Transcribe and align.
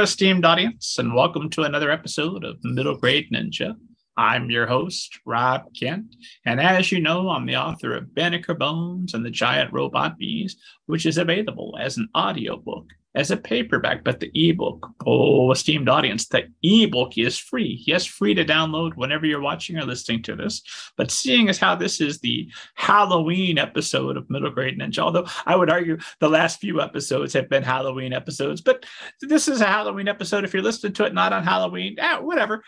Esteemed 0.00 0.44
audience, 0.44 0.98
and 0.98 1.14
welcome 1.14 1.48
to 1.50 1.62
another 1.62 1.90
episode 1.90 2.44
of 2.44 2.58
Middle 2.62 2.96
Grade 2.96 3.30
Ninja. 3.32 3.74
I'm 4.16 4.50
your 4.50 4.66
host, 4.66 5.18
Rob 5.24 5.62
Kent, 5.78 6.14
and 6.44 6.60
as 6.60 6.92
you 6.92 7.00
know, 7.00 7.30
I'm 7.30 7.46
the 7.46 7.56
author 7.56 7.94
of 7.94 8.14
Banneker 8.14 8.54
Bones 8.54 9.14
and 9.14 9.24
the 9.24 9.30
Giant 9.30 9.72
Robot 9.72 10.18
Bees, 10.18 10.56
which 10.86 11.06
is 11.06 11.18
available 11.18 11.78
as 11.80 11.96
an 11.96 12.08
audiobook 12.16 12.86
as 13.16 13.30
a 13.30 13.36
paperback, 13.36 14.04
but 14.04 14.20
the 14.20 14.30
ebook, 14.34 14.88
oh, 15.06 15.50
esteemed 15.50 15.88
audience, 15.88 16.28
the 16.28 16.44
ebook 16.62 17.16
is 17.16 17.38
free. 17.38 17.82
Yes, 17.86 18.04
free 18.04 18.34
to 18.34 18.44
download 18.44 18.94
whenever 18.94 19.24
you're 19.24 19.40
watching 19.40 19.78
or 19.78 19.84
listening 19.84 20.22
to 20.24 20.36
this. 20.36 20.62
But 20.96 21.10
seeing 21.10 21.48
as 21.48 21.58
how 21.58 21.74
this 21.74 22.00
is 22.00 22.20
the 22.20 22.48
Halloween 22.74 23.58
episode 23.58 24.18
of 24.18 24.28
Middle 24.28 24.50
Grade 24.50 24.78
Ninja, 24.78 24.98
although 24.98 25.26
I 25.46 25.56
would 25.56 25.70
argue 25.70 25.96
the 26.20 26.28
last 26.28 26.60
few 26.60 26.82
episodes 26.82 27.32
have 27.32 27.48
been 27.48 27.62
Halloween 27.62 28.12
episodes, 28.12 28.60
but 28.60 28.84
this 29.22 29.48
is 29.48 29.62
a 29.62 29.66
Halloween 29.66 30.08
episode. 30.08 30.44
If 30.44 30.52
you're 30.52 30.62
listening 30.62 30.92
to 30.92 31.06
it 31.06 31.14
not 31.14 31.32
on 31.32 31.42
Halloween, 31.42 31.96
eh, 31.98 32.18
whatever. 32.18 32.62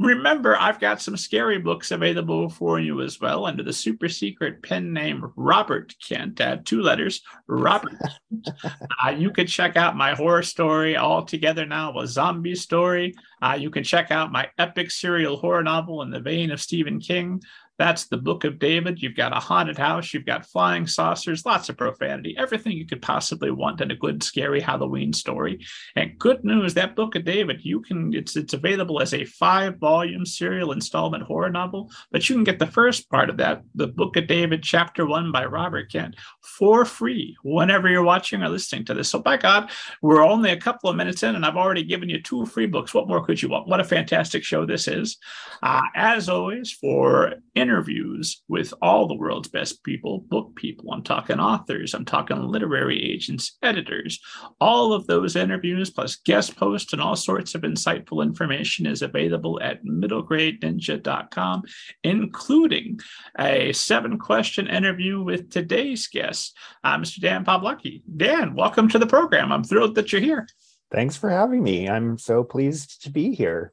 Remember, 0.00 0.56
I've 0.56 0.78
got 0.78 1.02
some 1.02 1.16
scary 1.16 1.58
books 1.58 1.90
available 1.90 2.48
for 2.48 2.78
you 2.78 3.02
as 3.02 3.20
well 3.20 3.46
under 3.46 3.64
the 3.64 3.72
super 3.72 4.08
secret 4.08 4.62
pen 4.62 4.92
name 4.92 5.32
Robert 5.34 5.92
Kent. 6.00 6.40
Add 6.40 6.64
two 6.64 6.82
letters, 6.82 7.20
Robert. 7.48 7.94
uh, 8.64 9.10
you 9.10 9.32
can 9.32 9.48
check 9.48 9.76
out 9.76 9.96
my 9.96 10.14
horror 10.14 10.44
story 10.44 10.96
all 10.96 11.24
together 11.24 11.66
now, 11.66 11.98
a 11.98 12.06
zombie 12.06 12.54
story. 12.54 13.12
Uh, 13.42 13.56
you 13.58 13.70
can 13.70 13.82
check 13.82 14.12
out 14.12 14.30
my 14.30 14.48
epic 14.58 14.92
serial 14.92 15.36
horror 15.36 15.64
novel 15.64 16.02
in 16.02 16.10
the 16.10 16.20
vein 16.20 16.52
of 16.52 16.60
Stephen 16.60 17.00
King. 17.00 17.42
That's 17.78 18.06
the 18.06 18.16
Book 18.16 18.44
of 18.44 18.58
David. 18.58 19.00
You've 19.00 19.16
got 19.16 19.36
a 19.36 19.40
haunted 19.40 19.78
house, 19.78 20.12
you've 20.12 20.26
got 20.26 20.46
flying 20.46 20.86
saucers, 20.86 21.46
lots 21.46 21.68
of 21.68 21.76
profanity, 21.76 22.34
everything 22.36 22.72
you 22.72 22.86
could 22.86 23.00
possibly 23.00 23.50
want 23.50 23.80
in 23.80 23.90
a 23.90 23.96
good, 23.96 24.22
scary 24.22 24.60
Halloween 24.60 25.12
story. 25.12 25.64
And 25.94 26.18
good 26.18 26.44
news, 26.44 26.74
that 26.74 26.96
Book 26.96 27.14
of 27.14 27.24
David, 27.24 27.64
you 27.64 27.80
can 27.80 28.12
it's 28.12 28.36
it's 28.36 28.54
available 28.54 29.00
as 29.00 29.14
a 29.14 29.24
five-volume 29.24 30.26
serial 30.26 30.72
installment 30.72 31.22
horror 31.22 31.50
novel, 31.50 31.90
but 32.10 32.28
you 32.28 32.34
can 32.34 32.44
get 32.44 32.58
the 32.58 32.66
first 32.66 33.08
part 33.10 33.30
of 33.30 33.36
that, 33.36 33.62
the 33.74 33.86
Book 33.86 34.16
of 34.16 34.26
David, 34.26 34.62
Chapter 34.62 35.06
One 35.06 35.30
by 35.30 35.44
Robert 35.44 35.92
Kent, 35.92 36.16
for 36.42 36.84
free 36.84 37.36
whenever 37.42 37.88
you're 37.88 38.02
watching 38.02 38.42
or 38.42 38.48
listening 38.48 38.84
to 38.86 38.94
this. 38.94 39.08
So 39.08 39.20
by 39.20 39.36
God, 39.36 39.70
we're 40.02 40.24
only 40.24 40.50
a 40.50 40.60
couple 40.60 40.90
of 40.90 40.96
minutes 40.96 41.22
in, 41.22 41.36
and 41.36 41.46
I've 41.46 41.56
already 41.56 41.84
given 41.84 42.08
you 42.08 42.20
two 42.20 42.44
free 42.46 42.66
books. 42.66 42.92
What 42.92 43.06
more 43.06 43.24
could 43.24 43.40
you 43.40 43.48
want? 43.48 43.68
What 43.68 43.80
a 43.80 43.84
fantastic 43.84 44.42
show 44.42 44.66
this 44.66 44.88
is. 44.88 45.16
Uh, 45.62 45.82
as 45.94 46.28
always, 46.28 46.72
for 46.72 47.34
in 47.54 47.67
interviews 47.68 48.42
with 48.48 48.72
all 48.80 49.06
the 49.06 49.14
world's 49.14 49.48
best 49.48 49.84
people, 49.84 50.20
book 50.20 50.56
people. 50.56 50.90
I'm 50.90 51.02
talking 51.02 51.38
authors, 51.38 51.92
I'm 51.92 52.06
talking 52.06 52.40
literary 52.42 53.12
agents, 53.12 53.58
editors. 53.62 54.18
All 54.58 54.94
of 54.94 55.06
those 55.06 55.36
interviews, 55.36 55.90
plus 55.90 56.16
guest 56.16 56.56
posts 56.56 56.94
and 56.94 57.02
all 57.02 57.14
sorts 57.14 57.54
of 57.54 57.62
insightful 57.62 58.22
information, 58.22 58.86
is 58.86 59.02
available 59.02 59.60
at 59.60 59.84
middlegradeninja.com, 59.84 61.62
including 62.04 63.00
a 63.38 63.72
seven 63.72 64.18
question 64.18 64.66
interview 64.66 65.22
with 65.22 65.50
today's 65.50 66.06
guest, 66.06 66.56
uh, 66.84 66.96
Mr. 66.96 67.20
Dan 67.20 67.44
Poblocki. 67.44 68.00
Dan, 68.16 68.54
welcome 68.54 68.88
to 68.88 68.98
the 68.98 69.06
program. 69.06 69.52
I'm 69.52 69.64
thrilled 69.64 69.94
that 69.96 70.10
you're 70.10 70.22
here. 70.22 70.48
Thanks 70.90 71.16
for 71.16 71.28
having 71.28 71.62
me. 71.62 71.86
I'm 71.86 72.16
so 72.16 72.42
pleased 72.42 73.02
to 73.02 73.10
be 73.10 73.34
here. 73.34 73.72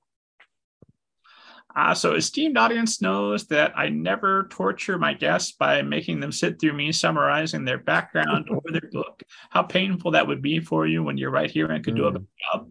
Uh, 1.76 1.94
so, 1.94 2.14
esteemed 2.14 2.58
audience 2.58 3.02
knows 3.02 3.48
that 3.48 3.78
I 3.78 3.90
never 3.90 4.48
torture 4.50 4.98
my 4.98 5.14
guests 5.14 5.52
by 5.52 5.82
making 5.82 6.22
them 6.22 6.32
sit 6.32 6.58
through 6.58 6.72
me 6.72 6.94
summarizing 6.94 7.66
their 7.66 7.80
background 7.80 8.48
or 8.50 8.62
their 8.72 8.90
book. 8.92 9.22
How 9.50 9.64
painful 9.64 10.12
that 10.12 10.26
would 10.26 10.42
be 10.42 10.62
for 10.62 10.88
you 10.88 11.04
when 11.04 11.18
you're 11.18 11.32
right 11.32 11.52
here 11.52 11.72
and 11.72 11.84
could 11.84 11.96
mm. 11.96 11.98
do 11.98 12.06
a 12.06 12.12
better 12.12 12.26
job. 12.54 12.70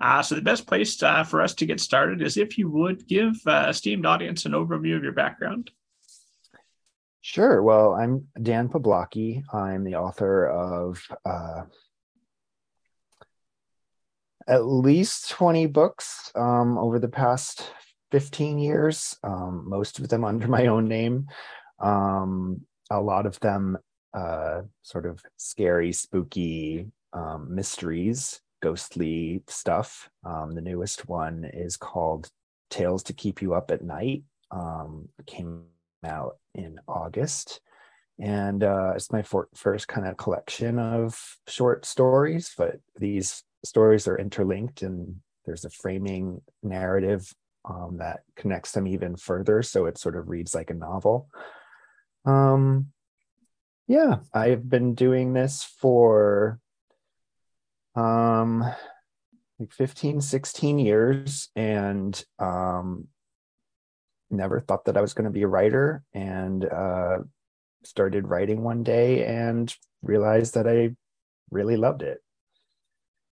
Uh, 0.00 0.22
so, 0.22 0.36
the 0.36 0.42
best 0.42 0.68
place 0.68 1.02
uh, 1.02 1.24
for 1.24 1.42
us 1.42 1.54
to 1.54 1.66
get 1.66 1.80
started 1.80 2.22
is 2.22 2.36
if 2.36 2.56
you 2.56 2.70
would 2.70 3.08
give 3.08 3.34
uh, 3.46 3.66
esteemed 3.70 4.06
audience 4.06 4.46
an 4.46 4.52
overview 4.52 4.96
of 4.96 5.02
your 5.02 5.12
background. 5.12 5.72
Sure. 7.22 7.60
Well, 7.62 7.94
I'm 7.94 8.28
Dan 8.40 8.68
Poblocki. 8.68 9.42
I'm 9.52 9.82
the 9.82 9.96
author 9.96 10.46
of 10.46 11.02
uh, 11.24 11.62
at 14.46 14.66
least 14.66 15.30
20 15.30 15.66
books 15.66 16.30
um, 16.36 16.78
over 16.78 16.98
the 16.98 17.08
past 17.08 17.72
15 18.14 18.60
years, 18.60 19.16
um, 19.24 19.64
most 19.66 19.98
of 19.98 20.06
them 20.06 20.24
under 20.24 20.46
my 20.58 20.68
own 20.68 20.86
name. 20.86 21.26
Um, 21.80 22.60
a 22.88 23.00
lot 23.00 23.26
of 23.26 23.40
them 23.40 23.76
uh, 24.16 24.62
sort 24.82 25.04
of 25.04 25.20
scary, 25.36 25.92
spooky 25.92 26.86
um, 27.12 27.52
mysteries, 27.52 28.40
ghostly 28.62 29.42
stuff. 29.48 30.08
Um, 30.24 30.52
the 30.52 30.60
newest 30.60 31.08
one 31.08 31.50
is 31.52 31.76
called 31.76 32.30
Tales 32.70 33.02
to 33.02 33.12
Keep 33.12 33.42
You 33.42 33.54
Up 33.54 33.72
at 33.72 33.82
Night. 33.82 34.22
Um, 34.52 35.08
came 35.26 35.64
out 36.04 36.36
in 36.54 36.78
August. 36.86 37.62
And 38.20 38.62
uh, 38.62 38.92
it's 38.94 39.10
my 39.10 39.22
for- 39.22 39.48
first 39.56 39.88
kind 39.88 40.06
of 40.06 40.16
collection 40.16 40.78
of 40.78 41.20
short 41.48 41.84
stories, 41.84 42.54
but 42.56 42.76
these 42.96 43.42
stories 43.64 44.06
are 44.06 44.16
interlinked 44.16 44.82
and 44.82 45.16
there's 45.46 45.64
a 45.64 45.70
framing 45.70 46.42
narrative 46.62 47.34
um, 47.64 47.96
that 47.98 48.20
connects 48.36 48.72
them 48.72 48.86
even 48.86 49.16
further. 49.16 49.62
So 49.62 49.86
it 49.86 49.98
sort 49.98 50.16
of 50.16 50.28
reads 50.28 50.54
like 50.54 50.70
a 50.70 50.74
novel. 50.74 51.28
Um, 52.24 52.88
yeah, 53.86 54.18
I've 54.32 54.68
been 54.68 54.94
doing 54.94 55.32
this 55.32 55.62
for 55.62 56.58
um, 57.94 58.64
like 59.58 59.72
15, 59.72 60.20
16 60.20 60.78
years 60.78 61.48
and 61.54 62.24
um, 62.38 63.08
never 64.30 64.60
thought 64.60 64.86
that 64.86 64.96
I 64.96 65.00
was 65.00 65.14
going 65.14 65.26
to 65.26 65.30
be 65.30 65.42
a 65.42 65.48
writer 65.48 66.02
and 66.12 66.64
uh, 66.64 67.18
started 67.84 68.28
writing 68.28 68.62
one 68.62 68.82
day 68.82 69.24
and 69.24 69.74
realized 70.02 70.54
that 70.54 70.66
I 70.66 70.96
really 71.50 71.76
loved 71.76 72.02
it. 72.02 72.20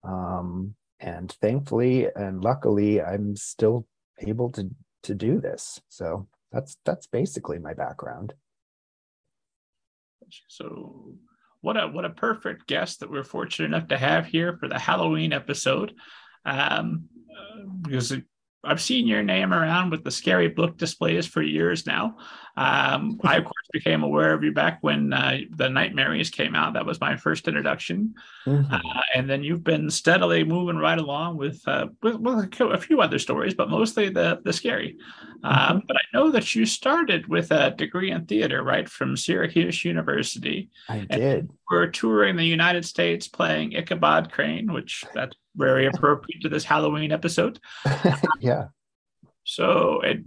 Um, 0.04 0.76
and 1.00 1.32
thankfully 1.42 2.08
and 2.16 2.44
luckily, 2.44 3.02
I'm 3.02 3.36
still 3.36 3.86
able 4.20 4.50
to 4.52 4.70
to 5.04 5.16
do 5.16 5.40
this. 5.40 5.80
So 5.90 6.28
that's 6.52 6.78
that's 6.86 7.08
basically 7.08 7.60
my 7.60 7.74
background. 7.74 8.34
So 10.48 11.14
what 11.62 11.78
a 11.78 11.88
what 11.88 12.06
a 12.06 12.10
perfect 12.10 12.68
guest 12.68 13.00
that 13.00 13.10
we're 13.10 13.24
fortunate 13.24 13.68
enough 13.68 13.88
to 13.90 13.98
have 13.98 14.26
here 14.26 14.58
for 14.58 14.68
the 14.68 14.80
Halloween 14.80 15.34
episode. 15.34 15.94
Um, 16.46 17.10
uh, 17.30 17.64
because 17.82 18.14
I've 18.64 18.82
seen 18.82 19.08
your 19.08 19.24
name 19.24 19.54
around 19.54 19.92
with 19.92 20.04
the 20.04 20.12
scary 20.12 20.50
book 20.50 20.78
displays 20.78 21.26
for 21.26 21.42
years 21.42 21.86
now. 21.86 22.18
Um, 22.56 23.20
I, 23.24 23.44
course, 23.68 23.84
became 23.84 24.04
aware 24.04 24.34
of 24.34 24.44
you 24.44 24.52
back 24.52 24.80
when 24.82 25.14
uh, 25.14 25.38
the 25.52 25.68
Nightmarys 25.68 26.32
came 26.32 26.56
out. 26.56 26.74
That 26.74 26.86
was 26.86 27.00
my 27.00 27.16
first 27.16 27.48
introduction. 27.48 28.16
Mm-hmm. 28.46 28.74
Uh, 28.74 29.02
and 29.16 29.30
then 29.30 29.44
you've 29.44 29.64
been 29.64 29.90
steadily 29.90 30.44
moving 30.44 30.78
right 30.78 30.98
along 30.98 31.38
with, 31.38 31.62
uh, 31.68 31.88
with, 32.02 32.16
with, 32.16 32.60
a 32.62 32.78
few 32.78 33.02
other 33.02 33.20
stories, 33.20 33.54
but 33.54 33.70
mostly 33.70 34.10
the, 34.10 34.40
the 34.44 34.54
scary. 34.54 34.98
Um, 35.44 35.54
mm-hmm. 35.54 35.80
But 35.88 35.98
I 35.98 36.18
know 36.18 36.32
that 36.32 36.56
you 36.56 36.66
started 36.66 37.28
with 37.28 37.52
a 37.52 37.72
degree 37.72 38.12
in 38.12 38.26
theater, 38.26 38.64
right, 38.64 38.88
from 38.88 39.18
Syracuse 39.18 39.84
University. 39.84 40.70
I 40.90 41.00
did. 41.00 41.50
We're 41.70 41.88
touring 41.88 42.36
the 42.36 42.46
United 42.46 42.86
States 42.86 43.28
playing 43.28 43.74
Ichabod 43.74 44.32
Crane, 44.32 44.72
which 44.72 45.04
that's 45.14 45.36
very 45.56 45.88
appropriate 45.88 46.42
to 46.42 46.50
this 46.50 46.64
Halloween 46.64 47.12
episode. 47.12 47.60
yeah. 48.40 48.66
So 49.44 50.02
it 50.02 50.20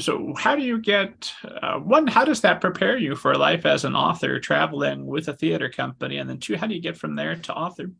so 0.00 0.34
how 0.36 0.56
do 0.56 0.62
you 0.62 0.78
get 0.78 1.32
uh, 1.44 1.78
one 1.78 2.06
how 2.06 2.24
does 2.24 2.40
that 2.40 2.60
prepare 2.60 2.98
you 2.98 3.14
for 3.14 3.34
life 3.36 3.66
as 3.66 3.84
an 3.84 3.94
author 3.94 4.40
traveling 4.40 5.06
with 5.06 5.28
a 5.28 5.34
theater 5.34 5.68
company? 5.68 6.18
And 6.18 6.28
then 6.28 6.38
two 6.38 6.56
how 6.56 6.66
do 6.66 6.74
you 6.74 6.82
get 6.82 6.96
from 6.96 7.14
there 7.14 7.36
to 7.36 7.54
author? 7.54 7.90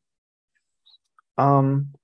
Um 1.38 1.94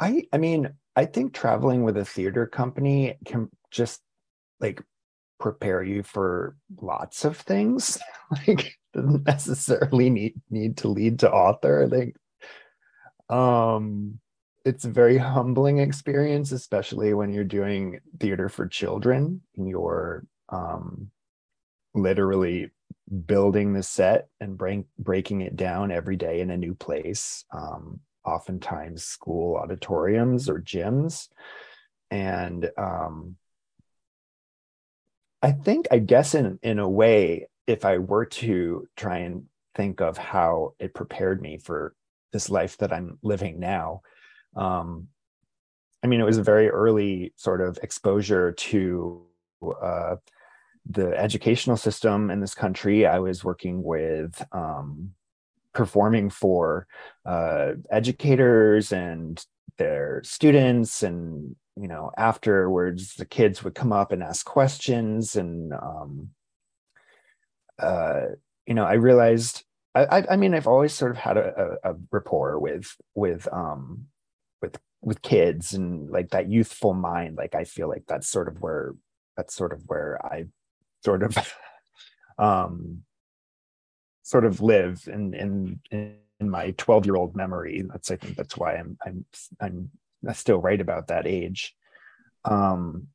i 0.00 0.24
i 0.32 0.38
mean 0.38 0.70
i 0.96 1.04
think 1.04 1.32
traveling 1.32 1.84
with 1.84 1.96
a 1.96 2.04
theater 2.04 2.46
company 2.46 3.16
can 3.24 3.48
just 3.70 4.00
like 4.60 4.82
prepare 5.38 5.82
you 5.82 6.02
for 6.02 6.56
lots 6.80 7.24
of 7.24 7.36
things. 7.36 7.98
Like 8.48 8.78
doesn't 8.94 9.26
necessarily 9.26 10.08
need 10.08 10.34
need 10.50 10.78
to 10.78 10.88
lead 10.88 11.18
to 11.18 11.30
author 11.30 11.84
i 11.84 11.88
think 11.88 12.16
um 13.28 14.18
it's 14.64 14.84
a 14.84 14.90
very 14.90 15.18
humbling 15.18 15.78
experience, 15.78 16.52
especially 16.52 17.12
when 17.14 17.32
you're 17.32 17.44
doing 17.44 18.00
theater 18.18 18.48
for 18.48 18.66
children 18.66 19.42
you're 19.56 20.24
um, 20.48 21.10
literally 21.94 22.70
building 23.26 23.72
the 23.72 23.82
set 23.82 24.28
and 24.40 24.56
break, 24.56 24.84
breaking 24.98 25.42
it 25.42 25.56
down 25.56 25.90
every 25.90 26.16
day 26.16 26.40
in 26.40 26.50
a 26.50 26.56
new 26.56 26.74
place, 26.74 27.44
um, 27.52 28.00
oftentimes 28.24 29.04
school 29.04 29.56
auditoriums 29.56 30.48
or 30.48 30.60
gyms. 30.60 31.28
And 32.10 32.70
um, 32.78 33.36
I 35.42 35.52
think, 35.52 35.86
I 35.90 35.98
guess, 35.98 36.34
in, 36.34 36.58
in 36.62 36.78
a 36.78 36.88
way, 36.88 37.48
if 37.66 37.84
I 37.84 37.98
were 37.98 38.26
to 38.26 38.88
try 38.96 39.18
and 39.18 39.44
think 39.74 40.00
of 40.00 40.16
how 40.16 40.74
it 40.78 40.94
prepared 40.94 41.42
me 41.42 41.58
for 41.58 41.94
this 42.34 42.50
life 42.50 42.76
that 42.78 42.92
i'm 42.92 43.16
living 43.22 43.60
now 43.60 44.02
um 44.56 45.08
i 46.02 46.06
mean 46.06 46.20
it 46.20 46.24
was 46.24 46.38
a 46.38 46.42
very 46.42 46.68
early 46.68 47.32
sort 47.36 47.60
of 47.60 47.78
exposure 47.82 48.52
to 48.52 49.22
uh 49.82 50.16
the 50.88 51.16
educational 51.18 51.76
system 51.76 52.30
in 52.30 52.40
this 52.40 52.54
country. 52.54 53.06
I 53.06 53.18
was 53.18 53.44
working 53.44 53.82
with 53.82 54.44
um 54.52 55.12
performing 55.72 56.30
for 56.30 56.86
uh 57.26 57.72
educators 57.90 58.92
and 58.92 59.44
their 59.76 60.20
students 60.22 61.02
and 61.02 61.56
you 61.76 61.88
know 61.88 62.12
afterwards 62.16 63.14
the 63.14 63.24
kids 63.24 63.64
would 63.64 63.74
come 63.74 63.92
up 63.92 64.12
and 64.12 64.22
ask 64.22 64.46
questions 64.46 65.34
and 65.34 65.72
um 65.72 66.28
uh 67.80 68.26
you 68.66 68.74
know 68.74 68.84
i 68.84 68.92
realized 68.92 69.64
i 69.96 70.24
i 70.30 70.36
mean 70.36 70.54
i've 70.54 70.68
always 70.68 70.92
sort 70.92 71.10
of 71.10 71.16
had 71.16 71.36
a, 71.36 71.76
a, 71.82 71.94
rapport 72.12 72.56
with 72.60 72.96
with 73.16 73.48
um 73.52 74.06
with 74.64 74.78
with 75.02 75.22
kids 75.22 75.74
and 75.74 76.10
like 76.10 76.30
that 76.30 76.48
youthful 76.48 76.94
mind 76.94 77.36
like 77.36 77.54
i 77.54 77.64
feel 77.64 77.88
like 77.88 78.04
that's 78.08 78.28
sort 78.28 78.48
of 78.48 78.60
where 78.60 78.94
that's 79.36 79.54
sort 79.54 79.72
of 79.72 79.82
where 79.86 80.18
i 80.24 80.44
sort 81.04 81.22
of 81.22 81.36
um 82.38 83.02
sort 84.22 84.44
of 84.44 84.60
live 84.60 85.06
in 85.06 85.34
in 85.34 85.80
in 85.90 86.50
my 86.50 86.72
12 86.78 87.06
year 87.06 87.16
old 87.16 87.36
memory 87.36 87.84
that's 87.90 88.10
i 88.10 88.16
think 88.16 88.36
that's 88.36 88.56
why 88.56 88.74
i'm 88.76 88.96
i'm 89.04 89.24
i'm 89.60 89.90
still 90.32 90.58
write 90.60 90.80
about 90.80 91.08
that 91.08 91.26
age. 91.26 91.74
Um, 92.44 93.08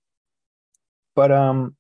but 1.15 1.31
um, 1.31 1.75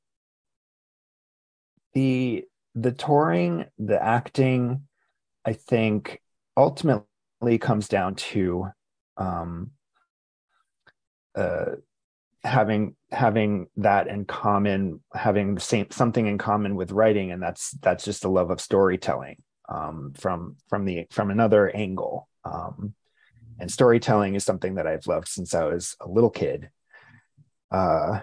the 1.93 2.45
the 2.75 2.91
touring, 2.91 3.65
the 3.77 4.01
acting, 4.01 4.87
I 5.45 5.53
think 5.53 6.21
ultimately 6.57 7.57
comes 7.59 7.87
down 7.87 8.15
to 8.15 8.69
um, 9.19 9.71
uh, 11.35 11.75
having 12.43 12.95
having 13.11 13.67
that 13.77 14.07
in 14.07 14.25
common, 14.25 15.01
having 15.13 15.55
the 15.55 15.61
same 15.61 15.91
something 15.91 16.25
in 16.25 16.37
common 16.37 16.75
with 16.75 16.91
writing, 16.91 17.31
and 17.31 17.43
that's 17.43 17.71
that's 17.81 18.05
just 18.05 18.25
a 18.25 18.29
love 18.29 18.49
of 18.49 18.61
storytelling 18.61 19.43
um, 19.67 20.13
from 20.17 20.55
from 20.67 20.85
the 20.85 21.05
from 21.11 21.29
another 21.29 21.69
angle. 21.69 22.27
Um, 22.45 22.95
and 23.59 23.69
storytelling 23.69 24.35
is 24.35 24.45
something 24.45 24.75
that 24.75 24.87
I've 24.87 25.05
loved 25.05 25.27
since 25.27 25.53
I 25.53 25.65
was 25.65 25.95
a 25.99 26.07
little 26.07 26.29
kid. 26.29 26.69
Uh, 27.69 28.21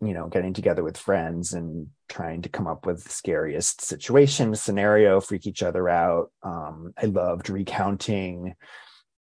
you 0.00 0.12
know, 0.12 0.26
getting 0.26 0.52
together 0.52 0.82
with 0.82 0.98
friends 0.98 1.52
and 1.52 1.86
trying 2.08 2.42
to 2.42 2.48
come 2.48 2.66
up 2.66 2.84
with 2.84 3.04
the 3.04 3.10
scariest 3.10 3.80
situation, 3.80 4.54
scenario, 4.56 5.20
freak 5.20 5.46
each 5.46 5.62
other 5.62 5.88
out. 5.88 6.32
Um, 6.42 6.92
I 7.00 7.06
loved 7.06 7.48
recounting 7.48 8.56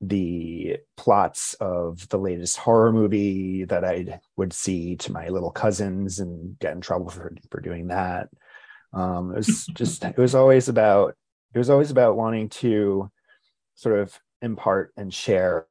the 0.01 0.78
plots 0.96 1.56
of 1.56 2.07
the 2.10 2.18
latest 2.18 2.57
horror 2.57 2.92
movie 2.92 3.66
that 3.66 3.84
I 3.84 4.19
would 4.38 4.54
see 4.54 4.96
to 4.98 5.12
my 5.12 5.28
little 5.30 5.51
cousins 5.51 6.19
and 6.19 6.57
get 6.60 6.74
in 6.74 6.81
trouble 6.81 7.10
for, 7.10 7.34
for 7.51 7.60
doing 7.60 7.88
that. 7.88 8.30
Um, 8.94 9.31
it 9.31 9.38
was 9.38 9.66
just, 9.74 10.04
it 10.04 10.18
was 10.18 10.36
always 10.36 10.69
about, 10.69 11.16
it 11.54 11.57
was 11.57 11.69
always 11.69 11.92
about 11.92 12.16
wanting 12.16 12.50
to 12.50 13.12
sort 13.75 14.00
of 14.00 14.18
impart 14.42 14.94
and 14.96 15.13
share 15.13 15.68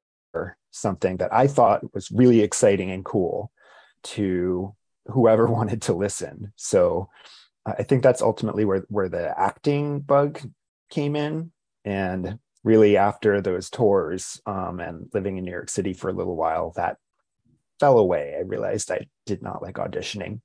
something 0.71 1.17
that 1.19 1.33
I 1.33 1.47
thought 1.47 1.95
was 1.95 2.11
really 2.11 2.41
exciting 2.41 2.91
and 2.91 3.05
cool 3.05 3.51
to 4.03 4.75
whoever 5.07 5.47
wanted 5.51 5.83
to 5.83 5.95
listen. 5.95 6.53
So 6.57 7.09
I 7.67 7.83
think 7.83 8.03
that's 8.03 8.23
ultimately 8.23 8.65
where 8.65 8.85
where 8.89 9.09
the 9.09 9.39
acting 9.39 10.01
bug 10.01 10.41
came 10.91 11.17
in, 11.17 11.53
and 11.85 12.39
really 12.65 12.97
after 12.97 13.41
those 13.41 13.71
tours 13.71 14.41
um, 14.47 14.81
and 14.81 15.09
living 15.15 15.37
in 15.37 15.45
New 15.45 15.51
York 15.51 15.71
City 15.71 15.93
for 15.93 16.11
a 16.11 16.15
little 16.15 16.37
while, 16.37 16.73
that 16.77 16.97
fell 17.81 17.99
away. 17.99 18.35
I 18.37 18.43
realized 18.43 18.91
I 18.91 19.07
did 19.27 19.43
not 19.43 19.63
like 19.63 19.77
auditioning. 19.77 20.41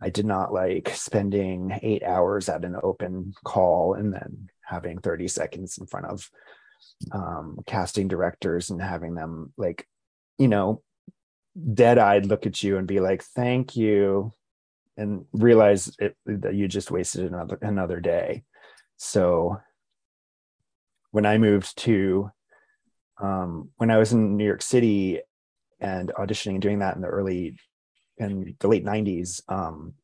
I 0.00 0.10
did 0.10 0.26
not 0.26 0.52
like 0.52 0.90
spending 0.94 1.78
eight 1.82 2.02
hours 2.02 2.48
at 2.48 2.64
an 2.64 2.76
open 2.82 3.34
call 3.44 3.94
and 3.94 4.12
then 4.12 4.48
having 4.62 4.98
30 4.98 5.28
seconds 5.28 5.78
in 5.78 5.86
front 5.86 6.06
of 6.06 6.28
um, 7.12 7.58
casting 7.66 8.08
directors 8.08 8.70
and 8.70 8.82
having 8.82 9.14
them 9.14 9.52
like, 9.56 9.86
you 10.38 10.48
know, 10.48 10.82
dead 11.72 11.98
eyed 11.98 12.26
look 12.26 12.46
at 12.46 12.62
you 12.62 12.76
and 12.76 12.86
be 12.86 13.00
like, 13.00 13.22
thank 13.22 13.76
you, 13.76 14.32
and 14.96 15.24
realize 15.32 15.94
it, 15.98 16.16
that 16.26 16.54
you 16.54 16.68
just 16.68 16.90
wasted 16.90 17.24
another 17.24 17.58
another 17.62 18.00
day. 18.00 18.44
So 18.96 19.58
when 21.16 21.24
I 21.24 21.38
moved 21.38 21.78
to 21.78 22.30
um, 23.18 23.70
when 23.76 23.90
I 23.90 23.96
was 23.96 24.12
in 24.12 24.36
New 24.36 24.44
York 24.44 24.60
City 24.60 25.20
and 25.80 26.12
auditioning 26.18 26.56
and 26.56 26.62
doing 26.62 26.80
that 26.80 26.94
in 26.94 27.00
the 27.00 27.08
early 27.08 27.58
in 28.18 28.54
the 28.60 28.68
late 28.68 28.84
90s, 28.84 29.40
um, 29.48 29.94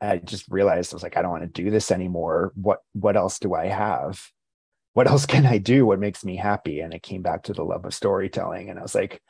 I 0.00 0.16
just 0.16 0.46
realized 0.48 0.92
I 0.92 0.96
was 0.96 1.04
like, 1.04 1.16
I 1.16 1.22
don't 1.22 1.30
want 1.30 1.44
to 1.44 1.62
do 1.62 1.70
this 1.70 1.92
anymore. 1.92 2.52
What 2.56 2.80
what 2.92 3.16
else 3.16 3.38
do 3.38 3.54
I 3.54 3.66
have? 3.66 4.20
what 4.94 5.08
else 5.08 5.26
can 5.26 5.44
I 5.44 5.58
do? 5.58 5.84
What 5.84 6.00
makes 6.00 6.24
me 6.24 6.36
happy? 6.36 6.80
And 6.80 6.94
it 6.94 7.02
came 7.02 7.22
back 7.22 7.44
to 7.44 7.52
the 7.52 7.64
love 7.64 7.84
of 7.84 7.94
storytelling. 7.94 8.70
And 8.70 8.78
I 8.78 8.82
was 8.82 8.94
like, 8.94 9.20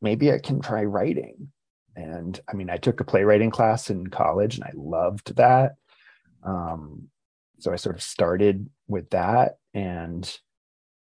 maybe 0.00 0.32
I 0.32 0.38
can 0.38 0.60
try 0.60 0.84
writing. 0.84 1.52
And 1.94 2.40
I 2.48 2.54
mean, 2.54 2.70
I 2.70 2.78
took 2.78 3.00
a 3.00 3.04
playwriting 3.04 3.50
class 3.50 3.90
in 3.90 4.06
college 4.08 4.56
and 4.56 4.64
I 4.64 4.72
loved 4.74 5.36
that. 5.36 5.74
Um, 6.42 7.10
so 7.64 7.72
I 7.72 7.76
sort 7.76 7.96
of 7.96 8.02
started 8.02 8.68
with 8.88 9.08
that 9.10 9.56
and 9.72 10.30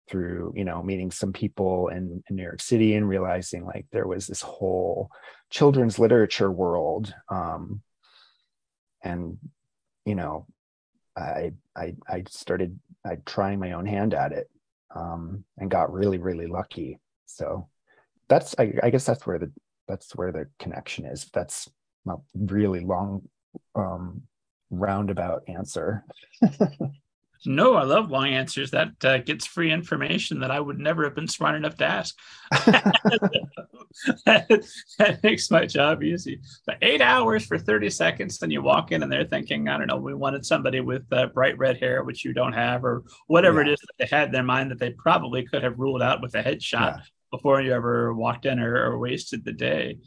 through, 0.09 0.53
you 0.55 0.63
know, 0.63 0.81
meeting 0.81 1.11
some 1.11 1.33
people 1.33 1.89
in, 1.89 2.23
in 2.29 2.37
New 2.37 2.43
York 2.43 2.61
City 2.61 2.95
and 2.95 3.09
realizing 3.09 3.65
like 3.65 3.85
there 3.91 4.07
was 4.07 4.27
this 4.27 4.41
whole 4.41 5.11
children's 5.49 5.99
literature 5.99 6.49
world. 6.49 7.13
Um, 7.27 7.81
and, 9.03 9.37
you 10.05 10.15
know, 10.15 10.47
I, 11.17 11.51
I, 11.75 11.95
I 12.07 12.23
started 12.29 12.79
I 13.05 13.17
trying 13.25 13.59
my 13.59 13.73
own 13.73 13.85
hand 13.85 14.13
at 14.13 14.31
it 14.31 14.49
um, 14.95 15.43
and 15.57 15.69
got 15.69 15.91
really 15.91 16.17
really 16.17 16.47
lucky. 16.47 16.97
So 17.25 17.67
that's 18.29 18.55
I, 18.57 18.71
I, 18.81 18.89
guess 18.89 19.05
that's 19.05 19.27
where 19.27 19.37
the 19.37 19.51
that's 19.85 20.15
where 20.15 20.31
the 20.31 20.45
connection 20.59 21.07
is. 21.07 21.29
That's 21.33 21.69
a 22.07 22.15
really 22.37 22.79
long 22.79 23.27
um, 23.75 24.21
roundabout 24.69 25.43
answer. 25.47 26.03
No, 27.45 27.75
I 27.75 27.83
love 27.83 28.09
long 28.09 28.27
answers. 28.29 28.71
That 28.71 28.93
uh, 29.03 29.19
gets 29.19 29.45
free 29.45 29.71
information 29.71 30.39
that 30.39 30.51
I 30.51 30.59
would 30.59 30.79
never 30.79 31.03
have 31.03 31.15
been 31.15 31.27
smart 31.27 31.55
enough 31.55 31.77
to 31.77 31.85
ask. 31.85 32.15
that, 34.25 35.19
makes 35.23 35.51
my 35.51 35.65
job 35.65 36.03
easy. 36.03 36.41
But 36.65 36.77
eight 36.81 37.01
hours 37.01 37.45
for 37.45 37.57
30 37.57 37.89
seconds, 37.89 38.39
then 38.39 38.51
you 38.51 38.61
walk 38.61 38.91
in 38.91 39.03
and 39.03 39.11
they're 39.11 39.25
thinking, 39.25 39.69
I 39.69 39.77
don't 39.77 39.87
know, 39.87 39.97
we 39.97 40.13
wanted 40.13 40.45
somebody 40.45 40.79
with 40.81 41.03
uh, 41.11 41.27
bright 41.27 41.57
red 41.57 41.77
hair, 41.77 42.03
which 42.03 42.25
you 42.25 42.33
don't 42.33 42.53
have, 42.53 42.83
or 42.83 43.03
whatever 43.27 43.61
yeah. 43.61 43.69
it 43.69 43.73
is 43.73 43.79
that 43.79 43.93
they 43.99 44.15
had 44.15 44.27
in 44.27 44.33
their 44.33 44.43
mind 44.43 44.71
that 44.71 44.79
they 44.79 44.91
probably 44.91 45.45
could 45.45 45.63
have 45.63 45.79
ruled 45.79 46.01
out 46.01 46.21
with 46.21 46.35
a 46.35 46.43
headshot. 46.43 46.97
Yeah. 46.97 46.99
Before 47.29 47.59
you 47.59 47.73
ever 47.73 48.13
walked 48.13 48.45
in 48.45 48.57
or, 48.57 48.85
or 48.85 48.99
wasted 48.99 49.43
the 49.43 49.51
day, 49.51 49.97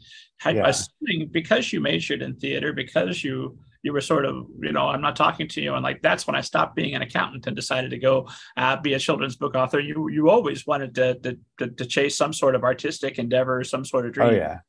yeah. 0.43 0.65
assuming 0.65 1.29
because 1.31 1.71
you 1.71 1.79
majored 1.79 2.23
in 2.23 2.35
theater, 2.35 2.73
because 2.73 3.23
you 3.23 3.59
you 3.83 3.93
were 3.93 4.01
sort 4.01 4.25
of, 4.25 4.45
you 4.61 4.71
know, 4.71 4.87
I'm 4.87 5.01
not 5.01 5.15
talking 5.15 5.47
to 5.49 5.61
you. 5.61 5.73
And 5.73 5.83
like, 5.83 6.01
that's 6.01 6.27
when 6.27 6.35
I 6.35 6.41
stopped 6.41 6.75
being 6.75 6.93
an 6.95 7.01
accountant 7.01 7.47
and 7.47 7.55
decided 7.55 7.89
to 7.91 7.97
go 7.97 8.29
uh, 8.55 8.77
be 8.77 8.93
a 8.93 8.99
children's 8.99 9.35
book 9.35 9.55
author. 9.55 9.79
You, 9.79 10.09
you 10.09 10.29
always 10.29 10.67
wanted 10.67 10.93
to, 10.95 11.15
to, 11.15 11.39
to, 11.59 11.67
to 11.69 11.85
chase 11.85 12.15
some 12.15 12.33
sort 12.33 12.55
of 12.55 12.63
artistic 12.63 13.17
endeavor, 13.17 13.63
some 13.63 13.83
sort 13.83 14.05
of 14.05 14.13
dream. 14.13 14.29
Oh 14.29 14.33
yeah. 14.33 14.59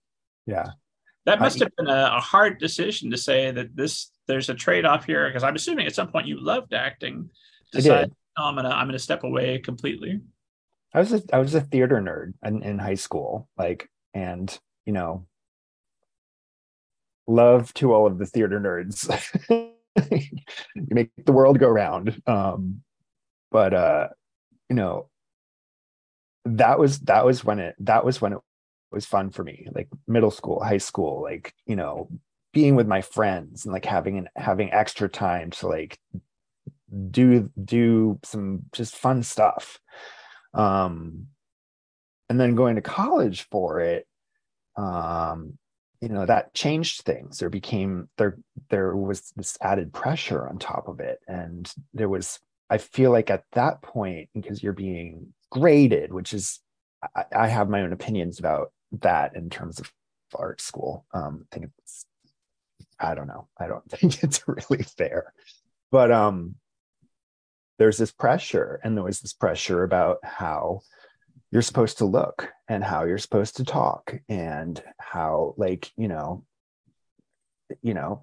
Yeah. 0.47 0.67
That 1.27 1.41
must 1.41 1.61
have 1.61 1.71
been 1.77 1.89
a, 1.89 2.13
a 2.17 2.21
hard 2.21 2.59
decision 2.59 3.11
to 3.11 3.17
say 3.17 3.51
that 3.51 3.77
this, 3.77 4.11
there's 4.27 4.49
a 4.49 4.55
trade-off 4.55 5.05
here. 5.05 5.31
Cause 5.33 5.43
I'm 5.43 5.57
assuming 5.57 5.87
at 5.87 5.95
some 5.95 6.09
point 6.09 6.27
you 6.27 6.41
loved 6.41 6.75
acting. 6.75 7.31
Decide, 7.73 8.11
oh, 8.39 8.45
I'm 8.45 8.55
going 8.55 8.65
to, 8.65 8.75
I'm 8.75 8.91
to 8.91 8.99
step 8.99 9.25
away 9.25 9.59
completely. 9.59 10.21
I 10.95 10.99
was 10.99 11.13
a, 11.13 11.23
I 11.33 11.39
was 11.39 11.55
a 11.55 11.61
theater 11.61 12.01
nerd 12.01 12.35
in, 12.47 12.63
in 12.63 12.79
high 12.79 12.97
school, 12.97 13.49
like, 13.57 13.89
and 14.13 14.59
you 14.85 14.93
know, 14.93 15.27
love 17.33 17.73
to 17.75 17.93
all 17.93 18.07
of 18.07 18.19
the 18.19 18.27
theater 18.27 18.61
nerds. 18.61 19.09
you 20.11 20.87
make 20.89 21.11
the 21.25 21.33
world 21.33 21.59
go 21.59 21.69
round. 21.69 22.21
Um, 22.27 22.83
but 23.51 23.75
uh, 23.75 24.09
you 24.69 24.77
know, 24.77 25.09
that 26.45 26.79
was 26.79 27.01
that 27.01 27.25
was 27.25 27.45
when 27.45 27.59
it 27.59 27.75
that 27.81 28.05
was 28.05 28.21
when 28.21 28.33
it 28.33 28.39
was 28.91 29.07
fun 29.07 29.31
for 29.31 29.45
me. 29.45 29.69
Like 29.73 29.89
middle 30.07 30.31
school, 30.31 30.63
high 30.63 30.79
school, 30.79 31.23
like 31.23 31.55
you 31.67 31.77
know, 31.77 32.09
being 32.53 32.75
with 32.75 32.87
my 32.87 33.01
friends 33.01 33.65
and 33.65 33.73
like 33.73 33.85
having 33.85 34.19
an 34.19 34.29
having 34.37 34.73
extra 34.73 35.09
time 35.09 35.51
to 35.53 35.69
like 35.69 35.99
do 37.11 37.51
do 37.63 38.19
some 38.25 38.63
just 38.73 38.97
fun 38.97 39.23
stuff. 39.23 39.79
Um, 40.55 41.29
and 42.29 42.41
then 42.41 42.55
going 42.55 42.77
to 42.77 42.83
college 42.83 43.47
for 43.51 43.81
it 43.81 44.07
um 44.77 45.59
you 46.03 46.09
know 46.09 46.27
that 46.27 46.53
changed 46.53 47.03
things 47.03 47.39
there 47.39 47.49
became 47.49 48.09
there 48.19 48.37
there 48.69 48.95
was 48.95 49.33
this 49.37 49.57
added 49.63 49.93
pressure 49.93 50.47
on 50.49 50.59
top 50.59 50.89
of 50.89 51.01
it 51.01 51.21
and 51.27 51.73
there 51.95 52.09
was 52.09 52.41
I 52.73 52.79
feel 52.79 53.11
like 53.11 53.29
at 53.29 53.45
that 53.53 53.83
point, 53.83 54.31
because 54.33 54.63
you're 54.63 54.73
being 54.73 55.35
graded, 55.51 56.11
which 56.11 56.33
is 56.33 56.59
I, 57.15 57.25
I 57.31 57.49
have 57.49 57.69
my 57.69 57.83
own 57.83 57.93
opinions 57.93 58.39
about 58.39 58.73
that 59.03 59.37
in 59.37 59.51
terms 59.51 59.79
of 59.79 59.93
art 60.35 60.63
school. 60.63 61.05
Um, 61.13 61.45
I 61.53 61.55
think 61.55 61.71
it's 61.79 62.07
I 62.99 63.15
don't 63.15 63.27
know. 63.27 63.49
I 63.61 63.67
don't 63.67 63.85
think 63.91 64.23
it's 64.23 64.49
really 64.49 64.85
fair. 64.85 65.35
But 65.91 66.11
um 66.11 66.55
there's 67.79 67.99
this 67.99 68.13
pressure 68.13 68.81
and 68.83 68.97
there 68.97 69.05
was 69.05 69.21
this 69.21 69.35
pressure 69.35 69.83
about 69.83 70.21
how 70.23 70.81
you're 71.53 71.63
supposed 71.63 71.99
to 71.99 72.07
look 72.07 72.51
and 72.67 72.83
how 72.83 73.05
you're 73.05 73.19
supposed 73.19 73.59
to 73.59 73.65
talk 73.65 74.15
and 74.29 74.83
how 74.99 75.55
like 75.59 75.93
you 75.97 76.09
know 76.09 76.45
you 77.83 77.95
know 77.95 78.23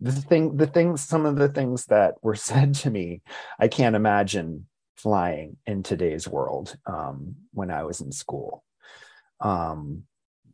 the 0.00 0.12
thing 0.12 0.56
the 0.56 0.66
things 0.66 1.02
some 1.02 1.26
of 1.26 1.36
the 1.36 1.48
things 1.48 1.86
that 1.86 2.14
were 2.22 2.36
said 2.50 2.74
to 2.74 2.90
me 2.90 3.20
i 3.58 3.68
can't 3.68 3.96
imagine 3.96 4.66
flying 4.96 5.56
in 5.66 5.82
today's 5.82 6.26
world 6.26 6.76
um, 6.86 7.34
when 7.52 7.70
i 7.70 7.82
was 7.82 8.00
in 8.00 8.10
school. 8.10 8.64
Um, 9.40 10.04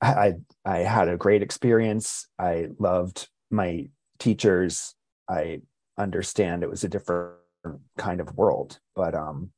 I, 0.01 0.33
I 0.65 0.79
had 0.79 1.07
a 1.07 1.17
great 1.17 1.45
experience. 1.45 2.27
I 2.37 2.71
loved 2.81 3.29
my 3.53 3.89
teachers. 4.19 4.97
I 5.31 5.61
understand 5.97 6.65
it 6.65 6.71
was 6.71 6.83
a 6.83 6.89
different 6.89 7.37
kind 7.97 8.21
of 8.21 8.37
world 8.37 8.81
but 8.97 9.15
um 9.15 9.53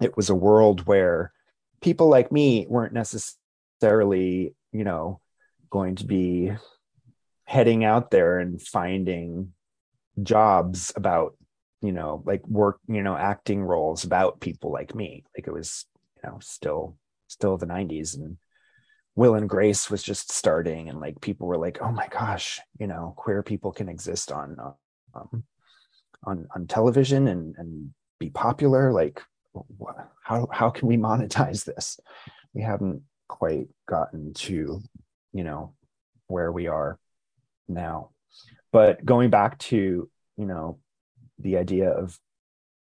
it 0.00 0.16
was 0.16 0.30
a 0.30 0.34
world 0.34 0.86
where 0.86 1.32
people 1.84 2.08
like 2.08 2.32
me 2.32 2.66
weren't 2.66 2.94
necessarily 2.94 4.54
you 4.72 4.84
know 4.84 5.20
going 5.68 5.94
to 5.96 6.06
be 6.06 6.50
heading 7.44 7.84
out 7.84 8.10
there 8.10 8.38
and 8.38 8.62
finding 8.62 9.52
jobs 10.22 10.92
about 10.96 11.36
you 11.82 11.92
know 11.92 12.22
like 12.24 12.46
work 12.48 12.78
you 12.88 13.02
know 13.02 13.14
acting 13.14 13.62
roles 13.62 14.02
about 14.04 14.40
people 14.40 14.72
like 14.72 14.94
me. 14.94 15.24
Like 15.36 15.46
it 15.46 15.52
was 15.52 15.84
you 16.16 16.30
know 16.30 16.38
still 16.40 16.96
still 17.28 17.58
the 17.58 17.66
90s 17.66 18.16
and 18.16 18.38
will 19.14 19.34
and 19.34 19.48
grace 19.48 19.90
was 19.90 20.02
just 20.02 20.32
starting 20.32 20.88
and 20.88 21.00
like 21.00 21.20
people 21.20 21.46
were 21.46 21.58
like 21.58 21.78
oh 21.82 21.92
my 21.92 22.08
gosh 22.08 22.60
you 22.78 22.86
know 22.86 23.12
queer 23.16 23.42
people 23.42 23.72
can 23.72 23.88
exist 23.90 24.32
on 24.32 24.56
um, 25.14 25.44
on 26.24 26.48
on 26.54 26.66
television 26.66 27.28
and 27.28 27.54
and 27.58 27.92
be 28.18 28.30
popular. 28.30 28.92
Like 28.92 29.20
how 30.22 30.48
how 30.50 30.70
can 30.70 30.88
we 30.88 30.96
monetize 30.96 31.64
this? 31.64 31.98
We 32.52 32.62
haven't 32.62 33.02
quite 33.28 33.68
gotten 33.88 34.34
to 34.34 34.82
you 35.32 35.44
know 35.44 35.74
where 36.26 36.50
we 36.52 36.66
are 36.66 36.98
now. 37.68 38.10
But 38.72 39.04
going 39.04 39.30
back 39.30 39.58
to 39.58 40.08
you 40.36 40.46
know 40.46 40.78
the 41.38 41.56
idea 41.56 41.90
of 41.90 42.18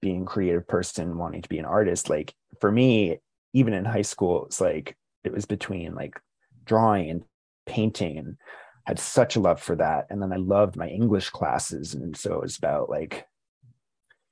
being 0.02 0.24
a 0.24 0.26
creative 0.26 0.68
person 0.68 1.18
wanting 1.18 1.42
to 1.42 1.50
be 1.50 1.58
an 1.58 1.66
artist 1.66 2.10
like 2.10 2.34
for 2.62 2.72
me 2.72 3.18
even 3.54 3.74
in 3.74 3.84
high 3.84 4.04
school 4.04 4.46
it's 4.46 4.62
like 4.62 4.96
it 5.24 5.34
was 5.34 5.46
between 5.46 5.96
like 5.96 6.20
drawing 6.66 7.10
and 7.10 7.24
painting 7.66 8.18
and 8.18 8.38
had 8.86 9.00
such 9.00 9.36
a 9.36 9.40
love 9.40 9.60
for 9.60 9.76
that. 9.76 10.08
And 10.10 10.22
then 10.22 10.32
i 10.32 10.38
loved 10.38 10.76
my 10.76 10.88
english 10.88 11.30
classes 11.30 11.94
and 11.94 12.16
so 12.16 12.36
it 12.36 12.42
was 12.42 12.58
about 12.58 12.90
like 12.90 13.26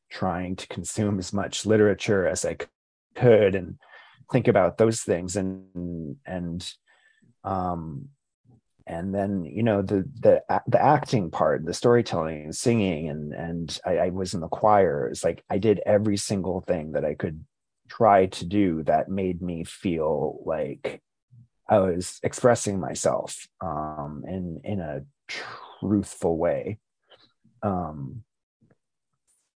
trying 0.09 0.55
to 0.55 0.67
consume 0.67 1.19
as 1.19 1.33
much 1.33 1.65
literature 1.65 2.27
as 2.27 2.45
I 2.45 2.57
could 3.15 3.55
and 3.55 3.77
think 4.31 4.47
about 4.47 4.77
those 4.77 5.01
things 5.01 5.35
and 5.35 6.17
and 6.25 6.73
um 7.43 8.09
and 8.87 9.13
then 9.13 9.45
you 9.45 9.63
know 9.63 9.81
the 9.81 10.07
the 10.19 10.43
the 10.67 10.81
acting 10.81 11.31
part 11.31 11.65
the 11.65 11.73
storytelling 11.73 12.43
and 12.45 12.55
singing 12.55 13.09
and 13.09 13.33
and 13.33 13.79
I, 13.85 13.97
I 13.97 14.09
was 14.09 14.33
in 14.33 14.41
the 14.41 14.47
choir. 14.47 15.07
It's 15.07 15.23
like 15.23 15.43
i 15.49 15.57
did 15.57 15.81
every 15.85 16.17
single 16.17 16.61
thing 16.61 16.93
that 16.93 17.05
i 17.05 17.13
could 17.13 17.43
try 17.87 18.27
to 18.27 18.45
do 18.45 18.83
that 18.83 19.09
made 19.09 19.41
me 19.41 19.63
feel 19.63 20.39
like 20.45 21.01
i 21.69 21.79
was 21.79 22.19
expressing 22.23 22.79
myself 22.79 23.47
um 23.61 24.23
in 24.27 24.61
in 24.63 24.79
a 24.79 25.03
truthful 25.27 26.37
way. 26.37 26.79
Um 27.63 28.23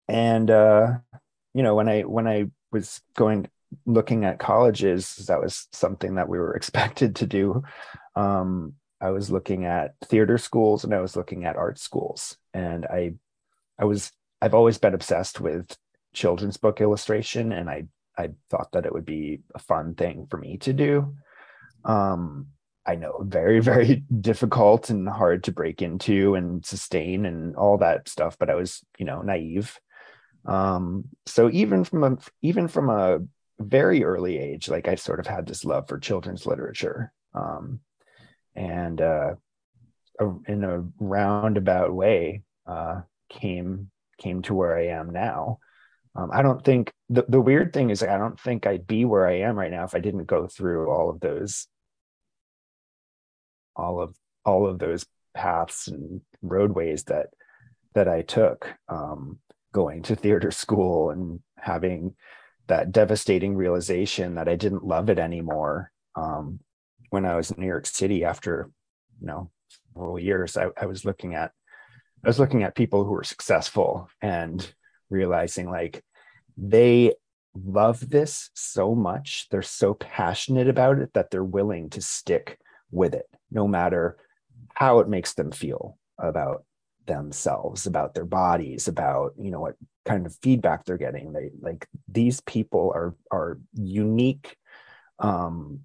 and 0.10 0.50
uh, 0.50 0.98
you 1.54 1.63
know 1.63 1.75
when 1.75 1.88
i 1.88 2.01
when 2.01 2.28
i 2.28 2.46
was 2.72 3.01
going 3.16 3.48
looking 3.86 4.25
at 4.25 4.39
colleges 4.39 5.16
that 5.28 5.39
was 5.39 5.68
something 5.72 6.16
that 6.16 6.28
we 6.28 6.39
were 6.39 6.56
expected 6.58 7.16
to 7.18 7.28
do. 7.28 7.63
Um, 8.16 8.74
i 9.00 9.12
was 9.12 9.32
looking 9.32 9.66
at 9.66 9.94
theater 10.06 10.38
schools 10.38 10.84
and 10.84 10.94
i 10.94 11.00
was 11.00 11.16
looking 11.16 11.46
at 11.46 11.56
art 11.56 11.80
schools. 11.80 12.38
And 12.54 12.86
i 12.86 13.13
i 13.78 13.86
was 13.86 14.12
i've 14.42 14.56
always 14.56 14.78
been 14.78 14.94
obsessed 14.94 15.39
with 15.39 15.78
children's 16.13 16.58
book 16.58 16.82
illustration 16.82 17.51
and 17.51 17.70
i 17.70 17.86
i 18.18 18.30
thought 18.50 18.72
that 18.72 18.86
it 18.86 18.92
would 18.92 19.06
be 19.06 19.42
a 19.54 19.60
fun 19.60 19.94
thing 19.94 20.28
for 20.30 20.38
me 20.38 20.58
to 20.58 20.74
do. 20.74 21.16
Um, 21.86 22.48
I 22.86 22.96
know 22.96 23.20
very, 23.24 23.60
very 23.60 24.04
difficult 24.20 24.89
and 24.89 25.08
hard 25.08 25.44
to 25.46 25.51
break 25.51 25.82
into 25.82 26.36
and 26.36 26.66
sustain 26.66 27.25
and 27.25 27.56
all 27.56 27.78
that 27.78 28.10
stuff. 28.10 28.38
But 28.39 28.50
I 28.50 28.56
was, 28.56 28.84
you 28.98 29.06
know, 29.06 29.22
naive 29.22 29.80
um, 30.50 31.06
so 31.27 31.50
even 31.51 31.84
from 31.84 32.03
a 32.03 32.18
even 32.41 32.68
from 32.68 32.89
a 32.89 33.20
very 33.60 34.03
early 34.03 34.39
age, 34.39 34.68
like 34.68 34.88
I 34.88 34.96
sort 34.96 35.20
of 35.20 35.27
had 35.27 35.46
this 35.46 35.63
love 35.63 35.88
for 35.88 36.00
children's 36.00 36.48
literature, 36.48 37.13
um, 37.36 37.82
and 38.56 39.00
uh, 39.00 39.36
in 40.48 40.63
a 40.63 40.86
roundabout 41.00 41.94
way, 41.94 42.41
uh, 42.65 43.01
came 43.29 43.91
came 44.18 44.41
to 44.44 44.56
where 44.56 44.75
I 44.75 44.88
am 44.88 45.12
now. 45.12 45.60
Um, 46.15 46.32
I 46.34 46.41
don't 46.41 46.65
think 46.65 46.91
the, 47.10 47.25
the 47.29 47.39
weird 47.39 47.72
thing 47.72 47.91
is 47.91 48.01
I 48.01 48.18
don't 48.18 48.39
think 48.39 48.65
I'd 48.65 48.88
be 48.88 49.06
where 49.06 49.27
I 49.27 49.41
am 49.41 49.56
right 49.56 49.72
now 49.72 49.84
if 49.84 49.94
I 49.94 50.00
didn't 50.00 50.25
go 50.25 50.48
through 50.48 50.89
all 50.89 51.12
of 51.12 51.20
those 51.20 51.68
all 53.75 54.01
of 54.01 54.15
all 54.44 54.65
of 54.65 54.79
those 54.79 55.06
paths 55.36 55.88
and 55.88 56.22
roadways 56.41 57.03
that 57.03 57.27
that 57.94 58.08
I 58.08 58.24
took. 58.24 58.68
Um, 58.88 59.38
going 59.74 60.02
to 60.04 60.16
theater 60.16 60.52
school 60.52 61.12
and 61.12 61.40
having 61.58 62.16
that 62.68 62.92
devastating 62.92 63.56
realization 63.56 64.36
that 64.36 64.48
I 64.48 64.56
didn't 64.56 64.86
love 64.86 65.10
it 65.10 65.20
anymore. 65.20 65.92
Um, 66.16 66.60
when 67.10 67.26
I 67.26 67.36
was 67.36 67.52
in 67.52 67.60
New 67.60 67.68
York 67.68 67.86
City 67.86 68.24
after, 68.24 68.70
you 69.20 69.28
know, 69.28 69.52
several 69.94 70.20
years, 70.20 70.58
I, 70.58 70.68
I 70.80 70.86
was 70.86 71.06
looking 71.06 71.34
at, 71.34 71.52
I 72.24 72.28
was 72.28 72.40
looking 72.40 72.64
at 72.64 72.76
people 72.76 73.04
who 73.04 73.12
were 73.12 73.24
successful 73.24 74.10
and 74.22 74.72
realizing 75.10 75.70
like 75.70 76.04
they 76.58 77.14
love 77.56 78.10
this 78.10 78.52
so 78.54 78.94
much, 78.94 79.48
they're 79.50 79.62
so 79.62 79.94
passionate 79.94 80.68
about 80.68 81.00
it 81.00 81.14
that 81.14 81.32
they're 81.32 81.44
willing 81.44 81.90
to 81.92 82.02
stick 82.02 82.60
with 82.92 83.14
it, 83.14 83.26
no 83.52 83.68
matter 83.68 84.18
how 84.76 85.00
it 85.00 85.10
makes 85.10 85.34
them 85.34 85.52
feel 85.52 85.98
about 86.20 86.64
themselves 87.10 87.86
about 87.86 88.13
their 88.13 88.25
bodies 88.25 88.88
about 88.88 89.34
you 89.38 89.51
know 89.51 89.60
what 89.60 89.75
kind 90.06 90.25
of 90.25 90.36
feedback 90.42 90.86
they're 90.86 90.98
getting. 90.98 91.34
They 91.34 91.51
like 91.60 91.88
these 92.08 92.42
people 92.42 92.92
are 92.96 93.16
are 93.32 93.60
unique 93.74 94.56
um 95.20 95.82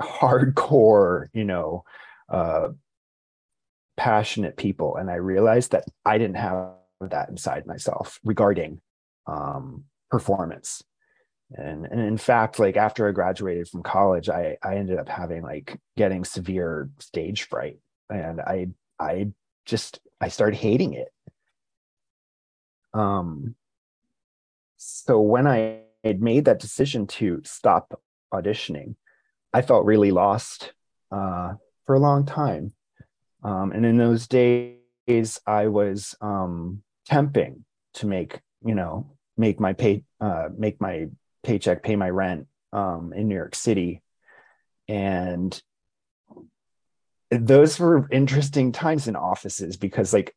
hardcore 0.00 1.28
you 1.32 1.44
know 1.44 1.84
uh 2.28 2.68
passionate 3.96 4.56
people. 4.56 4.96
And 4.96 5.10
i 5.10 5.14
realized 5.14 5.72
that 5.72 5.84
i 6.04 6.18
didn't 6.18 6.36
have 6.36 6.72
that 7.00 7.28
inside 7.28 7.66
myself 7.66 8.18
regarding 8.24 8.80
um 9.26 9.84
performance. 10.10 10.82
And 11.52 11.86
and 11.86 12.00
in 12.00 12.18
fact 12.18 12.58
like 12.58 12.76
after 12.76 13.08
i 13.08 13.12
graduated 13.12 13.68
from 13.68 13.82
college 13.82 14.28
i 14.28 14.56
i 14.62 14.76
ended 14.76 14.98
up 14.98 15.08
having 15.08 15.42
like 15.42 15.78
getting 15.96 16.24
severe 16.24 16.90
stage 16.98 17.44
fright. 17.44 17.78
And 18.08 18.40
i 18.40 18.68
i 18.98 19.28
just 19.70 20.00
I 20.20 20.28
started 20.28 20.56
hating 20.56 20.94
it. 20.94 21.08
Um, 22.92 23.54
so 24.76 25.20
when 25.20 25.46
I 25.46 25.82
had 26.04 26.20
made 26.20 26.46
that 26.46 26.58
decision 26.58 27.06
to 27.06 27.40
stop 27.44 28.00
auditioning, 28.34 28.96
I 29.52 29.62
felt 29.62 29.84
really 29.86 30.10
lost 30.10 30.72
uh, 31.12 31.54
for 31.86 31.94
a 31.94 32.00
long 32.00 32.26
time. 32.26 32.72
Um, 33.42 33.72
and 33.72 33.86
in 33.86 33.96
those 33.96 34.26
days, 34.26 35.40
I 35.46 35.68
was 35.68 36.14
um, 36.20 36.82
temping 37.08 37.62
to 37.94 38.06
make 38.06 38.40
you 38.64 38.74
know 38.74 39.16
make 39.36 39.60
my 39.60 39.72
pay 39.72 40.04
uh, 40.20 40.48
make 40.56 40.80
my 40.80 41.06
paycheck 41.42 41.82
pay 41.82 41.96
my 41.96 42.10
rent 42.10 42.46
um, 42.72 43.12
in 43.14 43.28
New 43.28 43.34
York 43.34 43.54
City, 43.54 44.02
and 44.88 45.60
those 47.30 47.78
were 47.78 48.08
interesting 48.10 48.72
times 48.72 49.06
in 49.08 49.16
offices 49.16 49.76
because 49.76 50.12
like 50.12 50.34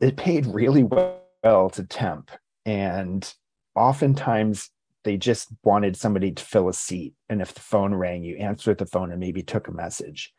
it 0.00 0.16
paid 0.16 0.46
really 0.46 0.82
well 0.82 1.70
to 1.70 1.84
temp 1.84 2.30
and 2.64 3.34
oftentimes 3.74 4.70
they 5.04 5.16
just 5.16 5.48
wanted 5.64 5.96
somebody 5.96 6.30
to 6.30 6.44
fill 6.44 6.68
a 6.68 6.72
seat 6.72 7.14
and 7.28 7.42
if 7.42 7.52
the 7.52 7.60
phone 7.60 7.94
rang 7.94 8.24
you 8.24 8.36
answered 8.36 8.78
the 8.78 8.86
phone 8.86 9.10
and 9.10 9.20
maybe 9.20 9.42
took 9.42 9.68
a 9.68 9.72
message 9.72 10.32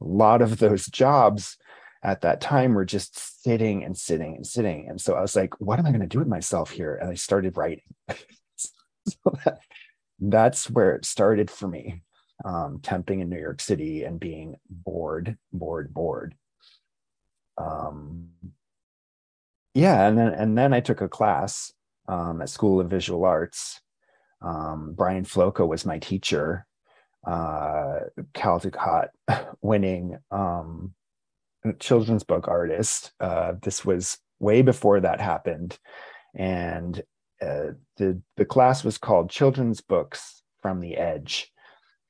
a 0.00 0.04
lot 0.04 0.42
of 0.42 0.58
those 0.58 0.86
jobs 0.86 1.56
at 2.04 2.20
that 2.20 2.40
time 2.40 2.74
were 2.74 2.84
just 2.84 3.42
sitting 3.42 3.82
and 3.82 3.96
sitting 3.96 4.36
and 4.36 4.46
sitting. 4.46 4.86
And 4.88 5.00
so 5.00 5.14
I 5.14 5.22
was 5.22 5.34
like, 5.34 5.58
what 5.58 5.78
am 5.78 5.86
I 5.86 5.90
going 5.90 6.02
to 6.02 6.06
do 6.06 6.18
with 6.18 6.28
myself 6.28 6.70
here? 6.70 6.96
And 6.96 7.10
I 7.10 7.14
started 7.14 7.56
writing. 7.56 7.82
so 8.56 9.16
that, 9.44 9.60
that's 10.20 10.70
where 10.70 10.94
it 10.94 11.06
started 11.06 11.50
for 11.50 11.66
me, 11.66 12.02
um, 12.44 12.78
temping 12.80 13.20
in 13.20 13.28
New 13.28 13.38
York 13.38 13.60
City 13.60 14.04
and 14.04 14.18
being 14.18 14.56
bored, 14.68 15.36
bored, 15.52 15.92
bored. 15.92 16.34
Um, 17.56 18.30
yeah, 19.74 20.06
and 20.06 20.16
then 20.18 20.32
and 20.32 20.58
then 20.58 20.72
I 20.72 20.80
took 20.80 21.00
a 21.00 21.08
class 21.08 21.72
um, 22.08 22.40
at 22.42 22.48
School 22.48 22.80
of 22.80 22.90
Visual 22.90 23.24
Arts. 23.24 23.80
Um, 24.40 24.94
Brian 24.94 25.24
Floca 25.24 25.66
was 25.66 25.86
my 25.86 25.98
teacher, 25.98 26.66
uh, 27.26 28.00
Caldecott 28.34 29.08
winning 29.62 30.18
um, 30.30 30.94
children's 31.78 32.24
book 32.24 32.46
artist. 32.46 33.12
Uh, 33.20 33.54
this 33.62 33.84
was 33.84 34.18
way 34.38 34.62
before 34.62 35.00
that 35.00 35.20
happened, 35.20 35.78
and 36.34 37.02
uh, 37.40 37.72
the 37.96 38.20
the 38.36 38.44
class 38.44 38.84
was 38.84 38.98
called 38.98 39.30
Children's 39.30 39.80
Books 39.80 40.42
from 40.62 40.80
the 40.80 40.96
Edge, 40.96 41.52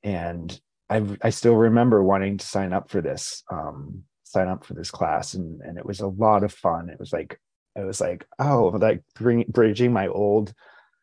and 0.05 0.61
I 0.91 1.03
I 1.23 1.31
still 1.31 1.57
remember 1.57 2.05
wanting 2.05 2.39
to 2.39 2.47
sign 2.47 2.73
up 2.73 2.91
for 2.91 3.01
this 3.01 3.43
um, 3.51 4.05
sign 4.23 4.49
up 4.49 4.65
for 4.65 4.75
this 4.75 4.91
class, 4.91 5.35
and 5.35 5.61
and 5.63 5.79
it 5.79 5.87
was 5.87 6.01
a 6.01 6.07
lot 6.07 6.45
of 6.45 6.53
fun. 6.53 6.91
It 6.91 7.01
was 7.01 7.13
like 7.13 7.41
it 7.75 7.85
was 7.85 8.01
like 8.01 8.25
oh 8.39 8.67
like 8.81 9.03
bring, 9.17 9.45
bridging 9.49 9.93
my 9.93 10.07
old 10.07 10.53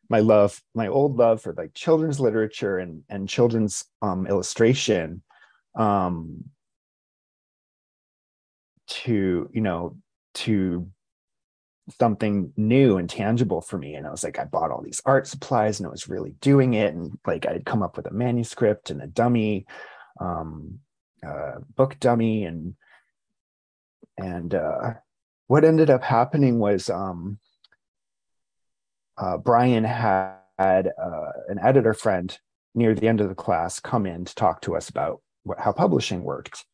my 0.10 0.20
love 0.20 0.62
my 0.76 0.88
old 0.88 1.18
love 1.18 1.42
for 1.42 1.54
like 1.54 1.74
children's 1.74 2.20
literature 2.20 2.78
and 2.78 3.04
and 3.10 3.28
children's 3.28 3.86
um, 4.02 4.28
illustration 4.28 5.24
um, 5.76 6.44
to 8.88 9.50
you 9.52 9.62
know 9.62 9.98
to 10.34 10.88
something 12.00 12.52
new 12.58 12.98
and 12.98 13.10
tangible 13.10 13.62
for 13.62 13.78
me 13.78 13.96
and 13.96 14.08
i 14.08 14.12
was 14.12 14.24
like 14.24 14.40
i 14.40 14.44
bought 14.44 14.72
all 14.72 14.82
these 14.82 15.02
art 15.06 15.28
supplies 15.28 15.80
and 15.80 15.88
i 15.88 15.90
was 15.90 16.10
really 16.10 16.32
doing 16.42 16.74
it 16.74 16.94
and 16.94 17.18
like 17.26 17.46
i'd 17.48 17.66
come 17.66 17.82
up 17.84 17.98
with 17.98 18.08
a 18.08 18.12
manuscript 18.12 18.90
and 18.90 19.02
a 19.02 19.08
dummy 19.08 19.66
um 20.20 20.80
book 21.76 21.98
dummy 22.00 22.46
and 22.46 22.76
and 24.18 24.56
uh 24.56 24.94
what 25.48 25.64
ended 25.64 25.90
up 25.90 26.04
happening 26.04 26.60
was 26.60 26.90
um 26.90 27.38
uh 29.18 29.38
brian 29.38 29.84
had 29.84 30.38
uh, 30.60 31.32
an 31.48 31.60
editor 31.60 31.94
friend 31.94 32.40
near 32.74 32.94
the 32.94 33.08
end 33.08 33.20
of 33.20 33.30
the 33.30 33.36
class 33.36 33.80
come 33.80 34.06
in 34.06 34.26
to 34.26 34.36
talk 34.36 34.62
to 34.62 34.76
us 34.76 34.90
about 34.90 35.22
what, 35.44 35.60
how 35.60 35.72
publishing 35.72 36.24
worked 36.24 36.66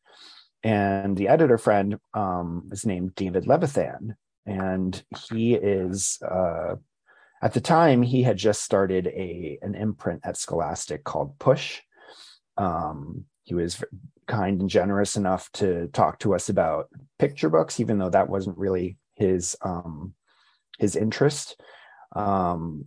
and 0.64 1.16
the 1.16 1.28
editor 1.28 1.58
friend 1.58 1.98
um, 2.14 2.68
is 2.72 2.84
named 2.84 3.14
David 3.14 3.44
Levithan, 3.44 4.16
and 4.48 5.02
he 5.28 5.54
is 5.54 6.18
uh, 6.22 6.76
at 7.42 7.52
the 7.54 7.60
time 7.60 8.02
he 8.02 8.22
had 8.22 8.36
just 8.36 8.62
started 8.62 9.06
a 9.08 9.58
an 9.62 9.74
imprint 9.74 10.20
at 10.24 10.36
Scholastic 10.36 11.04
called 11.04 11.38
Push. 11.38 11.80
Um, 12.56 13.24
he 13.44 13.54
was 13.54 13.82
kind 14.26 14.60
and 14.60 14.70
generous 14.70 15.16
enough 15.16 15.50
to 15.52 15.88
talk 15.88 16.18
to 16.20 16.34
us 16.34 16.48
about 16.48 16.88
picture 17.18 17.48
books, 17.48 17.80
even 17.80 17.98
though 17.98 18.10
that 18.10 18.28
wasn't 18.28 18.58
really 18.58 18.98
his 19.14 19.56
um, 19.62 20.14
his 20.78 20.96
interest. 20.96 21.60
Um, 22.14 22.86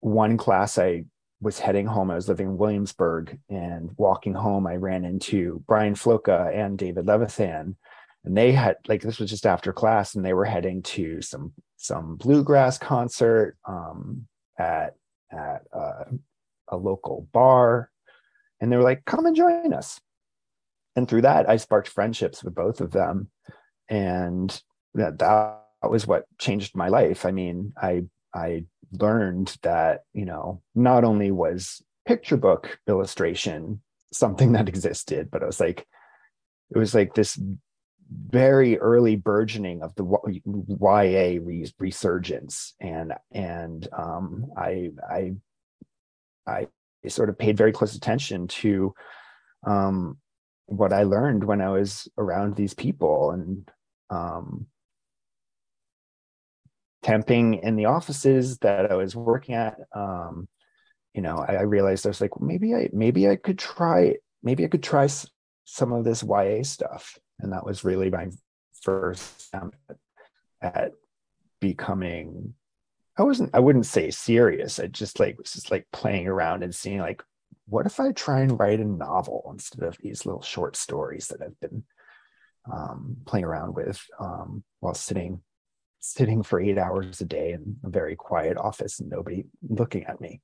one 0.00 0.36
class 0.36 0.78
I 0.78 1.04
was 1.40 1.58
heading 1.58 1.86
home. 1.86 2.10
I 2.10 2.16
was 2.16 2.28
living 2.28 2.48
in 2.48 2.58
Williamsburg 2.58 3.38
and 3.48 3.90
walking 3.96 4.34
home, 4.34 4.66
I 4.66 4.76
ran 4.76 5.04
into 5.04 5.62
Brian 5.66 5.94
Floca 5.94 6.54
and 6.54 6.78
David 6.78 7.06
Levithan. 7.06 7.76
And 8.24 8.36
they 8.36 8.52
had 8.52 8.76
like 8.86 9.02
this 9.02 9.18
was 9.18 9.30
just 9.30 9.46
after 9.46 9.72
class, 9.72 10.14
and 10.14 10.24
they 10.24 10.34
were 10.34 10.44
heading 10.44 10.82
to 10.82 11.22
some 11.22 11.52
some 11.76 12.16
bluegrass 12.16 12.76
concert 12.78 13.56
um, 13.66 14.26
at 14.58 14.94
at 15.32 15.62
uh, 15.72 16.04
a 16.68 16.76
local 16.76 17.26
bar, 17.32 17.90
and 18.60 18.70
they 18.70 18.76
were 18.76 18.82
like, 18.82 19.04
"Come 19.06 19.26
and 19.26 19.34
join 19.36 19.72
us." 19.72 20.00
And 20.96 21.08
through 21.08 21.22
that, 21.22 21.48
I 21.48 21.56
sparked 21.56 21.88
friendships 21.88 22.44
with 22.44 22.54
both 22.54 22.82
of 22.82 22.90
them, 22.90 23.30
and 23.88 24.62
that 24.94 25.18
that 25.18 25.60
was 25.88 26.06
what 26.06 26.26
changed 26.38 26.76
my 26.76 26.88
life. 26.88 27.24
I 27.24 27.30
mean, 27.30 27.72
I 27.80 28.04
I 28.34 28.64
learned 28.92 29.56
that 29.62 30.02
you 30.12 30.24
know 30.24 30.62
not 30.74 31.04
only 31.04 31.30
was 31.30 31.82
picture 32.06 32.36
book 32.36 32.78
illustration 32.88 33.80
something 34.12 34.52
that 34.52 34.68
existed 34.68 35.30
but 35.30 35.42
it 35.42 35.46
was 35.46 35.60
like 35.60 35.86
it 36.74 36.78
was 36.78 36.94
like 36.94 37.14
this 37.14 37.38
very 38.10 38.78
early 38.78 39.16
burgeoning 39.16 39.82
of 39.82 39.94
the 39.94 40.04
YA 40.44 41.40
resurgence. 41.78 42.74
And 42.80 43.14
and 43.32 43.88
um, 43.96 44.46
I 44.56 44.90
I 45.08 45.34
I 46.46 46.66
sort 47.08 47.28
of 47.28 47.38
paid 47.38 47.56
very 47.56 47.72
close 47.72 47.94
attention 47.94 48.48
to 48.48 48.94
um, 49.66 50.18
what 50.66 50.92
I 50.92 51.02
learned 51.02 51.44
when 51.44 51.60
I 51.60 51.70
was 51.70 52.08
around 52.16 52.56
these 52.56 52.74
people 52.74 53.32
and 53.32 53.68
um, 54.10 54.66
temping 57.04 57.62
in 57.62 57.76
the 57.76 57.86
offices 57.86 58.58
that 58.58 58.90
I 58.90 58.94
was 58.94 59.16
working 59.16 59.54
at, 59.54 59.76
um, 59.94 60.48
you 61.14 61.22
know, 61.22 61.38
I, 61.38 61.56
I, 61.56 61.62
realized 61.62 62.06
I 62.06 62.10
was 62.10 62.20
like, 62.20 62.40
maybe 62.40 62.74
I 62.74 62.88
maybe 62.92 63.28
I 63.28 63.36
could 63.36 63.58
try 63.58 64.16
maybe 64.42 64.64
I 64.64 64.68
could 64.68 64.82
try 64.82 65.08
some 65.64 65.92
of 65.92 66.04
this 66.04 66.22
YA 66.22 66.62
stuff, 66.62 67.18
and 67.42 67.52
that 67.52 67.64
was 67.64 67.84
really 67.84 68.10
my 68.10 68.28
first 68.82 69.48
attempt 69.54 69.76
at 70.62 70.92
becoming. 71.60 72.54
I 73.18 73.22
wasn't. 73.22 73.50
I 73.54 73.60
wouldn't 73.60 73.86
say 73.86 74.10
serious. 74.10 74.78
I 74.78 74.86
just 74.86 75.20
like 75.20 75.38
was 75.38 75.52
just 75.52 75.70
like 75.70 75.86
playing 75.92 76.26
around 76.26 76.62
and 76.62 76.74
seeing 76.74 77.00
like, 77.00 77.22
what 77.66 77.86
if 77.86 78.00
I 78.00 78.12
try 78.12 78.40
and 78.40 78.58
write 78.58 78.80
a 78.80 78.84
novel 78.84 79.48
instead 79.52 79.84
of 79.84 79.98
these 79.98 80.24
little 80.24 80.42
short 80.42 80.76
stories 80.76 81.28
that 81.28 81.42
I've 81.42 81.58
been 81.60 81.84
um, 82.72 83.16
playing 83.26 83.44
around 83.44 83.74
with 83.74 84.00
um, 84.18 84.64
while 84.80 84.94
sitting 84.94 85.42
sitting 86.00 86.42
for 86.42 86.60
eight 86.60 86.78
hours 86.78 87.20
a 87.20 87.26
day 87.26 87.52
in 87.52 87.76
a 87.84 87.90
very 87.90 88.16
quiet 88.16 88.56
office 88.56 89.00
and 89.00 89.10
nobody 89.10 89.44
looking 89.68 90.04
at 90.04 90.20
me. 90.20 90.40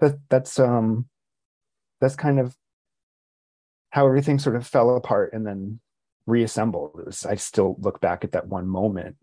But 0.00 0.16
that's 0.28 0.58
um 0.58 1.06
that's 2.00 2.16
kind 2.16 2.38
of 2.38 2.54
how 3.90 4.06
everything 4.06 4.38
sort 4.38 4.56
of 4.56 4.66
fell 4.66 4.94
apart 4.96 5.32
and 5.32 5.46
then 5.46 5.80
reassembled. 6.28 6.98
It 6.98 7.06
Was, 7.06 7.26
I 7.26 7.34
still 7.36 7.76
look 7.80 8.00
back 8.00 8.24
at 8.24 8.32
that 8.32 8.48
one 8.48 8.68
moment, 8.68 9.16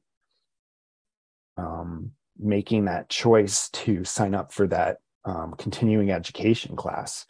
um, 1.58 2.12
making 2.38 2.86
that 2.86 3.10
choice 3.10 3.70
to 3.70 4.04
sign 4.04 4.36
up 4.36 4.52
for 4.52 4.68
that 4.68 4.98
um, 5.24 5.56
continuing 5.58 6.12
education 6.12 6.76
class, 6.76 7.26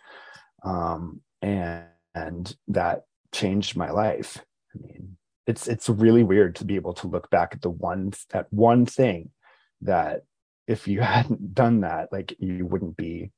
um, 0.63 1.21
and, 1.41 1.85
and 2.13 2.55
that 2.69 3.05
changed 3.33 3.77
my 3.77 3.91
life. 3.91 4.43
I 4.73 4.79
mean, 4.81 5.17
it's 5.47 5.67
it's 5.67 5.89
really 5.89 6.23
weird 6.23 6.55
to 6.55 6.65
be 6.65 6.75
able 6.75 6.93
to 6.93 7.07
look 7.07 7.29
back 7.29 7.53
at 7.53 7.61
the 7.61 7.69
one 7.69 8.13
that 8.31 8.51
one 8.51 8.85
thing 8.85 9.29
that 9.81 10.23
if 10.67 10.87
you 10.87 10.99
hadn't 11.01 11.53
done 11.53 11.81
that 11.81 12.11
like 12.11 12.35
you 12.39 12.65
wouldn't 12.65 12.97
be 12.97 13.31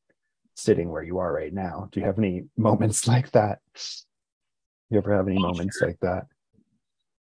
sitting 0.55 0.89
where 0.89 1.03
you 1.03 1.19
are 1.19 1.31
right 1.31 1.53
now 1.53 1.87
do 1.91 1.99
you 1.99 2.05
have 2.05 2.17
any 2.17 2.45
moments 2.57 3.07
like 3.13 3.29
that 3.31 3.59
you 4.89 4.97
ever 4.97 5.15
have 5.15 5.27
any 5.27 5.37
oh, 5.37 5.41
moments 5.41 5.77
sure. 5.79 5.87
like 5.87 5.99
that 6.01 6.25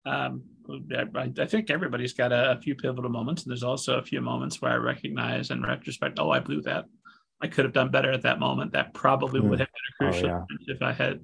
um, 0.06 0.42
I, 0.92 1.30
I, 1.40 1.46
think 1.46 1.70
everybody's 1.70 2.12
got 2.12 2.30
a, 2.30 2.52
a, 2.52 2.60
few 2.60 2.74
pivotal 2.74 3.10
moments 3.10 3.42
and 3.42 3.50
there's 3.50 3.62
also 3.62 3.98
a 3.98 4.02
few 4.02 4.20
moments 4.20 4.60
where 4.60 4.72
i 4.72 4.76
recognize 4.76 5.50
in 5.50 5.62
retrospect 5.62 6.18
oh 6.18 6.30
i 6.30 6.40
blew 6.40 6.60
that 6.62 6.84
i 7.40 7.46
could 7.46 7.64
have 7.64 7.72
done 7.72 7.90
better 7.90 8.12
at 8.12 8.22
that 8.22 8.38
moment 8.38 8.72
that 8.72 8.92
probably 8.92 9.40
mm. 9.40 9.48
would 9.48 9.60
have 9.60 9.68
been 9.68 10.06
a 10.06 10.08
oh, 10.08 10.12
crucial 10.12 10.30
oh, 10.30 10.46
yeah. 10.50 10.74
if 10.74 10.82
i 10.82 10.92
had 10.92 11.20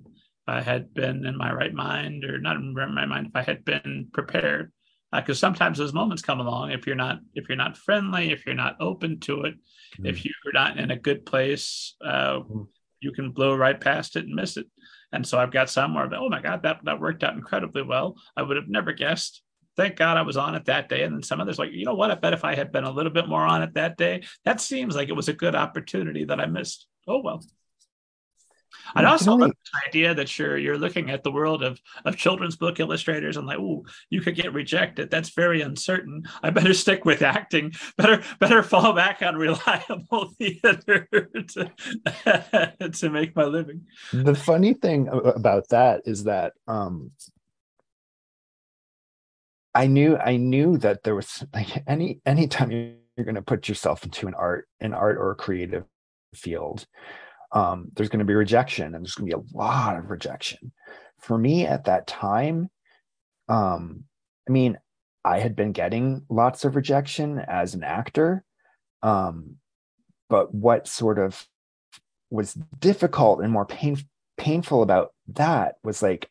I 0.50 0.60
had 0.60 0.92
been 0.92 1.24
in 1.26 1.36
my 1.36 1.52
right 1.52 1.72
mind, 1.72 2.24
or 2.24 2.38
not 2.38 2.56
in 2.56 2.74
my 2.74 3.06
mind, 3.06 3.28
if 3.28 3.36
I 3.36 3.42
had 3.42 3.64
been 3.64 4.08
prepared. 4.12 4.72
Because 5.12 5.38
uh, 5.38 5.46
sometimes 5.46 5.78
those 5.78 5.92
moments 5.92 6.22
come 6.22 6.40
along 6.40 6.70
if 6.70 6.86
you're 6.86 6.96
not 6.96 7.18
if 7.34 7.48
you're 7.48 7.56
not 7.56 7.76
friendly, 7.76 8.30
if 8.30 8.46
you're 8.46 8.54
not 8.54 8.76
open 8.80 9.18
to 9.20 9.42
it, 9.42 9.54
mm. 9.98 10.08
if 10.08 10.24
you're 10.24 10.52
not 10.52 10.78
in 10.78 10.90
a 10.90 10.96
good 10.96 11.26
place, 11.26 11.96
uh, 12.04 12.40
mm. 12.40 12.66
you 13.00 13.12
can 13.12 13.30
blow 13.30 13.56
right 13.56 13.80
past 13.80 14.16
it 14.16 14.26
and 14.26 14.34
miss 14.34 14.56
it. 14.56 14.66
And 15.12 15.26
so 15.26 15.38
I've 15.38 15.52
got 15.52 15.70
some 15.70 15.94
where, 15.94 16.08
oh 16.14 16.28
my 16.28 16.40
God, 16.40 16.62
that 16.62 16.80
that 16.84 17.00
worked 17.00 17.24
out 17.24 17.34
incredibly 17.34 17.82
well. 17.82 18.16
I 18.36 18.42
would 18.42 18.56
have 18.56 18.68
never 18.68 18.92
guessed. 18.92 19.42
Thank 19.76 19.96
God 19.96 20.16
I 20.16 20.22
was 20.22 20.36
on 20.36 20.54
it 20.54 20.66
that 20.66 20.88
day. 20.88 21.02
And 21.02 21.14
then 21.14 21.22
some 21.22 21.40
others 21.40 21.58
like, 21.58 21.72
you 21.72 21.84
know 21.84 21.94
what? 21.94 22.10
I 22.10 22.14
bet 22.14 22.32
if 22.32 22.44
I 22.44 22.54
had 22.54 22.72
been 22.72 22.84
a 22.84 22.90
little 22.90 23.12
bit 23.12 23.28
more 23.28 23.42
on 23.42 23.62
it 23.62 23.74
that 23.74 23.96
day, 23.96 24.24
that 24.44 24.60
seems 24.60 24.94
like 24.94 25.08
it 25.08 25.16
was 25.16 25.28
a 25.28 25.32
good 25.32 25.54
opportunity 25.54 26.24
that 26.24 26.40
I 26.40 26.46
missed. 26.46 26.86
Oh 27.08 27.22
well. 27.22 27.42
I'd 28.94 29.04
also 29.04 29.34
love 29.34 29.50
the 29.50 29.88
idea 29.88 30.14
that 30.14 30.38
you're 30.38 30.58
you're 30.58 30.78
looking 30.78 31.10
at 31.10 31.22
the 31.22 31.30
world 31.30 31.62
of 31.62 31.80
of 32.04 32.16
children's 32.16 32.56
book 32.56 32.80
illustrators 32.80 33.36
and 33.36 33.46
like, 33.46 33.58
oh, 33.58 33.84
you 34.10 34.20
could 34.20 34.34
get 34.34 34.52
rejected. 34.52 35.10
That's 35.10 35.30
very 35.30 35.62
uncertain. 35.62 36.24
I 36.42 36.50
better 36.50 36.74
stick 36.74 37.04
with 37.04 37.22
acting. 37.22 37.72
Better 37.96 38.22
better 38.38 38.62
fall 38.62 38.92
back 38.92 39.22
on 39.22 39.36
reliable 39.36 40.32
theater 40.38 41.08
to, 41.12 41.72
to 42.92 43.10
make 43.10 43.36
my 43.36 43.44
living. 43.44 43.86
The 44.12 44.34
funny 44.34 44.74
thing 44.74 45.08
about 45.08 45.68
that 45.68 46.02
is 46.04 46.24
that 46.24 46.52
um, 46.66 47.12
I 49.74 49.86
knew 49.86 50.16
I 50.16 50.36
knew 50.36 50.78
that 50.78 51.04
there 51.04 51.14
was 51.14 51.44
like 51.54 51.82
any 51.86 52.20
anytime 52.26 52.70
you're 52.70 53.24
going 53.24 53.34
to 53.34 53.42
put 53.42 53.68
yourself 53.68 54.04
into 54.04 54.26
an 54.26 54.34
art 54.34 54.66
an 54.80 54.94
art 54.94 55.16
or 55.18 55.30
a 55.30 55.36
creative 55.36 55.84
field 56.34 56.86
um, 57.52 57.88
there's 57.94 58.08
going 58.08 58.20
to 58.20 58.24
be 58.24 58.34
rejection 58.34 58.94
and 58.94 59.04
there's 59.04 59.14
going 59.14 59.30
to 59.30 59.36
be 59.36 59.42
a 59.42 59.56
lot 59.56 59.96
of 59.96 60.10
rejection. 60.10 60.72
For 61.18 61.36
me 61.36 61.66
at 61.66 61.84
that 61.84 62.06
time 62.06 62.70
um, 63.48 64.04
i 64.48 64.52
mean 64.52 64.78
i 65.24 65.38
had 65.38 65.54
been 65.54 65.72
getting 65.72 66.24
lots 66.30 66.64
of 66.64 66.76
rejection 66.76 67.38
as 67.38 67.74
an 67.74 67.84
actor 67.84 68.44
um, 69.02 69.56
but 70.28 70.54
what 70.54 70.86
sort 70.86 71.18
of 71.18 71.46
was 72.30 72.54
difficult 72.78 73.42
and 73.42 73.52
more 73.52 73.66
pain, 73.66 73.98
painful 74.38 74.82
about 74.82 75.12
that 75.28 75.74
was 75.82 76.02
like 76.02 76.30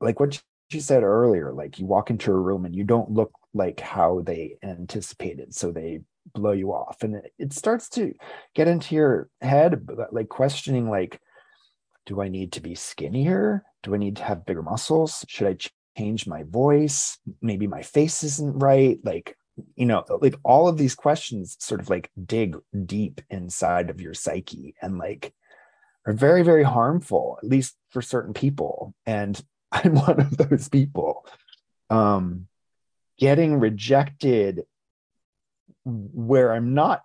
like 0.00 0.18
what 0.18 0.42
you 0.70 0.80
said 0.80 1.02
earlier 1.02 1.52
like 1.52 1.78
you 1.78 1.86
walk 1.86 2.10
into 2.10 2.32
a 2.32 2.34
room 2.34 2.64
and 2.64 2.74
you 2.74 2.82
don't 2.82 3.10
look 3.10 3.30
like 3.54 3.80
how 3.80 4.20
they 4.20 4.56
anticipated. 4.62 5.54
So 5.54 5.70
they 5.70 6.00
blow 6.32 6.52
you 6.52 6.72
off. 6.72 7.02
And 7.02 7.22
it, 7.38 7.52
starts 7.52 7.88
to 7.90 8.14
get 8.54 8.68
into 8.68 8.94
your 8.94 9.28
head 9.40 9.88
like 10.10 10.28
questioning 10.28 10.88
like 10.88 11.20
do 12.06 12.20
i 12.20 12.28
need 12.28 12.52
to 12.52 12.60
be 12.60 12.74
skinnier? 12.74 13.64
Do 13.82 13.94
i 13.94 13.98
need 13.98 14.16
to 14.16 14.24
have 14.24 14.46
bigger 14.46 14.62
muscles? 14.62 15.24
Should 15.28 15.46
i 15.46 15.56
change 15.98 16.26
my 16.26 16.42
voice? 16.44 17.18
Maybe 17.40 17.66
my 17.66 17.82
face 17.82 18.22
isn't 18.22 18.58
right. 18.58 18.98
Like 19.02 19.36
you 19.76 19.86
know 19.86 20.04
like 20.20 20.34
all 20.42 20.66
of 20.66 20.76
these 20.76 20.96
questions 20.96 21.56
sort 21.60 21.80
of 21.80 21.88
like 21.88 22.10
dig 22.26 22.56
deep 22.86 23.20
inside 23.30 23.88
of 23.88 24.00
your 24.00 24.12
psyche 24.12 24.74
and 24.82 24.98
like 24.98 25.32
are 26.06 26.12
very 26.12 26.42
very 26.42 26.64
harmful 26.64 27.38
at 27.40 27.48
least 27.48 27.76
for 27.90 28.02
certain 28.02 28.34
people. 28.34 28.94
And 29.06 29.40
i'm 29.72 29.94
one 29.94 30.20
of 30.20 30.36
those 30.36 30.68
people. 30.68 31.26
Um 31.90 32.48
getting 33.18 33.60
rejected 33.60 34.64
where 35.84 36.52
i'm 36.52 36.74
not 36.74 37.02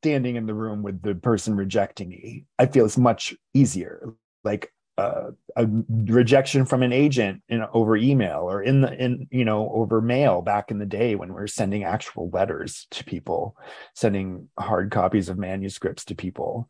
standing 0.00 0.36
in 0.36 0.46
the 0.46 0.54
room 0.54 0.82
with 0.82 1.02
the 1.02 1.14
person 1.14 1.56
rejecting 1.56 2.08
me 2.08 2.44
i 2.58 2.66
feel 2.66 2.84
it's 2.84 2.98
much 2.98 3.34
easier. 3.54 4.14
Like 4.44 4.72
uh, 4.98 5.30
a 5.54 5.68
rejection 5.88 6.64
from 6.64 6.82
an 6.82 6.92
agent 6.92 7.40
in 7.48 7.62
over 7.72 7.96
email 7.96 8.50
or 8.50 8.60
in 8.60 8.80
the 8.80 8.92
in 8.92 9.28
you 9.30 9.44
know 9.44 9.70
over 9.72 10.00
mail 10.00 10.42
back 10.42 10.72
in 10.72 10.78
the 10.80 10.86
day 10.86 11.14
when 11.14 11.32
we 11.32 11.40
are 11.40 11.46
sending 11.46 11.84
actual 11.84 12.28
letters 12.30 12.88
to 12.90 13.04
people 13.04 13.56
sending 13.94 14.48
hard 14.58 14.90
copies 14.90 15.28
of 15.28 15.38
manuscripts 15.38 16.04
to 16.04 16.16
people 16.16 16.68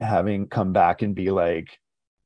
having 0.00 0.46
come 0.46 0.74
back 0.74 1.00
and 1.00 1.14
be 1.14 1.30
like 1.30 1.78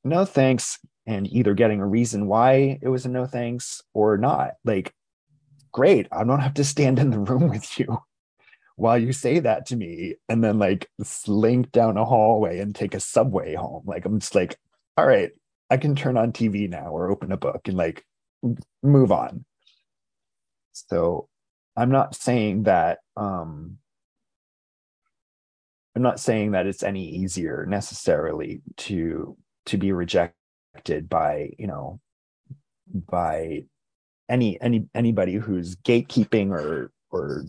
no 0.03 0.25
thanks 0.25 0.81
and 1.07 1.29
either 1.29 1.55
getting 1.55 1.81
a 1.81 1.87
reason 1.87 2.27
why 2.27 2.77
it 2.83 2.89
was 2.89 3.07
a 3.07 3.09
no 3.09 3.25
thanks 3.25 3.81
or 3.95 4.19
not. 4.19 4.55
Like 4.65 4.93
great 5.71 6.09
i 6.11 6.25
don't 6.25 6.41
have 6.41 6.55
to 6.55 6.65
stand 6.65 6.99
in 6.99 7.11
the 7.11 7.19
room 7.19 7.49
with 7.51 7.79
you 7.79 7.99
while 8.79 8.99
you 8.99 9.13
say 9.13 9.41
that 9.41 9.67
to 9.67 9.77
me 9.77 10.15
and 10.29 10.43
then 10.43 10.59
like 10.59 10.89
slink 11.03 11.71
down 11.73 11.97
a 11.97 12.05
hallway 12.05 12.61
and 12.61 12.75
take 12.75 12.95
a 12.95 13.01
subway 13.01 13.55
home 13.55 13.83
like 13.87 14.05
i'm 14.05 14.21
just 14.21 14.35
like 14.35 14.57
all 14.99 15.07
right, 15.07 15.31
I 15.71 15.77
can 15.77 15.95
turn 15.95 16.17
on 16.17 16.33
TV 16.33 16.69
now 16.69 16.89
or 16.89 17.09
open 17.09 17.31
a 17.31 17.37
book 17.37 17.69
and 17.69 17.77
like 17.77 18.05
move 18.83 19.13
on. 19.13 19.45
So 20.73 21.29
I'm 21.77 21.91
not 21.91 22.17
saying 22.17 22.65
that 22.65 22.99
um 23.17 23.79
I'm 25.95 26.03
not 26.03 26.19
saying 26.19 26.51
that 26.51 26.67
it's 26.67 26.83
any 26.83 27.09
easier 27.09 27.65
necessarily 27.65 28.61
to 28.79 29.37
to 29.67 29.79
be 29.79 29.93
rejected 29.93 31.09
by, 31.09 31.51
you 31.59 31.69
know, 31.69 32.01
by 32.93 33.67
any 34.29 34.61
any 34.61 34.89
anybody 34.97 35.35
who's 35.35 35.77
gatekeeping 35.77 36.51
or 36.51 36.91
or 37.11 37.45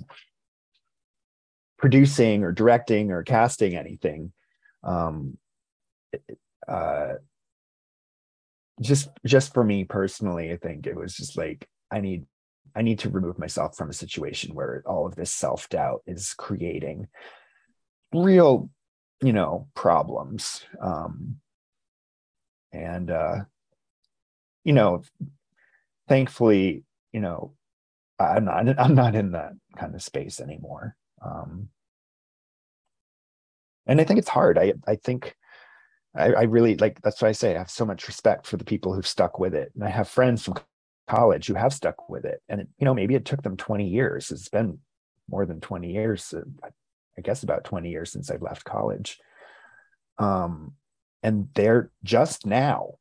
producing 1.80 2.44
or 2.44 2.52
directing 2.52 3.12
or 3.12 3.24
casting 3.24 3.76
anything 3.76 4.32
um 4.84 5.38
uh 6.68 7.14
just 8.82 9.10
just 9.26 9.54
for 9.54 9.64
me 9.64 9.84
personally 9.84 10.52
i 10.52 10.58
think 10.58 10.86
it 10.86 10.96
was 10.96 11.16
just 11.16 11.38
like 11.38 11.68
i 11.92 12.00
need 12.00 12.26
i 12.76 12.82
need 12.82 13.00
to 13.00 13.10
remove 13.10 13.40
myself 13.40 13.76
from 13.76 13.90
a 13.90 13.94
situation 13.94 14.54
where 14.54 14.84
all 14.86 15.06
of 15.06 15.16
this 15.16 15.32
self-doubt 15.32 16.02
is 16.06 16.34
creating 16.34 17.08
real 18.14 18.70
you 19.22 19.34
know 19.34 19.68
problems. 19.76 20.64
Um 20.82 21.38
and 22.72 23.10
uh 23.10 23.38
you 24.64 24.74
know 24.74 25.04
thankfully 26.08 26.84
you 27.12 27.20
know 27.20 27.54
i'm 28.20 28.46
not 28.46 28.80
i'm 28.80 28.94
not 28.94 29.16
in 29.16 29.32
that 29.32 29.54
kind 29.76 29.96
of 29.96 30.04
space 30.04 30.40
anymore 30.40 30.96
um 31.26 31.70
and 33.88 34.00
i 34.00 34.04
think 34.04 34.20
it's 34.20 34.30
hard 34.30 34.58
i 34.58 34.74
i 34.88 34.96
think 34.96 35.36
I, 36.16 36.34
I 36.34 36.42
really 36.44 36.76
like 36.76 37.02
that's 37.02 37.22
why 37.22 37.30
I 37.30 37.34
say 37.34 37.56
I 37.56 37.60
have 37.60 37.70
so 37.70 37.86
much 37.86 38.08
respect 38.08 38.48
for 38.48 38.58
the 38.58 38.66
people 38.66 38.94
who've 38.94 39.08
stuck 39.08 39.40
with 39.40 39.54
it. 39.54 39.72
And 39.76 39.84
I 39.84 39.90
have 39.90 40.10
friends 40.10 40.44
from 40.44 40.56
college 41.08 41.48
who 41.48 41.54
have 41.56 41.74
stuck 41.74 42.10
with 42.10 42.26
it. 42.26 42.42
And, 42.50 42.62
it, 42.62 42.68
you 42.78 42.86
know, 42.86 42.94
maybe 42.94 43.16
it 43.16 43.26
took 43.26 43.44
them 43.44 43.58
20 43.58 43.88
years. 43.88 44.32
It's 44.32 44.50
been 44.50 44.80
more 45.30 45.46
than 45.46 45.60
20 45.60 45.92
years, 45.92 46.34
uh, 46.34 46.42
I 47.18 47.22
guess 47.22 47.44
about 47.44 47.64
20 47.64 47.90
years 47.90 48.12
since 48.12 48.32
I've 48.32 48.42
left 48.42 48.64
college. 48.64 49.20
Um, 50.18 50.74
and 51.22 51.50
they're 51.54 51.92
just 52.04 52.46
now 52.46 52.96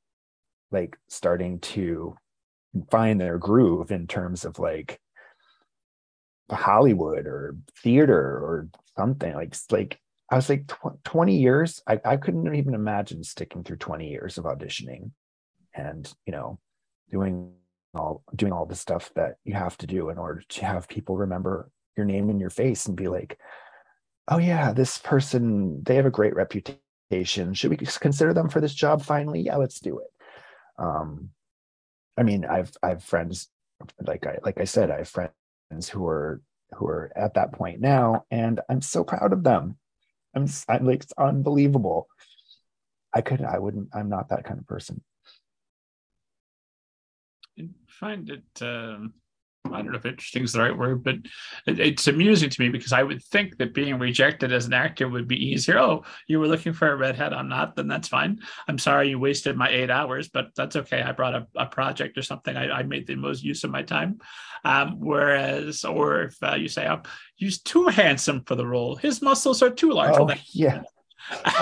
like 0.71 0.97
starting 1.09 1.61
to 1.61 2.17
find 2.91 3.21
their 3.21 3.39
groove 3.39 3.91
in 3.91 4.07
terms 4.07 4.45
of 4.45 4.59
like 4.59 5.01
Hollywood 6.57 7.27
or 7.27 7.57
theater 7.83 8.19
or 8.19 8.69
something 8.97 9.35
like 9.35 9.55
like 9.71 10.01
I 10.31 10.37
was 10.37 10.49
like 10.49 10.67
tw- 10.67 11.03
20 11.05 11.37
years. 11.37 11.83
I, 11.87 12.01
I 12.05 12.17
couldn't 12.17 12.55
even 12.55 12.75
imagine 12.75 13.25
sticking 13.25 13.65
through 13.65 13.77
20 13.79 14.09
years 14.09 14.39
of 14.39 14.45
auditioning 14.45 15.13
and, 15.75 16.13
you 16.27 16.33
know, 16.33 16.59
doing 17.11 17.53
all 17.95 18.23
doing 18.37 18.53
all 18.53 18.67
the 18.67 18.75
stuff 18.75 19.11
that 19.15 19.37
you 19.45 19.55
have 19.55 19.77
to 19.79 19.87
do 19.87 20.11
in 20.11 20.19
order 20.19 20.43
to 20.47 20.65
have 20.65 20.89
people 20.89 21.17
remember 21.17 21.71
your 21.97 22.05
name 22.05 22.29
and 22.29 22.41
your 22.41 22.51
face 22.51 22.87
and 22.87 22.97
be 22.97 23.09
like, 23.09 23.39
oh 24.29 24.39
yeah, 24.39 24.73
this 24.73 24.99
person, 24.99 25.83
they 25.85 25.97
have 25.97 26.07
a 26.07 26.11
great 26.11 26.35
reputation. 26.35 27.55
Should 27.55 27.71
we 27.71 27.77
consider 27.77 28.35
them 28.35 28.51
for 28.51 28.61
this 28.61 28.75
job 28.75 29.03
finally? 29.03 29.41
Yeah, 29.41 29.57
let's 29.57 29.81
do 29.81 29.99
it. 30.01 30.09
Um, 30.79 31.31
I 32.19 32.23
mean, 32.23 32.45
I've 32.45 32.73
I've 32.83 33.03
friends 33.03 33.49
like 34.07 34.27
I 34.27 34.39
like 34.45 34.61
I 34.61 34.65
said, 34.65 34.91
I 34.91 34.99
have 34.99 35.09
friends 35.09 35.33
who 35.89 36.07
are 36.07 36.41
who 36.75 36.87
are 36.87 37.13
at 37.17 37.35
that 37.35 37.53
point 37.53 37.81
now, 37.81 38.25
and 38.31 38.61
I'm 38.69 38.83
so 38.83 39.05
proud 39.05 39.33
of 39.33 39.43
them 39.43 39.77
I'm, 40.35 40.47
I'm 40.69 40.87
like 40.87 41.03
it's 41.03 41.13
unbelievable. 41.19 42.09
I 43.15 43.21
couldn't. 43.21 43.47
I 43.47 43.59
wouldn't. 43.59 43.89
I'm 43.93 44.09
not 44.09 44.29
that 44.29 44.45
kind 44.45 44.59
of 44.59 44.67
person. 44.67 45.03
I 47.59 47.69
find 47.89 48.31
it. 48.31 48.63
Um, 48.63 49.15
I 49.75 49.83
don't 49.83 49.93
know 49.93 49.99
if 49.99 50.07
interesting 50.07 50.45
is 50.45 50.53
the 50.53 50.61
right 50.61 50.77
word, 50.77 51.03
but 51.03 51.17
it, 51.67 51.79
it's 51.81 52.09
amusing 52.09 52.51
to 52.51 52.61
me 52.61 52.69
because 52.69 52.93
I 52.93 53.03
would 53.03 53.23
think 53.25 53.57
that 53.59 53.75
being 53.75 53.99
rejected 53.99 54.53
as 54.53 54.67
an 54.67 54.73
actor 54.73 55.09
would 55.09 55.29
be 55.29 55.51
easier. 55.53 55.79
Oh, 55.79 56.05
you 56.27 56.41
were 56.41 56.49
looking 56.49 56.73
for 56.73 56.91
a 56.91 56.97
redhead. 56.97 57.33
I'm 57.33 57.49
not. 57.49 57.77
Then 57.77 57.89
that's 57.89 58.09
fine. 58.09 58.41
I'm 58.67 58.79
sorry 58.79 59.11
you 59.11 59.19
wasted 59.19 59.57
my 59.57 59.69
eight 59.69 59.91
hours, 59.91 60.29
but 60.29 60.51
that's 60.57 60.77
okay. 60.77 61.03
I 61.03 61.13
brought 61.13 61.35
a, 61.35 61.47
a 61.57 61.67
project 61.67 62.19
or 62.19 62.23
something. 62.23 62.57
I, 62.57 62.71
I 62.71 62.83
made 62.83 63.07
the 63.07 63.17
most 63.17 63.43
use 63.43 63.65
of 63.65 63.71
my 63.71 63.83
time. 63.83 64.21
Um, 64.65 64.99
whereas, 64.99 65.85
or 65.85 66.23
if 66.23 66.43
uh, 66.43 66.55
you 66.55 66.69
say, 66.69 66.87
"I'm 66.87 67.03
oh, 67.05 67.11
he's 67.37 67.61
too 67.61 67.87
handsome 67.89 68.43
for 68.45 68.55
the 68.55 68.67
role. 68.67 68.97
His 68.97 69.23
muscles 69.23 69.63
are 69.63 69.71
too 69.71 69.93
large." 69.93 70.17
Oh, 70.19 70.31
yeah. 70.53 70.83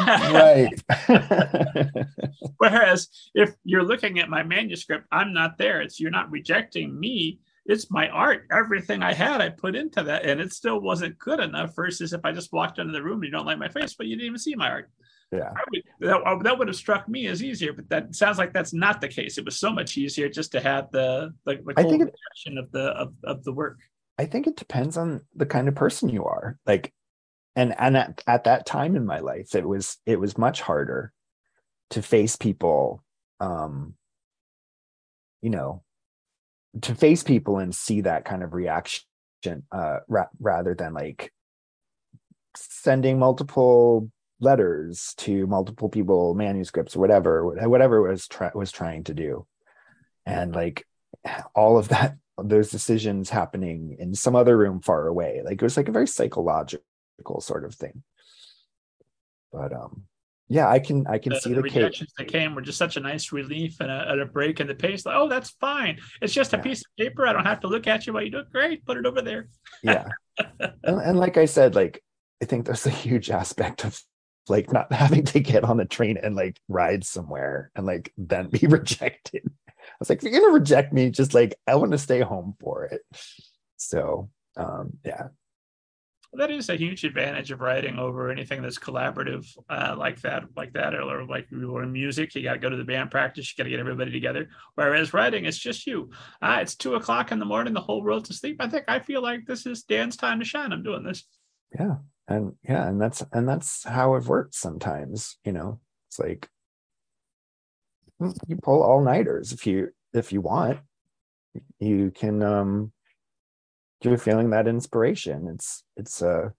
right. 0.09 0.69
Whereas 2.59 3.09
if 3.35 3.55
you're 3.65 3.85
looking 3.85 4.19
at 4.19 4.29
my 4.29 4.43
manuscript, 4.43 5.07
I'm 5.11 5.33
not 5.33 5.59
there. 5.59 5.81
It's 5.81 6.01
you're 6.01 6.11
not 6.11 6.31
rejecting 6.31 6.99
me. 6.99 7.41
It's 7.69 7.91
my 7.91 8.09
art. 8.09 8.47
Everything 8.51 9.03
I 9.03 9.13
had, 9.13 9.41
I 9.41 9.49
put 9.49 9.75
into 9.75 10.03
that, 10.05 10.25
and 10.25 10.41
it 10.41 10.53
still 10.53 10.81
wasn't 10.81 11.19
good 11.19 11.41
enough. 11.41 11.75
Versus 11.75 12.13
if 12.13 12.25
I 12.25 12.33
just 12.33 12.53
walked 12.53 12.79
into 12.79 12.93
the 12.93 13.03
room 13.03 13.17
and 13.19 13.25
you 13.25 13.31
don't 13.31 13.47
like 13.47 13.59
my 13.59 13.69
face, 13.69 13.95
but 13.95 14.07
you 14.07 14.17
didn't 14.17 14.27
even 14.27 14.39
see 14.39 14.55
my 14.55 14.71
art. 14.71 14.91
Yeah, 15.33 15.53
would, 15.73 15.83
that, 16.01 16.41
that 16.45 16.59
would 16.59 16.69
have 16.69 16.77
struck 16.77 17.09
me 17.09 17.27
as 17.27 17.43
easier, 17.43 17.73
but 17.73 17.89
that 17.89 18.15
sounds 18.15 18.39
like 18.39 18.53
that's 18.53 18.73
not 18.73 19.01
the 19.01 19.09
case. 19.09 19.39
It 19.39 19.45
was 19.45 19.59
so 19.59 19.73
much 19.73 19.99
easier 19.99 20.29
just 20.29 20.53
to 20.53 20.61
have 20.61 20.91
the 20.93 21.35
the, 21.45 21.57
the 21.57 21.75
I 21.77 21.83
think 21.83 22.03
it, 22.03 22.59
of 22.59 22.71
the 22.71 22.85
of, 22.91 23.13
of 23.25 23.43
the 23.43 23.53
work. 23.53 23.79
I 24.19 24.27
think 24.27 24.47
it 24.47 24.57
depends 24.57 24.97
on 24.97 25.23
the 25.35 25.47
kind 25.47 25.67
of 25.67 25.75
person 25.75 26.09
you 26.09 26.25
are. 26.25 26.59
Like, 26.65 26.93
and 27.57 27.75
and 27.79 27.97
at, 27.97 28.23
at 28.29 28.45
that 28.45 28.67
time 28.67 28.95
in 28.95 29.05
my 29.05 29.19
life, 29.19 29.57
it 29.57 29.67
was 29.67 29.99
it 30.07 30.21
was 30.21 30.39
much 30.39 30.61
harder 30.61 31.13
to 31.91 32.03
face 32.03 32.37
people. 32.37 33.03
Um, 33.41 33.95
you 35.43 35.51
know, 35.51 35.83
to 36.83 36.95
face 36.95 37.23
people 37.23 37.59
and 37.59 37.75
see 37.75 38.03
that 38.03 38.25
kind 38.25 38.43
of 38.43 38.55
reaction 38.55 39.05
uh, 39.73 39.99
ra- 40.09 40.29
rather 40.41 40.75
than 40.75 40.93
like 40.95 41.33
sending 42.57 43.19
multiple 43.19 44.11
letters 44.41 45.15
to 45.17 45.47
multiple 45.47 45.89
people 45.89 46.35
manuscripts 46.35 46.95
or 46.95 47.01
whatever 47.01 47.47
whatever 47.69 48.03
was 48.03 48.29
was 48.55 48.71
trying 48.71 49.03
to 49.03 49.15
do 49.15 49.47
and 50.27 50.55
like 50.55 50.85
all 51.55 51.79
of 51.79 51.89
that 51.89 52.17
those 52.43 52.71
decisions 52.71 53.31
happening 53.31 53.97
in 53.99 54.15
some 54.15 54.37
other 54.37 54.57
room 54.57 54.81
far 54.81 55.07
away. 55.07 55.41
Like 55.45 55.55
it 55.55 55.63
was 55.63 55.77
like 55.77 55.89
a 55.89 55.93
very 55.93 56.07
psychological 56.07 57.41
sort 57.41 57.65
of 57.65 57.75
thing. 57.75 58.03
But 59.53 59.73
um 59.73 60.03
yeah, 60.49 60.69
I 60.69 60.79
can 60.79 61.07
I 61.07 61.19
can 61.19 61.33
the, 61.33 61.41
see 61.41 61.51
the 61.51 61.57
the, 61.57 61.63
rejections 61.63 62.13
that 62.19 62.29
came 62.29 62.55
were 62.55 62.63
just 62.63 62.79
such 62.79 62.97
a 62.97 63.01
nice 63.01 63.33
relief 63.33 63.77
and 63.81 63.91
a, 63.91 64.13
and 64.13 64.21
a 64.21 64.27
break 64.27 64.61
in 64.61 64.67
the 64.67 64.75
pace. 64.75 65.05
Like, 65.05 65.17
oh, 65.17 65.29
that's 65.29 65.51
fine. 65.61 65.99
It's 66.23 66.33
just 66.33 66.53
a 66.53 66.57
Yeah. 66.57 66.63
piece 66.63 66.81
of 66.81 66.87
paper. 66.99 67.27
I 67.27 67.33
don't 67.33 67.45
have 67.47 67.61
to 67.61 67.69
look 67.69 67.87
at 67.87 68.07
you 68.07 68.13
while 68.13 68.23
you 68.23 68.31
do 68.31 68.39
it. 68.39 68.51
Great, 68.53 68.85
put 68.85 68.97
it 68.97 69.07
over 69.07 69.23
there. 69.23 69.49
yeah 69.83 70.09
and, 70.61 71.01
and 71.01 71.19
like 71.19 71.37
i 71.39 71.47
said 71.47 71.75
like 71.75 72.03
i 72.43 72.45
think 72.45 72.65
there's 72.67 72.87
a 72.87 72.91
huge 72.91 73.31
aspect 73.31 73.85
of 73.85 74.01
like 74.49 74.71
not 74.73 74.93
having 74.93 75.25
to 75.25 75.41
get 75.41 75.65
on 75.65 75.77
the 75.79 75.85
train 75.85 76.17
and 76.23 76.37
like 76.37 76.61
ride 76.69 77.05
somewhere 77.05 77.71
and 77.75 77.87
like 77.87 78.13
then 78.19 78.49
be 78.49 78.67
rejected 78.69 79.43
i 79.47 79.83
was 79.99 80.09
like 80.11 80.19
if 80.19 80.25
you're 80.31 80.41
gonna 80.41 80.53
reject 80.53 80.93
me 80.93 81.11
just 81.11 81.33
like 81.35 81.55
i 81.67 81.75
want 81.75 81.91
to 81.93 81.99
stay 81.99 82.21
home 82.21 82.55
for 82.61 82.85
it 82.85 83.01
so 83.77 84.29
um 84.57 84.91
yeah 85.05 85.29
That 86.37 86.51
is 86.51 86.69
a 86.69 86.77
huge 86.77 87.05
advantage 87.05 87.51
of 87.51 87.61
writing 87.61 87.99
over 87.99 88.31
anything 88.31 88.63
that's 88.63 88.79
collaborative 88.79 89.47
uh, 89.69 89.95
like 89.99 90.21
that, 90.23 90.45
like 90.57 90.73
that, 90.75 90.95
or 90.95 91.25
like 91.25 91.47
you 91.51 91.71
were 91.73 91.83
in 91.83 91.93
music. 91.93 92.35
You 92.35 92.43
got 92.43 92.55
to 92.55 92.59
go 92.59 92.71
to 92.71 92.77
the 92.77 92.85
band 92.85 93.11
practice. 93.11 93.51
You 93.51 93.63
got 93.63 93.65
to 93.65 93.71
get 93.71 93.81
everybody 93.81 94.11
together. 94.11 94.49
Whereas 94.75 95.15
writing, 95.15 95.45
it's 95.45 95.59
just 95.59 95.87
you. 95.87 96.11
Uh, 96.43 96.59
it's 96.61 96.75
two 96.77 96.95
o'clock 96.95 97.33
in 97.33 97.39
the 97.39 97.45
morning. 97.45 97.75
The 97.75 97.81
whole 97.81 98.03
world's 98.03 98.31
asleep. 98.31 98.57
I 98.61 98.69
think 98.69 98.85
I 98.89 98.99
feel 99.01 99.23
like 99.23 99.47
this 99.47 99.67
is 99.67 99.83
Dan's 99.83 100.17
time 100.17 100.39
to 100.39 100.45
shine. 100.45 100.73
I'm 100.73 100.83
doing 100.83 101.03
this. 101.05 101.25
yeah 101.79 101.97
and 102.29 102.53
yeah 102.69 102.89
and 102.89 103.01
that's 103.01 103.23
and 103.33 103.49
that's 103.49 103.85
how 103.85 104.15
it 104.17 104.25
works 104.25 104.59
sometimes 104.59 105.39
you 105.45 105.53
know 105.53 105.79
it's 106.09 106.19
like 106.19 106.49
you 108.49 108.57
pull 108.57 108.83
all-nighters 108.83 109.53
if 109.53 109.67
you 109.67 109.91
if 110.13 110.33
you 110.33 110.41
want 110.41 110.79
you 111.79 112.11
can 112.11 112.43
um 112.43 112.93
you're 114.03 114.19
feeling 114.19 114.51
that 114.51 114.69
inspiration. 114.69 115.49
It's 115.49 115.83
it's 115.97 116.23
a 116.23 116.53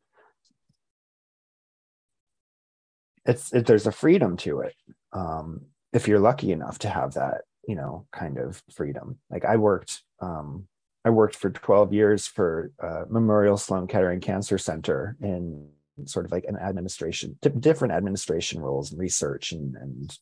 it's 3.26 3.54
it, 3.54 3.65
there's 3.65 3.88
a 3.88 3.91
freedom 3.91 4.38
to 4.38 4.62
it 4.62 4.73
um 5.13 5.62
if 5.93 6.08
you're 6.08 6.19
lucky 6.19 6.52
enough 6.52 6.80
to 6.80 6.89
have 6.89 7.13
that 7.13 7.41
you 7.67 7.76
know 7.76 8.08
kind 8.12 8.38
of 8.38 8.62
freedom. 8.73 9.17
Like 9.30 9.45
i 9.45 9.58
worked 9.58 10.02
um 10.19 10.67
i 11.06 11.10
worked 11.10 11.36
for 11.36 11.50
12 11.50 11.93
years 11.93 12.28
for 12.28 12.71
uh, 12.82 13.04
memorial 13.10 13.58
sloan 13.58 13.88
kettering 13.88 14.19
cancer 14.21 14.58
center 14.58 15.15
in 15.21 15.69
sort 16.06 16.26
of 16.26 16.32
like 16.32 16.45
an 16.45 16.58
administration 16.58 17.38
di- 17.41 17.50
different 17.50 17.93
administration 17.93 18.62
roles 18.62 18.91
and 18.91 19.00
research 19.00 19.52
and, 19.52 19.76
and 19.76 20.17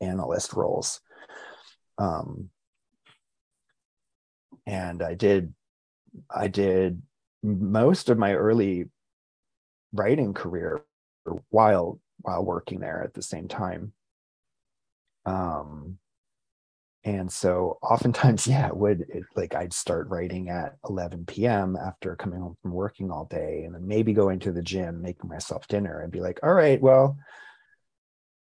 analyst 0.00 0.52
roles. 0.54 1.00
Um 1.98 2.50
and 4.66 5.02
i 5.02 5.14
did 5.14 5.54
i 6.34 6.48
did 6.48 7.00
most 7.42 8.08
of 8.08 8.18
my 8.18 8.34
early 8.34 8.86
writing 9.92 10.34
career 10.34 10.84
while 11.50 12.00
while 12.22 12.44
working 12.44 12.80
there 12.80 13.02
at 13.02 13.14
the 13.14 13.22
same 13.22 13.48
time. 13.48 13.92
Um 15.24 15.98
and 17.04 17.32
so 17.32 17.78
oftentimes 17.82 18.46
yeah 18.46 18.66
it 18.66 18.76
would 18.76 19.00
it, 19.08 19.24
like 19.34 19.54
i'd 19.54 19.72
start 19.72 20.06
writing 20.08 20.50
at 20.50 20.76
11 20.86 21.24
p.m 21.24 21.74
after 21.74 22.14
coming 22.14 22.40
home 22.40 22.54
from 22.60 22.72
working 22.72 23.10
all 23.10 23.24
day 23.24 23.62
and 23.64 23.74
then 23.74 23.86
maybe 23.86 24.12
going 24.12 24.38
to 24.38 24.52
the 24.52 24.60
gym 24.60 25.00
making 25.00 25.30
myself 25.30 25.66
dinner 25.66 26.02
and 26.02 26.12
be 26.12 26.20
like 26.20 26.38
all 26.42 26.52
right 26.52 26.78
well 26.82 27.16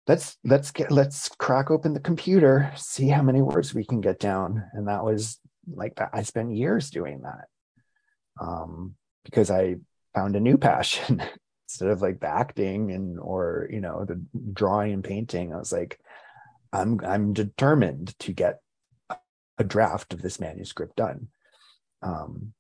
let's 0.09 0.37
let's 0.45 0.71
get 0.71 0.91
let's 0.91 1.29
crack 1.39 1.71
open 1.71 1.95
the 1.95 2.01
computer 2.01 2.73
see 2.77 3.09
how 3.09 3.23
many 3.23 3.41
words 3.43 3.75
we 3.75 3.85
can 3.85 4.01
get 4.01 4.19
down. 4.19 4.65
And 4.73 4.89
that 4.89 5.05
was 5.05 5.39
like 5.73 5.95
that 5.97 6.11
i 6.13 6.23
spent 6.23 6.55
years 6.55 6.91
doing 6.91 7.23
that 7.23 7.47
um 8.41 8.95
because 9.25 9.51
i 9.51 9.77
found 10.15 10.37
a 10.37 10.41
new 10.41 10.59
passion 10.59 11.23
instead 11.73 11.89
of 11.89 12.03
like 12.03 12.21
the 12.21 12.29
acting 12.29 12.93
and 12.93 13.19
or 13.19 13.69
you 13.71 13.81
know 13.81 14.05
the 14.05 14.23
drawing 14.53 14.93
and 14.93 15.05
painting. 15.05 15.55
I 15.55 15.57
was 15.57 15.73
like 15.73 15.99
i'm 16.73 17.01
i'm 17.05 17.33
determined 17.33 18.19
to 18.21 18.33
get 18.33 18.61
a 19.59 19.65
draft 19.65 20.13
of 20.13 20.23
this 20.23 20.41
manuscript 20.41 20.97
done. 20.97 21.29
Um 22.03 22.53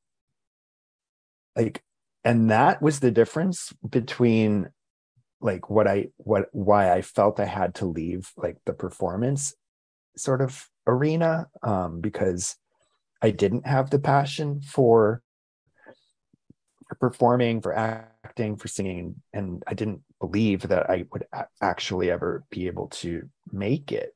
like 1.57 1.83
and 2.25 2.51
that 2.51 2.81
was 2.81 3.01
the 3.01 3.11
difference 3.11 3.73
between 3.87 4.71
like 5.41 5.69
what 5.69 5.87
i 5.87 6.09
what 6.17 6.47
why 6.53 6.93
i 6.93 7.03
felt 7.03 7.41
i 7.41 7.45
had 7.45 7.75
to 7.75 7.85
leave 7.85 8.31
like 8.37 8.57
the 8.65 8.73
performance 8.73 9.55
sort 10.17 10.41
of 10.41 10.69
arena 10.87 11.49
um 11.63 12.01
because 12.01 12.57
i 13.23 13.31
didn't 13.31 13.67
have 13.67 13.91
the 13.91 13.99
passion 13.99 14.61
for 14.61 15.23
for 16.89 16.95
performing 16.97 17.61
for 17.61 17.73
acting 17.75 18.57
for 18.57 18.69
singing 18.69 19.15
and 19.33 19.63
i 19.67 19.75
didn't 19.75 20.03
believe 20.21 20.63
that 20.63 20.91
i 20.91 21.05
would 21.13 21.25
actually 21.61 22.11
ever 22.11 22.45
be 22.51 22.67
able 22.67 22.89
to 22.89 23.29
make 23.53 23.93
it 23.93 24.15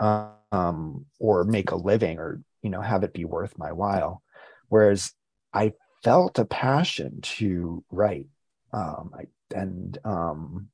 um 0.00 1.06
or 1.18 1.44
make 1.44 1.70
a 1.70 1.76
living 1.76 2.18
or 2.18 2.40
you 2.62 2.70
know 2.70 2.80
have 2.80 3.04
it 3.04 3.12
be 3.12 3.24
worth 3.24 3.58
my 3.58 3.72
while. 3.72 4.22
Whereas 4.68 5.12
i 5.52 5.72
felt 6.02 6.38
a 6.38 6.44
passion 6.44 7.20
to 7.22 7.84
write 7.90 8.26
um 8.72 9.12
and 9.54 9.98
um 10.04 10.68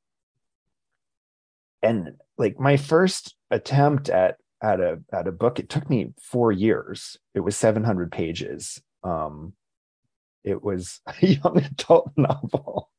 and 1.82 2.14
like 2.38 2.60
my 2.60 2.76
first 2.76 3.34
attempt 3.50 4.08
at 4.08 4.36
at 4.72 4.80
a 4.80 5.00
at 5.12 5.28
a 5.28 5.32
book 5.32 5.58
it 5.58 5.68
took 5.68 5.88
me 5.88 6.12
4 6.20 6.52
years. 6.52 7.18
It 7.34 7.40
was 7.40 7.56
700 7.56 8.10
pages. 8.12 8.80
Um 9.02 9.52
it 10.44 10.62
was 10.62 11.00
a 11.22 11.26
young 11.26 11.58
adult 11.58 12.12
novel. 12.16 12.90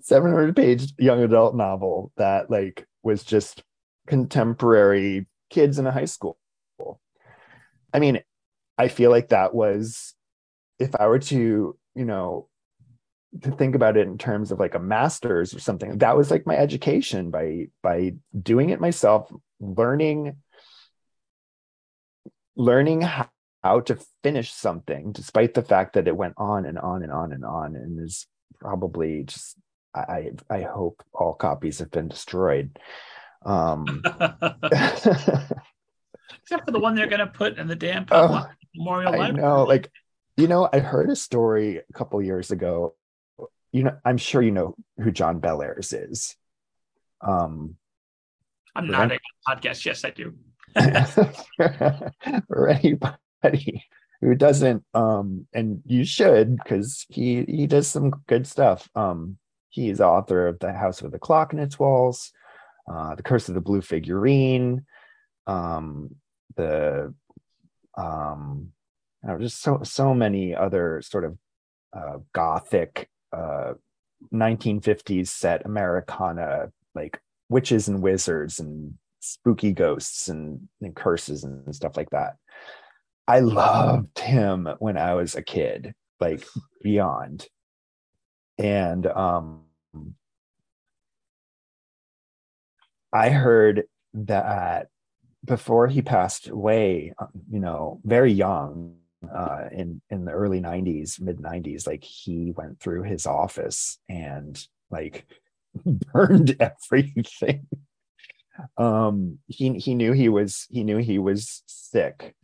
700 0.00 0.54
page 0.54 0.92
young 0.98 1.22
adult 1.22 1.54
novel 1.54 2.12
that 2.16 2.50
like 2.50 2.86
was 3.02 3.24
just 3.24 3.62
contemporary 4.06 5.26
kids 5.50 5.78
in 5.78 5.86
a 5.86 5.92
high 5.92 6.04
school. 6.04 6.38
I 7.94 7.98
mean 7.98 8.22
i 8.78 8.88
feel 8.88 9.10
like 9.10 9.28
that 9.28 9.54
was 9.54 10.14
if 10.78 10.94
i 10.96 11.06
were 11.06 11.18
to 11.18 11.76
you 11.94 12.04
know 12.04 12.48
to 13.40 13.50
think 13.50 13.74
about 13.74 13.96
it 13.96 14.06
in 14.06 14.18
terms 14.18 14.52
of 14.52 14.60
like 14.60 14.74
a 14.74 14.78
master's 14.78 15.54
or 15.54 15.58
something 15.58 15.98
that 15.98 16.16
was 16.16 16.30
like 16.30 16.46
my 16.46 16.56
education 16.56 17.30
by 17.30 17.68
by 17.82 18.12
doing 18.42 18.70
it 18.70 18.80
myself 18.80 19.30
learning 19.60 20.36
learning 22.56 23.00
how, 23.02 23.28
how 23.62 23.80
to 23.80 23.98
finish 24.22 24.52
something 24.52 25.12
despite 25.12 25.54
the 25.54 25.62
fact 25.62 25.94
that 25.94 26.08
it 26.08 26.16
went 26.16 26.34
on 26.36 26.66
and 26.66 26.78
on 26.78 27.02
and 27.02 27.12
on 27.12 27.32
and 27.32 27.44
on 27.44 27.76
and 27.76 28.00
is 28.00 28.26
probably 28.60 29.24
just 29.24 29.56
i 29.94 30.30
i 30.50 30.62
hope 30.62 31.02
all 31.14 31.34
copies 31.34 31.78
have 31.78 31.90
been 31.90 32.08
destroyed 32.08 32.78
um 33.44 34.02
Except 36.42 36.64
for 36.64 36.70
the 36.72 36.80
one 36.80 36.94
they're 36.94 37.06
going 37.08 37.20
to 37.20 37.26
put 37.26 37.58
in 37.58 37.66
the 37.66 37.76
damn 37.76 38.06
Oh, 38.10 38.46
Memorial 38.74 39.14
I 39.14 39.16
Library. 39.16 39.42
know, 39.42 39.64
like, 39.64 39.90
you 40.36 40.46
know, 40.48 40.68
I 40.72 40.78
heard 40.78 41.10
a 41.10 41.16
story 41.16 41.78
a 41.78 41.92
couple 41.92 42.22
years 42.22 42.50
ago. 42.50 42.94
You 43.70 43.84
know, 43.84 43.96
I'm 44.04 44.16
sure 44.18 44.42
you 44.42 44.50
know 44.50 44.74
who 44.98 45.10
John 45.10 45.40
Bellairs 45.40 45.92
is. 45.92 46.36
Um, 47.26 47.76
I'm 48.74 48.88
not 48.88 49.12
a 49.12 49.18
podcast. 49.48 49.84
Yes, 49.84 50.04
I 50.04 50.10
do. 50.10 50.34
for 52.48 52.68
anybody 52.68 53.84
who 54.20 54.34
doesn't, 54.34 54.84
um, 54.94 55.46
and 55.52 55.82
you 55.86 56.04
should, 56.04 56.56
because 56.56 57.06
he 57.08 57.44
he 57.44 57.66
does 57.66 57.88
some 57.88 58.10
good 58.26 58.46
stuff. 58.46 58.88
Um, 58.94 59.38
he 59.70 59.88
is 59.88 60.00
author 60.00 60.48
of 60.48 60.58
The 60.58 60.72
House 60.72 61.02
with 61.02 61.12
the 61.12 61.18
Clock 61.18 61.52
in 61.52 61.58
Its 61.58 61.78
Walls, 61.78 62.32
uh, 62.90 63.14
The 63.14 63.22
Curse 63.22 63.48
of 63.48 63.54
the 63.54 63.60
Blue 63.60 63.80
Figurine, 63.80 64.84
um, 65.46 66.14
the 66.56 67.14
um, 67.96 68.72
know, 69.24 69.38
just 69.38 69.62
so 69.62 69.80
so 69.82 70.14
many 70.14 70.54
other 70.54 71.02
sort 71.02 71.24
of 71.24 71.38
uh, 71.96 72.18
gothic 72.32 73.08
uh, 73.32 73.74
1950s 74.32 75.28
set 75.28 75.64
Americana 75.66 76.70
like 76.94 77.20
witches 77.48 77.88
and 77.88 78.02
wizards 78.02 78.60
and 78.60 78.94
spooky 79.22 79.72
ghosts 79.72 80.28
and, 80.28 80.68
and 80.80 80.94
curses 80.96 81.44
and 81.44 81.74
stuff 81.74 81.96
like 81.96 82.10
that. 82.10 82.36
I 83.28 83.40
loved 83.40 84.18
him 84.18 84.68
when 84.80 84.96
I 84.96 85.14
was 85.14 85.34
a 85.36 85.42
kid, 85.42 85.94
like 86.20 86.44
beyond. 86.82 87.46
And 88.58 89.06
um 89.06 89.62
I 93.12 93.28
heard 93.30 93.84
that 94.14 94.88
before 95.44 95.88
he 95.88 96.02
passed 96.02 96.48
away, 96.48 97.12
uh, 97.18 97.26
you 97.50 97.60
know, 97.60 98.00
very 98.04 98.32
young, 98.32 98.96
uh, 99.32 99.68
in 99.70 100.00
in 100.10 100.24
the 100.24 100.32
early 100.32 100.60
'90s, 100.60 101.20
mid 101.20 101.38
'90s, 101.38 101.86
like 101.86 102.02
he 102.04 102.52
went 102.56 102.80
through 102.80 103.02
his 103.02 103.26
office 103.26 103.98
and 104.08 104.66
like 104.90 105.26
burned 105.86 106.56
everything. 106.60 107.66
Um, 108.76 109.38
he 109.46 109.78
he 109.78 109.94
knew 109.94 110.12
he 110.12 110.28
was 110.28 110.66
he 110.70 110.84
knew 110.84 110.98
he 110.98 111.18
was 111.18 111.62
sick, 111.66 112.34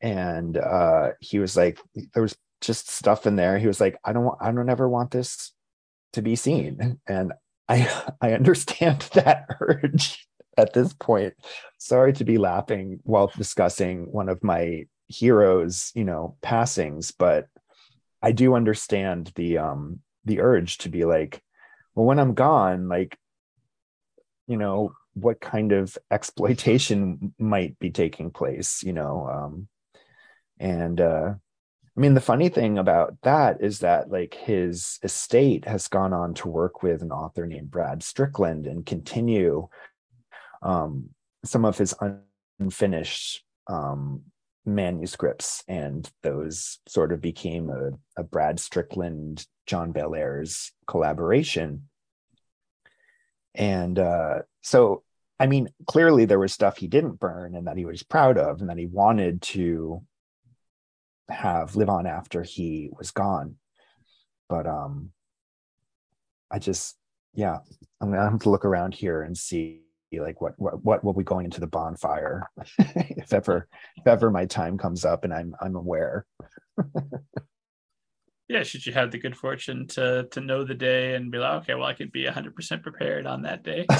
and 0.00 0.56
uh 0.56 1.10
he 1.20 1.38
was 1.38 1.56
like 1.56 1.78
there 2.14 2.22
was 2.22 2.36
just 2.60 2.90
stuff 2.90 3.26
in 3.26 3.36
there. 3.36 3.58
He 3.58 3.66
was 3.66 3.80
like 3.80 3.98
i 4.04 4.12
don't 4.12 4.24
want 4.24 4.38
i 4.40 4.52
don't 4.52 4.70
ever 4.70 4.88
want 4.88 5.10
this 5.10 5.52
to 6.14 6.22
be 6.22 6.36
seen. 6.36 7.00
And 7.06 7.32
i 7.68 7.88
i 8.20 8.32
understand 8.32 9.00
that 9.14 9.46
urge 9.60 10.26
at 10.56 10.72
this 10.72 10.92
point. 10.92 11.34
Sorry 11.78 12.12
to 12.14 12.24
be 12.24 12.38
laughing 12.38 13.00
while 13.02 13.32
discussing 13.36 14.10
one 14.12 14.28
of 14.28 14.42
my 14.44 14.86
heroes 15.12 15.92
you 15.94 16.04
know 16.04 16.36
passings 16.42 17.12
but 17.12 17.46
i 18.22 18.32
do 18.32 18.54
understand 18.54 19.30
the 19.34 19.58
um 19.58 20.00
the 20.24 20.40
urge 20.40 20.78
to 20.78 20.88
be 20.88 21.04
like 21.04 21.42
well 21.94 22.06
when 22.06 22.18
i'm 22.18 22.34
gone 22.34 22.88
like 22.88 23.16
you 24.46 24.56
know 24.56 24.92
what 25.14 25.40
kind 25.40 25.72
of 25.72 25.96
exploitation 26.10 27.34
might 27.38 27.78
be 27.78 27.90
taking 27.90 28.30
place 28.30 28.82
you 28.82 28.92
know 28.92 29.28
um 29.32 29.68
and 30.58 31.00
uh 31.00 31.34
i 31.96 32.00
mean 32.00 32.14
the 32.14 32.20
funny 32.20 32.48
thing 32.48 32.78
about 32.78 33.14
that 33.22 33.62
is 33.62 33.80
that 33.80 34.10
like 34.10 34.34
his 34.34 34.98
estate 35.02 35.66
has 35.66 35.88
gone 35.88 36.12
on 36.12 36.34
to 36.34 36.48
work 36.48 36.82
with 36.82 37.02
an 37.02 37.12
author 37.12 37.46
named 37.46 37.70
brad 37.70 38.02
strickland 38.02 38.66
and 38.66 38.86
continue 38.86 39.68
um 40.62 41.10
some 41.44 41.64
of 41.64 41.76
his 41.76 41.94
unfinished 42.60 43.44
um 43.68 44.22
manuscripts 44.64 45.64
and 45.66 46.08
those 46.22 46.78
sort 46.86 47.12
of 47.12 47.20
became 47.20 47.68
a, 47.68 47.90
a 48.20 48.22
brad 48.22 48.60
strickland 48.60 49.44
john 49.66 49.92
bellairs 49.92 50.70
collaboration 50.86 51.88
and 53.54 53.98
uh, 53.98 54.40
so, 54.62 55.02
I 55.38 55.46
mean, 55.46 55.68
clearly 55.86 56.24
there 56.24 56.38
was 56.38 56.52
stuff 56.52 56.76
he 56.76 56.86
didn't 56.86 57.20
burn 57.20 57.54
and 57.54 57.66
that 57.66 57.76
he 57.76 57.84
was 57.84 58.02
proud 58.02 58.38
of 58.38 58.60
and 58.60 58.70
that 58.70 58.78
he 58.78 58.86
wanted 58.86 59.42
to 59.42 60.02
have 61.28 61.76
live 61.76 61.88
on 61.88 62.06
after 62.06 62.42
he 62.42 62.90
was 62.96 63.10
gone. 63.10 63.56
But 64.48 64.66
um, 64.66 65.10
I 66.50 66.58
just, 66.58 66.96
yeah, 67.34 67.58
I'm 68.00 68.10
gonna 68.10 68.30
have 68.30 68.40
to 68.40 68.50
look 68.50 68.64
around 68.64 68.94
here 68.94 69.22
and 69.22 69.36
see 69.36 69.82
like 70.12 70.42
what 70.42 70.52
what 70.58 70.84
what 70.84 71.02
will 71.02 71.14
be 71.14 71.24
going 71.24 71.46
into 71.46 71.60
the 71.60 71.66
bonfire 71.66 72.46
if 72.78 73.32
ever 73.32 73.66
if 73.96 74.06
ever 74.06 74.30
my 74.30 74.44
time 74.44 74.76
comes 74.76 75.06
up 75.06 75.24
and 75.24 75.32
I'm 75.32 75.54
I'm 75.60 75.74
aware. 75.74 76.26
yeah, 78.52 78.62
should 78.62 78.84
you 78.84 78.92
have 78.92 79.10
the 79.10 79.18
good 79.18 79.36
fortune 79.36 79.86
to 79.88 80.28
to 80.30 80.40
know 80.40 80.64
the 80.64 80.74
day 80.74 81.14
and 81.14 81.30
be 81.30 81.38
like, 81.38 81.62
okay, 81.62 81.74
well, 81.74 81.86
I 81.86 81.94
could 81.94 82.12
be 82.12 82.24
100% 82.24 82.82
prepared 82.82 83.26
on 83.26 83.42
that 83.42 83.62
day. 83.62 83.86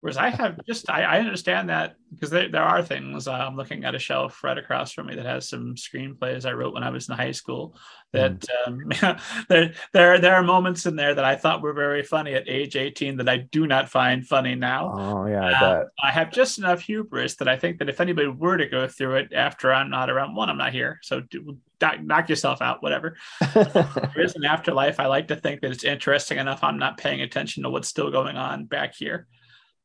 Whereas 0.00 0.16
I 0.16 0.30
have 0.30 0.64
just, 0.64 0.88
I, 0.88 1.02
I 1.02 1.18
understand 1.18 1.70
that 1.70 1.96
because 2.12 2.30
there, 2.30 2.48
there 2.48 2.62
are 2.62 2.84
things. 2.84 3.26
Uh, 3.26 3.32
I'm 3.32 3.56
looking 3.56 3.84
at 3.84 3.96
a 3.96 3.98
shelf 3.98 4.44
right 4.44 4.56
across 4.56 4.92
from 4.92 5.08
me 5.08 5.16
that 5.16 5.26
has 5.26 5.48
some 5.48 5.74
screenplays 5.74 6.46
I 6.46 6.52
wrote 6.52 6.72
when 6.72 6.84
I 6.84 6.90
was 6.90 7.08
in 7.08 7.16
high 7.16 7.32
school. 7.32 7.76
That 8.12 8.46
mm. 8.68 9.10
um, 9.10 9.16
there, 9.48 9.72
there, 9.92 10.20
there 10.20 10.34
are 10.36 10.42
moments 10.44 10.86
in 10.86 10.94
there 10.94 11.16
that 11.16 11.24
I 11.24 11.34
thought 11.34 11.62
were 11.62 11.72
very 11.72 12.04
funny 12.04 12.34
at 12.34 12.48
age 12.48 12.76
18 12.76 13.16
that 13.16 13.28
I 13.28 13.38
do 13.38 13.66
not 13.66 13.88
find 13.88 14.24
funny 14.24 14.54
now. 14.54 14.92
Oh 14.94 15.26
yeah, 15.26 15.44
I, 15.44 15.64
uh, 15.64 15.84
I 16.00 16.12
have 16.12 16.30
just 16.30 16.58
enough 16.58 16.80
hubris 16.80 17.34
that 17.36 17.48
I 17.48 17.56
think 17.56 17.78
that 17.78 17.88
if 17.88 18.00
anybody 18.00 18.28
were 18.28 18.56
to 18.56 18.68
go 18.68 18.86
through 18.86 19.16
it 19.16 19.32
after 19.32 19.74
I'm 19.74 19.90
not 19.90 20.10
around, 20.10 20.36
one, 20.36 20.48
I'm 20.48 20.58
not 20.58 20.72
here, 20.72 21.00
so 21.02 21.20
do, 21.20 21.58
knock 22.02 22.28
yourself 22.28 22.60
out, 22.60 22.82
whatever. 22.82 23.16
there 23.54 24.20
is 24.20 24.34
an 24.34 24.44
afterlife. 24.44 25.00
I 25.00 25.06
like 25.06 25.28
to 25.28 25.36
think 25.36 25.60
that 25.60 25.70
it's 25.70 25.84
interesting 25.84 26.38
enough. 26.38 26.62
I'm 26.62 26.78
not 26.78 26.98
paying 26.98 27.20
attention 27.20 27.62
to 27.62 27.70
what's 27.70 27.88
still 27.88 28.10
going 28.10 28.36
on 28.36 28.66
back 28.66 28.94
here. 28.96 29.26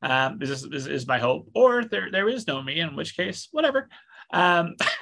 Um, 0.01 0.41
is, 0.41 0.65
is, 0.65 0.87
is 0.87 1.07
my 1.07 1.17
hope, 1.17 1.49
or 1.55 1.85
there 1.85 2.11
there 2.11 2.27
is 2.27 2.45
no 2.45 2.61
me, 2.61 2.81
in 2.81 2.95
which 2.95 3.15
case, 3.15 3.47
whatever. 3.51 3.87
Um, 4.33 4.75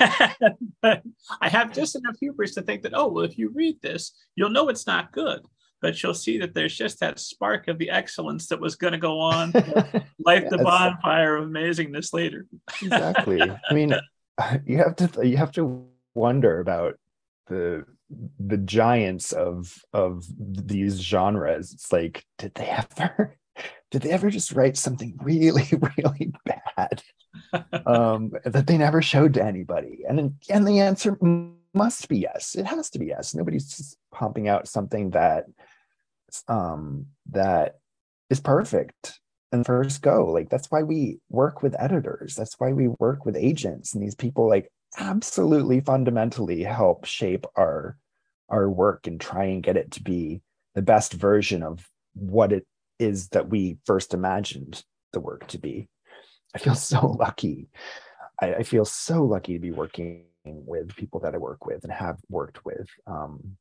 I 0.83 1.01
have 1.41 1.73
just 1.73 1.95
enough 1.95 2.17
hubris 2.19 2.53
to 2.55 2.61
think 2.61 2.83
that, 2.83 2.93
oh, 2.93 3.07
well, 3.07 3.23
if 3.23 3.37
you 3.37 3.49
read 3.49 3.81
this, 3.81 4.11
you'll 4.35 4.49
know 4.49 4.69
it's 4.69 4.85
not 4.85 5.11
good, 5.11 5.41
but 5.81 6.01
you'll 6.03 6.13
see 6.13 6.37
that 6.39 6.53
there's 6.53 6.75
just 6.75 6.99
that 6.99 7.19
spark 7.19 7.67
of 7.67 7.79
the 7.79 7.89
excellence 7.89 8.47
that 8.47 8.59
was 8.59 8.75
going 8.75 8.93
to 8.93 8.99
go 8.99 9.19
on, 9.19 9.51
light 10.25 10.49
the 10.49 10.59
bonfire 10.59 11.37
of 11.37 11.49
amazingness 11.49 12.13
later. 12.13 12.45
exactly. 12.81 13.41
I 13.41 13.73
mean, 13.73 13.95
you 14.65 14.77
have 14.77 14.95
to 14.97 15.27
you 15.27 15.37
have 15.37 15.51
to 15.53 15.87
wonder 16.13 16.59
about 16.59 16.95
the 17.47 17.85
the 18.39 18.57
giants 18.57 19.31
of 19.31 19.73
of 19.93 20.25
these 20.37 20.99
genres. 20.99 21.73
It's 21.73 21.91
like, 21.91 22.25
did 22.37 22.53
they 22.55 22.67
ever 22.67 23.37
did 23.91 24.01
they 24.01 24.11
ever 24.11 24.29
just 24.29 24.53
write 24.53 24.77
something 24.77 25.17
really, 25.21 25.67
really 25.97 26.33
bad 26.45 27.03
um, 27.85 28.31
that 28.45 28.67
they 28.67 28.77
never 28.77 29.01
showed 29.01 29.33
to 29.35 29.43
anybody? 29.43 30.03
And 30.07 30.35
and 30.49 30.67
the 30.67 30.79
answer 30.79 31.17
must 31.73 32.09
be 32.09 32.19
yes. 32.19 32.55
It 32.55 32.65
has 32.65 32.89
to 32.91 32.99
be 32.99 33.07
yes. 33.07 33.33
Nobody's 33.33 33.69
just 33.75 33.97
pumping 34.11 34.47
out 34.47 34.67
something 34.67 35.11
that 35.11 35.45
um, 36.47 37.07
that 37.31 37.75
is 38.29 38.39
perfect 38.39 39.19
and 39.51 39.65
first 39.65 40.01
go. 40.01 40.25
Like 40.25 40.49
that's 40.49 40.71
why 40.71 40.83
we 40.83 41.19
work 41.29 41.61
with 41.61 41.75
editors. 41.79 42.35
That's 42.35 42.55
why 42.57 42.73
we 42.73 42.87
work 42.87 43.25
with 43.25 43.35
agents 43.35 43.93
and 43.93 44.01
these 44.01 44.15
people 44.15 44.47
like 44.47 44.71
absolutely 44.97 45.79
fundamentally 45.79 46.63
help 46.63 47.05
shape 47.05 47.45
our 47.55 47.97
our 48.49 48.69
work 48.69 49.07
and 49.07 49.19
try 49.19 49.45
and 49.45 49.63
get 49.63 49.77
it 49.77 49.91
to 49.91 50.03
be 50.03 50.41
the 50.75 50.81
best 50.81 51.13
version 51.13 51.63
of 51.63 51.87
what 52.13 52.51
it 52.51 52.67
is 52.99 53.29
that 53.29 53.49
we 53.49 53.77
first 53.85 54.13
imagined 54.13 54.83
the 55.13 55.21
work 55.21 55.47
to 55.47 55.57
be. 55.57 55.87
I 56.53 56.59
feel 56.59 56.75
so 56.75 57.07
lucky. 57.19 57.69
I, 58.41 58.55
I 58.55 58.63
feel 58.63 58.85
so 58.85 59.23
lucky 59.23 59.53
to 59.53 59.59
be 59.59 59.71
working 59.71 60.25
with 60.43 60.95
people 60.95 61.21
that 61.21 61.33
I 61.33 61.37
work 61.37 61.65
with 61.65 61.83
and 61.83 61.93
have 61.93 62.17
worked 62.29 62.65
with. 62.65 62.87
Um, 63.07 63.57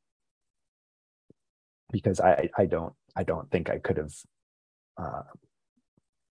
because 1.91 2.19
I, 2.19 2.49
I 2.57 2.65
don't 2.65 2.93
I 3.15 3.23
don't 3.23 3.51
think 3.51 3.69
I 3.69 3.77
could 3.77 3.97
have 3.97 4.13
uh, 4.97 5.23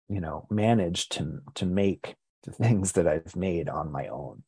you 0.08 0.20
know 0.20 0.46
managed 0.50 1.12
to 1.12 1.40
to 1.54 1.66
make 1.66 2.16
the 2.44 2.52
things 2.52 2.92
that 2.92 3.06
I've 3.06 3.36
made 3.36 3.68
on 3.68 3.92
my 3.92 4.08
own. 4.08 4.42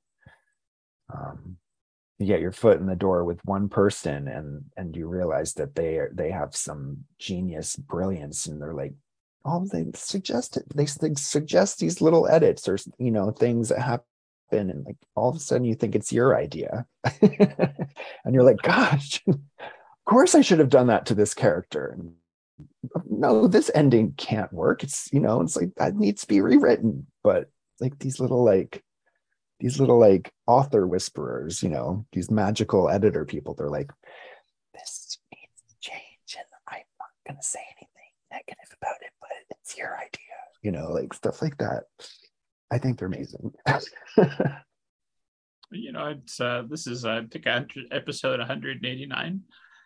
Um, 1.12 1.57
you 2.18 2.27
get 2.27 2.40
your 2.40 2.53
foot 2.53 2.79
in 2.79 2.87
the 2.87 2.94
door 2.94 3.25
with 3.25 3.44
one 3.44 3.68
person 3.68 4.29
and 4.29 4.64
and 4.77 4.96
you 4.96 5.09
realize 5.09 5.55
that 5.55 5.75
they 5.75 5.96
are 5.96 6.11
they 6.14 6.31
have 6.31 6.55
some 6.55 6.98
genius 7.18 7.75
brilliance 7.75 8.46
and 8.46 8.62
they're 8.62 8.75
like 8.75 8.94
oh 9.44 9.66
they 9.72 9.87
suggest 9.94 10.57
it 10.57 10.64
they, 10.75 10.87
suggest 10.87 11.79
these 11.79 12.01
little 12.01 12.29
edits 12.29 12.68
or 12.68 12.79
you 12.98 13.11
know 13.11 13.31
things 13.33 13.70
that 13.70 13.81
happen 13.81 14.05
and 14.53 14.85
like 14.85 14.96
all 15.16 15.31
of 15.31 15.37
a 15.37 15.40
sudden 15.40 15.64
you 15.64 15.75
think 15.75 15.94
it's 15.94 16.12
your 16.12 16.37
idea. 16.37 16.87
And 18.25 18.35
you're 18.35 18.44
like 18.44 18.62
gosh 18.62 19.20
of 19.29 19.40
course 20.05 20.35
i 20.35 20.42
should 20.42 20.61
have 20.61 20.68
done 20.68 20.87
that 20.87 21.07
to 21.07 21.14
this 21.14 21.35
character. 21.35 21.98
No 23.09 23.48
this 23.48 23.70
ending 23.75 24.12
can't 24.16 24.53
work. 24.53 24.85
It's 24.85 25.12
you 25.12 25.18
know 25.20 25.40
it's 25.40 25.57
like 25.57 25.75
that 25.77 25.96
needs 25.96 26.22
to 26.22 26.29
be 26.29 26.40
rewritten. 26.40 27.07
But 27.25 27.51
like 27.81 27.98
these 27.98 28.20
little 28.20 28.44
like 28.44 28.83
these 29.62 29.79
little 29.79 29.98
like 29.98 30.33
author 30.48 30.87
whisperers, 30.88 31.62
you 31.62 31.68
know, 31.68 32.05
these 32.12 32.33
magical 32.33 32.90
editor 32.90 33.25
people. 33.25 33.55
They're 33.55 33.70
like, 33.70 33.92
this 34.75 35.18
needs 35.33 35.62
to 35.68 35.77
change, 35.81 36.37
and 36.37 36.44
I'm 36.68 36.83
not 36.98 37.11
gonna 37.27 37.42
say 37.42 37.61
anything 37.79 38.11
negative 38.33 38.77
about 38.83 38.96
it, 39.03 39.12
but 39.20 39.31
it's 39.51 39.79
your 39.79 39.96
idea, 39.96 40.35
you 40.62 40.72
know, 40.72 40.90
like 40.90 41.14
stuff 41.14 41.40
like 41.40 41.57
that. 41.59 41.85
I 42.72 42.79
think 42.79 42.98
they're 42.98 43.07
amazing. 43.07 43.53
you 45.70 45.93
know, 45.93 46.07
it's 46.07 46.41
uh, 46.41 46.64
this 46.68 46.89
is 46.89 47.05
uh, 47.05 47.22
I 47.22 47.26
think 47.30 47.47
episode 47.93 48.41
189. 48.41 49.43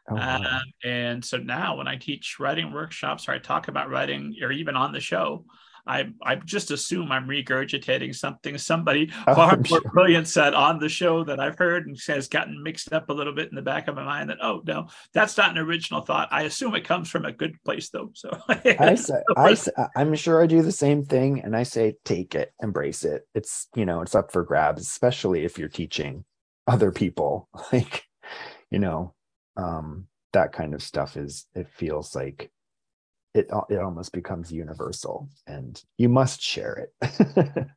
Oh, 0.09 0.15
wow. 0.15 0.37
um, 0.37 0.63
and 0.85 1.23
so 1.23 1.37
now 1.37 1.77
when 1.77 1.89
I 1.89 1.97
teach 1.97 2.39
writing 2.39 2.73
workshops 2.73 3.29
or 3.29 3.33
I 3.33 3.39
talk 3.41 3.69
about 3.69 3.91
writing 3.91 4.37
or 4.41 4.53
even 4.53 4.75
on 4.75 4.93
the 4.93 5.01
show, 5.01 5.45
I 5.87 6.09
I 6.23 6.37
just 6.37 6.71
assume 6.71 7.13
I'm 7.13 7.29
regurgitating 7.29 8.15
something 8.15 8.59
somebody 8.59 9.11
oh, 9.27 9.35
far 9.35 9.61
more 9.71 9.81
brilliant 9.81 10.29
said 10.29 10.55
on 10.55 10.79
the 10.79 10.89
show 10.89 11.25
that 11.25 11.41
I've 11.41 11.59
heard 11.59 11.87
and 11.87 11.99
has 12.09 12.29
gotten 12.29 12.63
mixed 12.63 12.93
up 12.93 13.09
a 13.09 13.13
little 13.13 13.33
bit 13.33 13.49
in 13.49 13.55
the 13.55 13.63
back 13.63 13.89
of 13.89 13.95
my 13.95 14.05
mind 14.05 14.31
that 14.31 14.39
oh 14.43 14.63
no 14.67 14.89
that's 15.13 15.37
not 15.37 15.51
an 15.51 15.59
original 15.59 16.01
thought. 16.01 16.29
I 16.31 16.43
assume 16.43 16.75
it 16.75 16.85
comes 16.85 17.11
from 17.11 17.25
a 17.25 17.33
good 17.33 17.57
place 17.65 17.89
though. 17.91 18.11
So 18.15 18.31
I 18.49 18.95
say, 18.95 19.23
I 19.37 19.55
say, 19.55 19.73
I'm 19.97 20.15
sure 20.15 20.43
I 20.43 20.47
do 20.47 20.63
the 20.63 20.73
same 20.73 21.05
thing 21.05 21.41
and 21.41 21.57
I 21.57 21.63
say 21.63 21.97
take 22.05 22.35
it, 22.35 22.53
embrace 22.63 23.05
it. 23.05 23.27
It's 23.35 23.69
you 23.75 23.87
know 23.87 24.03
it's 24.03 24.15
up 24.15 24.33
for 24.33 24.43
grabs, 24.43 24.83
especially 24.83 25.45
if 25.45 25.59
you're 25.59 25.69
teaching 25.69 26.25
other 26.67 26.91
people 26.91 27.49
like 27.73 28.05
you 28.71 28.79
know 28.79 29.15
um 29.57 30.07
that 30.33 30.53
kind 30.53 30.75
of 30.75 30.83
stuff 30.83 31.17
is 31.17 31.47
it 31.55 31.69
feels 31.69 32.15
like 32.15 32.51
it 33.37 33.51
it 33.69 33.79
almost 33.79 34.13
becomes 34.13 34.53
universal 34.53 35.29
and 35.47 35.83
you 35.99 36.09
must 36.09 36.41
share 36.41 36.89
it 37.03 37.67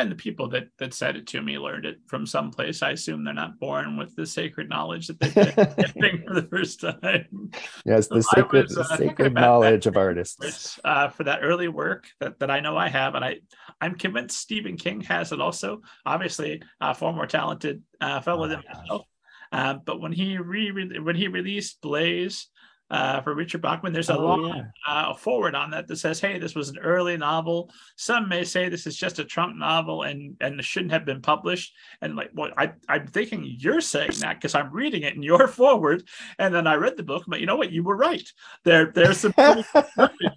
and 0.00 0.10
the 0.10 0.16
people 0.16 0.48
that 0.48 0.68
that 0.78 0.94
said 0.94 1.16
it 1.16 1.26
to 1.28 1.42
me 1.42 1.58
learned 1.58 1.84
it 1.84 1.98
from 2.06 2.26
someplace. 2.26 2.82
I 2.82 2.90
assume 2.90 3.24
they're 3.24 3.34
not 3.34 3.58
born 3.58 3.96
with 3.96 4.14
the 4.14 4.26
sacred 4.26 4.68
knowledge 4.68 5.08
that 5.08 5.20
they're 5.20 5.74
getting 6.02 6.24
for 6.26 6.34
the 6.34 6.48
first 6.48 6.80
time. 6.80 7.50
Yes, 7.84 8.08
the 8.08 8.22
sacred, 8.22 8.68
was, 8.68 8.78
uh, 8.78 8.96
sacred 8.96 9.34
knowledge 9.34 9.86
of 9.86 9.96
artists. 9.96 10.78
Uh, 10.84 11.08
for 11.08 11.24
that 11.24 11.40
early 11.42 11.68
work 11.68 12.08
that, 12.20 12.38
that 12.40 12.50
I 12.50 12.60
know 12.60 12.76
I 12.76 12.88
have, 12.88 13.14
and 13.14 13.24
I 13.24 13.38
I'm 13.80 13.96
convinced 13.96 14.38
Stephen 14.38 14.76
King 14.76 15.00
has 15.02 15.32
it 15.32 15.40
also. 15.40 15.82
Obviously, 16.06 16.62
a 16.80 16.94
far 16.94 17.12
more 17.12 17.26
talented 17.26 17.82
uh, 18.00 18.20
fellow 18.20 18.46
oh 18.46 18.48
than 18.48 18.62
myself. 18.72 19.06
Uh, 19.50 19.74
but 19.74 20.00
when 20.00 20.12
he 20.12 20.38
re 20.38 20.70
when 21.00 21.16
he 21.16 21.28
released 21.28 21.80
Blaze, 21.82 22.48
uh, 22.92 23.22
for 23.22 23.34
Richard 23.34 23.62
Bachman. 23.62 23.94
There's 23.94 24.10
a 24.10 24.18
oh, 24.18 24.22
long 24.22 24.46
yeah. 24.46 24.64
uh, 24.86 25.14
foreword 25.14 25.54
on 25.54 25.70
that 25.70 25.88
that 25.88 25.96
says, 25.96 26.20
"Hey, 26.20 26.38
this 26.38 26.54
was 26.54 26.68
an 26.68 26.78
early 26.78 27.16
novel. 27.16 27.70
Some 27.96 28.28
may 28.28 28.44
say 28.44 28.68
this 28.68 28.86
is 28.86 28.96
just 28.96 29.18
a 29.18 29.24
trunk 29.24 29.56
novel 29.56 30.02
and 30.02 30.36
and 30.42 30.62
shouldn't 30.62 30.92
have 30.92 31.06
been 31.06 31.22
published." 31.22 31.74
And 32.02 32.16
like, 32.16 32.30
what 32.34 32.52
I 32.58 32.72
I'm 32.88 33.06
thinking 33.06 33.56
you're 33.58 33.80
saying 33.80 34.12
that 34.20 34.36
because 34.36 34.54
I'm 34.54 34.70
reading 34.70 35.02
it 35.04 35.14
in 35.14 35.22
your 35.22 35.48
foreword, 35.58 36.04
and 36.38 36.54
then 36.54 36.66
I 36.66 36.74
read 36.74 36.98
the 36.98 37.02
book. 37.02 37.24
But 37.26 37.40
you 37.40 37.46
know 37.46 37.56
what? 37.56 37.72
You 37.72 37.82
were 37.82 37.96
right. 37.96 38.28
There 38.64 38.92
there's 38.94 39.20
some 39.20 39.32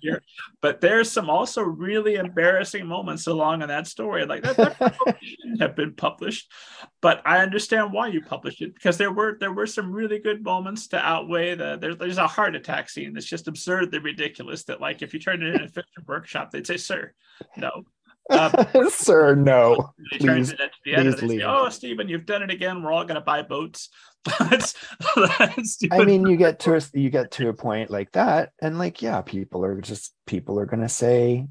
here, 0.01 0.21
but 0.61 0.79
there's 0.79 1.11
some 1.11 1.29
also 1.29 1.61
really 1.61 2.15
embarrassing 2.15 2.87
moments 2.87 3.27
along 3.27 3.63
in 3.63 3.67
that 3.67 3.85
story. 3.85 4.25
Like 4.25 4.43
that, 4.43 4.55
that 4.55 4.95
shouldn't 5.21 5.61
have 5.61 5.75
been 5.75 5.93
published, 5.93 6.49
but 7.01 7.21
I 7.25 7.39
understand 7.39 7.91
why 7.91 8.07
you 8.07 8.21
published 8.21 8.61
it 8.61 8.73
because 8.75 8.97
there 8.97 9.11
were 9.11 9.35
there 9.41 9.51
were 9.51 9.67
some 9.67 9.91
really 9.91 10.19
good 10.19 10.41
moments 10.41 10.87
to 10.87 10.97
outweigh 10.97 11.55
the 11.55 11.77
there, 11.81 11.95
there's 11.95 12.17
a 12.17 12.27
hard 12.27 12.44
heart 12.45 12.55
attack 12.55 12.89
scene 12.89 13.13
that's 13.13 13.25
just 13.25 13.47
absurdly 13.47 13.99
ridiculous. 13.99 14.63
That 14.65 14.79
like 14.79 15.01
if 15.01 15.13
you 15.13 15.19
turned 15.19 15.43
it 15.43 15.55
in 15.55 15.61
a 15.61 15.67
fiction 15.67 16.03
workshop, 16.07 16.51
they'd 16.51 16.67
say, 16.67 16.77
"Sir, 16.77 17.13
no." 17.57 17.85
Um, 18.29 18.51
Sir, 18.89 19.35
no. 19.35 19.93
Please, 20.19 20.53
please 20.83 21.21
leave. 21.21 21.41
Say, 21.41 21.45
oh, 21.45 21.69
Stephen, 21.69 22.07
you've 22.07 22.25
done 22.25 22.41
it 22.41 22.49
again. 22.49 22.81
We're 22.81 22.91
all 22.91 23.03
going 23.03 23.15
to 23.15 23.21
buy 23.21 23.43
boats. 23.43 23.89
that's, 24.39 24.73
that's 25.15 25.79
I 25.91 26.03
mean, 26.03 26.25
you 26.25 26.35
get 26.35 26.59
to 26.61 26.75
a, 26.75 26.81
you 26.93 27.11
get 27.11 27.29
to 27.31 27.49
a 27.49 27.53
point 27.53 27.91
like 27.91 28.11
that, 28.13 28.51
and 28.61 28.79
like, 28.79 29.01
yeah, 29.01 29.21
people 29.21 29.63
are 29.63 29.79
just 29.81 30.13
people 30.25 30.59
are 30.59 30.65
going 30.65 30.81
to 30.81 30.89
say, 30.89 31.47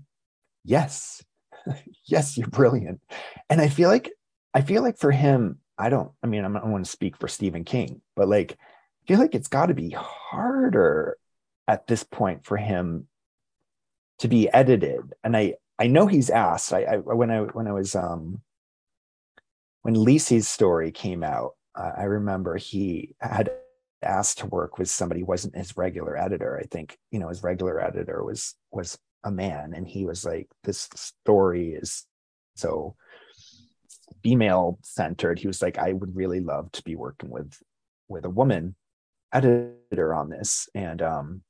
"Yes, 0.65 1.23
yes, 2.05 2.37
you're 2.37 2.49
brilliant." 2.49 3.01
And 3.49 3.61
I 3.61 3.69
feel 3.69 3.89
like 3.89 4.11
I 4.55 4.63
feel 4.63 4.83
like 4.83 4.99
for 4.99 5.13
him, 5.13 5.59
I 5.79 5.89
don't. 5.89 6.11
I 6.23 6.27
mean, 6.27 6.45
I'm, 6.45 6.57
I 6.57 6.61
don't 6.61 6.73
want 6.73 6.85
to 6.85 6.91
speak 6.91 7.17
for 7.17 7.29
Stephen 7.29 7.65
King, 7.65 8.01
but 8.17 8.29
like 8.29 8.59
feel 9.07 9.19
like 9.19 9.35
it's 9.35 9.49
got 9.49 9.67
to 9.67 9.75
be 9.75 9.91
harder 9.91 11.17
at 11.67 11.87
this 11.87 12.03
point 12.03 12.45
for 12.45 12.57
him 12.57 13.07
to 14.19 14.29
be 14.29 14.49
edited. 14.49 15.15
And 15.23 15.37
I 15.37 15.55
I 15.79 15.89
know 15.89 16.07
he's 16.07 16.31
asked. 16.31 16.73
I, 16.73 16.83
I 16.85 16.97
when 16.99 17.31
I 17.31 17.41
when 17.41 17.67
I 17.67 17.73
was 17.73 17.95
um 17.95 18.41
when 19.83 19.95
Lisey's 19.95 20.49
story 20.49 20.93
came 20.93 21.23
out, 21.23 21.53
uh, 21.75 21.93
I 21.97 22.05
remember 22.05 22.57
he 22.57 23.15
had 23.21 23.51
asked 24.03 24.39
to 24.39 24.47
work 24.47 24.79
with 24.79 24.89
somebody 24.89 25.21
who 25.21 25.27
wasn't 25.27 25.57
his 25.57 25.77
regular 25.77 26.17
editor. 26.17 26.59
I 26.59 26.67
think 26.67 26.99
you 27.11 27.19
know 27.19 27.29
his 27.29 27.43
regular 27.43 27.83
editor 27.83 28.23
was 28.25 28.55
was 28.71 28.99
a 29.25 29.31
man, 29.31 29.73
and 29.75 29.87
he 29.87 30.07
was 30.07 30.25
like, 30.25 30.49
"This 30.63 30.89
story 30.95 31.75
is 31.75 32.07
so 32.57 32.97
female 34.23 34.79
centered." 34.83 35.39
He 35.39 35.47
was 35.47 35.61
like, 35.63 35.79
"I 35.79 35.93
would 35.93 36.15
really 36.15 36.41
love 36.41 36.71
to 36.73 36.83
be 36.83 36.97
working 36.97 37.31
with 37.31 37.61
with 38.09 38.25
a 38.25 38.31
woman." 38.31 38.77
Editor 39.35 40.15
on 40.15 40.31
this 40.31 40.69
and 40.75 41.03
um 41.03 41.43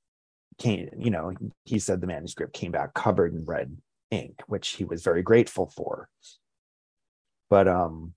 came 0.59 0.89
you 0.97 1.11
know 1.11 1.32
he 1.64 1.78
said 1.78 2.01
the 2.01 2.07
manuscript 2.07 2.53
came 2.55 2.72
back 2.72 2.95
covered 2.95 3.35
in 3.35 3.45
red 3.45 3.76
ink 4.11 4.41
which 4.47 4.68
he 4.70 4.85
was 4.85 5.03
very 5.03 5.22
grateful 5.22 5.66
for. 5.66 6.09
But 7.51 7.68
um 7.68 8.14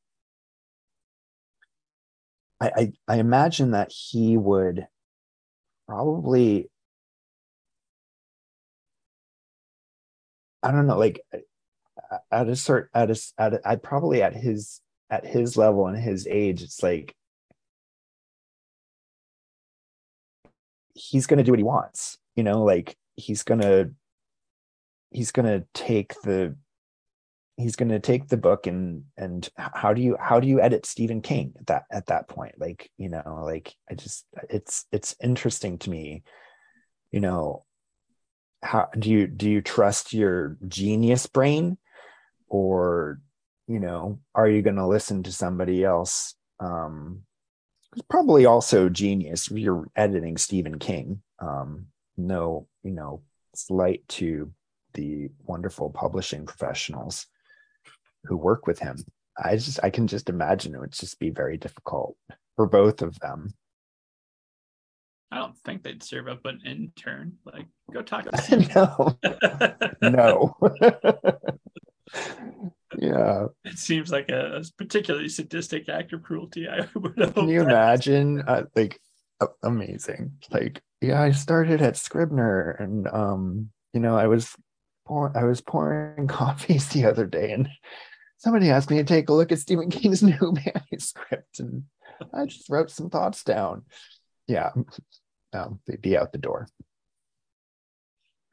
I, 2.59 2.72
I, 2.76 2.93
I 3.07 3.15
imagine 3.18 3.72
that 3.72 3.91
he 3.91 4.38
would 4.38 4.88
probably 5.88 6.70
I 10.63 10.72
don't 10.72 10.88
know, 10.88 10.97
like 10.97 11.22
at 12.32 12.49
a 12.49 12.55
certain 12.55 12.89
at 12.93 13.11
a 13.11 13.20
at 13.38 13.53
a, 13.55 13.68
I 13.68 13.76
probably 13.76 14.22
at 14.22 14.36
his 14.36 14.82
at 15.09 15.26
his 15.26 15.55
level 15.57 15.88
and 15.88 15.97
his 15.97 16.28
age, 16.28 16.63
it's 16.63 16.82
like 16.84 17.15
he's 20.98 21.28
going 21.28 21.38
to 21.38 21.43
do 21.43 21.52
what 21.52 21.60
he 21.60 21.64
wants 21.64 22.18
you 22.36 22.43
know 22.43 22.64
like 22.64 22.95
he's 23.16 23.43
going 23.43 23.62
to 23.62 23.91
he's 25.12 25.32
going 25.32 25.45
to 25.45 25.66
take 25.74 26.14
the 26.24 26.56
he's 27.58 27.76
going 27.76 27.89
to 27.89 28.00
take 28.00 28.28
the 28.28 28.38
book 28.38 28.68
and 28.68 29.04
and 29.18 29.50
how 29.58 29.93
do 29.93 30.02
you 30.02 30.16
how 30.20 30.39
do 30.39 30.48
you 30.48 30.62
edit 30.62 30.86
Stephen 30.86 31.22
King 31.22 31.54
at 31.60 31.68
that 31.68 31.84
at 31.91 32.06
that 32.08 32.30
point? 32.30 32.56
Like 32.58 32.89
you 32.98 33.10
know 33.10 33.41
like 33.43 33.74
I 33.89 33.95
just 33.95 34.26
it's 34.50 34.86
it's 34.91 35.16
interesting 35.22 35.80
to 35.80 35.89
me 35.89 36.24
you 37.12 37.20
know 37.20 37.66
how 38.62 38.89
do 38.98 39.10
you 39.10 39.28
do 39.28 39.50
you 39.50 39.62
trust 39.62 40.14
your 40.14 40.58
genius 40.68 41.26
brain? 41.26 41.78
Or 42.48 43.20
you 43.68 43.80
know 43.80 44.20
are 44.36 44.48
you 44.48 44.62
going 44.62 44.78
to 44.78 44.88
listen 44.88 45.24
to 45.24 45.32
somebody 45.32 45.84
else 45.84 46.36
um 46.60 47.24
probably 48.10 48.45
also 48.45 48.89
genius 48.89 49.50
if 49.50 49.58
you're 49.58 49.88
editing 49.95 50.38
Stephen 50.38 50.80
King. 50.80 51.22
Um, 51.39 51.88
no, 52.18 52.68
you 52.84 52.91
know, 52.91 53.22
slight 53.56 54.08
to 54.10 54.52
the 54.93 55.30
wonderful 55.45 55.89
publishing 55.89 56.45
professionals 56.45 57.28
who 58.26 58.38
work 58.38 58.68
with 58.68 58.80
him. 58.80 58.98
I 59.38 59.56
just 59.56 59.80
I 59.84 59.89
can 59.89 60.08
just 60.08 60.30
imagine 60.30 60.74
it 60.74 60.80
would 60.80 60.91
just 60.91 61.20
be 61.20 61.30
very 61.30 61.58
difficult 61.58 62.18
for 62.56 62.66
both 62.68 63.02
of 63.02 63.20
them. 63.20 63.54
I 65.32 65.39
don't 65.39 65.58
think 65.58 65.84
they'd 65.84 66.02
serve 66.02 66.28
up 66.28 66.45
an 66.45 66.62
intern. 66.66 67.34
Like, 67.45 67.68
go 67.91 68.02
talk 68.02 68.30
to 68.32 69.18
no. 70.02 70.56
no. 70.56 70.56
yeah. 72.98 73.48
It 73.66 73.78
seems 73.78 74.12
like 74.12 74.30
a, 74.30 74.64
particularly 74.78 75.30
sadistic 75.30 75.90
act 75.90 76.14
of 76.14 76.24
cruelty 76.24 76.68
i 76.68 76.88
would 76.96 77.34
can 77.34 77.50
you 77.50 77.62
imagine? 77.62 78.42
Uh, 78.48 78.64
like 78.76 79.00
amazing. 79.64 80.34
Like 80.52 80.82
yeah 81.02 81.22
i 81.22 81.32
started 81.32 81.82
at 81.82 81.98
scribner 81.98 82.72
and 82.72 83.08
um 83.08 83.70
you 83.94 84.00
know 84.00 84.18
i 84.18 84.28
was 84.28 84.56
pour- 85.06 85.36
i 85.38 85.44
was 85.44 85.62
pouring 85.62 86.28
coffees 86.28 86.90
the 86.90 87.06
other 87.06 87.26
day 87.26 87.52
and 87.52 87.70
somebody 88.38 88.70
asked 88.70 88.90
me 88.90 88.98
to 88.98 89.04
take 89.04 89.30
a 89.30 89.34
look 89.34 89.52
at 89.52 89.60
stephen 89.60 89.90
king's 89.90 90.24
new 90.24 90.54
manuscript 90.66 91.60
and 91.60 91.84
i 92.34 92.46
just 92.46 92.70
wrote 92.70 92.90
some 92.90 93.10
thoughts 93.10 93.44
down. 93.44 93.84
Yeah 94.48 94.72
um, 95.54 95.80
they'd 95.88 96.02
be 96.02 96.18
out 96.18 96.32
the 96.32 96.38
door 96.38 96.68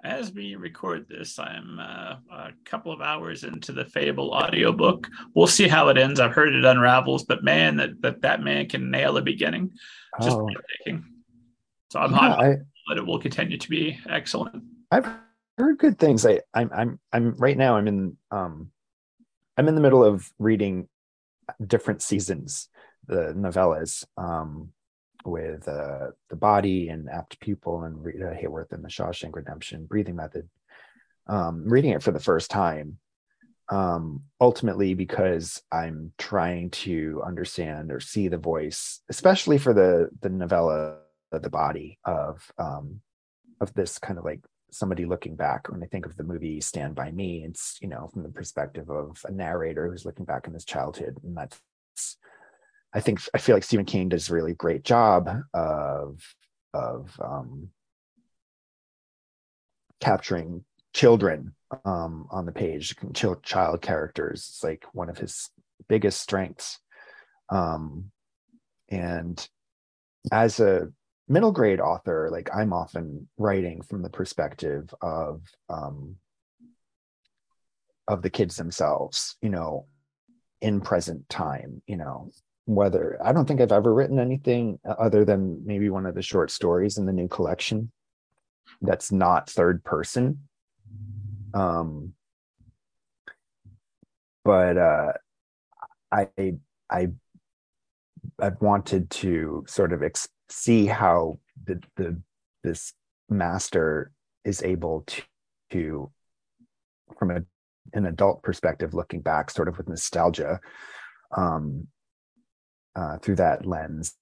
as 0.05 0.32
we 0.32 0.55
record 0.55 1.09
this, 1.09 1.38
I'm 1.38 1.80
uh, 1.80 2.16
a 2.30 2.50
couple 2.64 2.92
of 2.92 3.00
hours 3.00 3.42
into 3.42 3.72
the 3.72 3.86
Fable 3.86 4.32
audiobook. 4.32 5.09
We'll 5.34 5.46
see 5.46 5.66
how 5.66 5.88
it 5.88 5.96
ends. 5.96 6.20
I've 6.20 6.34
heard 6.34 6.55
it 6.55 6.64
unravels, 6.64 7.24
but 7.24 7.42
man, 7.42 7.76
that 7.76 8.02
that, 8.02 8.20
that 8.20 8.42
man 8.42 8.68
can 8.68 8.90
nail 8.90 9.16
a 9.16 9.22
beginning. 9.22 9.72
Just 10.22 10.36
oh. 10.36 10.48
So 11.90 12.00
I'm 12.00 12.12
yeah, 12.12 12.57
that 12.88 12.98
it 12.98 13.07
will 13.07 13.18
continue 13.18 13.57
to 13.57 13.68
be 13.70 13.98
excellent. 14.09 14.62
I've 14.90 15.09
heard 15.57 15.78
good 15.78 15.98
things. 15.98 16.26
I, 16.26 16.40
I'm 16.52 16.70
I'm 16.72 17.00
I'm 17.12 17.34
right 17.36 17.57
now. 17.57 17.76
I'm 17.76 17.88
in 17.88 18.16
um, 18.30 18.70
I'm 19.57 19.68
in 19.68 19.74
the 19.74 19.80
middle 19.80 20.05
of 20.05 20.30
reading 20.38 20.88
different 21.64 22.02
seasons, 22.02 22.68
the 23.07 23.32
novellas. 23.34 24.05
Um, 24.16 24.70
with 25.24 25.66
uh, 25.68 26.08
the 26.28 26.36
body 26.36 26.88
and 26.88 27.08
apt 27.08 27.40
pupil 27.40 27.84
and 27.84 28.04
Rita 28.04 28.36
Hayworth 28.40 28.72
and 28.72 28.84
the 28.84 28.88
Shawshank 28.88 29.34
Redemption 29.34 29.86
breathing 29.86 30.16
method. 30.16 30.48
Um, 31.26 31.64
reading 31.66 31.92
it 31.92 32.02
for 32.02 32.12
the 32.12 32.20
first 32.20 32.50
time, 32.50 32.98
um, 33.70 34.22
ultimately 34.40 34.94
because 34.94 35.62
I'm 35.72 36.12
trying 36.18 36.70
to 36.70 37.22
understand 37.24 37.90
or 37.90 38.00
see 38.00 38.28
the 38.28 38.38
voice, 38.38 39.00
especially 39.08 39.58
for 39.58 39.72
the 39.72 40.10
the 40.20 40.28
novella, 40.28 40.98
the 41.32 41.50
body 41.50 41.98
of 42.04 42.50
um, 42.58 43.00
of 43.60 43.72
this 43.74 43.98
kind 43.98 44.18
of 44.18 44.24
like 44.24 44.40
somebody 44.70 45.06
looking 45.06 45.36
back. 45.36 45.70
When 45.70 45.82
I 45.82 45.86
think 45.86 46.04
of 46.04 46.16
the 46.16 46.24
movie 46.24 46.60
Stand 46.60 46.94
by 46.94 47.10
Me, 47.10 47.44
it's 47.46 47.78
you 47.80 47.88
know 47.88 48.10
from 48.12 48.22
the 48.22 48.28
perspective 48.28 48.90
of 48.90 49.24
a 49.24 49.32
narrator 49.32 49.90
who's 49.90 50.04
looking 50.04 50.26
back 50.26 50.46
in 50.46 50.52
his 50.52 50.66
childhood, 50.66 51.16
and 51.24 51.36
that's 51.36 51.58
I 52.95 53.01
think 53.01 53.20
I 53.34 53.38
feel 53.38 53.57
like 53.57 53.64
Stephen 53.64 53.84
King 53.84 54.09
does 54.09 54.30
a 54.30 54.34
really 54.34 54.55
great 54.55 54.84
job 54.84 55.28
of 55.53 56.20
of 56.72 57.11
um, 57.22 57.70
capturing 60.01 60.64
children 60.92 61.55
um, 61.84 62.28
on 62.30 62.47
the 62.47 62.53
page, 62.53 62.95
child 63.42 63.82
characters. 63.82 64.47
It's 64.51 64.64
like 64.64 64.84
one 64.92 65.09
of 65.09 65.18
his 65.18 65.51
biggest 65.88 66.20
strengths. 66.20 66.78
Um, 67.51 68.11
and 68.88 69.47
as 70.30 70.61
a 70.61 70.88
middle 71.28 71.53
grade 71.53 71.80
author, 71.80 72.28
like 72.30 72.49
I'm 72.55 72.72
often 72.72 73.28
writing 73.38 73.82
from 73.82 74.03
the 74.03 74.11
perspective 74.11 74.95
of 75.01 75.42
um, 75.68 76.16
of 78.07 78.22
the 78.22 78.30
kids 78.30 78.57
themselves 78.57 79.36
you 79.40 79.49
know 79.49 79.86
in 80.61 80.80
present 80.80 81.26
time 81.28 81.82
you 81.86 81.97
know 81.97 82.30
whether 82.66 83.18
i 83.22 83.32
don't 83.32 83.46
think 83.46 83.60
i've 83.60 83.72
ever 83.72 83.92
written 83.92 84.18
anything 84.18 84.78
other 84.98 85.24
than 85.24 85.60
maybe 85.66 85.90
one 85.90 86.06
of 86.06 86.14
the 86.14 86.22
short 86.22 86.50
stories 86.50 86.98
in 86.98 87.06
the 87.06 87.12
new 87.12 87.28
collection 87.28 87.90
that's 88.82 89.12
not 89.12 89.50
third 89.50 89.84
person. 89.84 90.40
Um 91.52 92.14
but 94.44 94.76
uh 94.76 95.12
i 96.12 96.28
i 96.90 97.08
i've 98.40 98.60
wanted 98.60 99.10
to 99.10 99.64
sort 99.66 99.92
of 99.92 100.02
ex- 100.02 100.28
see 100.48 100.86
how 100.86 101.38
the 101.64 101.80
the 101.96 102.20
this 102.62 102.92
master 103.28 104.10
is 104.44 104.62
able 104.62 105.04
to, 105.06 105.22
to 105.70 106.10
from 107.18 107.30
a, 107.30 107.42
an 107.94 108.06
adult 108.06 108.42
perspective 108.42 108.92
looking 108.92 109.20
back 109.20 109.50
sort 109.50 109.68
of 109.68 109.78
with 109.78 109.88
nostalgia 109.88 110.60
um, 111.36 111.86
uh, 112.97 113.18
through 113.18 113.36
that 113.36 113.66
lens 113.66 114.14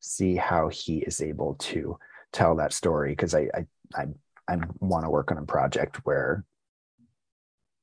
see 0.00 0.36
how 0.36 0.68
he 0.68 0.98
is 0.98 1.22
able 1.22 1.54
to 1.54 1.98
tell 2.32 2.56
that 2.56 2.74
story 2.74 3.12
because 3.12 3.34
I, 3.34 3.48
I 3.54 3.66
i 3.94 4.06
i 4.48 4.58
want 4.80 5.04
to 5.04 5.10
work 5.10 5.30
on 5.30 5.38
a 5.38 5.46
project 5.46 6.00
where 6.04 6.44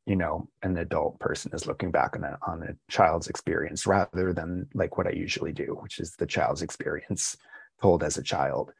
you 0.05 0.15
know 0.15 0.47
an 0.61 0.77
adult 0.77 1.19
person 1.19 1.51
is 1.53 1.65
looking 1.65 1.89
back 1.89 2.15
on 2.15 2.23
a, 2.23 2.37
on 2.45 2.61
a 2.61 2.91
child's 2.91 3.27
experience 3.27 3.87
rather 3.87 4.33
than 4.33 4.67
like 4.75 4.97
what 4.97 5.07
i 5.07 5.11
usually 5.11 5.51
do 5.51 5.77
which 5.81 5.99
is 5.99 6.15
the 6.17 6.27
child's 6.27 6.61
experience 6.61 7.37
told 7.81 8.03
as 8.03 8.17
a 8.17 8.23
child. 8.23 8.71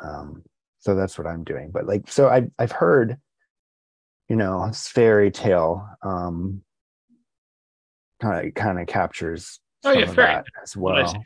Um, 0.00 0.42
so 0.78 0.94
that's 0.94 1.18
what 1.18 1.26
i'm 1.26 1.44
doing. 1.44 1.70
But 1.70 1.86
like 1.86 2.10
so 2.10 2.28
I, 2.28 2.48
i've 2.58 2.72
heard 2.72 3.18
you 4.28 4.36
know 4.36 4.70
fairy 4.72 5.30
tale 5.30 5.86
um 6.02 6.62
kind 8.20 8.48
of 8.48 8.54
kind 8.54 8.80
of 8.80 8.86
captures 8.86 9.60
oh 9.84 9.92
yeah 9.92 10.06
fairy 10.06 10.42
as 10.62 10.76
well. 10.76 11.24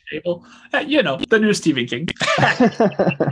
Uh, 0.72 0.78
you 0.78 1.02
know 1.02 1.18
the 1.28 1.38
new 1.38 1.52
stephen 1.54 1.86
king. 1.86 2.09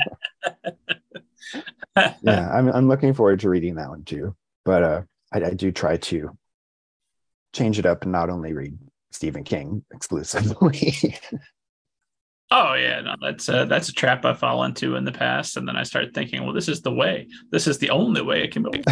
Yeah 2.22 2.50
I'm, 2.52 2.68
I'm 2.72 2.88
looking 2.88 3.14
forward 3.14 3.38
to 3.40 3.48
reading 3.48 3.76
that 3.76 3.88
one 3.88 4.02
too 4.02 4.34
but 4.64 4.82
uh 4.82 5.02
I, 5.32 5.44
I 5.44 5.50
do 5.50 5.70
try 5.70 5.96
to 5.96 6.36
change 7.52 7.78
it 7.78 7.86
up 7.86 8.02
and 8.02 8.10
not 8.12 8.30
only 8.30 8.52
read 8.52 8.76
stephen 9.12 9.44
king 9.44 9.84
exclusively 9.92 11.16
Oh 12.50 12.74
yeah, 12.74 13.00
no, 13.00 13.14
that's 13.20 13.48
a, 13.48 13.64
that's 13.64 13.88
a 13.88 13.92
trap 13.92 14.24
I 14.24 14.34
fall 14.34 14.64
into 14.64 14.96
in 14.96 15.04
the 15.04 15.12
past, 15.12 15.56
and 15.56 15.66
then 15.66 15.76
I 15.76 15.82
start 15.82 16.12
thinking, 16.14 16.44
well, 16.44 16.52
this 16.52 16.68
is 16.68 16.82
the 16.82 16.92
way. 16.92 17.26
This 17.50 17.66
is 17.66 17.78
the 17.78 17.90
only 17.90 18.20
way 18.22 18.44
it 18.44 18.52
can 18.52 18.64
be. 18.70 18.84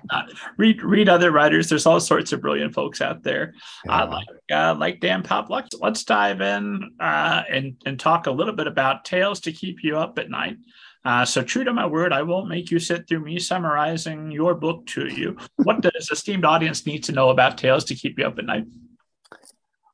read 0.56 0.82
read 0.82 1.08
other 1.08 1.32
writers. 1.32 1.68
There's 1.68 1.84
all 1.84 2.00
sorts 2.00 2.32
of 2.32 2.40
brilliant 2.40 2.74
folks 2.74 3.00
out 3.00 3.22
there. 3.22 3.54
Yeah. 3.84 4.04
Uh, 4.04 4.06
like 4.06 4.26
uh, 4.52 4.74
like 4.78 5.00
Dan 5.00 5.22
Pop. 5.22 5.50
Let's 5.50 5.76
let's 5.80 6.04
dive 6.04 6.40
in 6.40 6.92
uh, 7.00 7.42
and 7.50 7.76
and 7.84 7.98
talk 7.98 8.28
a 8.28 8.30
little 8.30 8.54
bit 8.54 8.68
about 8.68 9.04
tales 9.04 9.40
to 9.40 9.52
keep 9.52 9.82
you 9.82 9.98
up 9.98 10.18
at 10.18 10.30
night. 10.30 10.56
Uh, 11.04 11.24
so 11.24 11.42
true 11.42 11.64
to 11.64 11.72
my 11.72 11.86
word, 11.86 12.12
I 12.12 12.22
won't 12.22 12.48
make 12.48 12.70
you 12.70 12.78
sit 12.78 13.08
through 13.08 13.24
me 13.24 13.38
summarizing 13.40 14.30
your 14.30 14.54
book 14.54 14.86
to 14.86 15.08
you. 15.08 15.36
What 15.56 15.80
does 15.82 16.08
esteemed 16.10 16.44
audience 16.44 16.86
need 16.86 17.04
to 17.04 17.12
know 17.12 17.30
about 17.30 17.58
tales 17.58 17.84
to 17.86 17.94
keep 17.94 18.18
you 18.18 18.26
up 18.26 18.38
at 18.38 18.44
night? 18.44 18.66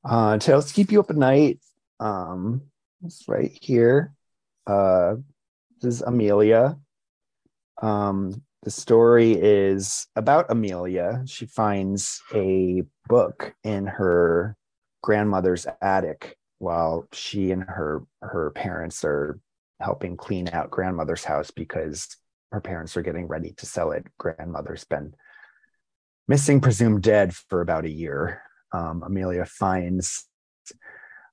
Uh, 0.05 0.37
tales 0.39 0.67
to 0.67 0.75
keep 0.75 0.93
you 0.93 1.01
up 1.01 1.11
at 1.11 1.17
night. 1.17 1.61
Um, 1.99 2.63
it's 3.05 3.29
right 3.29 3.57
here. 3.61 4.15
Uh, 4.67 5.17
this 5.81 5.95
is 5.95 6.03
Amelia. 6.03 6.79
Um, 7.81 8.43
the 8.63 8.71
story 8.71 9.33
is 9.33 10.07
about 10.17 10.51
Amelia. 10.51 11.23
She 11.27 11.47
finds 11.47 12.21
a 12.35 12.83
book 13.07 13.55
in 13.63 13.87
her 13.87 14.57
grandmother's 15.03 15.67
attic 15.81 16.37
while 16.59 17.07
she 17.13 17.53
and 17.53 17.63
her 17.63 18.03
her 18.21 18.51
parents 18.51 19.05
are 19.05 19.39
helping 19.81 20.17
clean 20.17 20.49
out 20.49 20.73
grandmother's 20.73 21.25
house 21.25 21.53
because 21.53 22.17
her 22.51 22.61
parents 22.61 22.97
are 22.97 23.03
getting 23.03 23.29
ready 23.29 23.53
to 23.59 23.67
sell 23.67 23.93
it. 23.93 24.05
Grandmother's 24.19 24.85
been 24.85 25.15
missing, 26.27 26.61
presumed 26.61 27.03
dead 27.03 27.35
for 27.35 27.61
about 27.61 27.85
a 27.85 27.91
year. 27.91 28.43
Um, 28.73 29.03
Amelia 29.07 29.45
finds 29.45 30.28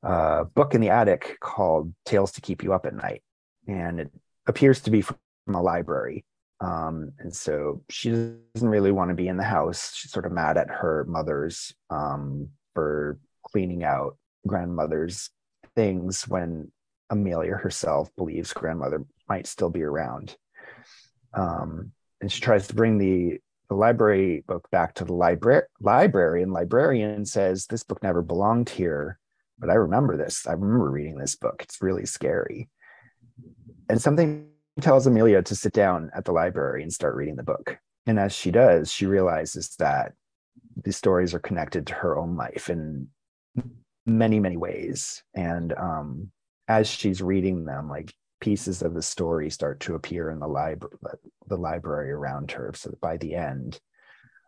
a 0.06 0.46
book 0.46 0.76
in 0.76 0.82
the 0.82 0.90
attic 0.90 1.38
called 1.40 1.94
Tales 2.06 2.32
to 2.34 2.42
Keep 2.42 2.64
You 2.64 2.74
Up 2.74 2.86
at 2.86 2.94
Night. 2.94 3.24
And 3.68 4.00
it 4.00 4.12
appears 4.46 4.82
to 4.82 4.92
be 4.92 5.02
from 5.02 5.18
a 5.54 5.62
library. 5.62 6.24
Um, 6.62 7.12
and 7.20 7.34
so 7.34 7.82
she 7.90 8.12
doesn't 8.54 8.70
really 8.70 8.92
want 8.92 9.10
to 9.10 9.16
be 9.16 9.28
in 9.28 9.38
the 9.38 9.44
house. 9.44 9.94
She's 9.96 10.12
sort 10.12 10.26
of 10.26 10.32
mad 10.32 10.58
at 10.58 10.70
her 10.70 11.06
mother's 11.10 11.74
um, 11.90 12.50
for 12.74 13.18
cleaning 13.44 13.84
out 13.84 14.18
grandmother's 14.48 15.32
things 15.76 16.28
when 16.28 16.72
Amelia 17.10 17.54
herself 17.54 18.10
believes 18.16 18.54
grandmother 18.54 19.04
might 19.28 19.48
still 19.48 19.70
be 19.70 19.84
around. 19.84 20.36
Um, 21.34 21.92
and 22.22 22.32
she 22.32 22.42
tries 22.42 22.68
to 22.68 22.76
bring 22.76 22.98
the, 22.98 23.40
the 23.70 23.76
library 23.76 24.44
book 24.48 24.70
back 24.72 24.94
to 24.96 25.06
the 25.06 25.14
library 25.14 25.64
library, 25.82 26.44
and 26.44 26.54
librarian 26.54 27.26
says 27.26 27.66
this 27.66 27.84
book 27.84 28.02
never 28.02 28.22
belonged 28.22 28.70
here 28.70 29.20
but 29.60 29.70
I 29.70 29.76
remember 29.76 30.18
this. 30.18 30.48
I 30.48 30.54
remember 30.54 30.90
reading 30.90 31.18
this 31.18 31.36
book. 31.36 31.62
It's 31.62 31.82
really 31.82 32.06
scary. 32.06 32.70
And 33.90 34.02
something 34.02 34.50
tells 34.82 35.08
Amelia 35.08 35.42
to 35.44 35.56
sit 35.56 35.74
down 35.74 36.12
at 36.16 36.26
the 36.26 36.32
library 36.32 36.84
and 36.84 36.92
start 36.92 37.16
reading 37.16 37.36
the 37.36 37.44
book. 37.44 37.78
And 38.06 38.20
as 38.20 38.34
she 38.34 38.52
does, 38.52 38.92
she 38.92 39.06
realizes 39.06 39.76
that 39.80 40.14
these 40.84 40.98
stories 40.98 41.34
are 41.34 41.40
connected 41.40 41.88
to 41.88 41.94
her 41.94 42.18
own 42.18 42.36
life 42.36 42.70
in 42.70 43.08
many, 44.06 44.40
many 44.40 44.58
ways. 44.58 45.24
And 45.34 45.74
um, 45.74 46.32
as 46.68 46.88
she's 46.88 47.22
reading 47.22 47.66
them, 47.66 47.90
like 47.90 48.14
pieces 48.42 48.82
of 48.82 48.94
the 48.94 49.02
story 49.02 49.50
start 49.50 49.80
to 49.82 49.96
appear 49.96 50.30
in 50.30 50.40
the 50.40 50.48
library, 50.48 50.96
the 51.48 51.58
library 51.58 52.12
around 52.12 52.52
her. 52.52 52.72
So 52.76 52.90
that 52.90 53.02
by 53.02 53.18
the 53.18 53.36
end, 53.36 53.80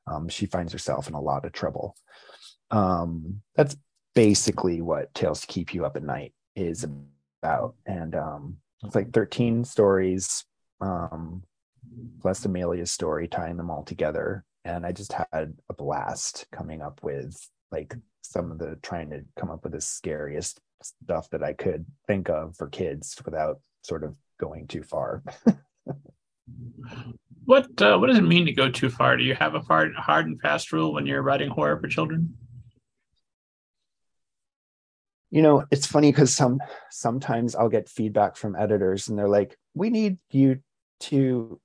um, 0.05 0.29
she 0.29 0.45
finds 0.45 0.71
herself 0.73 1.07
in 1.07 1.13
a 1.13 1.21
lot 1.21 1.45
of 1.45 1.53
trouble. 1.53 1.95
Um, 2.69 3.41
that's 3.55 3.75
basically 4.17 4.81
what 4.81 5.13
Tales 5.13 5.41
to 5.41 5.47
Keep 5.47 5.75
You 5.75 5.85
Up 5.85 5.95
at 5.95 6.01
Night 6.01 6.33
is 6.55 6.83
about. 7.43 7.75
And 7.85 8.15
um, 8.15 8.57
it's 8.83 8.95
like 8.95 9.13
13 9.13 9.63
stories, 9.63 10.43
um, 10.81 11.43
plus 12.19 12.43
Amelia's 12.43 12.91
story, 12.91 13.27
tying 13.27 13.57
them 13.57 13.69
all 13.69 13.83
together. 13.83 14.43
And 14.65 14.87
I 14.87 14.91
just 14.91 15.13
had 15.13 15.53
a 15.69 15.73
blast 15.75 16.47
coming 16.51 16.81
up 16.81 16.99
with 17.03 17.39
like 17.71 17.95
some 18.23 18.51
of 18.51 18.57
the 18.57 18.79
trying 18.81 19.11
to 19.11 19.23
come 19.39 19.51
up 19.51 19.63
with 19.63 19.73
the 19.73 19.81
scariest 19.81 20.61
stuff 20.81 21.29
that 21.29 21.43
I 21.43 21.53
could 21.53 21.85
think 22.07 22.27
of 22.27 22.57
for 22.57 22.69
kids 22.69 23.15
without 23.23 23.59
sort 23.83 24.03
of 24.03 24.15
going 24.39 24.65
too 24.65 24.81
far. 24.81 25.21
what 27.45 27.79
uh, 27.83 27.99
what 27.99 28.07
does 28.07 28.17
it 28.17 28.21
mean 28.21 28.47
to 28.47 28.51
go 28.51 28.67
too 28.67 28.89
far? 28.89 29.15
Do 29.15 29.23
you 29.23 29.35
have 29.35 29.53
a 29.53 29.59
hard 29.59 29.93
hard 29.95 30.25
and 30.25 30.41
fast 30.41 30.73
rule 30.73 30.91
when 30.91 31.05
you're 31.05 31.21
writing 31.21 31.51
horror 31.51 31.79
for 31.79 31.87
children? 31.87 32.35
You 35.31 35.41
know 35.41 35.65
it's 35.71 35.87
funny 35.87 36.11
because 36.11 36.33
some 36.33 36.59
sometimes 36.89 37.55
i'll 37.55 37.69
get 37.69 37.89
feedback 37.89 38.35
from 38.35 38.55
editors 38.55 39.07
and 39.07 39.17
they're 39.17 39.27
like 39.27 39.57
we 39.73 39.89
need 39.89 40.17
you 40.31 40.59
to 40.99 41.59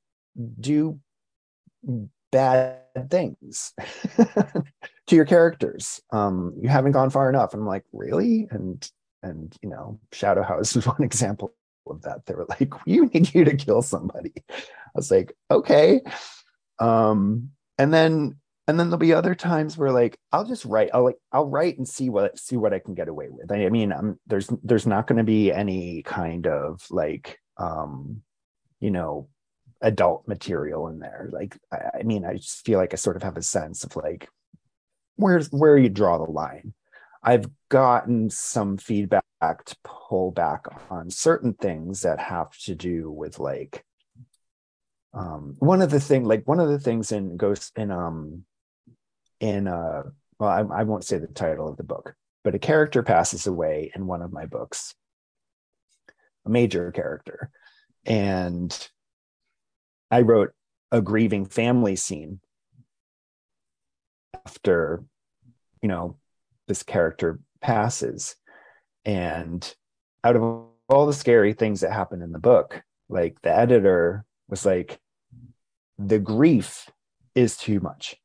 do 0.61 0.99
bad 2.33 2.81
things 3.11 3.73
to 5.07 5.17
your 5.17 5.25
characters. 5.25 6.01
Um 6.11 6.55
you 6.61 6.69
haven't 6.69 6.93
gone 6.93 7.11
far 7.11 7.29
enough. 7.29 7.53
And 7.53 7.63
i'm 7.63 7.69
like 7.69 7.85
really? 7.93 8.49
And 8.51 8.89
and 9.23 9.55
you 9.63 9.69
know 9.69 10.01
shadow 10.13 10.43
house 10.43 10.75
is 10.75 10.87
one 10.87 11.03
example 11.03 11.55
of 11.87 12.03
that. 12.03 12.27
They 12.27 12.35
were 12.35 12.47
like 12.49 12.85
we 12.87 13.01
need 13.01 13.33
you 13.35 13.45
to 13.45 13.57
kill 13.57 13.83
somebody. 13.83 14.33
I 14.51 14.55
was 14.95 15.11
like 15.11 15.33
okay. 15.51 16.01
Um 16.81 17.51
and 17.79 17.93
then 17.93 18.37
and 18.69 18.79
then 18.79 18.89
there'll 18.89 18.99
be 18.99 19.13
other 19.13 19.35
times 19.35 19.77
where 19.77 19.91
like 19.91 20.17
i'll 20.33 20.45
just 20.45 20.65
write 20.65 20.91
i'll 20.95 21.05
like 21.05 21.19
i'll 21.33 21.49
write 21.49 21.79
and 21.79 21.89
see 21.89 22.09
what 22.09 22.39
see 22.39 22.57
what 22.57 22.73
i 22.73 22.79
can 22.79 22.95
get 22.95 23.09
away 23.09 23.29
with. 23.29 23.51
I, 23.51 23.69
mean 23.69 23.93
i'm 23.93 24.19
there's 24.27 24.51
there's 24.63 24.87
not 24.87 25.07
going 25.07 25.19
to 25.19 25.25
be 25.25 25.53
any 25.53 26.03
kind 26.03 26.47
of 26.47 26.85
like 26.91 27.39
um 27.57 28.23
you 28.81 28.91
know 28.91 29.29
adult 29.81 30.29
material 30.29 30.87
in 30.89 31.01
there. 31.01 31.29
Like 31.33 31.57
I, 31.73 32.01
I 32.01 32.03
mean 32.05 32.25
i 32.25 32.35
just 32.35 32.65
feel 32.65 32.79
like 32.79 32.93
i 32.93 32.97
sort 32.97 33.17
of 33.17 33.23
have 33.23 33.37
a 33.37 33.43
sense 33.43 33.85
of 33.85 33.97
like 33.97 34.29
where's 35.17 35.49
where 35.51 35.77
you 35.77 35.89
draw 35.89 36.19
the 36.19 36.31
line. 36.31 36.75
I've 37.25 37.47
gotten 37.69 38.31
some 38.31 38.79
feedback 38.79 39.23
to 39.41 39.77
pull 39.85 40.33
back 40.33 40.67
on 40.91 41.09
certain 41.11 41.55
things 41.55 42.03
that 42.03 42.19
have 42.19 42.57
to 42.65 42.75
do 42.75 43.11
with 43.11 43.39
like 43.39 43.85
um 45.15 45.57
one 45.59 45.83
of 45.83 45.91
the 45.91 46.01
thing 46.01 46.25
like 46.25 46.47
one 46.49 46.59
of 46.59 46.69
the 46.69 46.79
things 46.79 47.13
in 47.13 47.37
ghost 47.37 47.73
in 47.77 47.91
um 47.91 48.45
in 49.43 49.69
uh 49.69 50.05
well 50.39 50.49
I, 50.49 50.81
I 50.81 50.83
won't 50.85 51.05
say 51.05 51.19
the 51.19 51.27
title 51.27 51.69
of 51.69 51.77
the 51.77 51.83
book 51.83 52.15
but 52.45 52.55
a 52.55 52.59
character 52.59 53.03
passes 53.03 53.47
away 53.47 53.93
in 53.95 54.07
one 54.07 54.23
of 54.23 54.33
my 54.33 54.47
books. 54.47 54.95
A 56.45 56.51
major 56.51 56.91
character. 56.91 57.51
And 58.05 58.77
i 60.11 60.21
wrote 60.21 60.53
a 60.91 61.01
grieving 61.01 61.47
family 61.47 61.97
scene 61.97 62.41
after 64.45 65.03
you 65.81 65.89
know 65.89 66.17
this 66.67 66.83
character 66.83 67.39
passes. 67.61 68.35
And 69.05 69.75
out 70.25 70.37
of 70.37 70.43
all 70.89 71.07
the 71.07 71.13
scary 71.13 71.53
things 71.55 71.81
that 71.81 71.93
happen 71.93 72.23
in 72.23 72.33
the 72.33 72.39
book 72.39 72.83
like 73.09 73.41
the 73.43 73.57
editor 73.57 74.25
was 74.49 74.67
like 74.67 74.99
the 75.99 76.19
grief 76.19 76.89
is 77.35 77.57
too 77.57 77.81
much 77.81 78.17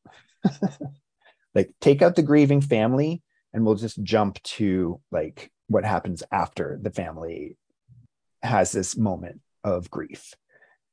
like 1.57 1.73
take 1.81 2.03
out 2.03 2.15
the 2.15 2.21
grieving 2.21 2.61
family 2.61 3.23
and 3.51 3.65
we'll 3.65 3.73
just 3.73 4.01
jump 4.03 4.41
to 4.43 5.01
like 5.11 5.51
what 5.65 5.83
happens 5.83 6.21
after 6.31 6.77
the 6.79 6.91
family 6.91 7.57
has 8.43 8.71
this 8.71 8.95
moment 8.95 9.41
of 9.63 9.89
grief. 9.89 10.35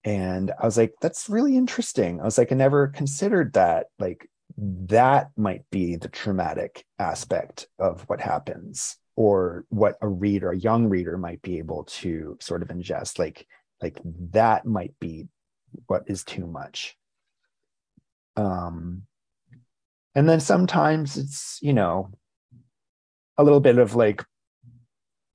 And 0.05 0.51
i 0.59 0.65
was 0.65 0.79
like 0.79 0.95
that's 1.03 1.29
really 1.29 1.59
interesting. 1.59 2.19
I 2.19 2.25
was 2.25 2.39
like 2.39 2.51
i 2.51 2.55
never 2.55 2.89
considered 2.89 3.53
that. 3.53 3.89
Like 3.99 4.27
that 4.57 5.31
might 5.37 5.65
be 5.71 5.97
the 5.97 6.09
traumatic 6.09 6.87
aspect 6.99 7.67
of 7.79 8.01
what 8.09 8.23
happens 8.23 8.97
or 9.17 9.67
what 9.69 9.99
a 10.01 10.09
reader 10.09 10.51
a 10.51 10.57
young 10.57 10.87
reader 10.87 11.19
might 11.19 11.43
be 11.43 11.59
able 11.59 11.85
to 12.01 12.39
sort 12.41 12.63
of 12.63 12.69
ingest. 12.69 13.19
Like 13.19 13.47
like 13.83 14.01
that 14.33 14.65
might 14.65 14.95
be 14.99 15.29
what 15.89 16.05
is 16.07 16.25
too 16.25 16.47
much. 16.47 16.97
Um 18.37 19.03
and 20.15 20.29
then 20.29 20.41
sometimes 20.41 21.17
it's 21.17 21.59
you 21.63 21.73
know 21.73 22.11
a 23.37 23.45
little 23.45 23.61
bit 23.61 23.79
of 23.79 23.95
like 23.95 24.25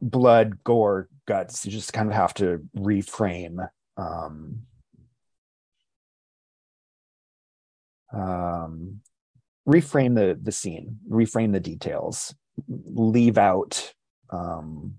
blood 0.02 0.64
gore 0.64 1.10
guts 1.28 1.66
you 1.66 1.72
just 1.72 1.94
kind 1.94 2.10
of 2.10 2.16
have 2.16 2.34
to 2.34 2.62
reframe 2.78 3.68
um 3.98 4.62
um 8.14 9.02
reframe 9.68 10.16
the 10.16 10.40
the 10.42 10.52
scene 10.52 10.98
reframe 11.10 11.52
the 11.52 11.60
details 11.60 12.34
leave 12.68 13.38
out 13.38 13.94
um 14.32 14.96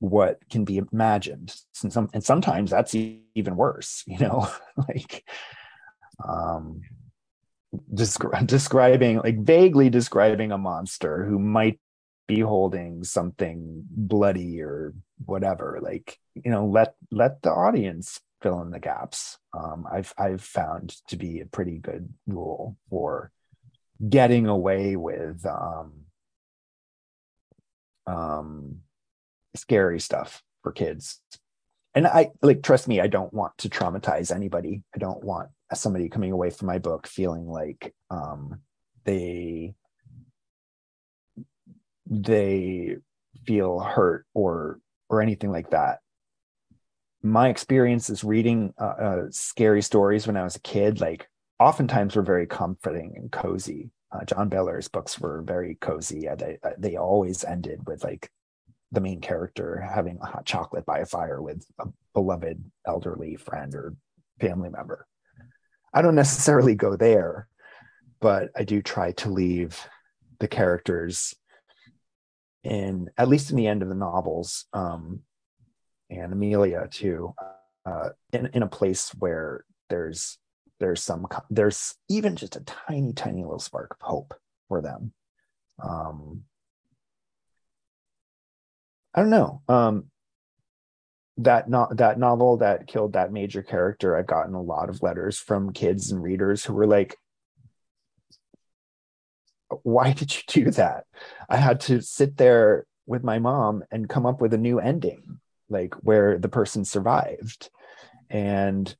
what 0.00 0.38
can 0.48 0.64
be 0.64 0.78
imagined. 0.92 1.54
And, 1.82 1.92
some, 1.92 2.08
and 2.14 2.22
sometimes 2.22 2.70
that's 2.70 2.94
even 2.94 3.56
worse 3.56 4.04
you 4.06 4.18
know 4.18 4.48
like 4.88 5.24
um 6.26 6.82
descri- 7.92 8.46
describing 8.46 9.18
like 9.18 9.38
vaguely 9.42 9.90
describing 9.90 10.52
a 10.52 10.58
monster 10.58 11.24
who 11.24 11.38
might 11.38 11.78
be 12.26 12.40
holding 12.40 13.04
something 13.04 13.84
bloody 13.90 14.60
or 14.60 14.94
whatever 15.24 15.78
like 15.82 16.18
you 16.34 16.50
know 16.50 16.66
let 16.66 16.94
let 17.10 17.40
the 17.42 17.50
audience 17.50 18.20
fill 18.42 18.60
in 18.62 18.70
the 18.70 18.78
gaps. 18.78 19.38
Um 19.58 19.86
i've 19.90 20.14
i've 20.18 20.42
found 20.42 20.94
to 21.08 21.16
be 21.16 21.40
a 21.40 21.46
pretty 21.46 21.78
good 21.78 22.12
rule 22.26 22.76
for 22.90 23.32
getting 24.08 24.46
away 24.46 24.94
with 24.96 25.44
um 25.46 25.92
um 28.06 28.76
scary 29.56 29.98
stuff 30.00 30.42
for 30.62 30.72
kids. 30.72 31.20
And 31.94 32.06
i 32.06 32.30
like 32.42 32.62
trust 32.62 32.86
me 32.86 33.00
i 33.00 33.06
don't 33.06 33.32
want 33.32 33.56
to 33.58 33.68
traumatize 33.68 34.34
anybody. 34.34 34.82
I 34.94 34.98
don't 34.98 35.24
want 35.24 35.48
somebody 35.74 36.08
coming 36.08 36.32
away 36.32 36.50
from 36.50 36.66
my 36.66 36.78
book 36.78 37.06
feeling 37.06 37.46
like 37.46 37.94
um 38.10 38.60
they 39.04 39.74
they 42.06 42.96
feel 43.44 43.80
hurt 43.80 44.26
or 44.34 44.80
or 45.08 45.20
anything 45.20 45.50
like 45.52 45.70
that 45.70 45.98
my 47.22 47.48
experience 47.48 48.08
is 48.08 48.22
reading 48.24 48.72
uh, 48.80 48.84
uh, 48.84 49.22
scary 49.30 49.82
stories 49.82 50.26
when 50.26 50.36
i 50.36 50.44
was 50.44 50.56
a 50.56 50.60
kid 50.60 51.00
like 51.00 51.28
oftentimes 51.58 52.16
were 52.16 52.22
very 52.22 52.46
comforting 52.46 53.14
and 53.16 53.30
cozy 53.32 53.90
uh, 54.10 54.24
John 54.24 54.48
Bellairs' 54.48 54.90
books 54.90 55.20
were 55.20 55.42
very 55.42 55.74
cozy 55.82 56.26
they, 56.38 56.56
they 56.78 56.96
always 56.96 57.44
ended 57.44 57.86
with 57.86 58.02
like 58.02 58.30
the 58.92 59.00
main 59.00 59.20
character 59.20 59.80
having 59.80 60.18
a 60.20 60.26
hot 60.26 60.46
chocolate 60.46 60.86
by 60.86 60.98
a 61.00 61.06
fire 61.06 61.42
with 61.42 61.64
a 61.78 61.86
beloved 62.14 62.62
elderly 62.86 63.36
friend 63.36 63.74
or 63.74 63.94
family 64.40 64.70
member. 64.70 65.06
I 65.92 66.02
don't 66.02 66.14
necessarily 66.14 66.74
go 66.74 66.96
there, 66.96 67.48
but 68.20 68.50
I 68.56 68.64
do 68.64 68.82
try 68.82 69.12
to 69.12 69.30
leave 69.30 69.86
the 70.40 70.48
characters 70.48 71.34
in 72.64 73.08
at 73.16 73.28
least 73.28 73.50
in 73.50 73.56
the 73.56 73.66
end 73.66 73.82
of 73.82 73.88
the 73.88 73.94
novels 73.94 74.66
um, 74.72 75.20
and 76.10 76.32
Amelia 76.32 76.88
too 76.90 77.34
uh, 77.86 78.10
in 78.32 78.46
in 78.52 78.62
a 78.62 78.68
place 78.68 79.10
where 79.18 79.64
there's 79.88 80.38
there's 80.80 81.02
some 81.02 81.26
there's 81.50 81.94
even 82.08 82.36
just 82.36 82.56
a 82.56 82.60
tiny 82.60 83.12
tiny 83.12 83.42
little 83.42 83.58
spark 83.58 83.96
of 84.00 84.06
hope 84.06 84.34
for 84.68 84.82
them 84.82 85.12
um, 85.82 86.42
I 89.14 89.20
don't 89.20 89.30
know. 89.30 89.62
Um, 89.68 90.10
that 91.38 91.68
not 91.70 91.96
that 91.96 92.18
novel 92.18 92.58
that 92.58 92.86
killed 92.86 93.12
that 93.12 93.32
major 93.32 93.62
character. 93.62 94.16
I've 94.16 94.26
gotten 94.26 94.54
a 94.54 94.62
lot 94.62 94.88
of 94.88 95.02
letters 95.02 95.38
from 95.38 95.72
kids 95.72 96.10
and 96.10 96.22
readers 96.22 96.64
who 96.64 96.74
were 96.74 96.86
like, 96.86 97.16
"Why 99.82 100.12
did 100.12 100.34
you 100.34 100.42
do 100.64 100.70
that?" 100.72 101.04
I 101.48 101.56
had 101.56 101.80
to 101.82 102.02
sit 102.02 102.36
there 102.36 102.86
with 103.06 103.22
my 103.22 103.38
mom 103.38 103.84
and 103.90 104.08
come 104.08 104.26
up 104.26 104.40
with 104.40 104.52
a 104.52 104.58
new 104.58 104.80
ending, 104.80 105.38
like 105.68 105.94
where 106.02 106.38
the 106.38 106.48
person 106.48 106.84
survived, 106.84 107.70
and 108.28 108.94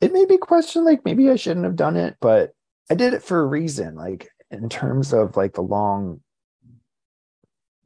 it 0.00 0.12
made 0.12 0.28
me 0.28 0.38
question 0.38 0.84
like 0.84 1.04
maybe 1.04 1.30
I 1.30 1.36
shouldn't 1.36 1.64
have 1.64 1.76
done 1.76 1.96
it, 1.96 2.16
but 2.20 2.52
I 2.90 2.96
did 2.96 3.14
it 3.14 3.22
for 3.22 3.40
a 3.40 3.46
reason. 3.46 3.94
Like 3.94 4.28
in 4.50 4.68
terms 4.68 5.12
of 5.14 5.36
like 5.36 5.54
the 5.54 5.62
long 5.62 6.22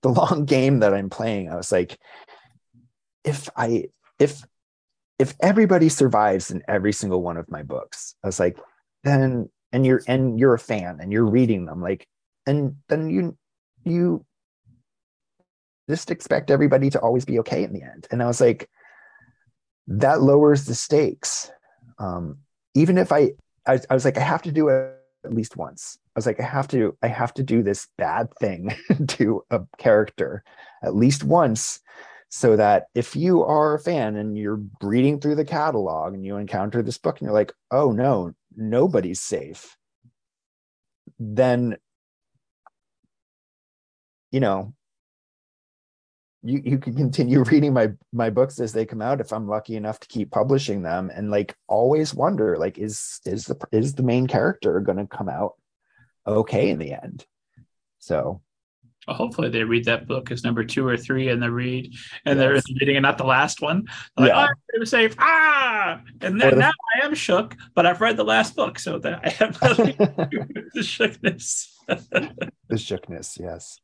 the 0.00 0.08
long 0.20 0.46
game 0.46 0.80
that 0.80 0.94
I'm 0.94 1.10
playing, 1.10 1.50
I 1.50 1.56
was 1.56 1.70
like, 1.70 1.98
if 3.26 3.50
I 3.56 3.88
if 4.18 4.42
if 5.18 5.34
everybody 5.40 5.88
survives 5.88 6.50
in 6.50 6.62
every 6.68 6.92
single 6.92 7.22
one 7.22 7.36
of 7.36 7.50
my 7.50 7.62
books, 7.62 8.14
I 8.22 8.28
was 8.28 8.40
like, 8.40 8.58
then 9.04 9.50
and 9.72 9.84
you're 9.84 10.00
and 10.06 10.38
you're 10.38 10.54
a 10.54 10.58
fan 10.58 10.98
and 11.00 11.12
you're 11.12 11.26
reading 11.26 11.66
them, 11.66 11.82
like, 11.82 12.06
and 12.46 12.76
then 12.88 13.10
you 13.10 13.36
you 13.84 14.24
just 15.88 16.10
expect 16.10 16.50
everybody 16.50 16.90
to 16.90 17.00
always 17.00 17.24
be 17.24 17.38
okay 17.40 17.62
in 17.62 17.72
the 17.72 17.82
end. 17.82 18.06
And 18.10 18.22
I 18.22 18.26
was 18.26 18.40
like, 18.40 18.68
that 19.86 20.20
lowers 20.20 20.64
the 20.64 20.74
stakes. 20.74 21.50
Um, 21.98 22.38
even 22.74 22.98
if 22.98 23.12
I, 23.12 23.32
I, 23.66 23.78
I 23.88 23.94
was 23.94 24.04
like, 24.04 24.18
I 24.18 24.22
have 24.22 24.42
to 24.42 24.52
do 24.52 24.68
it 24.68 24.96
at 25.24 25.32
least 25.32 25.56
once. 25.56 25.98
I 26.08 26.18
was 26.18 26.26
like, 26.26 26.40
I 26.40 26.44
have 26.44 26.66
to, 26.68 26.96
I 27.02 27.06
have 27.06 27.32
to 27.34 27.44
do 27.44 27.62
this 27.62 27.86
bad 27.96 28.34
thing 28.34 28.74
to 29.08 29.44
a 29.50 29.60
character 29.78 30.42
at 30.82 30.96
least 30.96 31.22
once 31.22 31.80
so 32.28 32.56
that 32.56 32.86
if 32.94 33.16
you 33.16 33.44
are 33.44 33.74
a 33.74 33.78
fan 33.78 34.16
and 34.16 34.36
you're 34.36 34.62
reading 34.82 35.20
through 35.20 35.36
the 35.36 35.44
catalog 35.44 36.14
and 36.14 36.24
you 36.24 36.36
encounter 36.36 36.82
this 36.82 36.98
book 36.98 37.18
and 37.18 37.26
you're 37.26 37.34
like, 37.34 37.52
oh 37.70 37.92
no, 37.92 38.32
nobody's 38.56 39.20
safe, 39.20 39.76
then 41.18 41.76
you 44.32 44.40
know 44.40 44.74
you 46.42 46.60
you 46.64 46.78
can 46.78 46.94
continue 46.94 47.42
reading 47.44 47.72
my 47.72 47.92
my 48.12 48.30
books 48.30 48.60
as 48.60 48.72
they 48.72 48.84
come 48.84 49.00
out 49.00 49.20
if 49.20 49.32
i'm 49.32 49.48
lucky 49.48 49.76
enough 49.76 50.00
to 50.00 50.08
keep 50.08 50.30
publishing 50.30 50.82
them. 50.82 51.10
And 51.14 51.30
like 51.30 51.54
always 51.68 52.14
wonder 52.14 52.56
like 52.58 52.78
is 52.78 53.20
is 53.24 53.46
the 53.46 53.56
is 53.72 53.94
the 53.94 54.02
main 54.02 54.26
character 54.26 54.80
going 54.80 54.98
to 54.98 55.06
come 55.06 55.28
out 55.28 55.54
okay 56.26 56.70
in 56.70 56.78
the 56.78 56.92
end? 56.92 57.24
So 57.98 58.42
hopefully 59.14 59.48
they 59.48 59.62
read 59.62 59.84
that 59.84 60.06
book 60.06 60.30
as 60.30 60.44
number 60.44 60.64
two 60.64 60.86
or 60.86 60.96
three 60.96 61.28
and 61.28 61.42
they 61.42 61.48
read 61.48 61.94
and 62.24 62.38
yes. 62.38 62.64
they're 62.64 62.74
reading 62.80 62.96
and 62.96 63.02
not 63.02 63.18
the 63.18 63.24
last 63.24 63.62
one. 63.62 63.86
They're 64.16 64.28
yeah. 64.28 64.40
like, 64.42 64.50
oh, 64.50 64.78
I'm 64.78 64.86
safe. 64.86 65.14
Ah, 65.18 66.00
and 66.20 66.40
then 66.40 66.54
the- 66.54 66.60
now 66.60 66.72
I 66.94 67.06
am 67.06 67.14
shook, 67.14 67.56
but 67.74 67.86
I've 67.86 68.00
read 68.00 68.16
the 68.16 68.24
last 68.24 68.56
book, 68.56 68.78
so 68.78 68.98
that 68.98 69.20
I 69.24 69.30
have 69.30 69.60
nothing 69.62 69.96
the 70.74 70.82
shookness. 70.82 71.72
the 71.88 72.78
shookness, 72.78 73.38
yes. 73.40 73.78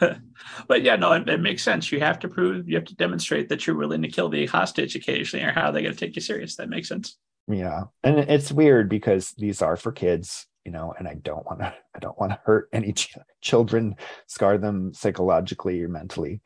but 0.68 0.82
yeah, 0.82 0.96
no, 0.96 1.12
it, 1.12 1.28
it, 1.28 1.40
makes 1.40 1.62
sense. 1.62 1.92
You 1.92 2.00
have 2.00 2.18
to 2.20 2.28
prove, 2.28 2.68
you 2.68 2.74
have 2.74 2.86
to 2.86 2.96
demonstrate 2.96 3.48
that 3.50 3.66
you're 3.66 3.76
willing 3.76 4.02
to 4.02 4.08
kill 4.08 4.28
the 4.28 4.46
hostage 4.46 4.96
occasionally, 4.96 5.44
or 5.44 5.52
how 5.52 5.66
are 5.66 5.72
they 5.72 5.82
going 5.82 5.94
to 5.94 5.98
take 5.98 6.16
you 6.16 6.22
serious? 6.22 6.56
That 6.56 6.68
makes 6.68 6.88
sense. 6.88 7.16
Yeah, 7.48 7.84
and 8.02 8.18
it's 8.18 8.50
weird 8.50 8.88
because 8.88 9.32
these 9.38 9.62
are 9.62 9.76
for 9.76 9.92
kids 9.92 10.46
you 10.66 10.72
know 10.72 10.92
and 10.98 11.06
i 11.06 11.14
don't 11.14 11.46
want 11.46 11.60
to 11.60 11.72
i 11.94 11.98
don't 12.00 12.18
want 12.18 12.32
to 12.32 12.40
hurt 12.44 12.68
any 12.72 12.92
ch- 12.92 13.16
children 13.40 13.94
scar 14.26 14.58
them 14.58 14.92
psychologically 14.92 15.80
or 15.80 15.88
mentally. 15.88 16.42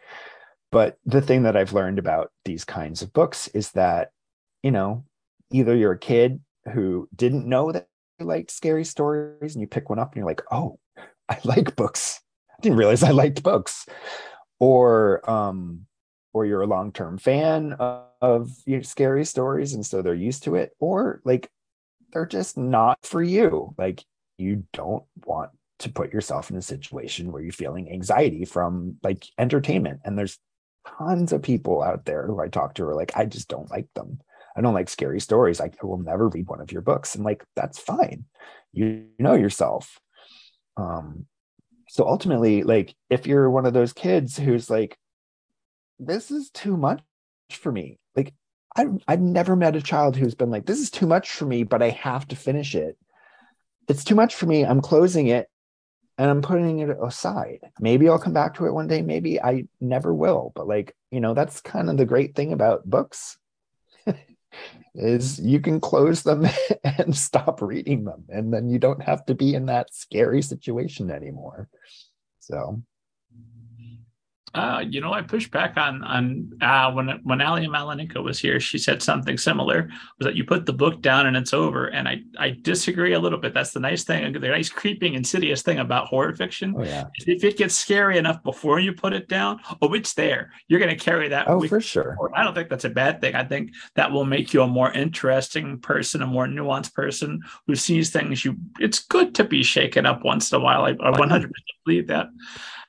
But 0.70 0.98
the 1.04 1.22
thing 1.22 1.42
that 1.44 1.56
i've 1.56 1.72
learned 1.72 1.98
about 1.98 2.30
these 2.44 2.64
kinds 2.64 3.02
of 3.02 3.12
books 3.12 3.48
is 3.48 3.72
that 3.72 4.10
you 4.62 4.70
know 4.70 5.04
either 5.50 5.74
you're 5.74 5.92
a 5.92 5.98
kid 5.98 6.40
who 6.72 7.08
didn't 7.16 7.48
know 7.48 7.72
that 7.72 7.88
you 8.20 8.26
liked 8.26 8.52
scary 8.52 8.84
stories 8.84 9.54
and 9.54 9.62
you 9.62 9.66
pick 9.66 9.88
one 9.88 9.98
up 9.98 10.12
and 10.12 10.18
you're 10.18 10.26
like 10.26 10.42
oh 10.52 10.78
i 11.28 11.38
like 11.44 11.74
books. 11.74 12.20
I 12.50 12.60
didn't 12.60 12.78
realize 12.78 13.02
i 13.02 13.10
liked 13.10 13.42
books. 13.42 13.86
Or 14.60 15.28
um 15.28 15.86
or 16.32 16.44
you're 16.46 16.62
a 16.62 16.66
long-term 16.66 17.18
fan 17.18 17.72
of, 17.72 18.04
of 18.20 18.50
you 18.66 18.76
know, 18.76 18.82
scary 18.82 19.24
stories 19.24 19.72
and 19.72 19.84
so 19.84 20.02
they're 20.02 20.14
used 20.14 20.44
to 20.44 20.54
it 20.54 20.70
or 20.78 21.20
like 21.24 21.50
they're 22.12 22.26
just 22.26 22.56
not 22.56 22.98
for 23.02 23.22
you. 23.22 23.74
Like 23.78 24.04
you 24.40 24.64
don't 24.72 25.04
want 25.24 25.50
to 25.80 25.90
put 25.90 26.12
yourself 26.12 26.50
in 26.50 26.56
a 26.56 26.62
situation 26.62 27.32
where 27.32 27.42
you're 27.42 27.52
feeling 27.52 27.90
anxiety 27.90 28.44
from 28.44 28.96
like 29.02 29.26
entertainment. 29.38 30.00
And 30.04 30.18
there's 30.18 30.38
tons 30.98 31.32
of 31.32 31.42
people 31.42 31.82
out 31.82 32.04
there 32.04 32.26
who 32.26 32.40
I 32.40 32.48
talk 32.48 32.74
to 32.74 32.84
are 32.84 32.94
like, 32.94 33.16
I 33.16 33.24
just 33.24 33.48
don't 33.48 33.70
like 33.70 33.88
them. 33.94 34.20
I 34.56 34.60
don't 34.60 34.74
like 34.74 34.88
scary 34.88 35.20
stories. 35.20 35.60
I 35.60 35.70
will 35.82 36.02
never 36.02 36.28
read 36.28 36.48
one 36.48 36.60
of 36.60 36.72
your 36.72 36.82
books. 36.82 37.14
And 37.14 37.24
like, 37.24 37.44
that's 37.56 37.78
fine. 37.78 38.24
You 38.72 39.06
know 39.18 39.34
yourself. 39.34 39.98
Um, 40.76 41.26
so 41.88 42.06
ultimately, 42.06 42.62
like, 42.62 42.94
if 43.08 43.26
you're 43.26 43.50
one 43.50 43.66
of 43.66 43.72
those 43.72 43.92
kids 43.92 44.36
who's 44.36 44.70
like, 44.70 44.96
this 45.98 46.30
is 46.30 46.50
too 46.50 46.76
much 46.76 47.02
for 47.50 47.72
me, 47.72 47.98
like, 48.14 48.34
I, 48.76 48.86
I've 49.08 49.20
never 49.20 49.56
met 49.56 49.76
a 49.76 49.82
child 49.82 50.16
who's 50.16 50.34
been 50.34 50.50
like, 50.50 50.66
this 50.66 50.78
is 50.78 50.90
too 50.90 51.06
much 51.06 51.30
for 51.30 51.46
me, 51.46 51.64
but 51.64 51.82
I 51.82 51.90
have 51.90 52.28
to 52.28 52.36
finish 52.36 52.74
it. 52.74 52.96
It's 53.90 54.04
too 54.04 54.14
much 54.14 54.36
for 54.36 54.46
me. 54.46 54.64
I'm 54.64 54.80
closing 54.80 55.26
it 55.26 55.48
and 56.16 56.30
I'm 56.30 56.42
putting 56.42 56.78
it 56.78 56.96
aside. 57.02 57.58
Maybe 57.80 58.08
I'll 58.08 58.20
come 58.20 58.32
back 58.32 58.54
to 58.54 58.66
it 58.66 58.72
one 58.72 58.86
day. 58.86 59.02
Maybe 59.02 59.42
I 59.42 59.64
never 59.80 60.14
will. 60.14 60.52
But 60.54 60.68
like, 60.68 60.94
you 61.10 61.20
know, 61.20 61.34
that's 61.34 61.60
kind 61.60 61.90
of 61.90 61.96
the 61.96 62.06
great 62.06 62.36
thing 62.36 62.52
about 62.52 62.88
books 62.88 63.36
is 64.94 65.40
you 65.40 65.58
can 65.58 65.80
close 65.80 66.22
them 66.22 66.46
and 66.84 67.16
stop 67.16 67.60
reading 67.60 68.04
them 68.04 68.26
and 68.28 68.54
then 68.54 68.68
you 68.68 68.78
don't 68.78 69.02
have 69.02 69.26
to 69.26 69.34
be 69.34 69.54
in 69.54 69.66
that 69.66 69.92
scary 69.92 70.42
situation 70.42 71.10
anymore 71.10 71.68
so 72.40 72.82
uh, 74.52 74.82
you 74.84 75.00
know, 75.00 75.12
I 75.12 75.22
pushed 75.22 75.52
back 75.52 75.76
on 75.76 76.02
on 76.02 76.52
uh, 76.60 76.90
when 76.90 77.08
when 77.22 77.40
Alia 77.40 77.68
Malinenko 77.68 78.22
was 78.22 78.40
here. 78.40 78.58
She 78.58 78.78
said 78.78 79.00
something 79.00 79.38
similar: 79.38 79.88
was 80.18 80.26
that 80.26 80.34
you 80.34 80.44
put 80.44 80.66
the 80.66 80.72
book 80.72 81.00
down 81.02 81.26
and 81.26 81.36
it's 81.36 81.54
over. 81.54 81.86
And 81.86 82.08
I 82.08 82.22
I 82.36 82.56
disagree 82.60 83.12
a 83.12 83.20
little 83.20 83.38
bit. 83.38 83.54
That's 83.54 83.70
the 83.70 83.78
nice 83.78 84.02
thing, 84.02 84.32
the 84.32 84.40
nice 84.40 84.68
creeping, 84.68 85.14
insidious 85.14 85.62
thing 85.62 85.78
about 85.78 86.08
horror 86.08 86.34
fiction. 86.34 86.74
Oh 86.76 86.82
yeah. 86.82 87.04
If 87.26 87.44
it 87.44 87.58
gets 87.58 87.76
scary 87.76 88.18
enough 88.18 88.42
before 88.42 88.80
you 88.80 88.92
put 88.92 89.12
it 89.12 89.28
down, 89.28 89.60
oh, 89.80 89.94
it's 89.94 90.14
there. 90.14 90.50
You're 90.66 90.80
going 90.80 90.96
to 90.96 91.04
carry 91.04 91.28
that. 91.28 91.48
Oh, 91.48 91.64
for 91.68 91.80
sure. 91.80 92.16
I 92.34 92.42
don't 92.42 92.54
think 92.54 92.70
that's 92.70 92.84
a 92.84 92.90
bad 92.90 93.20
thing. 93.20 93.36
I 93.36 93.44
think 93.44 93.70
that 93.94 94.10
will 94.10 94.24
make 94.24 94.52
you 94.52 94.62
a 94.62 94.66
more 94.66 94.90
interesting 94.90 95.78
person, 95.78 96.22
a 96.22 96.26
more 96.26 96.48
nuanced 96.48 96.92
person 96.92 97.40
who 97.68 97.76
sees 97.76 98.10
things. 98.10 98.44
You, 98.44 98.56
it's 98.80 98.98
good 98.98 99.32
to 99.36 99.44
be 99.44 99.62
shaken 99.62 100.06
up 100.06 100.24
once 100.24 100.50
in 100.50 100.60
a 100.60 100.64
while. 100.64 100.86
I, 100.86 100.90
I 100.90 101.12
100% 101.12 101.50
believe 101.84 102.08
that. 102.08 102.26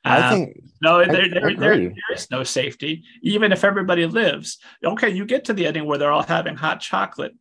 I 0.04 0.18
um, 0.18 0.34
think 0.34 0.64
no, 0.82 1.06
there, 1.06 1.30
there, 1.30 1.56
there, 1.56 1.78
there 1.78 1.93
is 2.14 2.32
no 2.32 2.43
safety, 2.43 3.04
even 3.22 3.52
if 3.52 3.64
everybody 3.64 4.06
lives. 4.06 4.58
Okay, 4.84 5.10
you 5.10 5.26
get 5.26 5.45
to 5.45 5.54
the 5.54 5.68
ending 5.68 5.86
where 5.86 5.97
they're 5.97 6.12
all 6.12 6.24
having 6.24 6.56
hot 6.56 6.82
chocolate, 6.82 7.34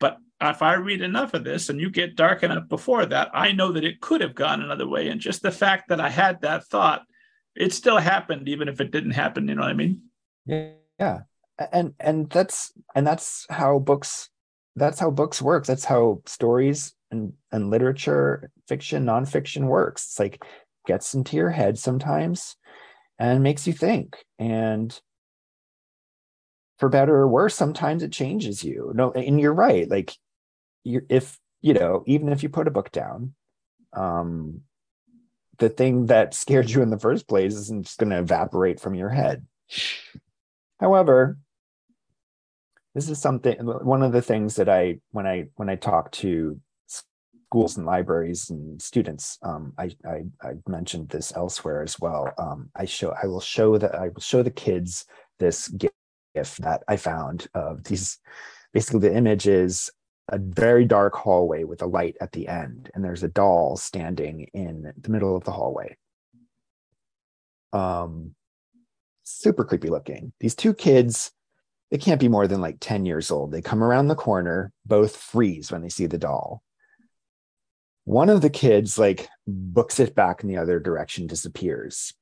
but 0.00 0.16
if 0.40 0.62
I 0.62 0.74
read 0.74 1.02
enough 1.02 1.34
of 1.34 1.44
this 1.44 1.68
and 1.68 1.80
you 1.80 1.90
get 1.90 2.16
dark 2.16 2.42
enough 2.42 2.68
before 2.68 3.06
that, 3.06 3.30
I 3.32 3.52
know 3.52 3.72
that 3.72 3.84
it 3.84 4.00
could 4.00 4.20
have 4.20 4.34
gone 4.34 4.62
another 4.62 4.88
way. 4.88 5.08
And 5.08 5.20
just 5.20 5.42
the 5.42 5.50
fact 5.50 5.88
that 5.88 6.00
I 6.00 6.08
had 6.08 6.40
that 6.42 6.66
thought, 6.66 7.02
it 7.54 7.72
still 7.72 7.98
happened, 7.98 8.48
even 8.48 8.68
if 8.68 8.80
it 8.80 8.90
didn't 8.90 9.12
happen. 9.12 9.48
You 9.48 9.54
know 9.54 9.62
what 9.62 9.70
I 9.70 9.74
mean? 9.74 10.02
Yeah, 10.46 11.20
and 11.72 11.94
and 11.98 12.28
that's 12.30 12.72
and 12.94 13.06
that's 13.06 13.46
how 13.48 13.78
books 13.78 14.28
that's 14.74 14.98
how 14.98 15.10
books 15.10 15.40
work. 15.40 15.64
That's 15.64 15.84
how 15.84 16.22
stories 16.26 16.94
and 17.10 17.32
and 17.50 17.70
literature, 17.70 18.50
fiction, 18.68 19.06
nonfiction 19.06 19.64
works. 19.64 20.04
It's 20.04 20.18
like 20.18 20.44
gets 20.86 21.14
into 21.14 21.36
your 21.36 21.50
head 21.50 21.78
sometimes 21.78 22.56
and 23.18 23.42
makes 23.42 23.66
you 23.66 23.72
think. 23.72 24.24
And 24.38 24.98
for 26.78 26.88
better 26.88 27.14
or 27.14 27.28
worse, 27.28 27.54
sometimes 27.54 28.02
it 28.02 28.12
changes 28.12 28.62
you. 28.62 28.92
No, 28.94 29.12
and 29.12 29.40
you're 29.40 29.54
right. 29.54 29.88
Like 29.88 30.14
you're 30.84 31.04
if 31.08 31.38
you 31.60 31.74
know, 31.74 32.04
even 32.06 32.28
if 32.28 32.42
you 32.42 32.48
put 32.48 32.68
a 32.68 32.72
book 32.72 32.92
down, 32.92 33.34
um, 33.92 34.60
the 35.58 35.68
thing 35.68 36.06
that 36.06 36.34
scared 36.34 36.70
you 36.70 36.82
in 36.82 36.90
the 36.90 36.98
first 36.98 37.26
place 37.26 37.54
isn't 37.54 37.86
just 37.86 37.98
going 37.98 38.10
to 38.10 38.18
evaporate 38.18 38.78
from 38.78 38.94
your 38.94 39.08
head. 39.08 39.46
However, 40.78 41.38
this 42.94 43.08
is 43.08 43.20
something 43.20 43.56
one 43.58 44.02
of 44.02 44.12
the 44.12 44.22
things 44.22 44.56
that 44.56 44.68
I 44.68 45.00
when 45.10 45.26
I 45.26 45.48
when 45.56 45.68
I 45.68 45.76
talk 45.76 46.12
to 46.12 46.60
schools 47.46 47.76
and 47.76 47.86
libraries 47.86 48.50
and 48.50 48.80
students. 48.82 49.38
Um, 49.42 49.72
I, 49.78 49.90
I, 50.04 50.22
I 50.42 50.52
mentioned 50.66 51.08
this 51.08 51.32
elsewhere 51.36 51.82
as 51.82 51.98
well. 52.00 52.32
Um, 52.38 52.70
I 52.74 52.86
show 52.86 53.14
I 53.22 53.26
will 53.26 53.40
show 53.40 53.78
that 53.78 53.94
I 53.94 54.08
will 54.08 54.20
show 54.20 54.42
the 54.42 54.50
kids 54.50 55.06
this 55.38 55.68
GIF 55.68 56.56
that 56.58 56.82
I 56.88 56.96
found 56.96 57.46
of 57.54 57.84
these. 57.84 58.18
Basically, 58.72 59.00
the 59.00 59.16
image 59.16 59.46
is 59.46 59.90
a 60.28 60.38
very 60.38 60.84
dark 60.84 61.14
hallway 61.14 61.62
with 61.62 61.82
a 61.82 61.86
light 61.86 62.16
at 62.20 62.32
the 62.32 62.48
end, 62.48 62.90
and 62.94 63.04
there's 63.04 63.22
a 63.22 63.28
doll 63.28 63.76
standing 63.76 64.48
in 64.52 64.92
the 65.00 65.08
middle 65.08 65.36
of 65.36 65.44
the 65.44 65.52
hallway. 65.52 65.96
Um, 67.72 68.34
super 69.22 69.64
creepy 69.64 69.88
looking. 69.88 70.32
These 70.40 70.56
two 70.56 70.74
kids, 70.74 71.30
they 71.92 71.98
can't 71.98 72.20
be 72.20 72.28
more 72.28 72.48
than 72.48 72.60
like 72.60 72.78
10 72.80 73.06
years 73.06 73.30
old. 73.30 73.52
They 73.52 73.62
come 73.62 73.84
around 73.84 74.08
the 74.08 74.16
corner, 74.16 74.72
both 74.84 75.16
freeze 75.16 75.70
when 75.70 75.82
they 75.82 75.88
see 75.88 76.06
the 76.06 76.18
doll 76.18 76.62
one 78.06 78.30
of 78.30 78.40
the 78.40 78.50
kids 78.50 78.98
like 78.98 79.28
books 79.48 79.98
it 79.98 80.14
back 80.14 80.42
in 80.42 80.48
the 80.48 80.56
other 80.56 80.78
direction, 80.78 81.26
disappears. 81.26 82.14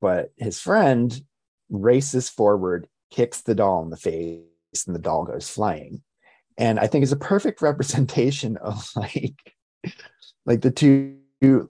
But 0.00 0.32
his 0.36 0.60
friend 0.60 1.18
races 1.70 2.28
forward, 2.28 2.86
kicks 3.10 3.40
the 3.40 3.54
doll 3.54 3.82
in 3.82 3.88
the 3.90 3.96
face, 3.96 4.42
and 4.86 4.94
the 4.94 5.00
doll 5.00 5.24
goes 5.24 5.48
flying. 5.48 6.02
And 6.58 6.78
I 6.78 6.86
think 6.86 7.02
it's 7.02 7.12
a 7.12 7.16
perfect 7.16 7.62
representation 7.62 8.58
of 8.58 8.88
like, 8.94 9.56
like 10.44 10.60
the 10.60 10.70
two, 10.70 11.16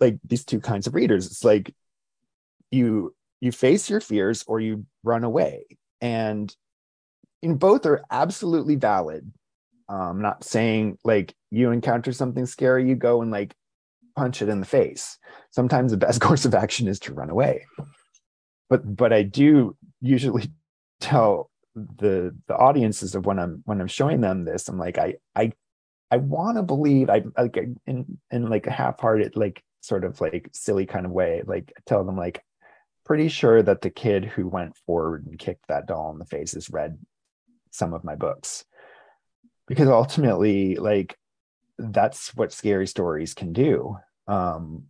like 0.00 0.18
these 0.24 0.44
two 0.44 0.60
kinds 0.60 0.88
of 0.88 0.96
readers. 0.96 1.26
It's 1.26 1.44
like 1.44 1.72
you 2.72 3.14
you 3.40 3.52
face 3.52 3.88
your 3.88 4.00
fears 4.00 4.44
or 4.48 4.58
you 4.58 4.86
run 5.04 5.22
away. 5.22 5.66
And 6.00 6.54
in 7.42 7.54
both 7.56 7.86
are 7.86 8.02
absolutely 8.10 8.74
valid 8.74 9.32
um, 9.90 10.22
not 10.22 10.44
saying 10.44 10.98
like 11.04 11.34
you 11.50 11.72
encounter 11.72 12.12
something 12.12 12.46
scary, 12.46 12.88
you 12.88 12.94
go 12.94 13.22
and 13.22 13.30
like 13.30 13.54
punch 14.16 14.40
it 14.40 14.48
in 14.48 14.60
the 14.60 14.66
face. 14.66 15.18
Sometimes 15.50 15.90
the 15.90 15.98
best 15.98 16.20
course 16.26 16.44
of 16.44 16.54
action 16.54 16.86
is 16.88 17.00
to 17.00 17.12
run 17.12 17.28
away. 17.28 17.66
But 18.68 18.96
but 18.96 19.12
I 19.12 19.22
do 19.22 19.76
usually 20.00 20.50
tell 21.00 21.50
the 21.74 22.34
the 22.46 22.56
audiences 22.56 23.14
of 23.14 23.26
when 23.26 23.38
I'm 23.38 23.62
when 23.64 23.80
I'm 23.80 23.88
showing 23.88 24.20
them 24.20 24.44
this, 24.44 24.68
I'm 24.68 24.78
like 24.78 24.96
I 24.96 25.16
I 25.34 25.52
I 26.10 26.18
want 26.18 26.56
to 26.56 26.62
believe 26.62 27.10
I 27.10 27.24
like 27.36 27.56
in 27.86 28.18
in 28.30 28.48
like 28.48 28.68
a 28.68 28.72
half-hearted 28.72 29.36
like 29.36 29.62
sort 29.80 30.04
of 30.04 30.20
like 30.20 30.50
silly 30.52 30.86
kind 30.86 31.06
of 31.06 31.12
way 31.12 31.42
like 31.46 31.72
tell 31.86 32.04
them 32.04 32.16
like 32.16 32.42
pretty 33.06 33.28
sure 33.28 33.62
that 33.62 33.80
the 33.80 33.90
kid 33.90 34.24
who 34.24 34.46
went 34.46 34.76
forward 34.86 35.26
and 35.26 35.38
kicked 35.38 35.66
that 35.68 35.86
doll 35.86 36.12
in 36.12 36.18
the 36.18 36.26
face 36.26 36.52
has 36.52 36.68
read 36.68 36.98
some 37.70 37.94
of 37.94 38.04
my 38.04 38.14
books 38.14 38.64
because 39.70 39.88
ultimately 39.88 40.74
like 40.74 41.16
that's 41.78 42.34
what 42.34 42.52
scary 42.52 42.88
stories 42.88 43.32
can 43.34 43.52
do. 43.54 43.96
Um 44.26 44.84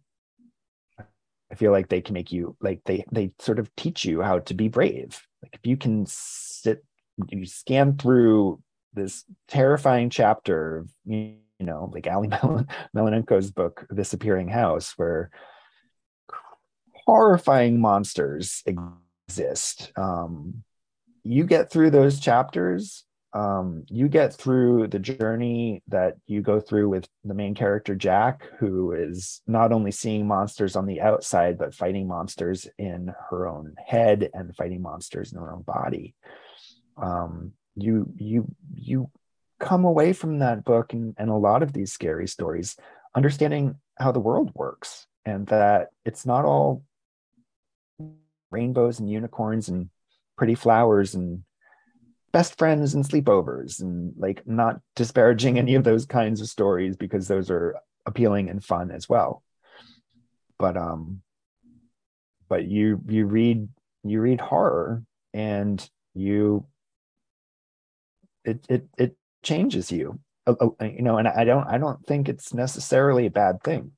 i 1.53 1.55
feel 1.57 1.73
like 1.73 1.89
they 1.89 2.01
can 2.01 2.15
make 2.15 2.31
you 2.33 2.57
like 2.61 2.81
they 2.87 3.05
they 3.13 3.33
sort 3.41 3.59
of 3.59 3.75
teach 3.77 4.05
you 4.05 4.23
how 4.23 4.39
to 4.39 4.55
be 4.55 4.69
brave. 4.69 5.23
Like 5.43 5.55
if 5.55 5.61
you 5.65 5.77
can 5.77 6.07
sit 6.09 6.83
you 7.29 7.45
scan 7.45 7.99
through 7.99 8.63
this 8.95 9.25
terrifying 9.49 10.09
chapter 10.09 10.79
of 10.79 10.91
you 11.05 11.37
know 11.61 11.91
like 11.93 12.07
ali 12.07 12.29
Malinenko's 12.97 13.51
book 13.51 13.87
this 13.91 14.15
appearing 14.15 14.49
house 14.49 14.95
where 14.97 15.31
horrifying 17.05 17.81
monsters 17.81 18.63
exist. 19.29 19.93
Um 19.95 20.65
you 21.23 21.45
get 21.45 21.71
through 21.71 21.91
those 21.91 22.19
chapters 22.19 23.05
um, 23.33 23.85
you 23.89 24.09
get 24.09 24.35
through 24.35 24.89
the 24.89 24.99
journey 24.99 25.83
that 25.89 26.17
you 26.27 26.43
go 26.43 26.59
through 26.59 26.89
with 26.89 27.09
the 27.25 27.35
main 27.35 27.55
character 27.55 27.95
Jac, 27.95 28.43
who 28.59 28.93
is 28.93 29.41
not 29.47 29.73
only 29.73 29.93
seeing 29.93 30.27
monsters 30.27 30.75
on 30.75 30.87
the 30.87 31.01
outside, 31.01 31.57
but 31.57 31.75
fighting 31.75 32.09
monsters 32.09 32.67
in 32.77 33.13
her 33.31 33.47
own 33.47 33.75
head 33.85 34.31
and 34.35 34.55
fighting 34.57 34.83
monsters 34.83 35.33
in 35.33 35.39
her 35.39 35.53
own 35.53 35.63
body. 35.63 36.15
Um, 37.01 37.53
you 37.77 38.13
you 38.17 38.53
you 38.75 39.11
come 39.61 39.85
away 39.85 40.13
from 40.13 40.41
that 40.41 40.65
book 40.65 40.93
and, 40.93 41.15
and 41.17 41.31
a 41.31 41.35
lot 41.35 41.63
of 41.63 41.73
these 41.73 41.93
scary 41.93 42.27
stories 42.27 42.77
understanding 43.15 43.77
how 43.99 44.11
the 44.11 44.19
world 44.19 44.51
works 44.55 45.07
and 45.25 45.47
that 45.49 45.89
it's 46.05 46.27
not 46.27 46.45
all 46.45 46.83
rainbows 48.51 48.99
and 48.99 49.09
unicorns 49.09 49.69
and 49.69 49.91
pretty 50.37 50.55
flowers 50.55 51.15
and 51.15 51.45
best 52.33 52.57
friends 52.59 52.95
and 52.95 53.05
sleepovers 53.05 53.81
and 53.81 54.13
like 54.17 54.47
not 54.47 54.81
disparaging 54.95 55.59
any 55.59 55.75
of 55.75 55.85
those 55.85 56.07
kinds 56.07 56.41
of 56.41 56.49
stories 56.49 56.97
because 56.97 57.29
those 57.29 57.51
are 57.51 57.77
appealing 58.07 58.49
and 58.49 58.65
fun 58.65 58.91
as 58.91 59.09
well. 59.09 59.43
But 60.59 60.77
um 60.77 61.23
but 62.49 62.67
you 62.67 63.01
you 63.09 63.27
read 63.27 63.69
you 64.05 64.21
read 64.21 64.41
horror 64.41 65.03
and 65.33 65.89
you 66.15 66.67
it 68.45 68.65
it 68.69 68.87
it 68.97 69.17
changes 69.43 69.91
you. 69.91 70.21
Uh, 70.47 70.55
uh, 70.59 70.85
you 70.87 71.03
know 71.03 71.19
and 71.19 71.29
i 71.29 71.45
don't 71.45 71.69
i 71.69 71.77
don't 71.77 72.05
think 72.07 72.27
it's 72.27 72.55
necessarily 72.55 73.27
a 73.27 73.31
bad 73.31 73.63
thing 73.63 73.93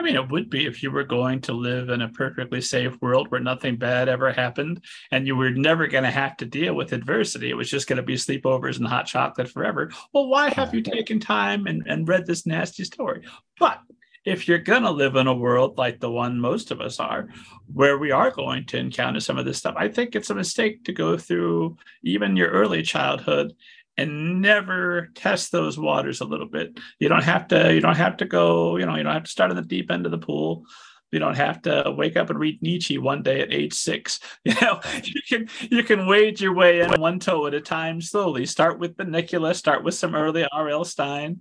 I 0.00 0.02
mean, 0.02 0.16
it 0.16 0.30
would 0.30 0.48
be 0.48 0.64
if 0.64 0.82
you 0.82 0.90
were 0.90 1.04
going 1.04 1.42
to 1.42 1.52
live 1.52 1.90
in 1.90 2.00
a 2.00 2.08
perfectly 2.08 2.62
safe 2.62 2.98
world 3.02 3.30
where 3.30 3.38
nothing 3.38 3.76
bad 3.76 4.08
ever 4.08 4.32
happened 4.32 4.82
and 5.10 5.26
you 5.26 5.36
were 5.36 5.50
never 5.50 5.88
going 5.88 6.04
to 6.04 6.10
have 6.10 6.38
to 6.38 6.46
deal 6.46 6.72
with 6.72 6.94
adversity. 6.94 7.50
It 7.50 7.56
was 7.56 7.68
just 7.68 7.86
going 7.86 7.98
to 7.98 8.02
be 8.02 8.14
sleepovers 8.14 8.78
and 8.78 8.86
hot 8.86 9.04
chocolate 9.04 9.50
forever. 9.50 9.90
Well, 10.14 10.28
why 10.28 10.48
have 10.54 10.72
you 10.72 10.80
taken 10.80 11.20
time 11.20 11.66
and, 11.66 11.82
and 11.86 12.08
read 12.08 12.24
this 12.24 12.46
nasty 12.46 12.84
story? 12.84 13.26
But 13.58 13.80
if 14.24 14.48
you're 14.48 14.56
going 14.56 14.84
to 14.84 14.90
live 14.90 15.16
in 15.16 15.26
a 15.26 15.34
world 15.34 15.76
like 15.76 16.00
the 16.00 16.10
one 16.10 16.40
most 16.40 16.70
of 16.70 16.80
us 16.80 16.98
are, 16.98 17.28
where 17.70 17.98
we 17.98 18.10
are 18.10 18.30
going 18.30 18.64
to 18.68 18.78
encounter 18.78 19.20
some 19.20 19.36
of 19.36 19.44
this 19.44 19.58
stuff, 19.58 19.74
I 19.76 19.88
think 19.88 20.16
it's 20.16 20.30
a 20.30 20.34
mistake 20.34 20.82
to 20.84 20.92
go 20.94 21.18
through 21.18 21.76
even 22.02 22.36
your 22.36 22.48
early 22.48 22.80
childhood 22.80 23.52
and 24.00 24.40
never 24.40 25.10
test 25.14 25.52
those 25.52 25.78
waters 25.78 26.20
a 26.20 26.24
little 26.24 26.48
bit. 26.48 26.78
You 26.98 27.08
don't 27.08 27.24
have 27.24 27.48
to, 27.48 27.72
you 27.74 27.80
don't 27.80 27.96
have 27.96 28.16
to 28.18 28.24
go, 28.24 28.76
you 28.76 28.86
know, 28.86 28.96
you 28.96 29.02
don't 29.02 29.12
have 29.12 29.24
to 29.24 29.30
start 29.30 29.50
at 29.50 29.56
the 29.56 29.62
deep 29.62 29.90
end 29.90 30.06
of 30.06 30.12
the 30.12 30.18
pool. 30.18 30.64
You 31.12 31.18
don't 31.18 31.36
have 31.36 31.60
to 31.62 31.92
wake 31.96 32.16
up 32.16 32.30
and 32.30 32.38
read 32.38 32.62
Nietzsche 32.62 32.96
one 32.96 33.22
day 33.22 33.40
at 33.40 33.52
age 33.52 33.74
six. 33.74 34.20
You 34.44 34.54
know, 34.60 34.80
you 35.02 35.20
can 35.28 35.48
you 35.70 35.82
can 35.82 36.06
wade 36.06 36.40
your 36.40 36.54
way 36.54 36.80
in 36.80 37.00
one 37.00 37.18
toe 37.18 37.46
at 37.46 37.54
a 37.54 37.60
time 37.60 38.00
slowly. 38.00 38.46
Start 38.46 38.78
with 38.78 38.96
the 38.96 39.04
Nicola, 39.04 39.54
start 39.54 39.84
with 39.84 39.94
some 39.94 40.14
early 40.14 40.46
R.L. 40.50 40.84
Stine, 40.84 41.40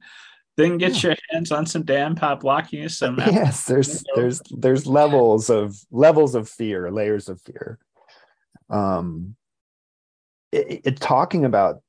then 0.58 0.78
get 0.78 1.02
yeah. 1.02 1.10
your 1.10 1.18
hands 1.32 1.52
on 1.52 1.66
some 1.66 1.84
Dan 1.84 2.16
Poblocki. 2.16 2.90
Some 2.92 3.18
yes, 3.18 3.66
there's 3.66 4.04
there's 4.16 4.42
there's 4.50 4.86
levels 4.86 5.50
of 5.50 5.78
levels 5.92 6.36
of 6.36 6.50
fear, 6.50 6.92
layers 6.92 7.30
of 7.30 7.40
fear. 7.42 7.80
Um, 8.70 9.36
it, 10.52 10.82
it 10.84 11.00
talking 11.00 11.46
about 11.46 11.82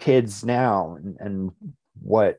kids 0.00 0.44
now 0.44 0.96
and, 0.96 1.16
and 1.20 1.50
what 2.00 2.38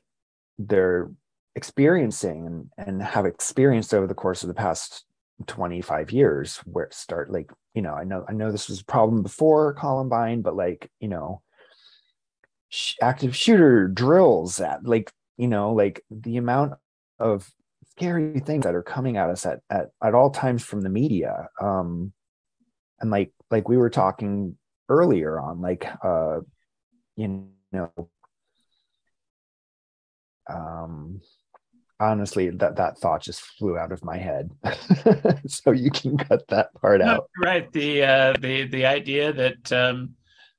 they're 0.57 1.11
experiencing 1.55 2.47
and, 2.47 2.69
and 2.77 3.01
have 3.01 3.25
experienced 3.25 3.93
over 3.93 4.07
the 4.07 4.13
course 4.13 4.43
of 4.43 4.47
the 4.47 4.53
past 4.53 5.05
25 5.47 6.11
years 6.11 6.57
where 6.65 6.87
start 6.91 7.31
like 7.31 7.51
you 7.73 7.81
know 7.81 7.93
i 7.93 8.03
know 8.03 8.23
i 8.29 8.33
know 8.33 8.51
this 8.51 8.69
was 8.69 8.81
a 8.81 8.85
problem 8.85 9.23
before 9.23 9.73
columbine 9.73 10.41
but 10.41 10.55
like 10.55 10.89
you 10.99 11.07
know 11.07 11.41
sh- 12.69 12.95
active 13.01 13.35
shooter 13.35 13.87
drills 13.87 14.59
at 14.59 14.85
like 14.85 15.11
you 15.37 15.47
know 15.47 15.73
like 15.73 16.03
the 16.11 16.37
amount 16.37 16.73
of 17.19 17.49
scary 17.91 18.39
things 18.39 18.63
that 18.63 18.75
are 18.75 18.83
coming 18.83 19.17
at 19.17 19.29
us 19.29 19.45
at 19.45 19.61
at, 19.69 19.89
at 20.03 20.13
all 20.13 20.29
times 20.29 20.63
from 20.63 20.81
the 20.81 20.89
media 20.89 21.47
um 21.59 22.13
and 22.99 23.09
like 23.09 23.31
like 23.49 23.67
we 23.67 23.77
were 23.77 23.89
talking 23.89 24.55
earlier 24.89 25.39
on 25.39 25.59
like 25.59 25.87
uh 26.03 26.39
you 27.21 27.47
know 27.71 28.09
um 30.49 31.21
honestly 32.01 32.49
that 32.49 32.75
that 32.75 32.97
thought 32.97 33.21
just 33.21 33.41
flew 33.41 33.77
out 33.77 33.91
of 33.91 34.03
my 34.03 34.17
head. 34.17 34.51
So 35.47 35.71
you 35.71 35.91
can 35.91 36.17
cut 36.17 36.47
that 36.47 36.73
part 36.75 37.01
no, 37.01 37.05
out. 37.05 37.29
right. 37.41 37.71
The 37.71 38.03
uh 38.03 38.33
the 38.39 38.67
the 38.67 38.85
idea 38.85 39.33
that 39.33 39.71
um 39.71 40.15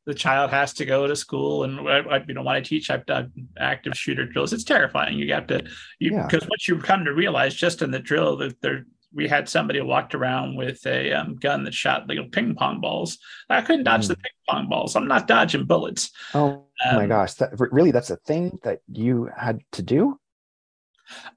the 0.07 0.15
child 0.15 0.51
has 0.51 0.73
to 0.75 0.85
go 0.85 1.07
to 1.07 1.15
school 1.15 1.65
and 1.65 1.89
I, 1.89 2.23
you 2.27 2.35
know 2.35 2.43
when 2.43 2.57
i 2.57 2.61
teach 2.61 2.91
i've 2.91 3.07
done 3.07 3.33
active 3.59 3.95
shooter 3.97 4.27
drills. 4.27 4.53
It's 4.53 4.65
terrifying. 4.65 5.19
You 5.19 5.33
have 5.33 5.47
to 5.49 5.65
you 5.99 6.11
because 6.11 6.43
yeah. 6.43 6.49
once 6.51 6.69
you 6.69 6.79
come 6.79 7.05
to 7.05 7.13
realize 7.13 7.55
just 7.55 7.83
in 7.83 7.91
the 7.91 7.99
drill 7.99 8.37
that 8.39 8.61
there 8.61 8.87
we 9.15 9.29
had 9.29 9.49
somebody 9.49 9.81
walked 9.81 10.15
around 10.15 10.57
with 10.57 10.85
a 10.87 11.13
um, 11.13 11.37
gun 11.37 11.65
that 11.65 11.75
shot 11.75 12.07
little 12.07 12.29
ping 12.29 12.55
pong 12.55 12.81
balls. 12.81 13.19
I 13.49 13.61
couldn't 13.63 13.85
dodge 13.85 14.07
mm. 14.07 14.09
the 14.09 14.17
ping 14.17 14.33
pong 14.49 14.69
balls. 14.69 14.97
I'm 14.97 15.09
not 15.09 15.27
dodging 15.27 15.65
bullets. 15.65 16.11
Oh, 16.35 16.67
um, 16.89 16.97
my 16.97 17.07
gosh! 17.07 17.35
That, 17.35 17.51
really, 17.59 17.91
that's 17.91 18.11
a 18.11 18.17
thing 18.17 18.59
that 18.63 18.81
you 18.89 19.29
had 19.37 19.61
to 19.73 19.83
do. 19.83 20.19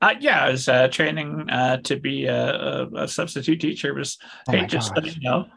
Uh, 0.01 0.15
yeah, 0.19 0.45
I 0.45 0.51
was 0.51 0.69
uh, 0.69 0.87
training 0.87 1.49
uh, 1.49 1.77
to 1.77 1.97
be 1.97 2.25
a, 2.25 2.87
a, 2.95 3.07
substitute 3.07 3.59
teacher. 3.59 3.89
It 3.89 3.99
was 3.99 4.17
oh 4.47 4.51
hey, 4.53 4.65
just 4.65 4.93
you 5.03 5.21
know, 5.21 5.47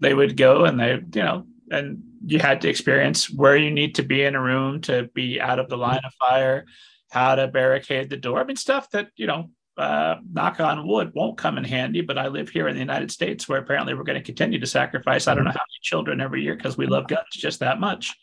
they 0.00 0.14
would 0.14 0.36
go 0.36 0.64
and 0.64 0.80
they, 0.80 0.94
you 0.94 1.22
know, 1.22 1.46
and 1.70 2.02
you 2.24 2.38
had 2.38 2.60
to 2.62 2.68
experience 2.68 3.30
where 3.30 3.56
you 3.56 3.70
need 3.70 3.94
to 3.96 4.02
be 4.02 4.24
in 4.24 4.34
a 4.34 4.42
room 4.42 4.80
to 4.82 5.08
be 5.14 5.40
out 5.40 5.58
of 5.58 5.68
the 5.68 5.76
line 5.76 6.00
of 6.04 6.12
fire, 6.14 6.66
how 7.10 7.34
to 7.34 7.48
barricade 7.48 8.10
the 8.10 8.16
door. 8.16 8.40
I 8.40 8.44
mean, 8.44 8.56
stuff 8.56 8.90
that 8.90 9.08
you 9.16 9.26
know 9.26 9.50
uh, 9.80 10.16
knock 10.32 10.60
on 10.60 10.86
wood, 10.86 11.12
won't 11.14 11.38
come 11.38 11.58
in 11.58 11.64
handy. 11.64 12.00
But 12.00 12.18
I 12.18 12.28
live 12.28 12.48
here 12.48 12.68
in 12.68 12.74
the 12.74 12.80
United 12.80 13.10
States 13.10 13.48
where 13.48 13.58
apparently 13.58 13.94
we're 13.94 14.04
going 14.04 14.18
to 14.18 14.24
continue 14.24 14.60
to 14.60 14.66
sacrifice 14.66 15.26
I 15.26 15.34
don't 15.34 15.44
know 15.44 15.50
how 15.50 15.56
many 15.56 15.80
children 15.82 16.20
every 16.20 16.42
year 16.42 16.54
because 16.54 16.76
we 16.76 16.86
love 16.86 17.08
guns 17.08 17.26
just 17.32 17.60
that 17.60 17.80
much. 17.80 18.14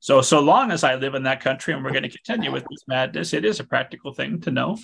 So, 0.00 0.20
so 0.22 0.40
long 0.40 0.70
as 0.70 0.84
I 0.84 0.94
live 0.94 1.14
in 1.14 1.24
that 1.24 1.40
country 1.40 1.74
and 1.74 1.84
we're 1.84 1.90
going 1.90 2.04
to 2.04 2.08
continue 2.08 2.52
with 2.52 2.64
this 2.70 2.84
madness, 2.86 3.32
it 3.32 3.44
is 3.44 3.60
a 3.60 3.64
practical 3.64 4.14
thing 4.14 4.40
to 4.42 4.50
know. 4.50 4.78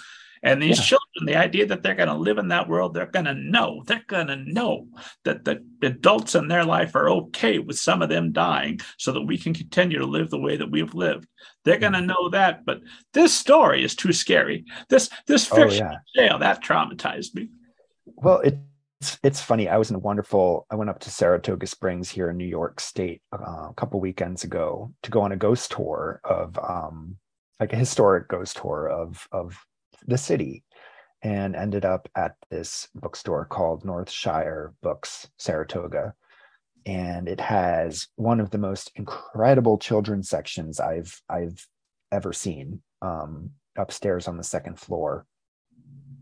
And 0.45 0.63
these 0.63 0.79
yeah. 0.79 0.85
children, 0.85 1.27
the 1.27 1.37
idea 1.37 1.65
that 1.67 1.83
they're 1.83 1.95
going 1.95 2.09
to 2.09 2.15
live 2.15 2.37
in 2.37 2.49
that 2.49 2.69
world, 2.69 2.93
they're 2.93 3.07
going 3.07 3.25
to 3.25 3.35
know, 3.35 3.83
they're 3.87 4.05
going 4.07 4.27
to 4.27 4.37
know 4.37 4.87
that 5.25 5.45
the 5.45 5.65
adults 5.83 6.35
in 6.35 6.49
their 6.49 6.65
life 6.65 6.95
are 6.95 7.09
okay 7.09 7.59
with 7.59 7.79
some 7.79 8.03
of 8.03 8.11
them 8.11 8.31
dying 8.31 8.79
so 8.99 9.11
that 9.13 9.23
we 9.23 9.39
can 9.39 9.55
continue 9.55 9.99
to 9.99 10.07
live 10.07 10.29
the 10.29 10.39
way 10.39 10.59
that 10.59 10.71
we've 10.71 10.95
lived. 10.95 11.27
They're 11.65 11.79
going 11.79 11.95
to 11.95 12.01
mm-hmm. 12.01 12.09
know 12.09 12.29
that. 12.29 12.67
But 12.67 12.83
this 13.15 13.33
story 13.33 13.83
is 13.83 13.97
too 13.97 14.13
scary. 14.13 14.67
This, 14.91 15.09
this 15.27 15.47
fiction 15.47 15.87
oh, 15.87 15.97
yeah. 16.15 16.29
jail, 16.29 16.39
that 16.39 16.63
traumatized 16.63 17.35
me. 17.35 17.49
Well, 18.05 18.41
it, 18.41 18.59
it's, 19.01 19.19
it's 19.23 19.41
funny. 19.41 19.69
I 19.71 19.79
was 19.79 19.89
in 19.89 19.97
a 19.97 20.01
wonderful. 20.01 20.67
I 20.71 20.75
went 20.75 20.91
up 20.91 21.01
to 21.01 21.11
Saratoga 21.11 21.67
Springs 21.67 22.11
here 22.11 22.29
in 22.29 22.37
New 22.37 22.45
York 22.45 22.81
State 22.81 23.23
uh, 23.33 23.69
a 23.71 23.75
couple 23.77 23.99
weekends 23.99 24.45
ago 24.45 24.93
to 25.05 25.11
go 25.11 25.23
on 25.23 25.33
a 25.33 25.37
ghost 25.37 25.73
tour 25.73 26.21
of 26.23 26.59
um, 26.59 27.17
like 27.61 27.73
a 27.73 27.77
historic 27.77 28.29
ghost 28.29 28.59
tour 28.59 28.89
of 28.89 29.27
of 29.33 29.59
the 30.07 30.19
city 30.19 30.65
and 31.23 31.57
ended 31.57 31.85
up 31.85 32.09
at 32.15 32.37
this 32.51 32.89
bookstore 32.95 33.47
called 33.47 33.85
Northshire 33.85 34.75
Books, 34.83 35.29
Saratoga. 35.39 36.15
And 36.87 37.29
it 37.29 37.41
has 37.41 38.09
one 38.17 38.41
of 38.41 38.51
the 38.51 38.59
most 38.59 38.93
incredible 38.95 39.79
children's 39.79 40.29
sections 40.29 40.81
I've 40.81 41.19
I've 41.31 41.67
ever 42.13 42.35
seen 42.35 42.83
um, 43.01 43.51
upstairs 43.77 44.29
on 44.29 44.37
the 44.37 44.45
second 44.45 44.79
floor. 44.79 45.27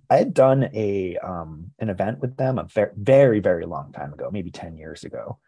I 0.08 0.18
had 0.18 0.34
done 0.34 0.70
a 0.72 1.16
um, 1.18 1.72
an 1.80 1.88
event 1.88 2.20
with 2.20 2.36
them 2.36 2.58
a 2.58 2.64
very 2.64 2.92
very 2.96 3.40
very 3.40 3.66
long 3.66 3.92
time 3.92 4.12
ago, 4.12 4.30
maybe 4.30 4.52
ten 4.52 4.76
years 4.76 5.02
ago, 5.02 5.38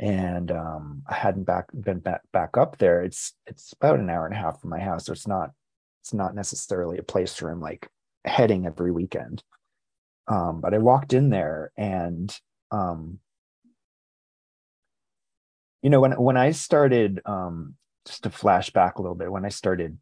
and 0.00 0.50
um, 0.50 1.02
I 1.08 1.14
hadn't 1.14 1.44
back 1.44 1.66
been 1.72 2.00
back, 2.00 2.22
back 2.32 2.56
up 2.56 2.78
there. 2.78 3.02
It's 3.02 3.34
it's 3.46 3.72
about 3.74 4.00
an 4.00 4.10
hour 4.10 4.26
and 4.26 4.34
a 4.34 4.38
half 4.38 4.60
from 4.60 4.70
my 4.70 4.80
house, 4.80 5.06
so 5.06 5.12
it's 5.12 5.28
not 5.28 5.52
it's 6.08 6.14
not 6.14 6.34
necessarily 6.34 6.96
a 6.96 7.02
place 7.02 7.40
where 7.42 7.52
I'm 7.52 7.60
like 7.60 7.86
heading 8.24 8.64
every 8.64 8.90
weekend. 8.90 9.42
Um, 10.26 10.62
but 10.62 10.72
I 10.72 10.78
walked 10.78 11.12
in 11.12 11.28
there 11.28 11.70
and 11.76 12.34
um, 12.70 13.18
you 15.82 15.90
know 15.90 16.00
when 16.00 16.12
when 16.12 16.38
I 16.38 16.52
started 16.52 17.20
um, 17.26 17.74
just 18.06 18.22
to 18.22 18.30
flash 18.30 18.70
back 18.70 18.96
a 18.96 19.02
little 19.02 19.14
bit 19.14 19.30
when 19.30 19.44
I 19.44 19.50
started 19.50 19.98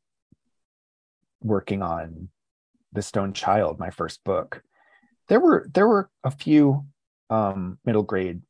working 1.43 1.83
on 1.83 2.29
the 2.93 3.03
Stone 3.03 3.33
Child, 3.33 3.81
my 3.81 3.91
first 3.91 4.23
book, 4.23 4.63
there 5.27 5.41
were 5.41 5.69
there 5.75 5.89
were 5.89 6.09
a 6.23 6.31
few 6.31 6.87
um, 7.31 7.79
middle 7.85 8.05
grade 8.05 8.43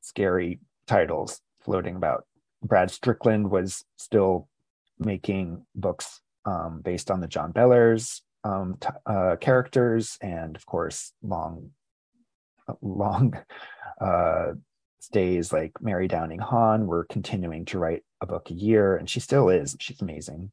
scary 0.00 0.58
titles 0.88 1.40
floating 1.60 1.94
about. 1.94 2.26
Brad 2.64 2.90
Strickland 2.90 3.48
was 3.48 3.84
still 3.96 4.48
making 4.98 5.64
books 5.76 6.20
um, 6.44 6.80
based 6.82 7.10
on 7.10 7.20
the 7.20 7.28
John 7.28 7.52
Bellairs 7.52 8.20
um, 8.44 8.76
t- 8.80 8.88
uh, 9.06 9.36
characters, 9.36 10.16
and 10.20 10.56
of 10.56 10.66
course, 10.66 11.12
long, 11.22 11.70
long 12.80 13.38
uh, 14.00 14.52
stays 15.00 15.52
like 15.52 15.72
Mary 15.80 16.08
Downing 16.08 16.38
Hahn 16.38 16.86
were 16.86 17.04
continuing 17.04 17.64
to 17.66 17.78
write 17.78 18.02
a 18.20 18.26
book 18.26 18.50
a 18.50 18.54
year, 18.54 18.96
and 18.96 19.08
she 19.08 19.20
still 19.20 19.48
is. 19.48 19.76
She's 19.80 20.00
amazing. 20.00 20.52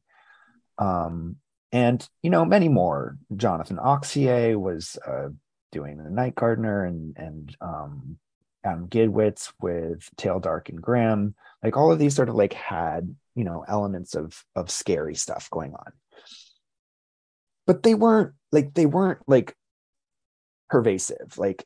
Um, 0.78 1.36
and 1.72 2.06
you 2.22 2.30
know, 2.30 2.44
many 2.44 2.68
more. 2.68 3.18
Jonathan 3.36 3.76
Auxier 3.76 4.56
was 4.56 4.96
uh, 5.06 5.28
doing 5.72 5.98
the 5.98 6.10
Night 6.10 6.34
Gardener, 6.34 6.84
and 6.84 7.16
and 7.16 7.56
um, 7.60 8.18
Adam 8.64 8.88
Gidwitz 8.88 9.52
with 9.60 10.08
Tale 10.16 10.40
Dark 10.40 10.68
and 10.68 10.80
Grimm. 10.80 11.34
Like 11.62 11.76
all 11.76 11.92
of 11.92 11.98
these 11.98 12.14
sort 12.14 12.28
of 12.28 12.34
like 12.34 12.52
had 12.52 13.14
you 13.38 13.44
know 13.44 13.64
elements 13.68 14.16
of 14.16 14.44
of 14.56 14.68
scary 14.68 15.14
stuff 15.14 15.48
going 15.50 15.72
on 15.72 15.92
but 17.68 17.84
they 17.84 17.94
weren't 17.94 18.32
like 18.50 18.74
they 18.74 18.84
weren't 18.84 19.20
like 19.28 19.54
pervasive 20.68 21.38
like 21.38 21.64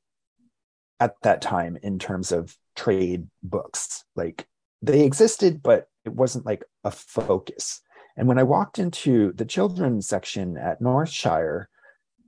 at 1.01 1.15
that 1.23 1.41
time 1.41 1.79
in 1.83 1.99
terms 1.99 2.31
of 2.31 2.55
trade 2.77 3.27
books 3.43 4.05
like 4.15 4.47
they 4.83 5.03
existed 5.03 5.63
but 5.63 5.87
it 6.05 6.13
wasn't 6.13 6.45
like 6.45 6.63
a 6.85 6.91
focus 6.91 7.81
and 8.19 8.29
when 8.29 8.39
i 8.39 8.43
walked 8.43 8.79
into 8.79 9.33
the 9.33 9.47
children's 9.47 10.07
section 10.07 10.59
at 10.59 10.83
northshire 10.83 11.65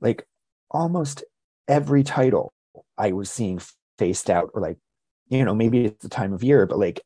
like 0.01 0.27
almost 0.71 1.23
every 1.69 2.03
title 2.03 2.55
i 2.97 3.13
was 3.13 3.31
seeing 3.31 3.61
faced 3.99 4.31
out 4.31 4.51
or 4.55 4.61
like 4.61 4.79
you 5.29 5.45
know 5.45 5.55
maybe 5.55 5.85
it's 5.85 6.03
the 6.03 6.09
time 6.09 6.33
of 6.33 6.43
year 6.43 6.67
but 6.67 6.79
like 6.79 7.01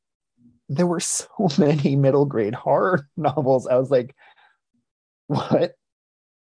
there 0.68 0.86
were 0.86 1.00
so 1.00 1.28
many 1.58 1.96
middle 1.96 2.26
grade 2.26 2.54
horror 2.54 3.08
novels. 3.16 3.66
I 3.66 3.76
was 3.76 3.90
like, 3.90 4.14
what 5.26 5.74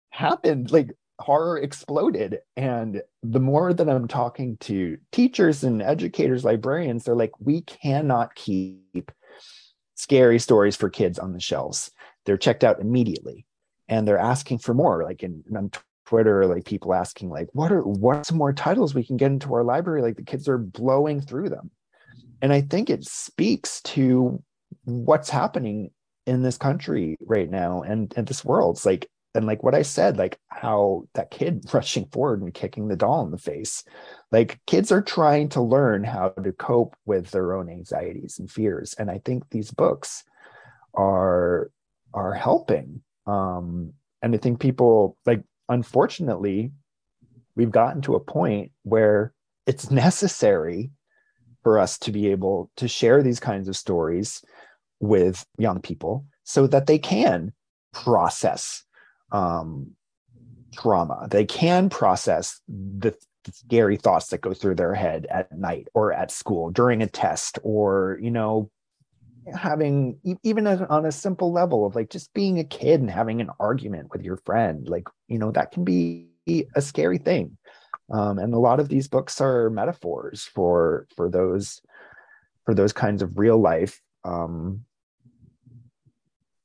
happened? 0.09 0.71
Like, 0.71 0.91
horror 1.19 1.57
exploded 1.57 2.37
and 2.55 3.01
the 3.23 3.39
more 3.39 3.73
that 3.73 3.89
i'm 3.89 4.07
talking 4.07 4.55
to 4.57 4.99
teachers 5.11 5.63
and 5.63 5.81
educators 5.81 6.45
librarians 6.45 7.03
they're 7.03 7.15
like 7.15 7.31
we 7.39 7.61
cannot 7.61 8.35
keep 8.35 9.11
scary 9.95 10.37
stories 10.37 10.75
for 10.75 10.91
kids 10.91 11.17
on 11.17 11.33
the 11.33 11.39
shelves 11.39 11.89
they're 12.23 12.37
checked 12.37 12.63
out 12.63 12.79
immediately 12.79 13.47
and 13.87 14.07
they're 14.07 14.19
asking 14.19 14.59
for 14.59 14.75
more 14.75 15.03
like 15.03 15.23
in, 15.23 15.43
on 15.55 15.71
twitter 16.07 16.45
like 16.45 16.65
people 16.65 16.93
asking 16.93 17.29
like 17.29 17.47
what 17.53 17.71
are 17.71 17.81
what's 17.81 18.31
more 18.31 18.53
titles 18.53 18.95
we 18.95 19.03
can 19.03 19.17
get 19.17 19.31
into 19.31 19.53
our 19.53 19.63
library? 19.63 20.01
Like 20.01 20.15
the 20.15 20.23
kids 20.23 20.47
are 20.47 20.57
blowing 20.57 21.21
through 21.21 21.49
them. 21.49 21.71
And 22.41 22.53
i 22.53 22.61
think 22.61 22.89
it 22.89 23.03
speaks 23.05 23.81
to 23.81 24.41
what's 24.85 25.29
happening 25.29 25.91
in 26.25 26.43
this 26.43 26.57
country 26.57 27.17
right 27.21 27.49
now 27.49 27.81
and 27.81 28.13
and 28.15 28.27
this 28.27 28.45
world. 28.45 28.75
It's 28.75 28.85
like 28.85 29.09
and 29.35 29.45
like 29.45 29.61
what 29.61 29.75
I 29.75 29.83
said, 29.83 30.17
like 30.17 30.39
how 30.47 31.07
that 31.13 31.29
kid 31.31 31.65
rushing 31.73 32.07
forward 32.07 32.41
and 32.41 32.53
kicking 32.53 32.87
the 32.87 32.95
doll 32.95 33.23
in 33.23 33.31
the 33.31 33.37
face, 33.37 33.83
like 34.31 34.59
kids 34.65 34.91
are 34.91 35.01
trying 35.01 35.49
to 35.49 35.61
learn 35.61 36.03
how 36.03 36.29
to 36.29 36.51
cope 36.53 36.95
with 37.05 37.31
their 37.31 37.53
own 37.53 37.69
anxieties 37.69 38.39
and 38.39 38.49
fears, 38.49 38.95
and 38.97 39.11
I 39.11 39.21
think 39.23 39.43
these 39.49 39.71
books 39.71 40.23
are 40.93 41.69
are 42.13 42.33
helping. 42.33 43.01
Um, 43.25 43.93
and 44.21 44.33
I 44.33 44.37
think 44.37 44.59
people 44.59 45.17
like, 45.25 45.43
unfortunately, 45.69 46.71
we've 47.55 47.71
gotten 47.71 48.01
to 48.03 48.15
a 48.15 48.19
point 48.19 48.71
where 48.83 49.33
it's 49.65 49.91
necessary 49.91 50.91
for 51.63 51.79
us 51.79 51.97
to 51.99 52.11
be 52.11 52.27
able 52.27 52.71
to 52.77 52.87
share 52.87 53.21
these 53.21 53.39
kinds 53.39 53.67
of 53.67 53.75
stories 53.75 54.43
with 54.99 55.45
young 55.57 55.81
people 55.81 56.25
so 56.43 56.67
that 56.67 56.87
they 56.87 56.97
can 56.97 57.51
process 57.93 58.83
um, 59.31 59.91
trauma. 60.73 61.27
They 61.29 61.45
can 61.45 61.89
process 61.89 62.61
the, 62.67 63.13
the 63.43 63.51
scary 63.51 63.97
thoughts 63.97 64.27
that 64.27 64.41
go 64.41 64.53
through 64.53 64.75
their 64.75 64.93
head 64.93 65.27
at 65.29 65.57
night 65.57 65.87
or 65.93 66.13
at 66.13 66.31
school 66.31 66.69
during 66.69 67.01
a 67.01 67.07
test 67.07 67.59
or, 67.63 68.17
you 68.21 68.31
know, 68.31 68.69
having 69.53 70.19
even 70.43 70.67
on 70.67 71.05
a 71.05 71.11
simple 71.11 71.51
level 71.51 71.85
of 71.85 71.95
like 71.95 72.09
just 72.09 72.33
being 72.33 72.59
a 72.59 72.63
kid 72.63 72.99
and 72.99 73.09
having 73.09 73.41
an 73.41 73.49
argument 73.59 74.09
with 74.11 74.23
your 74.23 74.37
friend 74.37 74.87
like 74.87 75.07
you 75.27 75.37
know 75.39 75.51
that 75.51 75.71
can 75.71 75.83
be 75.83 76.27
a 76.75 76.81
scary 76.81 77.17
thing. 77.17 77.57
Um, 78.11 78.39
and 78.39 78.53
a 78.53 78.59
lot 78.59 78.79
of 78.79 78.87
these 78.87 79.07
books 79.07 79.41
are 79.41 79.69
metaphors 79.69 80.43
for 80.43 81.07
for 81.15 81.29
those 81.29 81.81
for 82.65 82.73
those 82.73 82.93
kinds 82.93 83.21
of 83.21 83.37
real 83.37 83.59
life 83.59 84.01
um, 84.23 84.85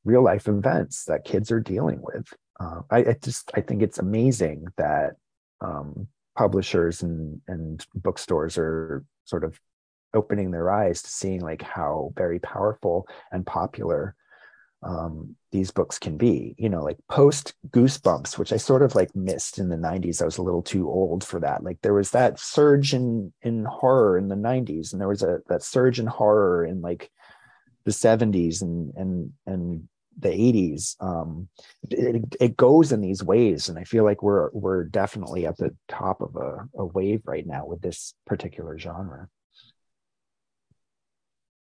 real 0.05 0.22
life 0.22 0.49
events 0.49 1.05
that 1.05 1.24
kids 1.24 1.51
are 1.51 1.61
dealing 1.61 2.01
with. 2.03 2.33
Uh, 2.61 2.83
I, 2.91 2.99
I, 2.99 3.16
just 3.20 3.51
I 3.55 3.61
think 3.61 3.83
it's 3.83 3.99
amazing 3.99 4.66
that 4.76 5.16
um, 5.61 6.09
publishers 6.37 7.03
and 7.03 7.41
and 7.49 7.85
bookstores 7.95 8.57
are 8.57 9.05
sort 9.24 9.45
of 9.45 9.59
opening 10.15 10.51
their 10.51 10.71
eyes 10.71 11.03
to 11.03 11.11
seeing 11.11 11.41
like 11.41 11.63
how 11.63 12.13
very 12.17 12.39
powerful 12.39 13.07
and 13.31 13.47
popular 13.47 14.15
um, 14.83 15.37
these 15.53 15.71
books 15.71 15.99
can 15.99 16.17
be. 16.17 16.55
You 16.59 16.69
know, 16.69 16.83
like 16.83 16.99
post 17.09 17.55
Goosebumps, 17.71 18.39
which 18.39 18.53
I 18.53 18.57
sort 18.57 18.83
of 18.83 18.95
like 18.95 19.15
missed 19.15 19.59
in 19.59 19.69
the 19.69 19.77
'90s. 19.77 20.21
I 20.21 20.25
was 20.25 20.39
a 20.39 20.43
little 20.43 20.63
too 20.63 20.89
old 20.89 21.25
for 21.25 21.41
that. 21.41 21.63
Like 21.63 21.81
there 21.83 21.95
was 21.95 22.11
that 22.11 22.41
surge 22.41 22.95
in 22.95 23.33
in 23.43 23.65
horror 23.65 24.19
in 24.19 24.29
the 24.29 24.35
'90s, 24.35 24.93
and 24.93 25.01
there 25.01 25.09
was 25.09 25.23
a 25.23 25.41
that 25.49 25.63
surge 25.63 26.01
in 26.01 26.07
horror 26.07 26.65
in 26.65 26.81
like 26.81 27.11
the 27.85 27.91
70s 27.91 28.63
and 28.63 28.93
and 28.97 29.33
and 29.47 29.89
the 30.19 30.29
80s 30.29 31.03
um, 31.03 31.49
it, 31.91 32.37
it, 32.39 32.57
goes 32.57 32.93
in 32.93 33.01
these 33.01 33.25
waves 33.25 33.71
and 33.71 33.79
i 33.79 33.85
feel 33.85 34.05
like 34.05 34.23
we're 34.23 34.51
we're 34.53 34.85
definitely 34.85 35.47
at 35.47 35.57
the 35.57 35.75
top 35.89 36.21
of 36.21 36.37
a, 36.37 36.69
a 36.77 36.85
wave 36.85 37.23
right 37.25 37.47
now 37.47 37.65
with 37.65 37.81
this 37.81 38.13
particular 38.27 38.79
genre 38.79 39.29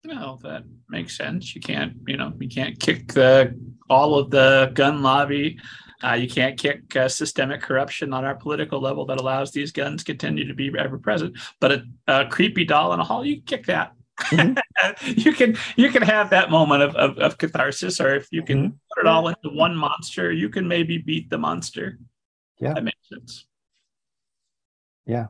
no 0.04 0.38
that 0.42 0.62
makes 0.88 1.16
sense 1.16 1.54
you 1.54 1.60
can't 1.60 1.94
you 2.06 2.16
know 2.16 2.32
you 2.38 2.48
can't 2.48 2.78
kick 2.78 3.12
the 3.12 3.54
all 3.90 4.18
of 4.18 4.30
the 4.30 4.70
gun 4.74 5.02
lobby 5.02 5.58
uh, 6.04 6.12
you 6.12 6.28
can't 6.28 6.56
kick 6.56 6.94
uh, 6.94 7.08
systemic 7.08 7.60
corruption 7.60 8.12
on 8.12 8.24
our 8.24 8.36
political 8.36 8.80
level 8.80 9.04
that 9.04 9.18
allows 9.18 9.50
these 9.50 9.72
guns 9.72 10.04
continue 10.04 10.46
to 10.46 10.54
be 10.54 10.72
ever 10.78 10.98
present 10.98 11.36
but 11.60 11.72
a, 11.72 11.82
a 12.06 12.26
creepy 12.28 12.64
doll 12.64 12.92
in 12.92 13.00
a 13.00 13.04
hall 13.04 13.24
you 13.24 13.40
kick 13.42 13.66
that 13.66 13.92
Mm-hmm. 14.20 15.14
you 15.20 15.32
can 15.32 15.56
you 15.76 15.90
can 15.90 16.02
have 16.02 16.30
that 16.30 16.50
moment 16.50 16.82
of, 16.82 16.96
of, 16.96 17.18
of 17.18 17.38
catharsis, 17.38 18.00
or 18.00 18.14
if 18.14 18.28
you 18.32 18.42
can 18.42 18.58
mm-hmm. 18.58 18.76
put 18.94 19.00
it 19.00 19.06
all 19.06 19.28
into 19.28 19.48
one 19.50 19.76
monster, 19.76 20.32
you 20.32 20.48
can 20.48 20.66
maybe 20.66 20.98
beat 20.98 21.30
the 21.30 21.38
monster. 21.38 21.98
Yeah, 22.58 22.74
that 22.74 22.84
makes 22.84 23.08
sense. 23.08 23.46
Yeah, 25.06 25.26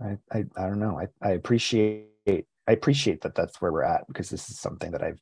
I 0.00 0.18
I, 0.30 0.44
I 0.56 0.62
don't 0.66 0.78
know. 0.78 1.00
I, 1.00 1.08
I 1.26 1.32
appreciate 1.32 2.06
I 2.68 2.72
appreciate 2.72 3.22
that 3.22 3.34
that's 3.34 3.62
where 3.62 3.72
we're 3.72 3.82
at 3.82 4.06
because 4.08 4.28
this 4.28 4.50
is 4.50 4.60
something 4.60 4.90
that 4.92 5.02
I've 5.02 5.20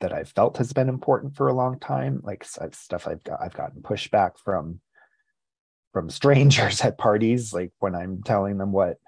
that 0.00 0.12
I've 0.12 0.28
felt 0.28 0.56
has 0.58 0.72
been 0.72 0.88
important 0.88 1.34
for 1.34 1.48
a 1.48 1.52
long 1.52 1.80
time. 1.80 2.20
Like 2.22 2.46
uh, 2.60 2.68
stuff 2.72 3.08
I've 3.08 3.24
got 3.24 3.40
I've 3.42 3.54
gotten 3.54 3.82
pushback 3.82 4.38
from 4.44 4.80
from 5.92 6.08
strangers 6.10 6.80
at 6.84 6.96
parties, 6.96 7.52
like 7.52 7.72
when 7.80 7.96
I'm 7.96 8.22
telling 8.22 8.58
them 8.58 8.70
what 8.70 8.98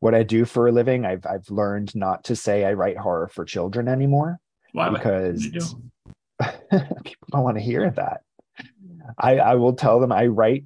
what 0.00 0.14
I 0.14 0.24
do 0.24 0.44
for 0.44 0.68
a 0.68 0.72
living, 0.72 1.06
I've 1.06 1.24
I've 1.24 1.48
learned 1.48 1.94
not 1.94 2.24
to 2.24 2.36
say 2.36 2.66
I 2.66 2.74
write 2.74 2.98
horror 2.98 3.28
for 3.28 3.46
children 3.46 3.88
anymore. 3.88 4.38
Why? 4.72 4.90
Because 4.90 5.46
people 6.42 7.28
don't 7.30 7.44
want 7.44 7.56
to 7.56 7.62
hear 7.62 7.90
that. 7.92 8.20
I 9.18 9.38
I 9.38 9.54
will 9.54 9.72
tell 9.72 10.00
them 10.00 10.12
I 10.12 10.26
write 10.26 10.64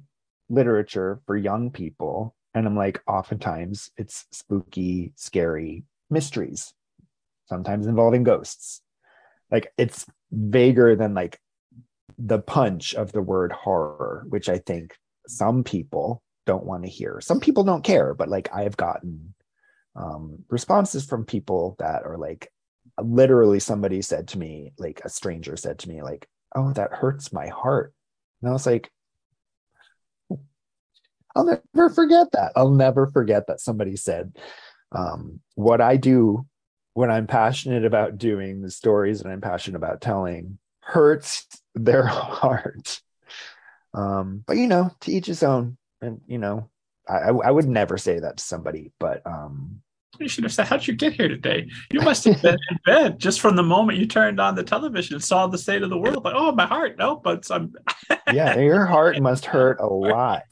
literature 0.49 1.21
for 1.25 1.37
young 1.37 1.71
people, 1.71 2.35
and 2.53 2.67
I'm 2.67 2.75
like, 2.75 3.01
oftentimes 3.07 3.91
it's 3.95 4.25
spooky, 4.31 5.13
scary 5.15 5.85
mysteries, 6.09 6.73
sometimes 7.47 7.87
involving 7.87 8.23
ghosts. 8.23 8.81
Like 9.51 9.71
it's 9.77 10.05
vaguer 10.31 10.95
than 10.95 11.13
like 11.13 11.39
the 12.17 12.39
punch 12.39 12.93
of 12.93 13.11
the 13.11 13.21
word 13.21 13.51
horror, 13.51 14.25
which 14.29 14.49
I 14.49 14.59
think 14.59 14.95
some 15.27 15.63
people 15.63 16.21
don't 16.45 16.65
want 16.65 16.83
to 16.83 16.89
hear. 16.89 17.19
Some 17.21 17.39
people 17.39 17.63
don't 17.63 17.83
care, 17.83 18.13
but 18.13 18.29
like 18.29 18.49
I've 18.53 18.77
gotten 18.77 19.33
um, 19.95 20.43
responses 20.49 21.05
from 21.05 21.25
people 21.25 21.75
that 21.79 22.03
are 22.03 22.17
like, 22.17 22.51
literally 23.01 23.59
somebody 23.59 24.01
said 24.01 24.27
to 24.29 24.37
me, 24.37 24.73
like 24.77 25.01
a 25.05 25.09
stranger 25.09 25.55
said 25.55 25.79
to 25.79 25.89
me, 25.89 26.01
like, 26.01 26.27
oh, 26.55 26.73
that 26.73 26.93
hurts 26.93 27.31
my 27.31 27.47
heart. 27.47 27.93
And 28.41 28.49
I 28.49 28.53
was 28.53 28.65
like, 28.65 28.91
I'll 31.35 31.45
never 31.45 31.89
forget 31.89 32.31
that. 32.33 32.51
I'll 32.55 32.71
never 32.71 33.07
forget 33.07 33.47
that 33.47 33.61
somebody 33.61 33.95
said, 33.95 34.35
um, 34.91 35.39
what 35.55 35.81
I 35.81 35.97
do 35.97 36.45
when 36.93 37.11
I'm 37.11 37.27
passionate 37.27 37.85
about 37.85 38.17
doing 38.17 38.61
the 38.61 38.71
stories 38.71 39.21
that 39.21 39.29
I'm 39.29 39.41
passionate 39.41 39.77
about 39.77 40.01
telling 40.01 40.57
hurts 40.81 41.47
their 41.75 42.05
heart. 42.05 43.01
Um, 43.93 44.43
but 44.45 44.57
you 44.57 44.67
know, 44.67 44.91
to 45.01 45.11
each 45.11 45.27
his 45.27 45.43
own 45.43 45.77
and 46.01 46.21
you 46.27 46.37
know, 46.37 46.69
I, 47.07 47.29
I 47.29 47.51
would 47.51 47.67
never 47.67 47.97
say 47.97 48.19
that 48.19 48.37
to 48.37 48.43
somebody, 48.43 48.91
but 48.99 49.25
um, 49.25 49.81
you 50.19 50.27
should 50.27 50.43
have 50.43 50.53
said, 50.53 50.67
"How'd 50.67 50.85
you 50.85 50.95
get 50.95 51.13
here 51.13 51.27
today? 51.27 51.67
You 51.91 52.01
must 52.01 52.25
have 52.25 52.41
been 52.41 52.57
in 52.69 52.79
bed 52.85 53.19
just 53.19 53.39
from 53.39 53.55
the 53.55 53.63
moment 53.63 53.97
you 53.97 54.05
turned 54.05 54.39
on 54.39 54.55
the 54.55 54.63
television 54.63 55.15
and 55.15 55.23
saw 55.23 55.47
the 55.47 55.57
state 55.57 55.81
of 55.81 55.89
the 55.89 55.97
world." 55.97 56.23
Like, 56.23 56.35
oh, 56.35 56.51
my 56.51 56.65
heart, 56.65 56.97
no, 56.97 57.15
but 57.15 57.49
I'm. 57.49 57.73
yeah, 58.33 58.59
your 58.59 58.85
heart 58.85 59.19
must 59.19 59.45
hurt 59.45 59.79
a 59.79 59.87
lot. 59.87 60.43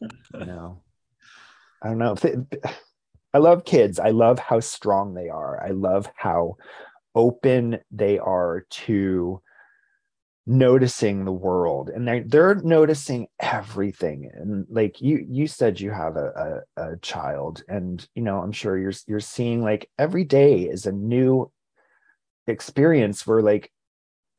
You 0.00 0.46
know, 0.46 0.82
I 1.82 1.88
don't 1.88 1.98
know. 1.98 2.16
I 3.36 3.38
love 3.38 3.66
kids. 3.66 3.98
I 3.98 4.12
love 4.12 4.38
how 4.38 4.60
strong 4.60 5.12
they 5.12 5.28
are. 5.28 5.62
I 5.62 5.68
love 5.68 6.08
how 6.16 6.56
open 7.14 7.80
they 7.90 8.18
are 8.18 8.64
to 8.70 9.42
noticing 10.46 11.26
the 11.26 11.32
world 11.32 11.90
and 11.90 12.08
they're, 12.08 12.24
they're 12.24 12.54
noticing 12.54 13.26
everything 13.40 14.30
and 14.32 14.64
like 14.70 15.02
you 15.02 15.26
you 15.28 15.46
said 15.48 15.80
you 15.80 15.90
have 15.90 16.16
a, 16.16 16.62
a, 16.76 16.92
a 16.92 16.96
child 16.98 17.64
and 17.68 18.08
you 18.14 18.22
know 18.22 18.38
i'm 18.38 18.52
sure 18.52 18.78
you're 18.78 18.92
you're 19.08 19.18
seeing 19.18 19.60
like 19.60 19.90
every 19.98 20.22
day 20.22 20.62
is 20.62 20.86
a 20.86 20.92
new 20.92 21.50
experience 22.46 23.26
where 23.26 23.42
like 23.42 23.72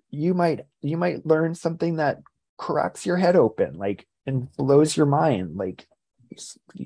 you 0.09 0.33
might 0.33 0.61
you 0.81 0.95
might 0.95 1.25
learn 1.25 1.53
something 1.53 1.97
that 1.97 2.19
cracks 2.57 3.05
your 3.05 3.17
head 3.17 3.35
open 3.35 3.73
like 3.73 4.07
and 4.25 4.49
blows 4.55 4.95
your 4.95 5.05
mind 5.05 5.57
like 5.57 5.85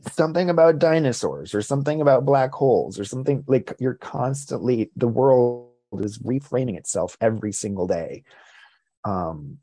something 0.09 0.49
about 0.49 0.79
dinosaurs 0.79 1.53
or 1.53 1.61
something 1.61 2.01
about 2.01 2.25
black 2.25 2.51
holes 2.51 2.99
or 2.99 3.05
something 3.05 3.43
like 3.47 3.73
you're 3.79 3.95
constantly 3.95 4.91
the 4.95 5.07
world 5.07 5.69
is 5.99 6.19
reframing 6.19 6.77
itself 6.77 7.17
every 7.21 7.51
single 7.51 7.87
day 7.87 8.23
um, 9.03 9.57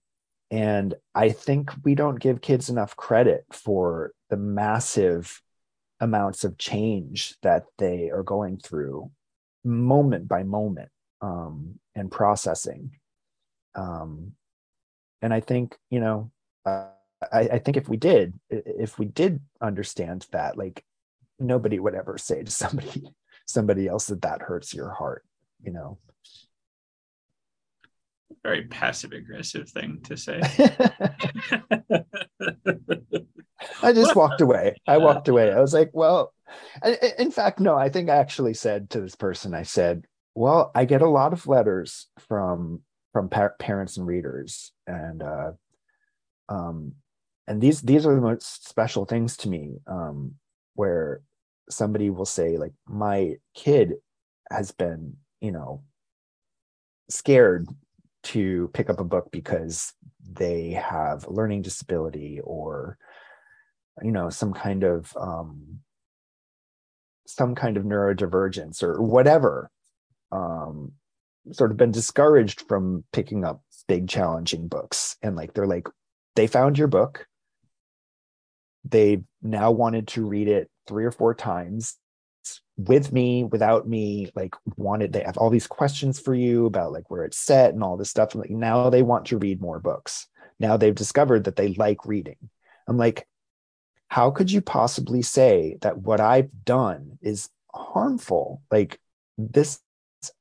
and 0.51 0.95
I 1.14 1.31
think 1.31 1.70
we 1.85 1.95
don't 1.95 2.20
give 2.20 2.41
kids 2.41 2.70
enough 2.70 2.97
credit 2.97 3.45
for 3.51 4.12
the 4.31 4.37
massive 4.37 5.43
amounts 6.01 6.45
of 6.45 6.59
change 6.59 7.35
that 7.43 7.64
they 7.76 8.11
are 8.11 8.22
going 8.22 8.59
through 8.59 9.11
moment 9.64 10.29
by 10.29 10.45
moment 10.45 10.91
um, 11.20 11.79
and 11.95 12.11
processing. 12.11 12.93
Um, 13.74 14.33
and 15.20 15.35
I 15.35 15.41
think, 15.41 15.76
you 15.91 16.01
know, 16.01 16.31
uh, 16.64 16.87
I, 17.33 17.41
I 17.41 17.59
think 17.59 17.77
if 17.77 17.89
we 17.89 17.97
did, 17.97 18.39
if 18.51 18.99
we 18.99 19.07
did 19.07 19.41
understand 19.61 20.27
that, 20.33 20.57
like 20.57 20.85
nobody 21.39 21.79
would 21.79 21.95
ever 21.95 22.19
say 22.19 22.43
to 22.43 22.51
somebody 22.51 23.05
somebody 23.47 23.89
else 23.89 24.07
that 24.07 24.23
that 24.23 24.43
hurts 24.43 24.75
your 24.75 24.91
heart, 24.91 25.25
you 25.62 25.73
know. 25.73 25.99
Very 28.43 28.64
passive 28.64 29.12
aggressive 29.12 29.69
thing 29.69 30.01
to 30.05 30.16
say. 30.16 30.41
I 33.83 33.93
just 33.93 34.14
walked 34.14 34.41
away. 34.41 34.77
I 34.87 34.99
walked 34.99 35.29
away. 35.29 35.53
I 35.53 35.61
was 35.61 35.75
like, 35.75 35.91
well, 35.93 36.33
in 37.19 37.31
fact, 37.31 37.61
no, 37.61 37.77
I 37.77 37.89
think 37.89 38.09
I 38.09 38.16
actually 38.16 38.55
said 38.55 38.91
to 38.91 39.01
this 39.01 39.16
person, 39.16 39.55
I 39.55 39.64
said, 39.64 40.05
well, 40.35 40.71
I 40.75 40.85
get 40.85 41.03
a 41.03 41.09
lot 41.09 41.33
of 41.33 41.47
letters 41.47 42.07
from 42.29 42.83
from 43.12 43.29
par- 43.29 43.57
parents 43.59 43.97
and 43.97 44.07
readers, 44.07 44.73
and 44.87 45.23
uh, 45.23 45.53
um, 46.49 46.93
and 47.49 47.61
these 47.61 47.80
these 47.80 48.07
are 48.07 48.14
the 48.14 48.20
most 48.20 48.68
special 48.68 49.07
things 49.07 49.36
to 49.38 49.49
me, 49.49 49.78
um, 49.86 50.34
where 50.74 51.22
somebody 51.70 52.11
will 52.11 52.26
say 52.26 52.59
like, 52.59 52.72
my 52.86 53.36
kid 53.55 53.94
has 54.51 54.70
been, 54.70 55.16
you 55.40 55.51
know, 55.51 55.82
scared 57.09 57.66
to 58.24 58.70
pick 58.74 58.90
up 58.90 59.01
a 59.01 59.05
book 59.05 59.30
because 59.32 59.94
they 60.30 60.72
have 60.72 61.24
a 61.24 61.32
learning 61.32 61.62
disability 61.62 62.40
or 62.44 62.99
you 64.03 64.12
know 64.12 64.28
some 64.28 64.53
kind 64.53 64.84
of 64.84 65.16
um, 65.16 65.80
some 67.26 67.55
kind 67.55 67.78
of 67.78 67.84
neurodivergence 67.84 68.82
or 68.82 69.01
whatever 69.01 69.70
um, 70.32 70.92
sort 71.53 71.70
of 71.70 71.78
been 71.78 71.92
discouraged 71.92 72.62
from 72.68 73.05
picking 73.12 73.44
up 73.44 73.62
big 73.86 74.07
challenging 74.07 74.68
books. 74.68 75.16
And 75.22 75.34
like 75.34 75.55
they're 75.55 75.66
like 75.66 75.88
they 76.36 76.46
found 76.46 76.78
your 76.78 76.88
book 76.88 77.26
they 78.91 79.22
now 79.43 79.70
wanted 79.70 80.09
to 80.09 80.24
read 80.24 80.49
it 80.49 80.70
three 80.86 81.05
or 81.05 81.12
four 81.12 81.34
times 81.34 81.97
with 82.76 83.12
me 83.12 83.45
without 83.45 83.86
me 83.86 84.30
like 84.34 84.55
wanted 84.76 85.12
they 85.12 85.22
have 85.22 85.36
all 85.36 85.51
these 85.51 85.66
questions 85.66 86.18
for 86.18 86.34
you 86.34 86.64
about 86.64 86.93
like 86.93 87.11
where 87.11 87.24
it's 87.24 87.39
set 87.39 87.74
and 87.74 87.82
all 87.82 87.97
this 87.97 88.09
stuff 88.09 88.32
and 88.32 88.41
like 88.41 88.51
now 88.51 88.89
they 88.89 89.03
want 89.03 89.26
to 89.26 89.36
read 89.36 89.61
more 89.61 89.80
books 89.80 90.28
now 90.59 90.76
they've 90.76 90.95
discovered 90.95 91.45
that 91.45 91.57
they 91.57 91.74
like 91.74 92.07
reading 92.07 92.36
i'm 92.86 92.97
like 92.97 93.26
how 94.09 94.30
could 94.30 94.51
you 94.51 94.61
possibly 94.61 95.22
say 95.22 95.76
that 95.82 95.99
what 95.99 96.20
I've 96.20 96.51
done 96.64 97.18
is 97.20 97.51
harmful? 97.72 98.62
Like 98.70 98.99
this, 99.36 99.80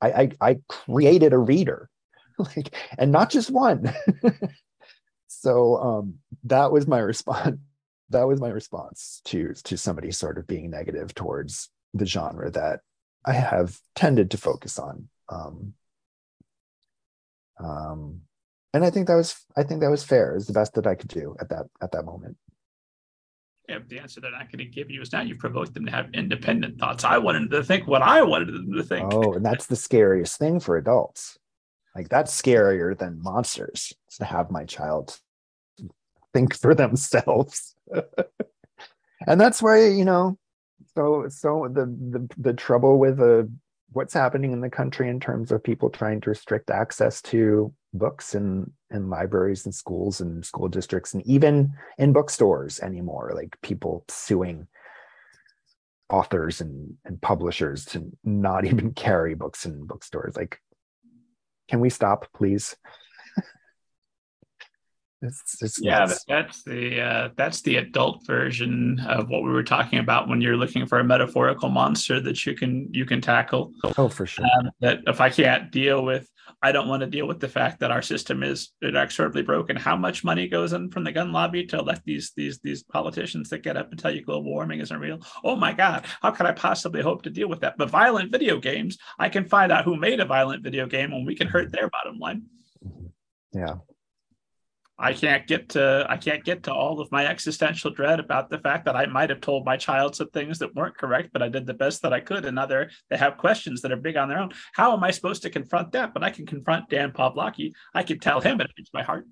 I 0.02 0.12
I, 0.12 0.32
I 0.42 0.60
created 0.68 1.34
a 1.34 1.38
reader, 1.38 1.90
like, 2.40 2.76
and 2.98 3.12
not 3.12 3.30
just 3.30 3.52
one. 3.52 3.94
so 5.28 5.78
um, 5.78 6.16
that 6.46 6.72
was 6.72 6.88
my 6.88 7.00
response. 7.14 7.60
That 8.10 8.28
was 8.28 8.40
my 8.40 8.50
response 8.50 9.22
to 9.26 9.54
to 9.66 9.78
somebody 9.78 10.12
sort 10.12 10.38
of 10.38 10.48
being 10.48 10.70
negative 10.70 11.14
towards 11.14 11.70
the 11.94 12.06
genre 12.06 12.50
that 12.52 12.82
I 13.26 13.34
have 13.34 13.78
tended 13.96 14.32
to 14.32 14.38
focus 14.38 14.80
on. 14.80 15.10
Um, 15.30 15.74
um, 17.60 18.22
and 18.74 18.86
I 18.86 18.90
think 18.90 19.08
that 19.08 19.16
was 19.16 19.36
I 19.56 19.64
think 19.64 19.82
that 19.82 19.92
was 19.92 20.04
fair. 20.04 20.36
Is 20.36 20.48
the 20.48 20.54
best 20.54 20.74
that 20.76 20.88
I 20.88 20.96
could 20.96 21.10
do 21.10 21.36
at 21.40 21.50
that 21.50 21.68
at 21.82 21.92
that 21.92 22.06
moment 22.06 22.38
yeah, 23.68 23.80
the 23.86 24.00
answer 24.00 24.22
they're 24.22 24.32
not 24.32 24.52
going 24.52 24.60
to 24.60 24.66
give 24.66 24.90
you 24.90 25.02
is 25.02 25.12
now 25.12 25.22
you 25.22 25.36
provoked 25.36 25.74
them 25.74 25.86
to 25.86 25.92
have 25.92 26.14
independent 26.14 26.80
thoughts. 26.80 27.04
I 27.04 27.18
wanted 27.18 27.44
them 27.44 27.62
to 27.62 27.64
think 27.64 27.86
what 27.86 28.02
I 28.02 28.22
wanted 28.24 28.48
them 28.48 28.72
to 28.74 28.84
think. 28.84 29.14
Oh, 29.14 29.34
and 29.34 29.46
that's 29.46 29.66
the 29.66 29.76
scariest 29.76 30.40
thing 30.40 30.60
for 30.60 30.78
adults. 30.78 31.38
Like 31.94 32.10
that's 32.10 32.40
scarier 32.40 32.98
than 32.98 33.22
monsters 33.22 33.94
to 34.18 34.26
have 34.26 34.52
my 34.52 34.64
child 34.64 35.20
think 36.34 36.56
for 36.56 36.76
themselves. 36.76 37.76
and 39.28 39.40
that's 39.40 39.62
why, 39.62 39.88
you 39.88 40.06
know, 40.06 40.38
so 40.96 41.26
so 41.30 41.70
the 41.72 41.86
the, 41.86 42.28
the 42.38 42.54
trouble 42.54 42.98
with 42.98 43.18
the 43.18 43.40
uh, 43.40 43.44
what's 43.92 44.14
happening 44.14 44.52
in 44.52 44.62
the 44.62 44.70
country 44.70 45.10
in 45.10 45.20
terms 45.20 45.52
of 45.52 45.64
people 45.64 45.90
trying 45.90 46.20
to 46.22 46.30
restrict 46.30 46.70
access 46.70 47.22
to 47.22 47.74
books 47.94 48.36
and 48.36 48.72
and 48.90 49.10
libraries 49.10 49.66
and 49.66 49.74
schools 49.74 50.22
and 50.22 50.46
school 50.46 50.68
districts 50.68 51.14
and 51.14 51.26
even 51.26 51.72
in 51.98 52.14
bookstores 52.14 52.80
anymore 52.80 53.32
like 53.34 53.56
people 53.62 54.04
suing 54.10 54.68
authors 56.10 56.62
and, 56.62 56.94
and 57.06 57.22
publishers 57.22 57.86
to 57.86 58.12
not 58.24 58.66
even 58.70 58.94
carry 58.94 59.36
books 59.36 59.66
in 59.66 59.86
bookstores 59.86 60.36
like 60.36 60.60
can 61.70 61.80
we 61.80 61.90
stop 61.90 62.28
please 62.34 62.76
it's, 65.22 65.62
it's 65.62 65.82
yeah 65.82 66.00
nuts. 66.00 66.24
that's 66.28 66.64
the 66.64 67.02
uh, 67.02 67.30
that's 67.36 67.62
the 67.62 67.78
adult 67.78 68.26
version 68.26 69.00
of 69.08 69.30
what 69.30 69.44
we 69.44 69.50
were 69.50 69.64
talking 69.64 70.00
about 70.00 70.28
when 70.28 70.42
you're 70.42 70.58
looking 70.58 70.86
for 70.86 71.00
a 71.00 71.04
metaphorical 71.04 71.70
monster 71.70 72.20
that 72.20 72.46
you 72.46 72.56
can 72.56 72.88
you 72.92 73.06
can 73.06 73.22
tackle 73.22 73.72
oh 73.98 74.08
for 74.08 74.26
sure 74.26 74.46
um, 74.60 74.70
that 74.80 75.00
if 75.08 75.20
i 75.20 75.30
can't 75.30 75.72
deal 75.72 76.04
with 76.04 76.30
I 76.62 76.72
don't 76.72 76.88
want 76.88 77.02
to 77.02 77.08
deal 77.08 77.28
with 77.28 77.40
the 77.40 77.48
fact 77.48 77.80
that 77.80 77.92
our 77.92 78.02
system 78.02 78.42
is 78.42 78.72
inexorably 78.82 79.44
broken. 79.44 79.76
How 79.76 79.96
much 79.96 80.24
money 80.24 80.48
goes 80.48 80.74
in 80.74 80.90
from 80.90 81.04
the 81.04 81.12
gun 81.12 81.32
lobby 81.32 81.66
to 81.68 81.78
elect 81.78 82.02
these 82.04 82.32
these 82.36 82.60
these 82.60 82.82
politicians 82.82 83.50
that 83.50 83.62
get 83.62 83.78
up 83.78 83.92
and 83.92 84.00
tell 84.00 84.14
you 84.14 84.24
global 84.24 84.52
warming 84.52 84.80
isn't 84.80 85.00
real? 85.00 85.20
Oh 85.44 85.56
my 85.56 85.74
God, 85.74 86.06
how 86.22 86.32
could 86.32 86.48
I 86.48 86.54
possibly 86.54 87.02
hope 87.02 87.22
to 87.24 87.30
deal 87.30 87.48
with 87.48 87.62
that? 87.62 87.78
But 87.78 87.92
violent 87.92 88.32
video 88.32 88.60
games, 88.60 88.98
I 89.20 89.30
can 89.30 89.46
find 89.46 89.72
out 89.72 89.86
who 89.86 89.98
made 89.98 90.20
a 90.20 90.26
violent 90.26 90.64
video 90.64 90.88
game 90.88 91.14
and 91.14 91.28
we 91.28 91.36
can 91.36 91.48
hurt 91.48 91.72
their 91.72 91.90
bottom 91.90 92.18
line. 92.18 92.44
Yeah. 93.54 93.76
I 95.00 95.14
can't 95.14 95.46
get 95.46 95.70
to 95.70 96.06
I 96.10 96.18
can't 96.18 96.44
get 96.44 96.64
to 96.64 96.74
all 96.74 97.00
of 97.00 97.12
my 97.12 97.28
existential 97.28 97.92
dread 97.92 98.20
about 98.20 98.50
the 98.50 98.58
fact 98.58 98.86
that 98.86 98.96
I 98.96 99.06
might 99.06 99.30
have 99.30 99.42
told 99.42 99.64
my 99.64 99.78
child 99.78 100.16
some 100.16 100.30
things 100.30 100.58
that 100.60 100.74
weren't 100.74 100.98
correct, 100.98 101.30
but 101.34 101.44
I 101.44 101.50
did 101.50 101.68
the 101.68 101.74
best 101.74 102.02
that 102.02 102.14
I 102.14 102.20
could. 102.20 102.46
And 102.46 102.56
now 102.56 102.66
they 102.66 102.88
they 103.10 103.18
have 103.18 103.38
questions 103.38 103.82
that 103.82 103.92
are 103.92 103.98
big 103.98 104.18
on 104.18 104.28
their 104.28 104.40
own. 104.40 104.52
How 104.74 104.94
am 104.94 105.04
I 105.04 105.12
supposed 105.12 105.44
to 105.44 105.52
confront 105.52 105.92
that? 105.92 106.14
But 106.14 106.24
I 106.24 106.32
can 106.32 106.48
confront 106.48 106.90
Dan 106.90 107.12
Poblocki. 107.12 107.74
I 107.94 108.02
can 108.04 108.20
tell 108.20 108.42
him 108.42 108.60
it 108.60 108.72
hurts 108.76 108.90
my 108.94 109.04
heart. 109.04 109.28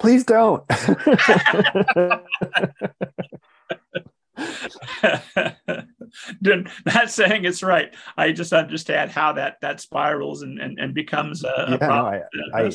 Please 0.00 0.24
don't. 0.24 0.64
not 6.86 7.10
saying 7.10 7.44
it's 7.44 7.62
right. 7.62 7.94
I 8.16 8.32
just 8.32 8.52
understand 8.52 9.12
how 9.12 9.34
that 9.34 9.60
that 9.60 9.80
spirals 9.80 10.42
and 10.42 10.58
and, 10.58 10.80
and 10.80 10.94
becomes 10.94 11.44
a, 11.44 11.66
yeah, 11.68 11.74
a 11.74 11.78
problem. 11.78 12.22
No, 12.32 12.58
I, 12.58 12.66
I, 12.66 12.70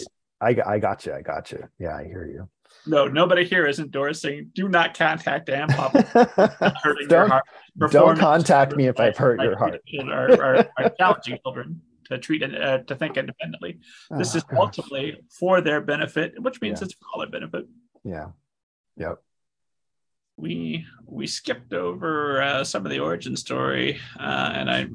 I, 0.46 0.56
I 0.66 0.80
got 0.80 1.06
you. 1.06 1.14
I 1.14 1.22
got 1.22 1.52
you. 1.52 1.68
Yeah, 1.80 1.96
I 1.96 2.04
hear 2.04 2.26
you. 2.26 2.48
No, 2.88 3.08
nobody 3.08 3.46
here 3.46 3.66
is 3.66 3.80
endorsing. 3.80 4.52
Do 4.54 4.70
not 4.70 4.96
contact 4.96 5.48
Dan 5.48 5.68
Pop. 5.70 5.94
hurting 6.84 7.08
don't, 7.08 7.30
heart. 7.30 7.46
Don't 7.90 8.18
contact 8.18 8.76
me 8.76 8.88
if 8.88 9.00
I've 9.00 9.18
hurt 9.18 9.42
your 9.42 9.58
heart. 9.58 9.82
Our, 10.00 10.42
our, 10.42 10.70
our 10.78 10.90
challenging 11.00 11.40
children 11.44 11.82
to 12.10 12.20
treat 12.20 12.44
it 12.44 12.62
uh, 12.62 12.80
to 12.80 12.96
think 12.96 13.18
independently. 13.18 13.80
This 14.12 14.36
oh, 14.36 14.38
is 14.38 14.44
gosh. 14.44 14.60
ultimately 14.60 15.18
for 15.40 15.62
their 15.62 15.82
benefit, 15.82 16.40
which 16.40 16.62
means 16.62 16.80
yeah. 16.80 16.86
it's 16.86 16.94
for 16.94 17.06
all 17.14 17.22
their 17.22 17.30
benefit. 17.30 17.66
Yeah. 18.04 18.28
Yep. 18.98 19.18
We 20.38 20.86
we 21.06 21.28
skipped 21.28 21.74
over 21.74 22.42
uh, 22.42 22.64
some 22.64 22.86
of 22.86 22.92
the 22.92 23.00
origin 23.00 23.36
story, 23.36 24.00
uh, 24.20 24.52
and 24.54 24.70
I 24.70 24.86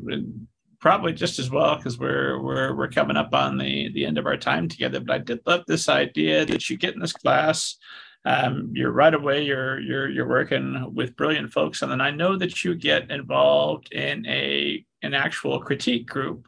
probably 0.80 1.12
just 1.12 1.38
as 1.38 1.50
well 1.50 1.76
because 1.76 1.98
we're 1.98 2.40
we're 2.40 2.74
we're 2.74 2.88
coming 2.88 3.16
up 3.16 3.34
on 3.34 3.58
the 3.58 3.90
the 3.92 4.04
end 4.04 4.18
of 4.18 4.26
our 4.26 4.36
time 4.36 4.68
together. 4.68 5.00
But 5.00 5.14
I 5.14 5.18
did 5.18 5.40
love 5.46 5.64
this 5.66 5.88
idea 5.88 6.44
that 6.46 6.68
you 6.68 6.76
get 6.76 6.94
in 6.94 7.00
this 7.00 7.12
class. 7.12 7.76
Um, 8.24 8.70
you're 8.74 8.92
right 8.92 9.14
away. 9.14 9.44
You're 9.44 9.78
you're 9.80 10.08
you're 10.08 10.28
working 10.28 10.92
with 10.94 11.16
brilliant 11.16 11.52
folks, 11.52 11.82
and 11.82 11.90
then 11.90 12.00
I 12.00 12.10
know 12.10 12.36
that 12.36 12.64
you 12.64 12.74
get 12.74 13.10
involved 13.10 13.92
in 13.92 14.26
a 14.26 14.84
an 15.02 15.14
actual 15.14 15.60
critique 15.60 16.06
group, 16.06 16.46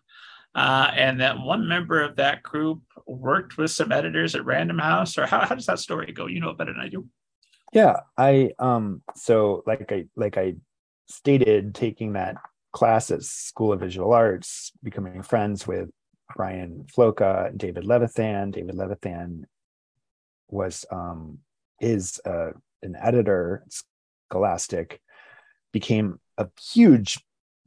uh, 0.55 0.91
and 0.95 1.21
that 1.21 1.39
one 1.39 1.69
member 1.69 2.03
of 2.03 2.17
that 2.17 2.43
group 2.43 2.83
worked 3.07 3.57
with 3.57 3.71
some 3.71 3.93
editors 3.93 4.35
at 4.35 4.45
Random 4.45 4.79
House. 4.79 5.17
Or 5.17 5.27
how 5.27 5.41
how 5.41 5.55
does 5.55 5.67
that 5.67 5.79
story 5.79 6.13
go? 6.13 6.27
You 6.27 6.41
know 6.41 6.55
better 6.55 6.73
than 6.73 6.83
I 6.83 6.89
do. 6.89 7.07
Yeah, 7.73 8.01
I 8.17 8.51
um 8.59 9.03
so 9.15 9.63
like 9.67 9.93
I 9.93 10.07
like 10.17 10.37
I 10.37 10.55
stated, 11.09 11.75
taking 11.75 12.15
that 12.15 12.37
classes, 12.73 13.31
School 13.31 13.73
of 13.73 13.81
Visual 13.81 14.13
Arts, 14.13 14.73
becoming 14.83 15.23
friends 15.23 15.67
with 15.67 15.91
Brian 16.35 16.87
Floca 16.95 17.49
and 17.49 17.59
David 17.59 17.85
Levithan. 17.85 18.53
David 18.53 18.75
Levithan 18.75 19.45
was 20.49 20.85
um, 20.91 21.39
is 21.81 22.21
uh, 22.25 22.51
an 22.83 22.97
editor, 23.01 23.65
Scholastic, 24.31 25.01
became 25.73 26.19
a 26.39 26.49
huge, 26.73 27.19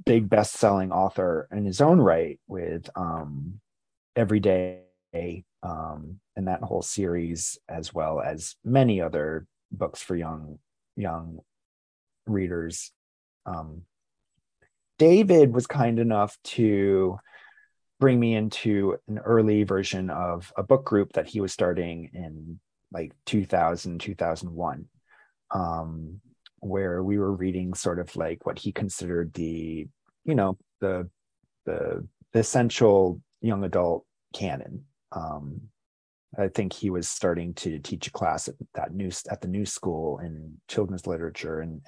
big 0.06 0.30
best-selling 0.30 0.92
author 0.92 1.48
in 1.52 1.66
his 1.66 1.82
own 1.82 2.00
right 2.00 2.40
with 2.48 2.90
um, 2.96 3.60
Everyday 4.16 4.82
um, 5.64 6.20
and 6.36 6.48
that 6.48 6.62
whole 6.62 6.82
series, 6.82 7.58
as 7.70 7.94
well 7.94 8.20
as 8.20 8.56
many 8.64 9.02
other 9.02 9.46
books 9.72 10.02
for 10.02 10.16
young 10.16 10.60
young 10.96 11.40
readers. 12.28 12.92
Um, 13.46 13.84
David 14.98 15.54
was 15.54 15.68
kind 15.68 16.00
enough 16.00 16.38
to 16.44 17.18
bring 18.00 18.20
me 18.20 18.36
into 18.36 18.98
an 19.08 19.20
early 19.20 19.64
version 19.64 20.10
of 20.10 20.52
a 20.58 20.64
book 20.64 20.86
group 20.86 21.14
that 21.14 21.28
he 21.28 21.42
was 21.42 21.54
starting 21.54 22.10
in 22.14 22.60
like 22.92 23.14
2000 23.26 24.00
2001 24.00 24.86
um, 25.52 26.20
where 26.60 27.04
we 27.04 27.18
were 27.18 27.32
reading 27.32 27.74
sort 27.74 28.00
of 28.00 28.16
like 28.16 28.46
what 28.46 28.60
he 28.60 28.72
considered 28.72 29.34
the 29.34 29.88
you 30.24 30.36
know 30.36 30.58
the 30.82 31.10
the, 31.66 32.06
essential 32.34 33.22
young 33.40 33.64
adult 33.64 34.06
canon. 34.34 34.84
Um, 35.14 35.62
i 36.38 36.50
think 36.50 36.74
he 36.74 36.90
was 36.90 37.08
starting 37.08 37.54
to 37.54 37.80
teach 37.80 38.08
a 38.08 38.12
class 38.12 38.50
at 38.50 38.56
that 38.74 38.94
new 38.94 39.10
at 39.32 39.40
the 39.40 39.48
new 39.48 39.66
school 39.66 40.20
in 40.20 40.58
children's 40.68 41.08
literature 41.08 41.62
and 41.62 41.82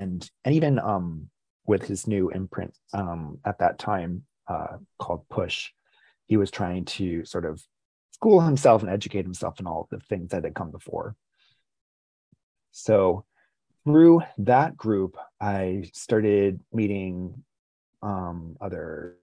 and 0.00 0.28
and 0.44 0.54
even 0.54 0.80
um, 0.80 1.30
with 1.66 1.86
his 1.86 2.06
new 2.06 2.30
imprint 2.30 2.74
um, 2.92 3.38
at 3.44 3.58
that 3.58 3.78
time 3.78 4.24
uh, 4.48 4.76
called 4.98 5.28
push 5.28 5.70
he 6.32 6.38
was 6.38 6.50
trying 6.50 6.84
to 6.86 7.24
sort 7.26 7.44
of 7.44 7.62
school 8.12 8.40
himself 8.40 8.82
and 8.82 8.90
educate 8.90 9.24
himself 9.24 9.60
in 9.60 9.66
all 9.66 9.86
the 9.90 10.00
things 10.00 10.30
that 10.30 10.44
had 10.44 10.54
come 10.54 10.70
before. 10.70 11.14
So 12.70 13.26
through 13.84 14.22
that 14.38 14.74
group, 14.74 15.18
I 15.38 15.90
started 15.92 16.60
meeting 16.72 17.44
um, 18.00 18.56
other 18.62 19.16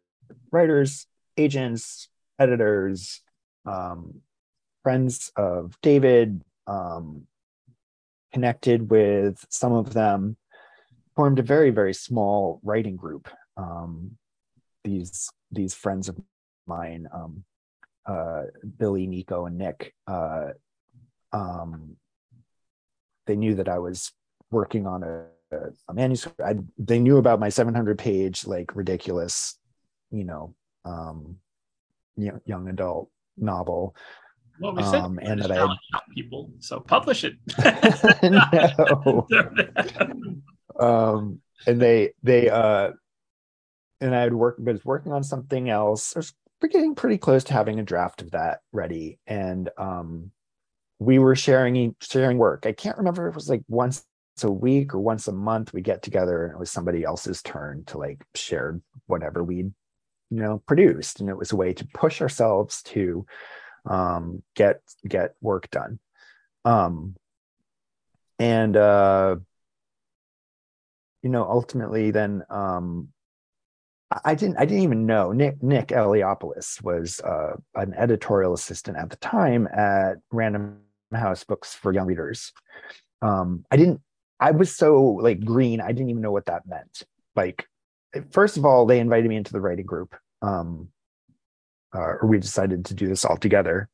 writers, 0.51 1.07
agents, 1.35 2.09
editors, 2.37 3.21
um, 3.65 4.21
friends 4.83 5.31
of 5.35 5.77
David, 5.81 6.43
um, 6.67 7.23
connected 8.31 8.91
with 8.91 9.43
some 9.49 9.73
of 9.73 9.93
them, 9.93 10.37
formed 11.19 11.37
a 11.37 11.43
very, 11.43 11.69
very 11.69 11.93
small 11.93 12.61
writing 12.63 12.95
group. 12.95 13.27
Um, 13.57 14.11
these 14.85 15.29
these 15.51 15.73
friends 15.73 16.07
of 16.07 16.17
mine 16.65 17.09
um, 17.13 17.43
uh, 18.05 18.43
Billy, 18.77 19.05
Nico, 19.05 19.45
and 19.45 19.57
Nick, 19.57 19.93
uh, 20.07 20.51
um, 21.33 21.97
they 23.27 23.35
knew 23.35 23.55
that 23.55 23.67
I 23.67 23.79
was 23.79 24.13
working 24.49 24.87
on 24.87 25.03
a, 25.03 25.25
a 25.89 25.93
manuscript. 25.93 26.39
I, 26.39 26.55
they 26.77 26.99
knew 26.99 27.17
about 27.17 27.41
my 27.41 27.49
700 27.49 27.99
page, 27.99 28.47
like 28.47 28.73
ridiculous, 28.73 29.59
you 30.11 30.23
know, 30.23 30.55
um, 30.85 31.35
young, 32.15 32.39
young 32.45 32.69
adult 32.69 33.09
novel. 33.35 33.93
Well, 34.61 34.73
we 34.73 34.83
said 34.83 35.03
um, 35.03 35.19
and 35.21 35.41
that 35.41 35.51
I 35.51 35.67
people, 36.15 36.49
so 36.59 36.79
publish 36.79 37.25
it. 37.25 37.33
no. 38.23 39.27
Um, 40.79 41.41
and 41.67 41.81
they 41.81 42.13
they 42.23 42.49
uh, 42.49 42.91
and 44.01 44.15
I 44.15 44.21
had 44.21 44.33
worked, 44.33 44.63
but 44.63 44.73
was 44.73 44.85
working 44.85 45.11
on 45.11 45.23
something 45.23 45.69
else. 45.69 46.13
There's 46.13 46.33
we're 46.61 46.69
getting 46.69 46.95
pretty 46.95 47.17
close 47.17 47.43
to 47.45 47.53
having 47.53 47.79
a 47.79 47.83
draft 47.83 48.21
of 48.21 48.31
that 48.31 48.59
ready. 48.73 49.17
And 49.27 49.69
um, 49.77 50.31
we 50.99 51.19
were 51.19 51.35
sharing 51.35 51.95
sharing 52.01 52.37
work. 52.37 52.65
I 52.65 52.73
can't 52.73 52.97
remember 52.97 53.27
if 53.27 53.33
it 53.33 53.35
was 53.35 53.49
like 53.49 53.63
once 53.67 54.05
a 54.43 54.51
week 54.51 54.93
or 54.93 54.99
once 54.99 55.27
a 55.27 55.33
month 55.33 55.73
we 55.73 55.81
get 55.81 56.01
together 56.01 56.45
and 56.45 56.53
it 56.53 56.59
was 56.59 56.71
somebody 56.71 57.03
else's 57.03 57.41
turn 57.41 57.83
to 57.85 57.97
like 57.97 58.23
share 58.35 58.79
whatever 59.07 59.43
we 59.43 59.57
you 59.57 59.73
know 60.29 60.61
produced. 60.65 61.19
And 61.19 61.29
it 61.29 61.37
was 61.37 61.51
a 61.51 61.57
way 61.57 61.73
to 61.73 61.87
push 61.93 62.21
ourselves 62.21 62.81
to 62.83 63.25
um, 63.85 64.43
get 64.55 64.81
get 65.07 65.35
work 65.41 65.69
done. 65.71 65.99
Um, 66.65 67.15
and 68.37 68.75
uh, 68.75 69.37
you 71.21 71.29
know 71.29 71.43
ultimately 71.43 72.11
then 72.11 72.43
um, 72.49 73.09
I 74.25 74.33
didn't 74.33 74.57
I 74.57 74.65
didn't 74.65 74.83
even 74.83 75.05
know 75.05 75.31
Nick 75.31 75.61
Nick 75.61 75.87
Eliopoulos 75.89 76.81
was 76.83 77.19
uh, 77.19 77.55
an 77.75 77.93
editorial 77.93 78.53
assistant 78.53 78.97
at 78.97 79.09
the 79.09 79.17
time 79.17 79.67
at 79.67 80.17
Random 80.31 80.79
House 81.13 81.43
Books 81.43 81.75
for 81.75 81.93
Young 81.93 82.07
Readers. 82.07 82.51
Um, 83.21 83.65
I 83.69 83.77
didn't 83.77 84.01
I 84.39 84.51
was 84.51 84.75
so 84.75 85.01
like 85.21 85.43
green 85.43 85.79
I 85.81 85.91
didn't 85.91 86.09
even 86.09 86.21
know 86.21 86.31
what 86.31 86.45
that 86.45 86.67
meant. 86.67 87.03
Like 87.35 87.67
first 88.31 88.57
of 88.57 88.65
all 88.65 88.85
they 88.85 88.99
invited 88.99 89.29
me 89.29 89.35
into 89.35 89.51
the 89.51 89.61
writing 89.61 89.85
group 89.85 90.15
um, 90.41 90.89
uh, 91.93 91.99
or 91.99 92.27
we 92.27 92.39
decided 92.39 92.85
to 92.85 92.93
do 92.93 93.07
this 93.07 93.25
all 93.25 93.37
together. 93.37 93.89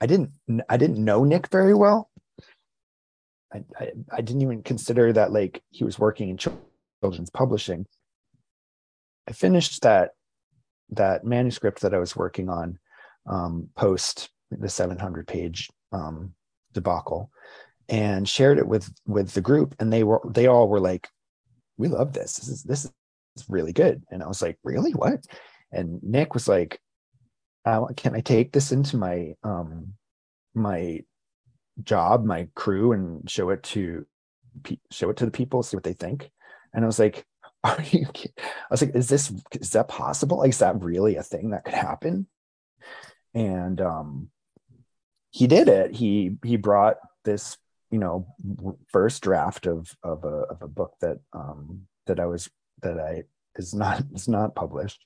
I 0.00 0.06
didn't 0.06 0.30
I 0.68 0.76
didn't 0.76 1.02
know 1.02 1.24
Nick 1.24 1.48
very 1.48 1.74
well. 1.74 2.10
I, 3.52 3.64
I, 3.78 3.90
I 4.12 4.20
didn't 4.20 4.42
even 4.42 4.62
consider 4.62 5.12
that 5.12 5.32
like 5.32 5.62
he 5.70 5.84
was 5.84 5.98
working 5.98 6.28
in 6.28 6.38
children's 6.38 7.30
publishing. 7.30 7.86
I 9.28 9.32
finished 9.32 9.82
that 9.82 10.12
that 10.90 11.24
manuscript 11.24 11.80
that 11.82 11.94
I 11.94 11.98
was 11.98 12.16
working 12.16 12.48
on 12.48 12.78
um, 13.26 13.68
post 13.76 14.30
the 14.50 14.68
700 14.68 15.26
page 15.26 15.68
um, 15.92 16.32
debacle 16.72 17.30
and 17.88 18.28
shared 18.28 18.58
it 18.58 18.66
with 18.66 18.90
with 19.06 19.32
the 19.32 19.40
group. 19.40 19.74
And 19.78 19.92
they 19.92 20.04
were 20.04 20.20
they 20.26 20.46
all 20.46 20.68
were 20.68 20.80
like 20.80 21.08
we 21.76 21.88
love 21.88 22.12
this. 22.12 22.36
This 22.36 22.48
is 22.48 22.62
this 22.62 22.84
is 23.36 23.44
really 23.48 23.72
good. 23.72 24.02
And 24.10 24.22
i 24.22 24.26
was 24.26 24.42
like 24.42 24.58
really? 24.64 24.92
What? 24.92 25.24
And 25.72 26.02
nick 26.02 26.34
was 26.34 26.48
like 26.48 26.80
uh, 27.64 27.86
can 27.96 28.14
i 28.14 28.20
take 28.20 28.52
this 28.52 28.72
into 28.72 28.96
my 28.96 29.34
um 29.42 29.92
my 30.54 31.00
job 31.82 32.24
my 32.24 32.48
crew 32.54 32.92
and 32.92 33.28
show 33.28 33.50
it 33.50 33.62
to 33.62 34.06
show 34.90 35.10
it 35.10 35.16
to 35.16 35.24
the 35.24 35.30
people 35.30 35.62
see 35.62 35.76
what 35.76 35.84
they 35.84 35.92
think 35.92 36.30
and 36.74 36.84
i 36.84 36.86
was 36.86 36.98
like 36.98 37.24
are 37.64 37.82
you 37.90 38.06
Kidding? 38.12 38.32
I 38.38 38.66
was 38.70 38.82
like, 38.82 38.94
is 38.94 39.08
this 39.08 39.32
is 39.52 39.70
that 39.70 39.88
possible? 39.88 40.38
Like, 40.38 40.50
is 40.50 40.58
that 40.58 40.80
really 40.80 41.16
a 41.16 41.22
thing 41.22 41.50
that 41.50 41.64
could 41.64 41.74
happen? 41.74 42.26
And 43.34 43.80
um 43.80 44.30
he 45.30 45.46
did 45.46 45.68
it. 45.68 45.94
He 45.94 46.36
he 46.44 46.56
brought 46.56 46.96
this, 47.24 47.56
you 47.90 47.98
know, 47.98 48.26
first 48.88 49.22
draft 49.22 49.66
of 49.66 49.94
of 50.02 50.24
a 50.24 50.44
of 50.50 50.62
a 50.62 50.68
book 50.68 50.94
that 51.00 51.18
um 51.32 51.86
that 52.06 52.20
I 52.20 52.26
was 52.26 52.48
that 52.82 52.98
I 52.98 53.24
is 53.56 53.74
not 53.74 54.04
is 54.14 54.28
not 54.28 54.54
published 54.54 55.04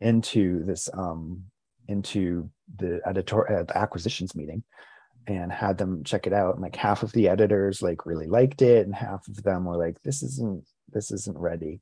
into 0.00 0.62
this 0.64 0.90
um 0.92 1.44
into 1.88 2.50
the 2.76 3.00
editor 3.06 3.50
uh, 3.50 3.64
acquisitions 3.74 4.34
meeting 4.34 4.62
and 5.26 5.50
had 5.50 5.78
them 5.78 6.04
check 6.04 6.26
it 6.26 6.32
out 6.32 6.54
and 6.54 6.62
like 6.62 6.76
half 6.76 7.02
of 7.02 7.12
the 7.12 7.28
editors 7.28 7.80
like 7.80 8.04
really 8.04 8.26
liked 8.26 8.60
it 8.62 8.86
and 8.86 8.94
half 8.94 9.26
of 9.28 9.42
them 9.42 9.64
were 9.64 9.76
like 9.76 10.00
this 10.02 10.22
isn't 10.22 10.64
this 10.92 11.10
isn't 11.10 11.38
ready 11.38 11.80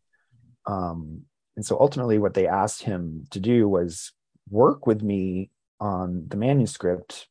um, 0.67 1.23
and 1.57 1.65
so 1.65 1.79
ultimately, 1.79 2.19
what 2.19 2.35
they 2.35 2.47
asked 2.47 2.83
him 2.83 3.27
to 3.31 3.41
do 3.41 3.69
was 3.69 4.13
work 4.49 4.87
with 4.87 5.03
me 5.03 5.51
on 5.81 6.27
the 6.29 6.37
manuscript 6.37 7.29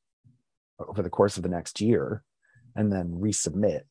over 0.79 1.01
the 1.01 1.09
course 1.09 1.37
of 1.37 1.43
the 1.43 1.49
next 1.49 1.81
year 1.81 2.23
and 2.75 2.91
then 2.91 3.09
resubmit. 3.09 3.81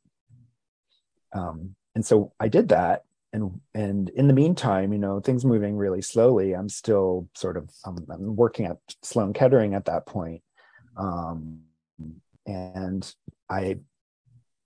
Um, 1.32 1.74
and 1.94 2.04
so 2.04 2.32
I 2.38 2.48
did 2.48 2.68
that. 2.68 3.04
And, 3.32 3.60
and 3.74 4.08
in 4.10 4.26
the 4.26 4.34
meantime, 4.34 4.92
you 4.92 4.98
know, 4.98 5.20
things 5.20 5.44
moving 5.44 5.76
really 5.76 6.02
slowly. 6.02 6.52
I'm 6.52 6.68
still 6.68 7.28
sort 7.34 7.56
of, 7.56 7.70
I'm, 7.84 8.04
I'm 8.10 8.36
working 8.36 8.66
at 8.66 8.78
Sloan 9.02 9.32
Kettering 9.32 9.74
at 9.74 9.84
that 9.84 10.06
point. 10.06 10.42
Um, 10.96 11.60
and 12.50 13.12
I 13.48 13.78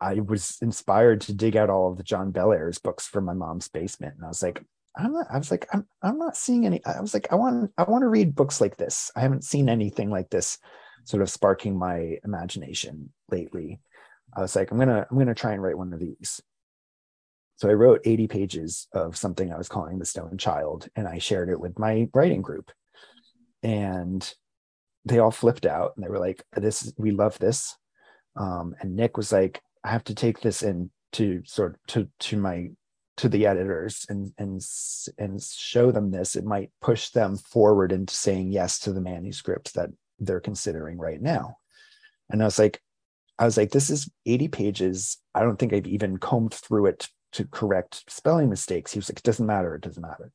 I 0.01 0.21
was 0.21 0.59
inspired 0.61 1.23
to 1.23 1.35
dig 1.35 1.57
out 1.57 1.71
all 1.71 1.91
of 1.91 1.97
the 1.97 2.03
John 2.03 2.33
Bellairs 2.33 2.83
books 2.83 3.07
from 3.07 3.25
my 3.25 3.35
mom's 3.35 3.69
basement, 3.69 4.17
and 4.17 4.25
I 4.25 4.29
was 4.29 4.43
like, 4.43 4.63
I'm 4.97 5.13
not. 5.13 5.27
I 5.31 5.39
was 5.39 5.51
like, 5.51 5.67
I'm. 5.73 5.87
I'm 6.03 6.19
not 6.19 6.37
seeing 6.37 6.67
any. 6.67 6.85
I 6.85 7.01
was 7.01 7.15
like, 7.15 7.29
I 7.33 7.37
want. 7.37 7.71
I 7.77 7.85
want 7.85 8.03
to 8.03 8.09
read 8.09 8.35
books 8.35 8.61
like 8.61 8.77
this. 8.77 9.11
I 9.17 9.21
haven't 9.21 9.45
seen 9.45 9.69
anything 9.69 10.11
like 10.11 10.31
this, 10.31 10.59
sort 11.05 11.23
of 11.23 11.31
sparking 11.31 11.77
my 11.77 12.19
imagination 12.25 13.13
lately. 13.31 13.81
I 14.37 14.41
was 14.41 14.55
like, 14.55 14.71
I'm 14.71 14.79
gonna. 14.79 15.07
I'm 15.11 15.19
gonna 15.19 15.35
try 15.35 15.53
and 15.53 15.63
write 15.63 15.79
one 15.79 15.93
of 15.93 16.01
these. 16.01 16.41
So 17.57 17.69
I 17.69 17.73
wrote 17.73 18.01
80 18.05 18.27
pages 18.27 18.89
of 18.93 19.17
something 19.17 19.53
I 19.53 19.59
was 19.59 19.69
calling 19.69 19.99
the 19.99 20.05
Stone 20.05 20.39
Child, 20.39 20.89
and 20.97 21.09
I 21.09 21.19
shared 21.19 21.49
it 21.49 21.61
with 21.61 21.79
my 21.79 22.09
writing 22.13 22.43
group, 22.43 22.71
and 23.63 24.33
they 25.05 25.19
all 25.19 25.31
flipped 25.31 25.67
out 25.67 25.93
and 25.97 26.05
they 26.05 26.09
were 26.09 26.19
like, 26.19 26.45
"This. 26.53 26.93
We 26.99 27.11
love 27.11 27.39
this." 27.39 27.77
Um, 28.37 28.75
and 28.81 28.97
Nick 28.97 29.17
was 29.17 29.33
like, 29.33 29.63
I 29.85 29.91
have 29.91 30.05
to 30.05 30.15
take 30.15 30.41
this 30.41 30.63
in 30.63 30.91
to 31.13 31.43
sort 31.45 31.79
to 31.89 32.09
to 32.21 32.37
my 32.37 32.71
to 33.17 33.29
the 33.29 33.47
editors 33.47 34.07
and 34.09 34.33
and 34.39 34.61
and 35.19 35.43
show 35.43 35.93
them 35.93 36.11
this. 36.11 36.35
It 36.35 36.45
might 36.45 36.71
push 36.81 37.11
them 37.11 37.37
forward 37.37 37.93
into 37.93 38.15
saying 38.15 38.51
yes 38.51 38.81
to 38.81 38.93
the 38.93 39.01
manuscripts 39.01 39.73
that 39.73 39.91
they're 40.19 40.41
considering 40.41 40.99
right 40.99 41.21
now. 41.21 41.59
And 42.31 42.43
i 42.43 42.47
was 42.47 42.59
like 42.59 42.81
i 43.39 43.45
was 43.45 43.57
like 43.57 43.71
this 43.71 43.91
is 43.91 44.11
80 44.27 44.49
pages. 44.49 45.19
I 45.35 45.41
don't 45.41 45.59
think 45.59 45.73
i've 45.73 45.87
even 45.87 46.17
combed 46.17 46.55
through 46.55 46.87
it 46.87 47.09
to 47.33 47.45
correct 47.47 48.05
spelling 48.11 48.49
mistakes. 48.49 48.93
He 48.93 48.99
was 48.99 49.09
like 49.09 49.19
it 49.19 49.25
doesn't 49.25 49.47
matter. 49.47 49.75
It 49.75 49.83
doesn't 49.83 50.03
matter. 50.03 50.33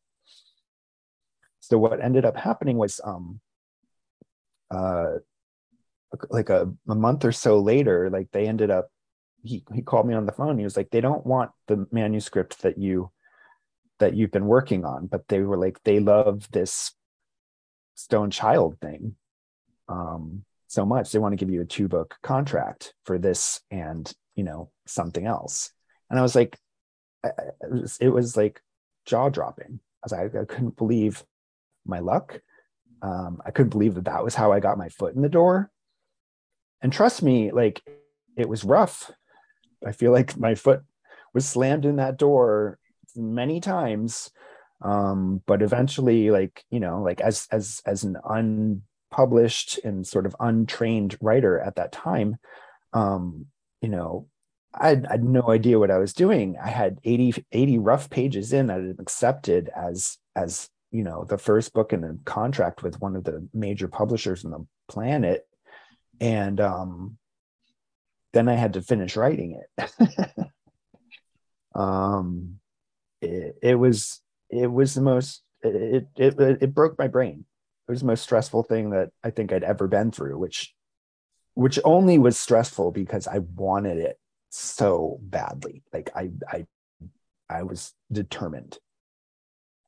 So 1.59 1.77
what 1.77 2.01
ended 2.01 2.23
up 2.23 2.37
happening 2.37 2.77
was 2.77 3.01
um 3.03 3.41
uh 4.71 5.15
like 6.29 6.49
a, 6.49 6.71
a 6.87 6.95
month 6.95 7.23
or 7.23 7.31
so 7.31 7.59
later 7.59 8.09
like 8.09 8.27
they 8.31 8.47
ended 8.47 8.71
up 8.71 8.89
he 9.43 9.63
he 9.73 9.81
called 9.81 10.07
me 10.07 10.13
on 10.13 10.25
the 10.25 10.31
phone. 10.31 10.57
He 10.57 10.63
was 10.63 10.77
like, 10.77 10.89
they 10.89 11.01
don't 11.01 11.25
want 11.25 11.51
the 11.67 11.87
manuscript 11.91 12.61
that 12.61 12.77
you 12.77 13.11
that 13.99 14.15
you've 14.15 14.31
been 14.31 14.45
working 14.45 14.85
on, 14.85 15.07
but 15.07 15.27
they 15.27 15.41
were 15.41 15.57
like, 15.57 15.81
they 15.83 15.99
love 15.99 16.49
this 16.51 16.93
stone 17.95 18.31
child 18.31 18.77
thing. 18.79 19.15
Um, 19.89 20.45
so 20.67 20.85
much 20.85 21.11
they 21.11 21.19
want 21.19 21.33
to 21.33 21.37
give 21.37 21.49
you 21.51 21.61
a 21.61 21.65
two 21.65 21.87
book 21.87 22.15
contract 22.21 22.93
for 23.03 23.17
this 23.17 23.59
and 23.71 24.11
you 24.35 24.43
know 24.43 24.69
something 24.85 25.25
else 25.25 25.71
and 26.11 26.19
i 26.19 26.21
was 26.21 26.35
like 26.35 26.59
it 27.23 27.33
was, 27.71 27.97
it 27.99 28.09
was 28.09 28.37
like 28.37 28.61
jaw 29.07 29.29
dropping 29.29 29.79
i 30.03 30.05
was 30.05 30.11
like 30.11 30.35
i 30.35 30.45
couldn't 30.45 30.77
believe 30.77 31.23
my 31.87 31.97
luck 31.97 32.39
um, 33.01 33.41
i 33.45 33.51
couldn't 33.51 33.69
believe 33.69 33.95
that 33.95 34.05
that 34.05 34.23
was 34.23 34.35
how 34.35 34.51
i 34.51 34.59
got 34.59 34.77
my 34.77 34.89
foot 34.89 35.15
in 35.15 35.21
the 35.21 35.29
door. 35.29 35.71
And 36.81 36.93
trust 36.93 37.21
me 37.21 37.51
like 37.51 37.81
it 38.37 38.47
was 38.47 38.63
rough. 38.63 39.11
I 39.85 39.91
feel 39.91 40.11
like 40.11 40.37
my 40.37 40.55
foot 40.55 40.81
was 41.33 41.45
slammed 41.45 41.85
in 41.85 41.97
that 41.97 42.17
door 42.17 42.79
many 43.15 43.59
times. 43.59 44.31
Um, 44.81 45.41
but 45.45 45.61
eventually 45.61 46.31
like 46.31 46.63
you 46.69 46.79
know 46.79 47.01
like 47.01 47.19
as 47.19 47.47
as 47.51 47.81
as 47.85 48.05
an 48.05 48.15
unpublished 48.23 49.79
and 49.83 50.07
sort 50.07 50.25
of 50.25 50.37
untrained 50.39 51.17
writer 51.19 51.59
at 51.59 51.75
that 51.75 51.91
time 51.91 52.37
um, 52.93 53.47
you 53.81 53.89
know 53.89 54.27
I 54.73 54.89
had, 54.89 55.05
I 55.07 55.11
had, 55.13 55.23
no 55.25 55.49
idea 55.49 55.79
what 55.79 55.91
I 55.91 55.97
was 55.97 56.13
doing. 56.13 56.55
I 56.63 56.69
had 56.69 56.99
80, 57.03 57.43
80 57.51 57.79
rough 57.79 58.09
pages 58.09 58.53
in 58.53 58.67
that 58.67 58.79
I 58.79 59.01
accepted 59.01 59.69
as 59.75 60.17
as 60.35 60.69
you 60.91 61.03
know 61.03 61.23
the 61.23 61.37
first 61.37 61.73
book 61.73 61.93
in 61.93 62.03
a 62.03 62.15
contract 62.25 62.83
with 62.83 62.99
one 62.99 63.15
of 63.15 63.23
the 63.23 63.47
major 63.53 63.87
publishers 63.87 64.43
on 64.43 64.51
the 64.51 64.65
planet, 64.87 65.47
and 66.19 66.59
um, 66.59 67.17
then 68.33 68.49
I 68.49 68.55
had 68.55 68.73
to 68.73 68.81
finish 68.81 69.15
writing 69.15 69.61
it. 69.77 69.91
um, 71.75 72.59
it, 73.21 73.55
it 73.61 73.75
was 73.75 74.21
it 74.49 74.71
was 74.71 74.95
the 74.95 75.01
most 75.01 75.43
it, 75.61 76.07
it 76.17 76.39
it 76.39 76.73
broke 76.73 76.97
my 76.97 77.07
brain. 77.07 77.45
It 77.87 77.91
was 77.91 78.01
the 78.01 78.07
most 78.07 78.23
stressful 78.23 78.63
thing 78.63 78.91
that 78.91 79.09
I 79.23 79.29
think 79.29 79.51
I'd 79.51 79.63
ever 79.63 79.87
been 79.87 80.11
through, 80.11 80.37
which 80.37 80.73
which 81.53 81.79
only 81.83 82.17
was 82.17 82.39
stressful 82.39 82.91
because 82.91 83.27
I 83.27 83.39
wanted 83.39 83.97
it 83.97 84.19
so 84.49 85.19
badly. 85.21 85.83
Like 85.93 86.09
I 86.15 86.31
I 86.47 86.65
I 87.49 87.63
was 87.63 87.93
determined 88.11 88.77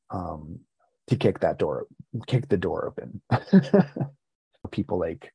um 0.09 0.59
to 1.07 1.15
kick 1.15 1.39
that 1.39 1.57
door 1.57 1.87
kick 2.27 2.47
the 2.47 2.57
door 2.57 2.85
open. 2.85 3.21
People 4.71 4.99
like 4.99 5.33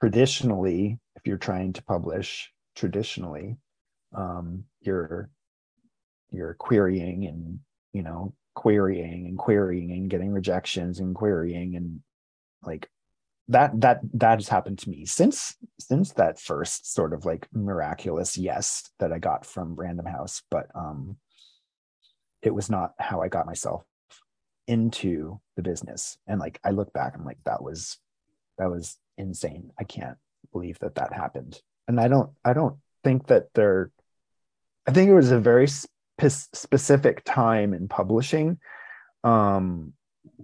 traditionally, 0.00 0.98
if 1.16 1.26
you're 1.26 1.36
trying 1.36 1.72
to 1.74 1.82
publish 1.82 2.52
traditionally, 2.74 3.56
um, 4.14 4.64
you're 4.80 5.30
you're 6.30 6.54
querying 6.54 7.26
and 7.26 7.60
you 7.92 8.02
know 8.02 8.34
querying 8.54 9.26
and 9.26 9.38
querying 9.38 9.92
and 9.92 10.10
getting 10.10 10.32
rejections 10.32 11.00
and 11.00 11.14
querying 11.14 11.76
and 11.76 12.00
like 12.62 12.88
that 13.48 13.70
that 13.80 14.00
that 14.12 14.38
has 14.38 14.48
happened 14.48 14.78
to 14.78 14.90
me 14.90 15.06
since 15.06 15.56
since 15.78 16.12
that 16.12 16.38
first 16.38 16.92
sort 16.92 17.14
of 17.14 17.24
like 17.24 17.48
miraculous 17.52 18.36
yes 18.36 18.90
that 18.98 19.12
I 19.12 19.18
got 19.18 19.46
from 19.46 19.74
Random 19.74 20.06
House, 20.06 20.42
but 20.50 20.66
um 20.74 21.16
it 22.42 22.54
was 22.54 22.70
not 22.70 22.92
how 22.98 23.20
I 23.22 23.28
got 23.28 23.46
myself 23.46 23.84
into 24.68 25.40
the 25.56 25.62
business. 25.62 26.18
And 26.28 26.38
like 26.38 26.60
I 26.62 26.70
look 26.70 26.92
back, 26.92 27.14
I'm 27.14 27.24
like 27.24 27.38
that 27.44 27.62
was 27.62 27.98
that 28.58 28.70
was 28.70 28.98
insane. 29.16 29.72
I 29.78 29.84
can't 29.84 30.18
believe 30.52 30.78
that 30.80 30.94
that 30.96 31.12
happened. 31.12 31.60
And 31.88 31.98
I 31.98 32.06
don't 32.06 32.30
I 32.44 32.52
don't 32.52 32.76
think 33.02 33.26
that 33.26 33.48
there 33.54 33.90
I 34.86 34.92
think 34.92 35.10
it 35.10 35.14
was 35.14 35.32
a 35.32 35.40
very 35.40 35.68
specific 36.20 37.22
time 37.24 37.74
in 37.74 37.88
publishing 37.88 38.58
um, 39.24 39.92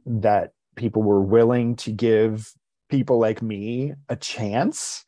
that 0.06 0.52
people 0.76 1.02
were 1.02 1.22
willing 1.22 1.76
to 1.76 1.92
give 1.92 2.52
people 2.88 3.18
like 3.18 3.42
me 3.42 3.94
a 4.08 4.16
chance 4.16 5.04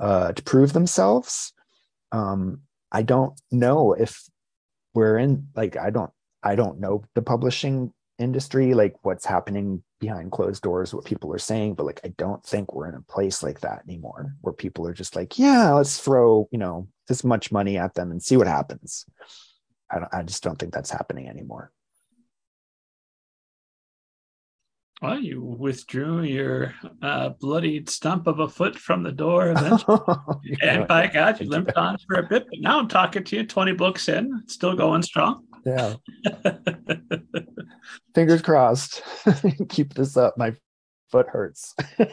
uh, 0.00 0.32
to 0.32 0.42
prove 0.42 0.72
themselves. 0.72 1.52
Um, 2.12 2.60
I 2.92 3.02
don't 3.02 3.40
know 3.50 3.92
if 3.92 4.22
we're 4.94 5.18
in 5.18 5.48
like 5.56 5.76
I 5.76 5.90
don't 5.90 6.10
I 6.42 6.54
don't 6.54 6.80
know 6.80 7.04
the 7.14 7.22
publishing 7.22 7.92
industry 8.18 8.74
like 8.74 8.94
what's 9.02 9.24
happening 9.24 9.82
behind 10.00 10.30
closed 10.30 10.62
doors 10.62 10.94
what 10.94 11.04
people 11.04 11.32
are 11.32 11.38
saying 11.38 11.74
but 11.74 11.86
like 11.86 12.00
I 12.04 12.08
don't 12.16 12.44
think 12.44 12.72
we're 12.72 12.88
in 12.88 12.94
a 12.94 13.02
place 13.02 13.42
like 13.42 13.60
that 13.60 13.82
anymore 13.88 14.36
where 14.40 14.52
people 14.52 14.86
are 14.86 14.92
just 14.92 15.16
like 15.16 15.38
yeah 15.38 15.72
let's 15.72 15.98
throw 15.98 16.48
you 16.52 16.58
know 16.58 16.86
this 17.08 17.24
much 17.24 17.50
money 17.50 17.76
at 17.76 17.94
them 17.94 18.10
and 18.10 18.22
see 18.22 18.36
what 18.36 18.46
happens 18.46 19.04
I, 19.90 19.98
don't, 19.98 20.14
I 20.14 20.22
just 20.22 20.42
don't 20.42 20.58
think 20.58 20.72
that's 20.72 20.90
happening 20.90 21.28
anymore. 21.28 21.70
Well, 25.02 25.18
you 25.18 25.42
withdrew 25.42 26.22
your 26.22 26.74
uh, 27.02 27.30
bloodied 27.40 27.90
stump 27.90 28.26
of 28.26 28.38
a 28.38 28.48
foot 28.48 28.76
from 28.78 29.02
the 29.02 29.12
door 29.12 29.50
eventually. 29.50 30.00
and 30.62 30.86
by 30.88 31.08
God, 31.08 31.40
you 31.40 31.48
limped 31.48 31.76
on 31.76 31.98
for 32.06 32.16
a 32.16 32.22
bit. 32.22 32.46
But 32.48 32.60
now 32.60 32.78
I'm 32.78 32.88
talking 32.88 33.22
to 33.24 33.36
you 33.36 33.46
20 33.46 33.72
books 33.72 34.08
in, 34.08 34.44
still 34.46 34.74
going 34.74 35.02
strong. 35.02 35.44
Yeah. 35.66 35.96
Fingers 38.14 38.42
crossed. 38.42 39.02
Keep 39.68 39.94
this 39.94 40.16
up. 40.16 40.36
My 40.36 40.54
foot 41.10 41.28
hurts. 41.28 41.74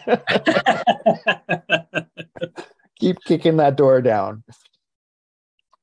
Keep 3.00 3.24
kicking 3.26 3.58
that 3.58 3.76
door 3.76 4.02
down. 4.02 4.44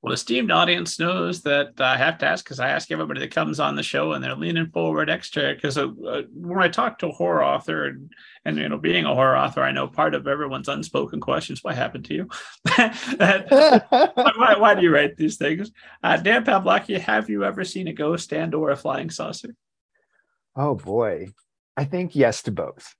Well, 0.00 0.12
esteemed 0.12 0.52
audience 0.52 1.00
knows 1.00 1.42
that 1.42 1.80
I 1.80 1.96
have 1.96 2.18
to 2.18 2.26
ask 2.26 2.44
because 2.44 2.60
I 2.60 2.68
ask 2.68 2.92
everybody 2.92 3.18
that 3.18 3.34
comes 3.34 3.58
on 3.58 3.74
the 3.74 3.82
show, 3.82 4.12
and 4.12 4.22
they're 4.22 4.36
leaning 4.36 4.70
forward 4.70 5.10
extra. 5.10 5.52
Because 5.54 5.76
uh, 5.76 5.88
uh, 6.06 6.22
when 6.32 6.62
I 6.62 6.68
talk 6.68 7.00
to 7.00 7.08
a 7.08 7.12
horror 7.12 7.44
author, 7.44 7.86
and, 7.86 8.12
and 8.44 8.58
you 8.58 8.68
know, 8.68 8.78
being 8.78 9.04
a 9.06 9.14
horror 9.14 9.36
author, 9.36 9.60
I 9.60 9.72
know 9.72 9.88
part 9.88 10.14
of 10.14 10.28
everyone's 10.28 10.68
unspoken 10.68 11.18
questions: 11.20 11.64
What 11.64 11.74
happened 11.74 12.04
to 12.04 12.14
you? 12.14 12.28
why, 12.76 14.54
why, 14.56 14.74
do 14.76 14.82
you 14.82 14.94
write 14.94 15.16
these 15.16 15.36
things? 15.36 15.72
Uh, 16.04 16.16
Dan 16.16 16.44
Poblocki, 16.44 17.00
have 17.00 17.28
you 17.28 17.42
ever 17.42 17.64
seen 17.64 17.88
a 17.88 17.92
ghost 17.92 18.32
and 18.32 18.54
or 18.54 18.70
a 18.70 18.76
flying 18.76 19.10
saucer? 19.10 19.56
Oh 20.58 20.74
boy, 20.74 21.28
I 21.76 21.84
think 21.84 22.16
yes 22.16 22.42
to 22.42 22.50
both. 22.50 22.94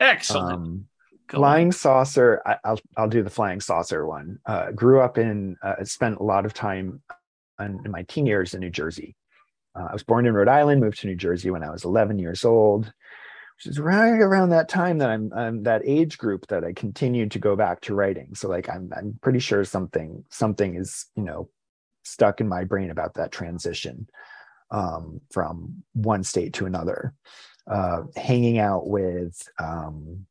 Excellent. 0.00 0.52
Um, 0.52 0.86
flying 1.30 1.70
saucer 1.72 2.42
I, 2.44 2.56
will 2.70 2.80
I'll 2.96 3.08
do 3.08 3.22
the 3.22 3.30
flying 3.30 3.60
saucer 3.60 4.04
one. 4.04 4.38
Uh, 4.44 4.72
grew 4.72 5.00
up 5.00 5.16
in 5.16 5.56
uh, 5.62 5.84
spent 5.84 6.18
a 6.18 6.22
lot 6.22 6.44
of 6.44 6.54
time 6.54 7.00
in, 7.60 7.80
in 7.84 7.90
my 7.90 8.02
teen 8.02 8.26
years 8.26 8.54
in 8.54 8.60
new 8.60 8.70
jersey. 8.70 9.14
Uh, 9.78 9.86
i 9.90 9.92
was 9.92 10.02
born 10.02 10.26
in 10.26 10.34
rhode 10.34 10.48
island 10.48 10.80
moved 10.80 10.98
to 10.98 11.06
new 11.06 11.14
jersey 11.14 11.50
when 11.50 11.62
i 11.62 11.70
was 11.70 11.84
11 11.84 12.18
years 12.18 12.44
old 12.44 12.86
which 12.86 13.66
is 13.66 13.78
right 13.78 14.20
around 14.20 14.48
that 14.48 14.68
time 14.68 14.96
that 14.98 15.10
i'm, 15.10 15.30
I'm 15.34 15.62
that 15.64 15.82
age 15.84 16.16
group 16.16 16.46
that 16.46 16.64
i 16.64 16.72
continued 16.72 17.32
to 17.32 17.38
go 17.38 17.54
back 17.54 17.82
to 17.82 17.94
writing. 17.94 18.34
So 18.34 18.48
like 18.48 18.68
i'm, 18.70 18.90
I'm 18.96 19.18
pretty 19.20 19.40
sure 19.40 19.64
something 19.64 20.24
something 20.30 20.74
is 20.74 21.06
you 21.14 21.22
know 21.22 21.50
stuck 22.04 22.40
in 22.40 22.48
my 22.48 22.64
brain 22.64 22.90
about 22.90 23.14
that 23.14 23.30
transition 23.30 24.08
um, 24.70 25.20
from 25.30 25.82
one 25.94 26.24
state 26.24 26.54
to 26.54 26.66
another 26.66 27.14
uh, 27.68 28.02
hanging 28.16 28.58
out 28.58 28.88
with 28.88 29.40
um, 29.58 30.26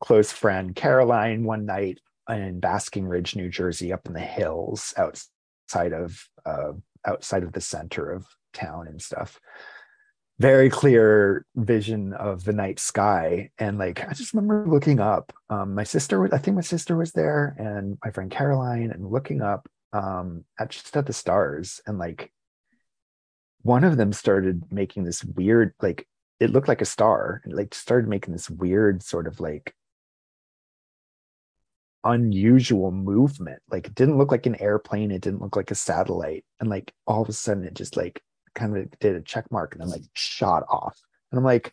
close 0.00 0.32
friend 0.32 0.74
Caroline 0.74 1.44
one 1.44 1.66
night 1.66 2.00
in 2.28 2.60
Basking 2.60 3.06
Ridge, 3.06 3.36
New 3.36 3.48
Jersey, 3.48 3.92
up 3.92 4.06
in 4.06 4.12
the 4.12 4.20
hills 4.20 4.94
outside 4.96 5.92
of 5.92 6.26
uh, 6.44 6.72
outside 7.06 7.42
of 7.42 7.52
the 7.52 7.60
center 7.60 8.10
of 8.10 8.26
town 8.52 8.88
and 8.88 9.00
stuff. 9.00 9.40
Very 10.38 10.70
clear 10.70 11.44
vision 11.54 12.14
of 12.14 12.44
the 12.44 12.54
night 12.54 12.80
sky, 12.80 13.50
and 13.58 13.76
like 13.76 14.02
I 14.08 14.14
just 14.14 14.32
remember 14.32 14.64
looking 14.66 15.00
up. 15.00 15.32
Um, 15.50 15.74
my 15.74 15.84
sister, 15.84 16.32
I 16.34 16.38
think 16.38 16.54
my 16.54 16.62
sister 16.62 16.96
was 16.96 17.12
there, 17.12 17.54
and 17.58 17.98
my 18.02 18.10
friend 18.10 18.30
Caroline, 18.30 18.90
and 18.90 19.10
looking 19.10 19.42
up 19.42 19.68
um, 19.92 20.44
at 20.58 20.70
just 20.70 20.96
at 20.96 21.04
the 21.04 21.12
stars, 21.12 21.82
and 21.86 21.98
like 21.98 22.32
one 23.62 23.84
of 23.84 23.96
them 23.96 24.12
started 24.12 24.64
making 24.70 25.04
this 25.04 25.24
weird, 25.24 25.74
like 25.80 26.06
it 26.38 26.50
looked 26.50 26.68
like 26.68 26.80
a 26.80 26.86
star, 26.86 27.40
and 27.44 27.52
like 27.54 27.74
started 27.74 28.08
making 28.08 28.32
this 28.32 28.48
weird 28.48 29.02
sort 29.02 29.26
of 29.26 29.40
like 29.40 29.74
unusual 32.04 32.90
movement. 32.90 33.60
Like 33.70 33.86
it 33.86 33.94
didn't 33.94 34.18
look 34.18 34.30
like 34.30 34.46
an 34.46 34.60
airplane, 34.60 35.10
it 35.10 35.20
didn't 35.20 35.42
look 35.42 35.56
like 35.56 35.70
a 35.70 35.74
satellite. 35.74 36.44
And 36.60 36.68
like 36.68 36.92
all 37.06 37.22
of 37.22 37.28
a 37.28 37.32
sudden 37.32 37.64
it 37.64 37.74
just 37.74 37.96
like 37.96 38.22
kind 38.54 38.76
of 38.76 38.98
did 38.98 39.16
a 39.16 39.20
check 39.20 39.50
mark 39.50 39.72
and 39.72 39.82
then 39.82 39.90
like 39.90 40.02
shot 40.14 40.64
off. 40.68 40.98
And 41.30 41.38
I'm 41.38 41.44
like, 41.44 41.72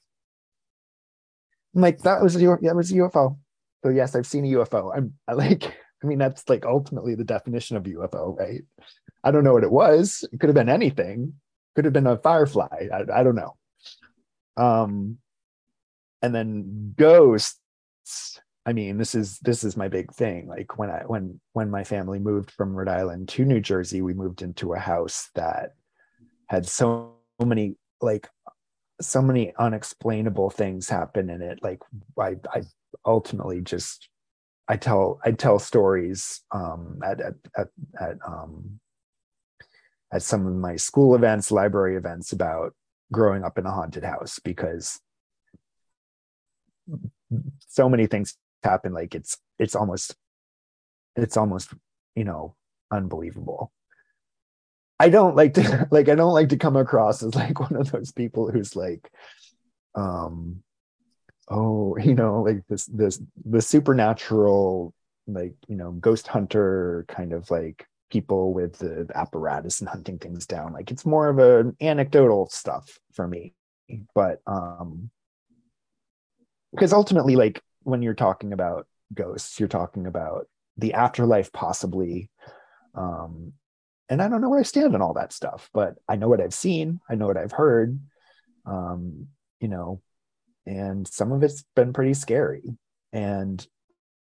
I'm 1.76 1.82
like, 1.82 2.00
that 2.00 2.22
was 2.22 2.36
a 2.36 2.40
that 2.40 2.76
was 2.76 2.92
a 2.92 2.96
UFO. 2.96 3.38
So 3.84 3.90
yes, 3.90 4.16
I've 4.16 4.28
seen 4.28 4.46
a 4.46 4.58
UFO. 4.58 4.96
I'm 4.96 5.14
I 5.28 5.34
like, 5.34 5.64
I 6.04 6.08
mean, 6.08 6.18
that's 6.18 6.48
like 6.50 6.66
ultimately 6.66 7.16
the 7.16 7.24
definition 7.24 7.78
of 7.78 7.84
UFO, 7.84 8.38
right? 8.38 8.64
I 9.24 9.32
don't 9.32 9.44
know 9.44 9.54
what 9.54 9.64
it 9.64 9.72
was. 9.72 10.28
It 10.32 10.40
could 10.40 10.50
have 10.50 10.56
been 10.56 10.70
anything. 10.70 11.34
Could 11.78 11.86
have 11.86 11.94
been 11.94 12.08
a 12.08 12.18
firefly. 12.18 12.88
I, 12.91 13.20
I 13.20 13.24
don't 13.24 13.36
know. 13.36 13.56
Um, 14.58 15.20
and 16.24 16.34
then 16.34 16.95
ghosts 16.98 17.62
I 18.68 18.74
mean, 18.74 18.98
this 18.98 19.16
is 19.16 19.40
this 19.40 19.64
is 19.64 19.78
my 19.78 19.88
big 19.88 20.12
thing. 20.14 20.49
Like 20.49 20.78
when 20.78 20.90
I 20.90 21.04
when 21.08 21.40
when 21.54 21.72
my 21.72 21.86
family 21.86 22.20
moved 22.20 22.52
from 22.52 22.76
Rhode 22.76 22.90
Island 22.90 23.30
to 23.30 23.45
New 23.45 23.62
Jersey, 23.62 24.02
we 24.02 24.14
moved 24.14 24.41
into 24.41 24.74
a 24.74 24.80
house 24.80 25.30
that 25.36 25.76
had 26.48 26.68
so 26.68 27.14
many 27.41 27.78
like 28.02 28.28
so 28.99 29.22
many 29.22 29.54
unexplainable 29.58 30.49
things 30.49 30.90
happen 30.90 31.30
in 31.30 31.41
it. 31.41 31.60
Like 31.64 31.80
I 32.20 32.36
I 32.54 32.64
ultimately 33.06 33.62
just 33.62 34.10
I 34.68 34.76
tell 34.76 35.22
I 35.24 35.32
tell 35.32 35.60
stories 35.60 36.41
um, 36.52 36.99
at 37.06 37.22
at 37.22 37.36
at, 37.56 37.68
at 38.02 38.18
um, 38.28 38.82
at 40.12 40.24
some 40.24 40.48
of 40.48 40.54
my 40.54 40.76
school 40.76 41.16
events, 41.16 41.52
library 41.52 41.96
events 41.96 42.32
about 42.32 42.74
growing 43.12 43.44
up 43.44 43.58
in 43.58 43.66
a 43.66 43.72
haunted 43.72 44.04
house 44.04 44.40
because 44.44 45.00
so 47.68 47.90
many 47.90 48.08
things 48.08 48.38
happen. 48.64 48.94
Like 48.94 49.16
it's 49.16 49.38
it's 49.60 49.76
almost 49.76 50.16
it's 51.16 51.38
almost 51.38 51.74
you 52.16 52.24
know 52.24 52.56
unbelievable. 52.92 53.72
I 55.00 55.10
don't 55.10 55.36
like 55.36 55.54
to 55.56 55.88
like 55.92 56.10
I 56.10 56.16
don't 56.16 56.34
like 56.34 56.50
to 56.50 56.58
come 56.58 56.76
across 56.76 57.24
as 57.24 57.36
like 57.36 57.60
one 57.72 57.76
of 57.76 57.92
those 57.92 58.12
people 58.12 58.52
who's 58.52 58.76
like 58.76 59.12
um 59.96 60.64
oh 61.50 61.98
you 62.04 62.14
know 62.14 62.44
like 62.44 62.64
this 62.68 62.86
this 62.86 63.22
the 63.46 63.62
supernatural 63.62 64.94
like 65.28 65.56
you 65.68 65.76
know 65.76 65.92
ghost 65.92 66.28
hunter 66.28 67.06
kind 67.10 67.34
of 67.34 67.50
like 67.52 67.86
people 68.10 68.54
with 68.54 68.78
the 68.78 69.08
apparatus 69.16 69.80
and 69.80 69.90
hunting 69.90 70.18
things 70.18 70.46
down. 70.46 70.74
Like 70.74 70.92
it's 70.92 71.06
more 71.06 71.30
of 71.30 71.40
an 71.40 71.76
anecdotal 71.82 72.48
stuff 72.50 73.00
for 73.14 73.28
me 73.28 73.54
but 74.14 74.42
um 74.48 75.10
because 76.72 76.94
ultimately 76.94 77.36
like 77.36 77.62
when 77.84 78.02
you're 78.02 78.14
talking 78.14 78.54
about 78.54 78.88
ghosts 79.14 79.60
you're 79.60 79.70
talking 79.70 80.08
about 80.08 80.48
the 80.78 80.94
afterlife 80.94 81.52
possibly 81.52 82.30
um 82.96 83.54
and 84.10 84.22
i 84.22 84.28
don't 84.28 84.42
know 84.42 84.50
where 84.50 84.60
i 84.60 84.64
stand 84.64 84.94
on 84.94 85.02
all 85.02 85.14
that 85.14 85.34
stuff 85.34 85.70
but 85.74 85.96
i 86.08 86.16
know 86.16 86.28
what 86.28 86.42
i've 86.42 86.54
seen 86.54 87.00
i 87.10 87.16
know 87.16 87.28
what 87.28 87.38
i've 87.38 87.52
heard 87.52 88.00
um 88.66 89.28
you 89.60 89.68
know 89.68 90.02
and 90.66 91.08
some 91.08 91.32
of 91.32 91.44
it's 91.44 91.64
been 91.76 91.94
pretty 91.94 92.14
scary 92.14 92.78
and 93.14 93.66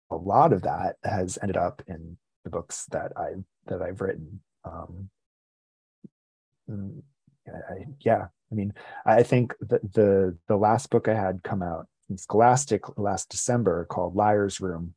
a 0.09 0.15
lot 0.15 0.51
of 0.51 0.63
that 0.63 0.95
has 1.03 1.37
ended 1.41 1.57
up 1.57 1.83
in 1.87 2.17
the 2.43 2.49
books 2.49 2.85
that 2.91 3.11
i 3.15 3.29
that 3.67 3.81
i've 3.81 4.01
written 4.01 4.39
um 4.65 5.09
mm, 6.69 7.01
I, 7.47 7.85
yeah 8.01 8.27
i 8.51 8.55
mean 8.55 8.73
i 9.05 9.23
think 9.23 9.53
that 9.61 9.93
the 9.93 10.37
the 10.47 10.57
last 10.57 10.89
book 10.89 11.07
i 11.07 11.13
had 11.13 11.43
come 11.43 11.61
out 11.61 11.87
in 12.09 12.17
scholastic 12.17 12.97
last 12.97 13.29
december 13.29 13.85
called 13.85 14.15
liar's 14.15 14.59
room 14.59 14.93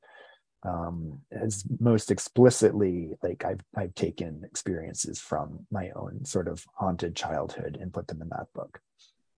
um 0.64 1.20
is 1.30 1.64
most 1.80 2.10
explicitly 2.10 3.16
like 3.22 3.44
i've 3.44 3.60
i've 3.76 3.94
taken 3.94 4.42
experiences 4.44 5.20
from 5.20 5.66
my 5.70 5.90
own 5.94 6.24
sort 6.24 6.48
of 6.48 6.64
haunted 6.74 7.14
childhood 7.14 7.78
and 7.80 7.92
put 7.92 8.06
them 8.08 8.22
in 8.22 8.28
that 8.30 8.46
book 8.54 8.80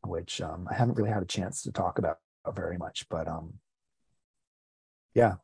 which 0.07 0.41
um, 0.41 0.67
I 0.71 0.75
haven't 0.75 0.97
really 0.97 1.11
had 1.11 1.23
a 1.23 1.27
chance 1.27 1.63
to 1.63 1.73
talk 1.73 1.99
about 1.99 2.19
very 2.55 2.79
much. 2.79 3.07
But 3.09 3.29
um, 3.29 3.55
yeah. 5.15 5.35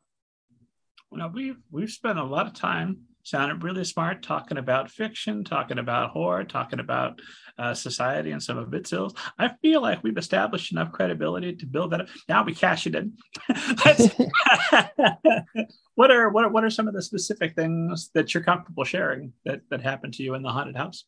Well, 1.11 1.29
we've 1.33 1.57
we've 1.71 1.91
spent 1.91 2.19
a 2.19 2.23
lot 2.23 2.47
of 2.47 2.53
time 2.53 3.01
sounded 3.23 3.63
really 3.63 3.83
smart 3.83 4.21
talking 4.21 4.57
about 4.57 4.91
fiction, 4.91 5.43
talking 5.43 5.79
about 5.79 6.11
horror, 6.11 6.43
talking 6.43 6.79
about 6.79 7.19
uh, 7.57 7.73
society 7.73 8.31
and 8.31 8.43
some 8.43 8.57
of 8.57 8.73
its 8.73 8.93
ills. 8.93 9.13
I 9.39 9.51
feel 9.61 9.81
like 9.81 10.03
we've 10.03 10.17
established 10.17 10.71
enough 10.71 10.91
credibility 10.91 11.55
to 11.55 11.65
build 11.65 11.91
that 11.91 12.01
up. 12.01 12.07
Now 12.27 12.43
we 12.43 12.53
cash 12.53 12.85
it 12.85 12.95
in. 12.95 13.13
what 15.95 16.11
are 16.11 16.29
what 16.29 16.45
are 16.45 16.49
what 16.49 16.63
are 16.63 16.69
some 16.69 16.87
of 16.87 16.93
the 16.93 17.01
specific 17.01 17.55
things 17.55 18.11
that 18.13 18.33
you're 18.33 18.43
comfortable 18.43 18.83
sharing 18.83 19.33
that 19.45 19.61
that 19.69 19.81
happened 19.81 20.13
to 20.15 20.23
you 20.23 20.35
in 20.35 20.43
the 20.43 20.51
haunted 20.51 20.75
house? 20.75 21.05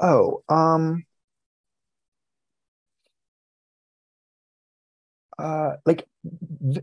Oh, 0.00 0.42
um, 0.48 1.04
uh 5.38 5.76
like 5.86 6.04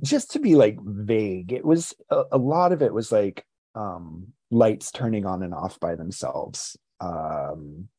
just 0.01 0.31
to 0.31 0.39
be 0.39 0.55
like 0.55 0.77
vague 0.81 1.51
it 1.51 1.65
was 1.65 1.93
a, 2.09 2.23
a, 2.31 2.37
lot 2.37 2.71
of 2.71 2.81
it 2.81 2.93
was 2.93 3.11
like 3.11 3.45
um 3.75 4.27
lights 4.51 4.91
turning 4.91 5.25
on 5.25 5.43
and 5.43 5.53
off 5.53 5.79
by 5.79 5.95
themselves. 5.95 6.77
Um 6.99 7.89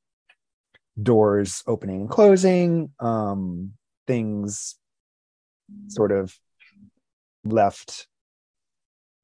doors 1.01 1.63
opening 1.67 2.03
and 2.03 2.11
closing 2.11 2.91
um 3.01 3.73
things 4.07 4.77
sort 5.89 6.11
of 6.11 6.35
left 7.45 8.07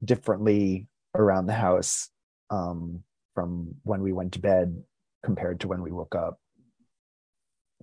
differently 0.05 0.87
around 1.15 1.47
the 1.47 1.55
house 1.55 2.11
um 2.51 3.03
from 3.35 3.75
when 3.85 4.03
we 4.03 4.13
went 4.13 4.33
to 4.33 4.39
bed 4.39 4.83
compared 5.25 5.61
to 5.61 5.69
when 5.69 5.81
we 5.81 5.91
woke 5.91 6.15
up. 6.15 6.39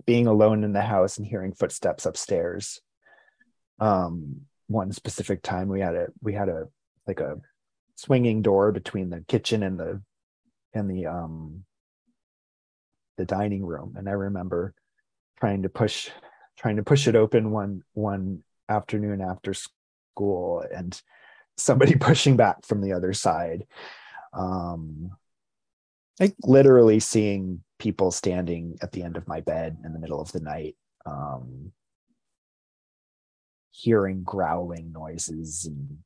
Being 0.06 0.28
alone 0.28 0.62
in 0.62 0.72
the 0.72 0.82
house 0.82 1.18
and 1.18 1.26
hearing 1.26 1.52
footsteps 1.52 2.06
upstairs. 2.06 2.80
Um 3.80 4.42
one 4.68 4.92
specific 4.92 5.42
time 5.42 5.68
we 5.68 5.80
had 5.80 5.96
a 5.96 6.06
we 6.22 6.32
had 6.32 6.48
a 6.48 6.68
like 7.08 7.18
a 7.18 7.40
swinging 8.00 8.40
door 8.40 8.72
between 8.72 9.10
the 9.10 9.22
kitchen 9.28 9.62
and 9.62 9.78
the 9.78 10.00
and 10.72 10.90
the 10.90 11.06
um 11.06 11.64
the 13.18 13.26
dining 13.26 13.64
room. 13.64 13.94
And 13.98 14.08
i 14.08 14.12
remember 14.12 14.74
trying 15.38 15.62
to 15.62 15.68
push 15.68 16.08
trying 16.58 16.76
to 16.76 16.82
push 16.82 17.06
it 17.06 17.14
open 17.14 17.50
one 17.50 17.82
one 17.92 18.42
afternoon 18.70 19.20
after 19.20 19.52
school 19.52 20.64
and 20.74 20.98
somebody 21.58 21.94
pushing 22.08 22.36
back 22.36 22.64
from 22.64 22.80
the 22.80 22.94
other 22.94 23.12
side. 23.12 23.66
Um 24.32 25.10
like 26.18 26.34
literally 26.42 27.00
seeing 27.00 27.62
people 27.78 28.10
standing 28.10 28.78
at 28.80 28.92
the 28.92 29.02
end 29.02 29.18
of 29.18 29.28
my 29.28 29.40
bed 29.40 29.76
in 29.84 29.92
the 29.92 29.98
middle 29.98 30.20
of 30.20 30.32
the 30.32 30.40
night 30.40 30.76
um 31.04 31.72
hearing 33.72 34.22
growling 34.22 34.92
noises 34.92 35.64
and 35.66 35.98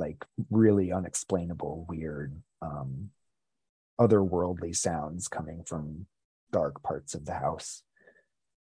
like 0.00 0.24
really 0.50 0.90
unexplainable, 0.90 1.86
weird, 1.88 2.34
um, 2.62 3.10
otherworldly 4.00 4.74
sounds 4.74 5.28
coming 5.28 5.62
from 5.64 6.06
dark 6.50 6.82
parts 6.82 7.14
of 7.14 7.26
the 7.26 7.34
house. 7.34 7.82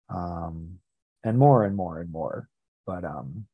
Um, 0.09 0.79
and 1.23 1.37
more 1.37 1.65
and 1.65 1.75
more 1.75 1.99
and 1.99 2.09
more. 2.09 2.47
But 2.85 3.03
um, 3.03 3.45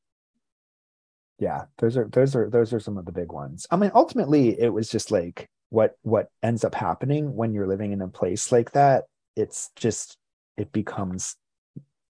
yeah, 1.40 1.64
those 1.80 1.98
are 1.98 2.08
those 2.08 2.36
are 2.36 2.50
those 2.50 2.72
are 2.72 2.80
some 2.80 2.98
of 2.98 3.06
the 3.06 3.12
big 3.12 3.32
ones. 3.32 3.66
I 3.72 3.76
mean, 3.76 3.92
ultimately, 3.96 4.60
it 4.60 4.70
was 4.70 4.88
just 4.88 5.10
like 5.10 5.50
what 5.70 5.98
what 6.04 6.30
ends 6.44 6.64
up 6.64 6.76
happening 6.76 7.36
when 7.36 7.54
you're 7.54 7.68
living 7.68 7.92
in 7.92 8.02
a 8.02 8.08
place 8.08 8.52
like 8.52 8.72
that. 8.74 9.06
It's 9.36 9.72
just 9.76 10.18
it 10.56 10.72
becomes 10.72 11.36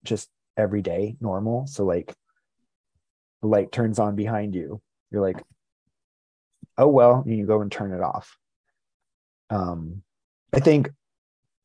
just 0.04 0.30
everyday 0.58 1.16
normal. 1.22 1.66
So 1.68 1.86
like 1.86 2.14
the 3.42 3.48
light 3.48 3.72
turns 3.72 3.98
on 3.98 4.18
behind 4.18 4.54
you 4.54 4.82
you're 5.14 5.22
like 5.22 5.42
oh 6.78 6.88
well 6.88 7.24
and 7.26 7.38
you 7.38 7.46
go 7.46 7.62
and 7.62 7.72
turn 7.72 7.94
it 7.94 8.02
off. 8.02 8.38
Um 9.50 10.04
i 10.54 10.60
think 10.60 10.90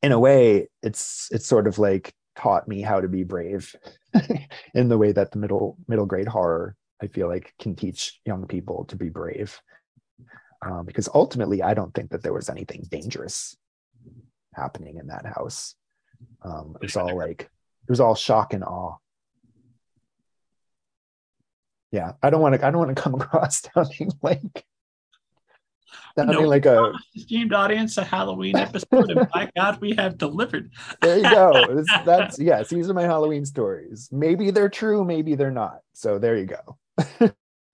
in 0.03 0.13
a 0.13 0.19
way 0.19 0.69
it's 0.83 1.29
it's 1.31 1.47
sort 1.47 1.67
of 1.67 1.79
like 1.79 2.15
taught 2.37 2.69
me 2.69 2.81
how 2.81 3.01
to 3.01 3.09
be 3.09 3.25
brave 3.25 3.75
in 4.75 4.89
the 4.89 4.97
way 4.97 5.13
that 5.13 5.31
the 5.33 5.39
middle 5.39 5.77
middle 5.89 6.07
grade 6.07 6.29
horror 6.29 6.77
i 7.03 7.07
feel 7.07 7.29
like 7.29 7.53
can 7.59 7.75
teach 7.75 8.21
young 8.25 8.47
people 8.47 8.85
to 8.87 8.97
be 8.97 9.09
brave. 9.09 9.61
Um, 10.61 10.87
because 10.87 11.09
ultimately 11.15 11.63
i 11.63 11.75
don't 11.75 11.95
think 11.95 12.11
that 12.11 12.23
there 12.23 12.33
was 12.33 12.49
anything 12.49 12.87
dangerous 12.91 13.57
happening 14.55 14.97
in 14.97 15.07
that 15.07 15.25
house. 15.25 15.77
Um, 16.43 16.77
it 16.83 16.87
was 16.87 16.97
all 16.97 17.17
like 17.17 17.43
it 17.43 17.91
was 17.91 18.01
all 18.01 18.17
shock 18.17 18.55
and 18.55 18.65
awe. 18.65 18.97
Yeah 21.93 22.13
i 22.23 22.31
don't 22.31 22.41
want 22.41 22.55
to 22.55 22.67
i 22.67 22.71
don't 22.71 22.81
want 22.85 22.95
to 22.95 23.03
come 23.03 23.15
across 23.21 23.63
sounding 23.75 24.11
like 24.23 24.65
sounding 26.17 26.43
no, 26.43 26.49
like 26.49 26.67
a 26.67 26.93
esteemed 27.15 27.53
audience 27.53 27.97
a 27.97 28.05
halloween 28.05 28.57
episode 28.67 29.11
and 29.11 29.29
my 29.35 29.49
god 29.57 29.81
we 29.81 29.95
have 29.95 30.19
delivered. 30.19 30.71
There 31.01 31.17
you 31.17 31.23
go. 31.23 31.53
That's, 31.75 32.05
that's 32.05 32.39
yes 32.39 32.69
these 32.69 32.89
are 32.91 32.95
my 32.95 33.03
halloween 33.03 33.45
stories. 33.45 34.09
Maybe 34.13 34.51
they're 34.51 34.69
true 34.69 35.05
maybe 35.05 35.35
they're 35.35 35.51
not. 35.51 35.81
So 35.93 36.19
there 36.19 36.37
you 36.37 36.47
go. 36.47 37.33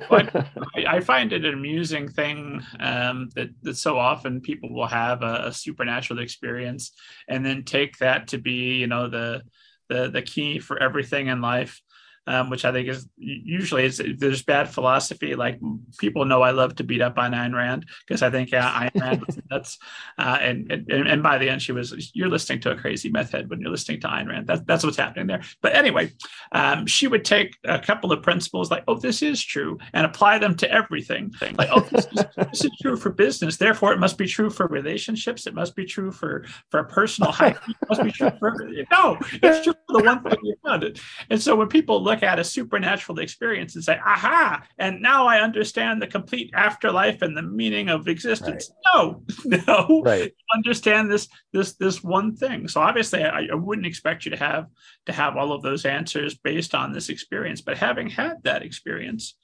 But 0.09 0.35
I 0.89 1.01
find 1.01 1.33
it 1.33 1.45
an 1.45 1.55
amusing 1.55 2.09
thing 2.09 2.63
um, 2.81 3.31
that, 3.35 3.51
that 3.63 3.77
so 3.77 3.97
often 3.99 4.41
people 4.41 4.75
will 4.75 4.87
have 4.87 5.23
a, 5.23 5.45
a, 5.47 5.53
supernatural 5.53 6.19
experience 6.19 6.93
and 7.29 7.47
then 7.47 7.63
take 7.63 7.99
that 7.99 8.29
to 8.29 8.39
be, 8.39 8.77
you 8.79 8.87
know, 8.87 9.09
the 9.09 9.43
the 9.89 10.11
the 10.11 10.23
key 10.23 10.59
for 10.59 10.83
everything 10.83 11.29
in 11.29 11.41
life 11.41 11.81
um, 12.27 12.51
which 12.51 12.65
I 12.65 12.73
think 12.73 12.89
is 12.89 13.09
usually 13.17 13.85
it's, 13.85 14.01
there's 14.17 14.43
bad 14.43 14.69
philosophy. 14.69 15.35
Like 15.35 15.61
people 15.99 16.25
know 16.25 16.43
I 16.43 16.51
love 16.51 16.77
to 16.77 16.85
beat 16.85 17.03
up 17.03 17.19
on 17.19 17.33
Ayn 17.33 17.55
Rand 17.55 17.87
because 18.07 18.23
I 18.23 18.31
think 18.31 18.51
yeah, 18.51 18.89
Ayn 18.89 19.01
Rand 19.01 19.25
was 19.27 19.39
nuts. 19.51 19.79
Uh, 20.19 20.39
and, 20.41 20.71
and 20.71 20.91
and 20.91 21.23
by 21.23 21.39
the 21.39 21.49
end, 21.49 21.63
she 21.63 21.73
was 21.73 22.11
you're 22.15 22.29
listening 22.29 22.61
to 22.61 22.71
a 22.71 22.77
crazy 22.77 23.11
meth 23.11 23.33
head 23.33 23.51
when 23.51 23.61
you're 23.61 23.71
listening 23.71 24.01
to 24.01 24.09
Ayn 24.09 24.29
Rand. 24.29 24.47
That's 24.47 24.63
that's 24.63 24.85
what's 24.85 24.97
happening 24.97 25.27
there. 25.27 25.43
But 25.61 25.75
anyway, 25.75 26.13
um, 26.53 26.87
she 26.87 27.07
would 27.07 27.25
take 27.25 27.57
a 27.65 27.79
couple 27.79 28.13
of 28.13 28.23
principles 28.23 28.71
like 28.71 28.85
oh 28.89 28.99
this 28.99 29.23
is 29.23 29.43
true 29.43 29.79
and 29.93 30.07
apply 30.07 30.39
them 30.39 30.57
to 30.57 30.71
everything. 30.71 31.35
Like 31.59 31.69
oh 31.73 31.81
this 31.81 32.07
is, 32.07 32.25
this 32.37 32.65
is 32.65 32.71
true 32.81 32.97
for 32.97 33.11
business, 33.11 33.57
therefore 33.59 33.93
it 33.93 33.99
must 33.99 34.17
be 34.17 34.27
true 34.27 34.51
for 34.51 34.67
relationships. 34.67 35.47
It 35.47 35.55
must 35.55 35.77
be 35.77 35.85
true 35.85 36.11
for 36.11 36.47
for 36.71 36.85
personal 36.85 37.33
hygiene. 37.33 37.75
It 37.83 37.89
must 37.89 38.03
be 38.03 38.13
true 38.13 38.31
for 38.39 38.55
no, 38.91 39.19
it's 39.43 39.65
true 39.65 39.75
for 39.87 39.99
the 39.99 40.05
one 40.05 40.23
thing 40.23 40.39
you 40.43 40.55
found 40.65 40.85
it. 40.85 41.01
And 41.29 41.41
so 41.41 41.55
when 41.57 41.69
people 41.69 42.03
look 42.03 42.14
look 42.15 42.23
at 42.23 42.39
a 42.39 42.45
supernatural 42.45 43.19
experience 43.19 43.75
and 43.75 43.85
say, 43.85 43.99
aha, 44.05 44.63
and 44.79 45.03
now 45.03 45.27
I 45.27 45.41
understand 45.41 46.01
the 46.01 46.07
complete 46.07 46.51
afterlife 46.55 47.23
and 47.23 47.37
the 47.37 47.43
meaning 47.43 47.89
of 47.89 48.09
existence. 48.09 48.71
Right. 48.71 48.95
No, 48.95 49.23
no. 49.67 50.03
Right. 50.05 50.33
Understand 50.55 51.11
this 51.11 51.29
this 51.53 51.75
this 51.75 52.03
one 52.03 52.37
thing. 52.37 52.69
So 52.69 52.81
obviously 52.81 53.25
I, 53.25 53.49
I 53.53 53.55
wouldn't 53.55 53.87
expect 53.87 54.25
you 54.25 54.31
to 54.31 54.37
have 54.37 54.67
to 55.07 55.13
have 55.13 55.37
all 55.37 55.53
of 55.53 55.63
those 55.63 55.85
answers 55.85 56.35
based 56.35 56.75
on 56.75 56.93
this 56.93 57.09
experience. 57.09 57.61
But 57.61 57.79
having 57.79 58.09
had 58.09 58.43
that 58.45 58.63
experience, 58.63 59.37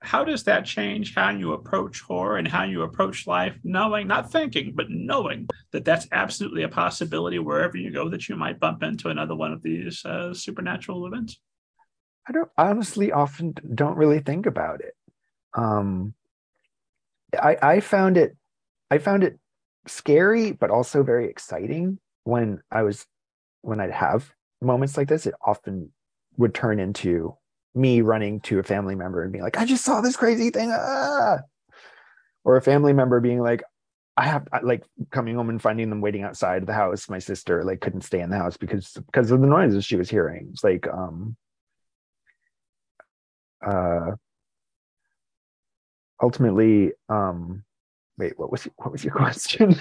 how 0.00 0.24
does 0.24 0.44
that 0.44 0.64
change 0.64 1.14
how 1.14 1.30
you 1.30 1.52
approach 1.52 2.00
horror 2.00 2.36
and 2.36 2.46
how 2.46 2.62
you 2.62 2.82
approach 2.82 3.26
life 3.26 3.58
knowing 3.64 4.06
not 4.06 4.30
thinking 4.30 4.72
but 4.72 4.86
knowing 4.88 5.48
that 5.72 5.84
that's 5.84 6.06
absolutely 6.12 6.62
a 6.62 6.68
possibility 6.68 7.40
wherever 7.40 7.76
you 7.76 7.90
go 7.90 8.08
that 8.08 8.28
you 8.28 8.36
might 8.36 8.60
bump 8.60 8.84
into 8.84 9.08
another 9.08 9.34
one 9.34 9.52
of 9.52 9.60
these 9.60 10.04
uh, 10.04 10.32
supernatural 10.32 11.04
events 11.04 11.40
i 12.28 12.32
don't 12.32 12.50
honestly 12.58 13.12
often 13.12 13.54
don't 13.74 13.96
really 13.96 14.20
think 14.20 14.46
about 14.46 14.80
it 14.80 14.94
um 15.54 16.14
i 17.40 17.56
i 17.62 17.80
found 17.80 18.16
it 18.16 18.36
i 18.90 18.98
found 18.98 19.24
it 19.24 19.38
scary 19.86 20.52
but 20.52 20.70
also 20.70 21.02
very 21.02 21.28
exciting 21.28 21.98
when 22.24 22.60
i 22.70 22.82
was 22.82 23.06
when 23.62 23.80
i'd 23.80 23.90
have 23.90 24.32
moments 24.60 24.96
like 24.96 25.08
this 25.08 25.26
it 25.26 25.34
often 25.44 25.90
would 26.36 26.54
turn 26.54 26.78
into 26.78 27.36
me 27.74 28.00
running 28.00 28.40
to 28.40 28.58
a 28.58 28.62
family 28.62 28.94
member 28.94 29.22
and 29.22 29.32
being 29.32 29.44
like, 29.44 29.58
I 29.58 29.64
just 29.64 29.84
saw 29.84 30.00
this 30.00 30.16
crazy 30.16 30.50
thing. 30.50 30.70
Ah! 30.72 31.38
Or 32.44 32.56
a 32.56 32.62
family 32.62 32.92
member 32.92 33.20
being 33.20 33.40
like, 33.40 33.62
I 34.16 34.24
have 34.24 34.48
like 34.62 34.84
coming 35.10 35.36
home 35.36 35.48
and 35.48 35.62
finding 35.62 35.90
them 35.90 36.00
waiting 36.00 36.24
outside 36.24 36.66
the 36.66 36.72
house. 36.72 37.08
My 37.08 37.20
sister 37.20 37.62
like 37.62 37.80
couldn't 37.80 38.00
stay 38.00 38.20
in 38.20 38.30
the 38.30 38.38
house 38.38 38.56
because 38.56 38.94
because 39.06 39.30
of 39.30 39.40
the 39.40 39.46
noises 39.46 39.84
she 39.84 39.96
was 39.96 40.10
hearing. 40.10 40.48
It's 40.52 40.64
like 40.64 40.88
um 40.88 41.36
uh 43.66 44.12
ultimately 46.22 46.92
um 47.08 47.64
wait 48.18 48.38
what 48.38 48.50
was 48.50 48.68
what 48.76 48.92
was 48.92 49.04
your 49.04 49.14
question? 49.22 49.74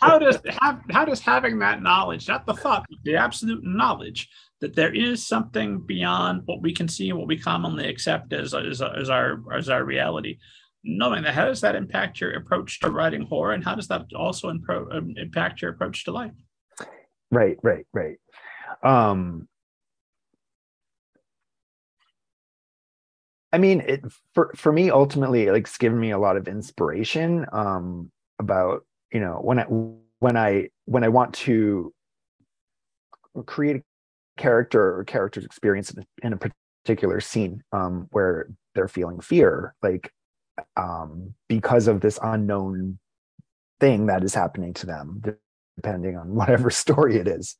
How 0.00 0.18
does 0.18 0.38
have, 0.60 0.80
how 0.90 1.04
does 1.04 1.20
having 1.20 1.58
that 1.60 1.82
knowledge 1.82 2.28
not 2.28 2.44
the 2.46 2.54
thought 2.54 2.86
the 3.04 3.16
absolute 3.16 3.62
knowledge 3.62 4.28
that 4.60 4.74
there 4.74 4.94
is 4.94 5.26
something 5.26 5.80
beyond 5.80 6.42
what 6.46 6.62
we 6.62 6.72
can 6.72 6.88
see 6.88 7.10
and 7.10 7.18
what 7.18 7.28
we 7.28 7.38
commonly 7.38 7.88
accept 7.88 8.32
as, 8.32 8.52
as, 8.54 8.82
as 8.82 9.10
our 9.10 9.42
as 9.54 9.68
our 9.68 9.84
reality 9.84 10.38
knowing 10.86 11.24
that 11.24 11.34
how 11.34 11.44
does 11.44 11.60
that 11.60 11.74
impact 11.74 12.20
your 12.20 12.32
approach 12.32 12.80
to 12.80 12.90
writing 12.90 13.22
horror 13.22 13.52
and 13.52 13.64
how 13.64 13.74
does 13.74 13.88
that 13.88 14.06
also 14.14 14.50
impro- 14.50 14.94
um, 14.96 15.14
impact 15.16 15.60
your 15.60 15.72
approach 15.72 16.04
to 16.04 16.12
life? 16.12 16.32
Right 17.30 17.58
right 17.62 17.86
right. 17.92 18.16
Um 18.82 19.48
i 23.52 23.58
mean 23.58 23.80
it 23.82 24.02
for 24.34 24.52
for 24.54 24.72
me 24.72 24.90
ultimately 24.90 25.50
like 25.50 25.64
it's 25.64 25.78
given 25.78 25.98
me 25.98 26.10
a 26.10 26.18
lot 26.18 26.36
of 26.36 26.48
inspiration 26.48 27.46
um 27.52 28.10
about 28.38 28.84
you 29.12 29.20
know 29.20 29.38
when 29.42 29.58
i 29.58 29.64
when 30.18 30.36
i 30.36 30.68
when 30.84 31.04
i 31.04 31.08
want 31.08 31.34
to 31.34 31.92
create 33.44 33.76
a 33.76 33.82
character 34.40 34.98
or 34.98 35.04
character's 35.04 35.44
experience 35.44 35.90
in 35.90 36.02
a, 36.02 36.26
in 36.26 36.32
a 36.32 36.38
particular 36.84 37.20
scene 37.20 37.62
um, 37.72 38.06
where 38.10 38.48
they're 38.74 38.88
feeling 38.88 39.20
fear, 39.20 39.74
like 39.82 40.12
um, 40.76 41.34
because 41.48 41.88
of 41.88 42.00
this 42.00 42.18
unknown 42.22 42.98
thing 43.80 44.06
that 44.06 44.24
is 44.24 44.34
happening 44.34 44.72
to 44.74 44.86
them, 44.86 45.22
depending 45.76 46.16
on 46.16 46.34
whatever 46.34 46.70
story 46.70 47.16
it 47.16 47.28
is. 47.28 47.56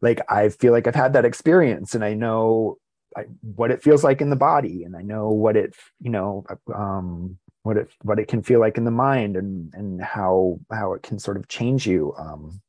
Like 0.00 0.20
I 0.30 0.48
feel 0.48 0.72
like 0.72 0.86
I've 0.86 0.94
had 0.94 1.12
that 1.14 1.24
experience, 1.24 1.94
and 1.94 2.04
I 2.04 2.14
know 2.14 2.78
I, 3.16 3.24
what 3.42 3.70
it 3.70 3.82
feels 3.82 4.02
like 4.02 4.20
in 4.20 4.30
the 4.30 4.36
body, 4.36 4.84
and 4.84 4.96
I 4.96 5.02
know 5.02 5.30
what 5.30 5.56
it, 5.56 5.74
you 6.00 6.10
know, 6.10 6.44
um, 6.74 7.38
what 7.62 7.76
it 7.76 7.88
what 8.02 8.18
it 8.18 8.28
can 8.28 8.42
feel 8.42 8.60
like 8.60 8.76
in 8.76 8.84
the 8.84 8.90
mind, 8.90 9.36
and 9.36 9.72
and 9.74 10.02
how 10.02 10.60
how 10.70 10.94
it 10.94 11.02
can 11.02 11.18
sort 11.18 11.36
of 11.36 11.48
change 11.48 11.86
you. 11.86 12.14
Um, 12.18 12.60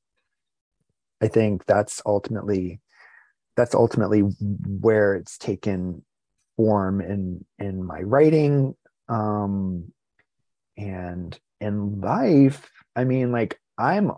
I 1.22 1.28
think 1.28 1.66
that's 1.66 2.02
ultimately 2.06 2.80
that's 3.56 3.76
ultimately 3.76 4.22
where 4.22 5.16
it's 5.16 5.38
taken 5.38 6.04
form 6.58 7.02
in 7.02 7.44
in 7.60 7.84
my 7.84 8.02
writing 8.02 8.76
um 9.10 9.92
and 10.78 11.38
in 11.60 12.00
life 12.02 12.70
i 12.96 13.04
mean 13.04 13.32
like 13.32 13.60
i'm 13.78 14.12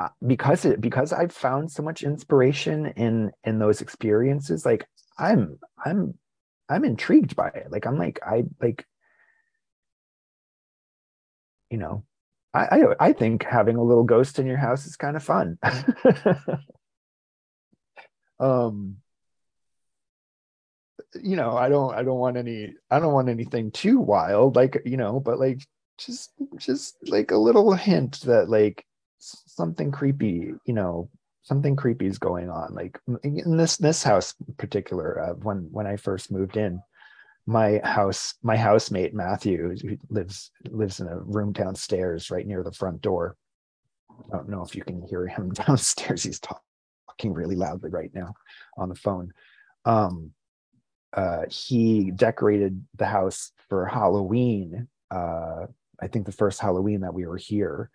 uh, 0.00 0.08
because 0.26 0.64
it 0.64 0.80
because 0.80 1.12
i've 1.12 1.32
found 1.32 1.70
so 1.70 1.82
much 1.82 2.02
inspiration 2.02 2.86
in 2.96 3.30
in 3.44 3.58
those 3.58 3.80
experiences 3.80 4.66
like 4.66 4.86
i'm 5.18 5.58
i'm 5.84 6.14
i'm 6.68 6.84
intrigued 6.84 7.36
by 7.36 7.48
it. 7.48 7.70
Like 7.70 7.86
i'm 7.86 7.98
like 7.98 8.20
i 8.26 8.44
like 8.60 8.86
you 11.70 11.78
know 11.78 12.04
i 12.52 12.64
i, 12.66 13.08
I 13.08 13.12
think 13.12 13.44
having 13.44 13.76
a 13.76 13.82
little 13.82 14.04
ghost 14.04 14.38
in 14.38 14.46
your 14.46 14.56
house 14.56 14.86
is 14.86 14.96
kind 14.96 15.16
of 15.16 15.22
fun. 15.22 15.58
Um 18.40 18.96
you 21.22 21.36
know 21.36 21.56
i 21.56 21.68
don't 21.68 21.94
i 21.94 22.02
don't 22.02 22.18
want 22.18 22.36
any 22.36 22.74
i 22.90 22.98
don't 22.98 23.12
want 23.12 23.28
anything 23.28 23.70
too 23.70 23.98
wild 23.98 24.56
like 24.56 24.82
you 24.84 24.96
know 24.96 25.20
but 25.20 25.38
like 25.38 25.60
just 25.98 26.32
just 26.56 26.96
like 27.06 27.30
a 27.30 27.36
little 27.36 27.72
hint 27.72 28.20
that 28.22 28.48
like 28.48 28.84
something 29.18 29.92
creepy 29.92 30.52
you 30.66 30.74
know 30.74 31.08
something 31.44 31.76
creepy 31.76 32.06
is 32.06 32.18
going 32.18 32.50
on 32.50 32.74
like 32.74 32.98
in 33.22 33.56
this 33.56 33.76
this 33.76 34.02
house 34.02 34.34
in 34.46 34.54
particular 34.54 35.20
uh, 35.20 35.34
when 35.34 35.68
when 35.70 35.86
i 35.86 35.96
first 35.96 36.32
moved 36.32 36.56
in 36.56 36.80
my 37.46 37.80
house 37.84 38.34
my 38.42 38.56
housemate 38.56 39.14
matthew 39.14 39.76
who 39.76 39.96
lives 40.10 40.50
lives 40.70 41.00
in 41.00 41.06
a 41.06 41.18
room 41.18 41.52
downstairs 41.52 42.30
right 42.30 42.46
near 42.46 42.62
the 42.62 42.72
front 42.72 43.00
door 43.00 43.36
i 44.32 44.36
don't 44.36 44.48
know 44.48 44.62
if 44.62 44.74
you 44.74 44.82
can 44.82 45.02
hear 45.02 45.26
him 45.26 45.50
downstairs 45.66 46.22
he's 46.22 46.40
talking 46.40 47.32
really 47.32 47.56
loudly 47.56 47.90
right 47.90 48.10
now 48.14 48.34
on 48.76 48.88
the 48.88 48.94
phone. 48.94 49.32
Um, 49.84 50.32
uh, 51.12 51.42
he 51.48 52.10
decorated 52.10 52.84
the 52.96 53.06
house 53.06 53.52
for 53.68 53.86
Halloween. 53.86 54.88
Uh, 55.10 55.66
I 56.00 56.08
think 56.08 56.26
the 56.26 56.32
first 56.32 56.60
Halloween 56.60 57.00
that 57.02 57.14
we 57.14 57.26
were 57.26 57.36
here, 57.36 57.90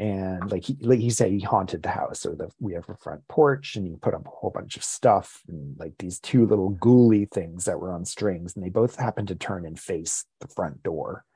and 0.00 0.50
like 0.50 0.64
he 0.64 0.78
like 0.80 0.98
he 0.98 1.10
said, 1.10 1.30
he 1.30 1.40
haunted 1.40 1.82
the 1.82 1.90
house. 1.90 2.20
So 2.20 2.30
the, 2.30 2.50
we 2.58 2.72
have 2.72 2.88
a 2.88 2.94
front 2.94 3.28
porch, 3.28 3.76
and 3.76 3.86
he 3.86 3.96
put 3.96 4.14
up 4.14 4.26
a 4.26 4.30
whole 4.30 4.48
bunch 4.48 4.78
of 4.78 4.82
stuff 4.82 5.42
and 5.46 5.78
like 5.78 5.92
these 5.98 6.18
two 6.18 6.46
little 6.46 6.72
ghouly 6.72 7.30
things 7.30 7.66
that 7.66 7.78
were 7.78 7.92
on 7.92 8.06
strings, 8.06 8.56
and 8.56 8.64
they 8.64 8.70
both 8.70 8.96
happened 8.96 9.28
to 9.28 9.34
turn 9.34 9.66
and 9.66 9.78
face 9.78 10.24
the 10.40 10.48
front 10.48 10.82
door. 10.82 11.26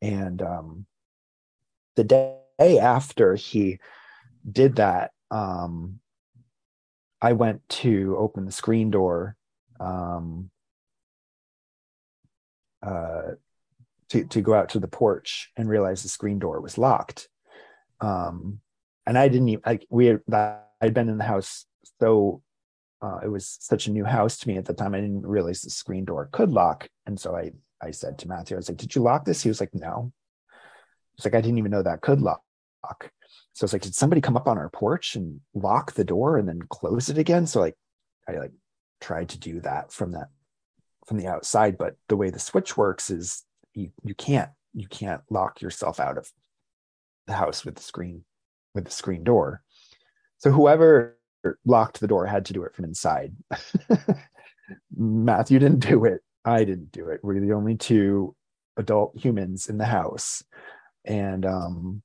And 0.00 0.40
um, 0.40 0.86
the 1.96 2.04
day 2.04 2.78
after 2.78 3.34
he 3.34 3.80
did 4.48 4.76
that, 4.76 5.10
um, 5.32 5.98
I 7.20 7.32
went 7.32 7.68
to 7.70 8.16
open 8.16 8.46
the 8.46 8.52
screen 8.52 8.92
door 8.92 9.34
um, 9.80 10.48
uh, 12.84 13.32
to 14.10 14.24
to 14.26 14.40
go 14.42 14.54
out 14.54 14.68
to 14.70 14.78
the 14.78 14.86
porch 14.86 15.50
and 15.56 15.68
realize 15.68 16.04
the 16.04 16.08
screen 16.08 16.38
door 16.38 16.60
was 16.60 16.78
locked. 16.78 17.28
Um, 18.00 18.60
and 19.06 19.18
I 19.18 19.28
didn't 19.28 19.48
even 19.48 19.62
like 19.64 19.86
we 19.90 20.06
had 20.06 20.20
I'd 20.80 20.94
been 20.94 21.08
in 21.08 21.18
the 21.18 21.24
house 21.24 21.66
so 22.00 22.42
uh, 23.02 23.18
it 23.24 23.28
was 23.28 23.56
such 23.60 23.86
a 23.86 23.92
new 23.92 24.04
house 24.04 24.38
to 24.38 24.48
me 24.48 24.58
at 24.58 24.66
the 24.66 24.74
time. 24.74 24.94
I 24.94 25.00
didn't 25.00 25.26
realize 25.26 25.62
the 25.62 25.70
screen 25.70 26.04
door 26.04 26.28
could 26.32 26.50
lock, 26.50 26.88
and 27.06 27.18
so 27.18 27.34
I 27.34 27.52
I 27.82 27.92
said 27.92 28.18
to 28.18 28.28
Matthew, 28.28 28.56
I 28.56 28.58
was 28.58 28.68
like, 28.68 28.78
"Did 28.78 28.94
you 28.94 29.02
lock 29.02 29.24
this?" 29.24 29.42
He 29.42 29.48
was 29.48 29.60
like, 29.60 29.74
"No." 29.74 30.12
It's 31.16 31.24
like 31.24 31.34
I 31.34 31.40
didn't 31.40 31.58
even 31.58 31.70
know 31.70 31.82
that 31.82 32.02
could 32.02 32.20
lock. 32.20 32.42
So 33.52 33.64
it's 33.64 33.72
like, 33.72 33.82
did 33.82 33.94
somebody 33.94 34.20
come 34.20 34.36
up 34.36 34.48
on 34.48 34.58
our 34.58 34.70
porch 34.70 35.16
and 35.16 35.40
lock 35.54 35.92
the 35.92 36.04
door 36.04 36.38
and 36.38 36.48
then 36.48 36.62
close 36.70 37.10
it 37.10 37.18
again? 37.18 37.46
So 37.46 37.60
like, 37.60 37.76
I 38.28 38.32
like 38.32 38.52
tried 39.00 39.28
to 39.30 39.38
do 39.38 39.60
that 39.60 39.92
from 39.92 40.12
that 40.12 40.28
from 41.06 41.18
the 41.18 41.26
outside, 41.26 41.76
but 41.76 41.96
the 42.08 42.16
way 42.16 42.30
the 42.30 42.38
switch 42.38 42.76
works 42.76 43.10
is 43.10 43.44
you 43.74 43.90
you 44.02 44.14
can't 44.14 44.50
you 44.72 44.86
can't 44.88 45.22
lock 45.30 45.60
yourself 45.60 46.00
out 46.00 46.16
of 46.16 46.30
the 47.26 47.32
house 47.34 47.64
with 47.64 47.76
the 47.76 47.82
screen 47.82 48.24
with 48.74 48.84
the 48.84 48.90
screen 48.90 49.24
door. 49.24 49.62
So 50.38 50.50
whoever 50.50 51.18
locked 51.64 52.00
the 52.00 52.06
door 52.06 52.26
had 52.26 52.44
to 52.46 52.52
do 52.52 52.62
it 52.62 52.74
from 52.74 52.84
inside. 52.84 53.34
Matthew 54.96 55.58
didn't 55.58 55.80
do 55.80 56.04
it. 56.04 56.20
I 56.44 56.64
didn't 56.64 56.92
do 56.92 57.08
it. 57.08 57.20
We're 57.22 57.40
the 57.40 57.52
only 57.52 57.76
two 57.76 58.34
adult 58.76 59.16
humans 59.16 59.68
in 59.68 59.78
the 59.78 59.84
house. 59.84 60.42
And 61.04 61.44
um 61.44 62.02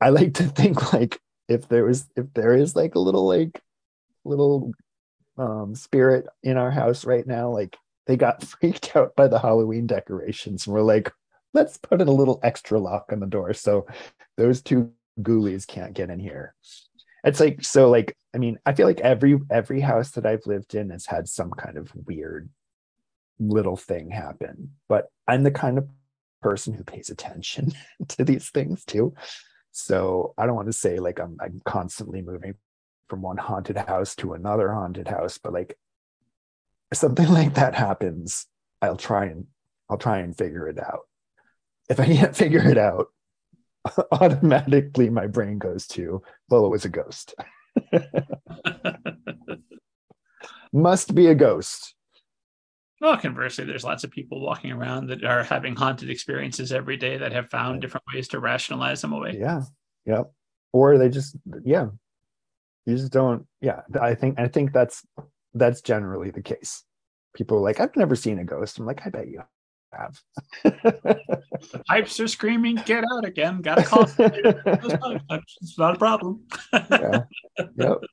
I 0.00 0.08
like 0.08 0.34
to 0.34 0.44
think 0.44 0.92
like 0.92 1.20
if 1.48 1.68
there 1.68 1.84
was 1.84 2.08
if 2.16 2.26
there 2.34 2.54
is 2.54 2.74
like 2.74 2.94
a 2.94 3.00
little 3.00 3.26
like 3.26 3.60
little 4.24 4.72
um 5.38 5.74
spirit 5.74 6.26
in 6.42 6.56
our 6.56 6.70
house 6.70 7.04
right 7.04 7.26
now, 7.26 7.50
like 7.50 7.76
they 8.06 8.16
got 8.16 8.42
freaked 8.60 8.96
out 8.96 9.14
by 9.16 9.28
the 9.28 9.38
Halloween 9.38 9.86
decorations 9.86 10.66
and 10.66 10.74
we're 10.74 10.82
like, 10.82 11.12
let's 11.54 11.76
put 11.76 12.00
in 12.00 12.08
a 12.08 12.12
little 12.12 12.40
extra 12.42 12.78
lock 12.78 13.06
on 13.12 13.20
the 13.20 13.26
door 13.26 13.52
so 13.52 13.86
those 14.36 14.62
two 14.62 14.92
ghoulies 15.20 15.66
can't 15.66 15.94
get 15.94 16.10
in 16.10 16.18
here. 16.18 16.54
it's 17.24 17.40
like 17.40 17.62
so 17.62 17.90
like 17.90 18.16
i 18.34 18.38
mean 18.38 18.58
i 18.66 18.72
feel 18.72 18.86
like 18.86 19.00
every 19.00 19.38
every 19.50 19.80
house 19.80 20.12
that 20.12 20.26
i've 20.26 20.46
lived 20.46 20.74
in 20.74 20.90
has 20.90 21.06
had 21.06 21.28
some 21.28 21.50
kind 21.50 21.76
of 21.76 21.92
weird 22.06 22.48
little 23.38 23.76
thing 23.76 24.10
happen 24.10 24.70
but 24.88 25.06
i'm 25.28 25.42
the 25.42 25.50
kind 25.50 25.78
of 25.78 25.88
person 26.40 26.74
who 26.74 26.84
pays 26.84 27.10
attention 27.10 27.72
to 28.08 28.24
these 28.24 28.50
things 28.50 28.84
too 28.84 29.14
so 29.70 30.34
i 30.38 30.46
don't 30.46 30.56
want 30.56 30.68
to 30.68 30.72
say 30.72 30.98
like 30.98 31.18
i'm 31.20 31.36
i'm 31.40 31.60
constantly 31.64 32.22
moving 32.22 32.54
from 33.08 33.22
one 33.22 33.36
haunted 33.36 33.76
house 33.76 34.14
to 34.16 34.32
another 34.32 34.72
haunted 34.72 35.08
house 35.08 35.38
but 35.38 35.52
like 35.52 35.76
if 36.90 36.98
something 36.98 37.28
like 37.32 37.54
that 37.54 37.74
happens 37.74 38.46
i'll 38.80 38.96
try 38.96 39.26
and 39.26 39.46
i'll 39.90 39.98
try 39.98 40.18
and 40.18 40.36
figure 40.36 40.68
it 40.68 40.78
out 40.78 41.02
if 41.88 42.00
i 42.00 42.06
can't 42.06 42.36
figure 42.36 42.66
it 42.68 42.78
out 42.78 43.08
automatically 44.12 45.10
my 45.10 45.26
brain 45.26 45.58
goes 45.58 45.86
to, 45.88 46.22
well, 46.48 46.66
it 46.66 46.70
was 46.70 46.84
a 46.84 46.88
ghost. 46.88 47.34
Must 50.72 51.14
be 51.14 51.26
a 51.26 51.34
ghost. 51.34 51.94
Well, 53.00 53.16
conversely, 53.16 53.64
there's 53.64 53.84
lots 53.84 54.04
of 54.04 54.10
people 54.10 54.40
walking 54.40 54.70
around 54.70 55.08
that 55.08 55.24
are 55.24 55.42
having 55.42 55.74
haunted 55.74 56.08
experiences 56.08 56.72
every 56.72 56.96
day 56.96 57.18
that 57.18 57.32
have 57.32 57.50
found 57.50 57.80
different 57.80 58.04
ways 58.14 58.28
to 58.28 58.38
rationalize 58.38 59.02
them 59.02 59.12
away. 59.12 59.36
Yeah. 59.38 59.62
Yep. 60.06 60.32
Or 60.72 60.98
they 60.98 61.08
just, 61.08 61.36
yeah. 61.64 61.88
You 62.86 62.96
just 62.96 63.12
don't, 63.12 63.46
yeah. 63.60 63.80
I 64.00 64.14
think, 64.14 64.38
I 64.38 64.46
think 64.46 64.72
that's, 64.72 65.04
that's 65.52 65.80
generally 65.82 66.30
the 66.30 66.42
case. 66.42 66.84
People 67.34 67.58
are 67.58 67.62
like, 67.62 67.80
I've 67.80 67.96
never 67.96 68.14
seen 68.14 68.38
a 68.38 68.44
ghost. 68.44 68.78
I'm 68.78 68.86
like, 68.86 69.04
I 69.04 69.10
bet 69.10 69.28
you 69.28 69.42
have. 69.92 70.20
the 70.64 71.82
pipes 71.88 72.18
are 72.20 72.28
screaming, 72.28 72.76
get 72.86 73.04
out 73.12 73.24
again. 73.24 73.62
Gotta 73.62 73.84
call. 73.84 74.06
it's 74.18 75.78
not 75.78 75.96
a 75.96 75.98
problem. 75.98 76.44
yeah. 76.72 77.24
Yep. 77.76 77.98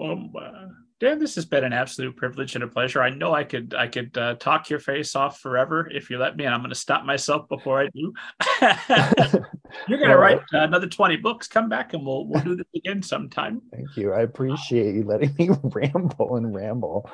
Um, 0.00 0.32
uh, 0.40 0.68
Dan, 1.00 1.20
this 1.20 1.36
has 1.36 1.44
been 1.44 1.62
an 1.62 1.72
absolute 1.72 2.16
privilege 2.16 2.56
and 2.56 2.64
a 2.64 2.68
pleasure. 2.68 3.00
I 3.00 3.10
know 3.10 3.32
I 3.32 3.44
could 3.44 3.74
I 3.74 3.86
could 3.86 4.16
uh, 4.18 4.34
talk 4.34 4.68
your 4.68 4.80
face 4.80 5.14
off 5.14 5.40
forever 5.40 5.88
if 5.90 6.10
you 6.10 6.18
let 6.18 6.36
me, 6.36 6.44
and 6.44 6.52
I'm 6.52 6.60
going 6.60 6.70
to 6.70 6.76
stop 6.76 7.04
myself 7.04 7.48
before 7.48 7.80
I 7.80 7.88
do. 7.88 8.12
You're 9.88 9.98
going 9.98 10.10
to 10.10 10.18
write 10.18 10.38
uh, 10.52 10.58
another 10.58 10.88
20 10.88 11.16
books. 11.18 11.46
Come 11.46 11.68
back 11.68 11.94
and 11.94 12.04
we'll 12.04 12.26
we'll 12.26 12.42
do 12.42 12.56
this 12.56 12.66
again 12.74 13.02
sometime. 13.02 13.62
Thank 13.72 13.96
you. 13.96 14.12
I 14.12 14.22
appreciate 14.22 14.96
you 14.96 15.04
letting 15.04 15.34
me 15.38 15.50
ramble 15.62 16.36
and 16.36 16.52
ramble 16.52 17.08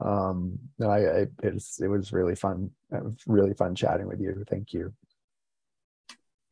um 0.00 0.58
no 0.78 0.90
i, 0.90 0.98
I 0.98 1.26
it, 1.42 1.54
was, 1.54 1.80
it 1.82 1.88
was 1.88 2.12
really 2.12 2.34
fun 2.34 2.70
was 2.90 3.16
really 3.26 3.54
fun 3.54 3.74
chatting 3.74 4.06
with 4.06 4.20
you 4.20 4.44
thank 4.48 4.72
you 4.72 4.92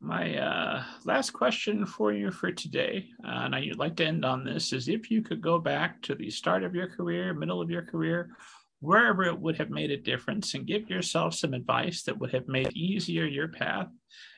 my 0.03 0.35
uh, 0.35 0.83
last 1.05 1.31
question 1.31 1.85
for 1.85 2.11
you 2.11 2.29
for 2.29 2.51
today, 2.51 3.07
uh, 3.25 3.43
and 3.45 3.55
I'd 3.55 3.77
like 3.77 3.95
to 3.95 4.05
end 4.05 4.25
on 4.25 4.43
this, 4.43 4.73
is 4.73 4.89
if 4.89 5.09
you 5.09 5.21
could 5.21 5.39
go 5.39 5.57
back 5.59 6.01
to 6.01 6.13
the 6.13 6.29
start 6.29 6.63
of 6.63 6.75
your 6.75 6.89
career, 6.89 7.33
middle 7.33 7.61
of 7.61 7.69
your 7.69 7.83
career, 7.83 8.35
wherever 8.81 9.23
it 9.23 9.39
would 9.39 9.55
have 9.55 9.69
made 9.69 9.91
a 9.91 9.97
difference, 9.97 10.55
and 10.55 10.67
give 10.67 10.89
yourself 10.89 11.35
some 11.35 11.53
advice 11.53 12.03
that 12.03 12.19
would 12.19 12.33
have 12.33 12.49
made 12.49 12.75
easier 12.75 13.23
your 13.23 13.47
path, 13.47 13.87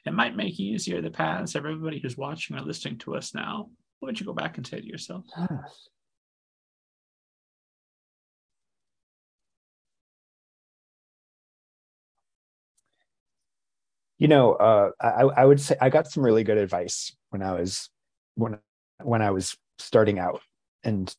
it 0.05 0.13
might 0.13 0.35
make 0.35 0.59
easier 0.59 1.01
the 1.01 1.09
paths 1.09 1.55
of 1.55 1.65
everybody 1.65 1.97
who's 1.97 2.15
watching 2.15 2.55
or 2.55 2.61
listening 2.61 2.99
to 2.99 3.15
us 3.15 3.33
now. 3.33 3.67
What 3.99 4.09
would 4.09 4.19
you 4.19 4.25
go 4.27 4.33
back 4.33 4.57
and 4.57 4.67
say 4.67 4.81
to 4.81 4.87
yourself? 4.87 5.25
You 14.17 14.27
know 14.27 14.53
uh, 14.53 14.91
I, 15.01 15.41
I 15.41 15.45
would 15.45 15.59
say 15.59 15.75
i 15.81 15.89
got 15.89 16.07
some 16.07 16.23
really 16.23 16.43
good 16.43 16.57
advice 16.57 17.15
when 17.29 17.41
i 17.41 17.53
was 17.53 17.89
when 18.35 18.57
when 19.03 19.21
i 19.21 19.31
was 19.31 19.57
starting 19.79 20.19
out 20.19 20.41
and 20.83 21.13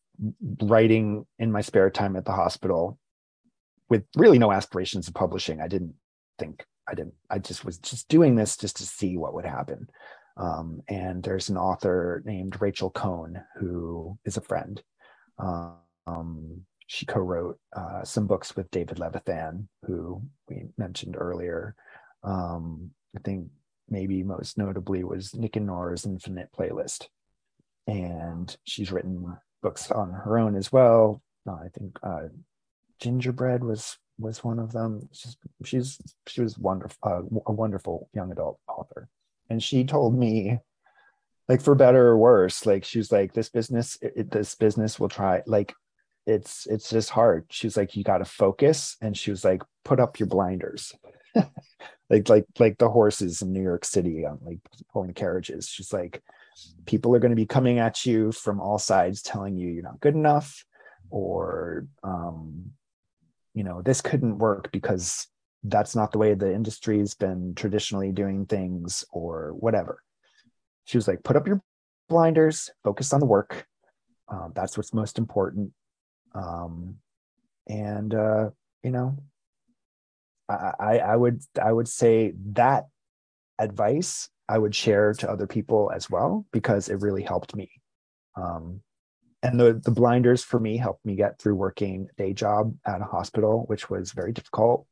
writing 0.63 1.27
in 1.39 1.53
my 1.53 1.61
spare 1.61 1.91
time 1.91 2.17
at 2.17 2.25
the 2.25 2.33
hospital 2.33 2.99
with 3.89 4.05
really 4.17 4.39
no 4.39 4.51
aspirations 4.51 5.09
of 5.09 5.15
publishing. 5.15 5.61
I 5.61 5.69
didn't 5.69 5.95
think 6.39 6.65
i 6.89 6.95
didn't 6.95 7.15
i 7.31 7.39
just 7.39 7.65
was 7.65 7.79
just 7.79 8.09
doing 8.09 8.37
this 8.37 8.59
just 8.59 8.77
to 8.77 8.85
see 8.85 9.17
what 9.17 9.35
would 9.35 9.45
happen. 9.45 9.89
Um, 10.37 10.83
and 10.89 11.23
there's 11.23 11.49
an 11.49 11.57
author 11.57 12.23
named 12.27 12.61
rachel 12.61 12.91
cohn 12.91 13.43
who 13.59 14.19
is 14.25 14.37
a 14.37 14.43
friend. 14.43 14.83
Um, 15.39 16.63
she 16.87 17.07
co-wrote 17.07 17.59
uh, 17.75 18.05
some 18.05 18.27
books 18.27 18.55
with 18.55 18.71
david 18.71 18.99
levithan 18.99 19.67
who 19.87 20.23
we 20.49 20.69
mentioned 20.79 21.17
earlier 21.19 21.75
um, 22.27 22.91
I 23.17 23.21
think 23.21 23.49
maybe 23.89 24.23
most 24.23 24.59
notably 24.59 25.05
was 25.05 25.35
Nick 25.35 25.57
and 25.57 25.67
Nora's 25.67 26.05
Infinite 26.05 26.51
Playlist. 26.57 27.07
And 27.87 28.55
she's 28.65 28.91
written 28.91 29.37
books 29.63 29.91
on 29.91 30.13
her 30.13 30.39
own 30.39 30.57
as 30.57 30.73
well. 30.73 31.23
Uh, 31.49 31.53
I 31.53 31.69
think 31.69 31.99
uh, 32.03 32.29
Gingerbread 33.01 33.63
was 33.63 33.97
was 34.19 34.43
one 34.43 34.59
of 34.59 34.73
them. 34.73 35.09
She's 35.13 35.37
she's 35.65 35.99
she 36.27 36.41
was 36.41 36.59
wonderful, 36.59 36.99
uh, 37.05 37.23
a 37.47 37.53
wonderful 37.53 38.09
young 38.13 38.33
adult 38.33 38.59
author. 38.67 39.09
And 39.49 39.63
she 39.63 39.85
told 39.85 40.19
me, 40.19 40.59
like 41.49 41.61
for 41.61 41.77
better 41.77 42.09
or 42.09 42.19
worse, 42.19 42.67
like 42.67 42.85
she 42.85 42.99
was 42.99 43.13
like, 43.13 43.33
this 43.33 43.51
business, 43.51 43.97
it, 44.03 44.31
this 44.33 44.57
business 44.57 44.99
will 44.99 45.09
try 45.09 45.43
like 45.47 45.73
it's 46.27 46.67
it's 46.67 46.91
just 46.91 47.11
hard. 47.11 47.47
She's 47.51 47.77
like, 47.77 47.95
you 47.95 48.03
got 48.03 48.19
to 48.19 48.25
focus, 48.25 48.97
and 49.01 49.17
she 49.17 49.31
was 49.31 49.45
like, 49.45 49.63
put 49.85 50.01
up 50.01 50.19
your 50.19 50.27
blinders. 50.27 50.93
like 52.11 52.29
like 52.29 52.47
like 52.59 52.79
the 52.79 52.89
horses 52.89 53.43
in 53.43 53.53
New 53.53 53.63
York 53.63 53.85
City 53.85 54.25
on 54.25 54.39
like 54.43 54.59
pulling 54.93 55.15
carriages. 55.15 55.69
She's 55.69 55.93
like, 55.93 56.23
people 56.87 57.15
are 57.15 57.19
going 57.19 57.31
to 57.31 57.37
be 57.37 57.47
coming 57.47 57.79
at 57.79 58.07
you 58.07 58.33
from 58.33 58.61
all 58.61 58.79
sides, 58.79 59.23
telling 59.23 59.57
you 59.57 59.69
you're 59.69 59.83
not 59.83 60.01
good 60.01 60.15
enough, 60.15 60.65
or 61.11 61.87
um, 62.03 62.73
you 63.55 63.65
know 63.65 63.83
this 63.83 64.01
couldn't 64.01 64.39
work 64.39 64.71
because 64.73 65.27
that's 65.65 65.97
not 65.97 66.13
the 66.13 66.19
way 66.19 66.35
the 66.35 66.53
industry's 66.53 67.15
been 67.15 67.55
traditionally 67.55 68.13
doing 68.13 68.47
things, 68.47 69.05
or 69.13 69.55
whatever. 69.55 70.03
She 70.85 70.97
was 70.97 71.09
like, 71.09 71.25
put 71.25 71.37
up 71.37 71.47
your 71.47 71.61
blinders, 72.09 72.71
focus 72.85 73.13
on 73.13 73.21
the 73.21 73.27
work. 73.27 73.67
Um, 74.29 74.53
that's 74.55 74.77
what's 74.77 74.95
most 74.95 75.19
important. 75.19 75.73
Um, 76.35 76.97
and 77.69 78.15
uh, 78.15 78.51
you 78.85 78.91
know, 78.91 79.17
I, 80.49 80.99
I 80.99 81.17
would 81.17 81.43
I 81.61 81.73
would 81.73 81.89
say 81.89 82.33
that 82.53 82.87
advice 83.59 84.29
I 84.49 84.59
would 84.59 84.75
share 84.75 85.13
to 85.15 85.31
other 85.31 85.47
people 85.47 85.91
as 85.95 86.09
well 86.09 86.47
because 86.53 86.89
it 86.89 87.01
really 87.01 87.23
helped 87.23 87.57
me. 87.57 87.71
Um, 88.37 88.83
and 89.43 89.59
the 89.59 89.81
the 89.85 89.91
blinders 89.91 90.43
for 90.43 90.59
me 90.59 90.77
helped 90.77 91.05
me 91.05 91.17
get 91.17 91.39
through 91.39 91.55
working 91.55 92.09
day 92.17 92.33
job 92.33 92.75
at 92.87 93.01
a 93.01 93.05
hospital, 93.05 93.65
which 93.67 93.91
was 93.91 94.13
very 94.13 94.33
difficult, 94.33 94.87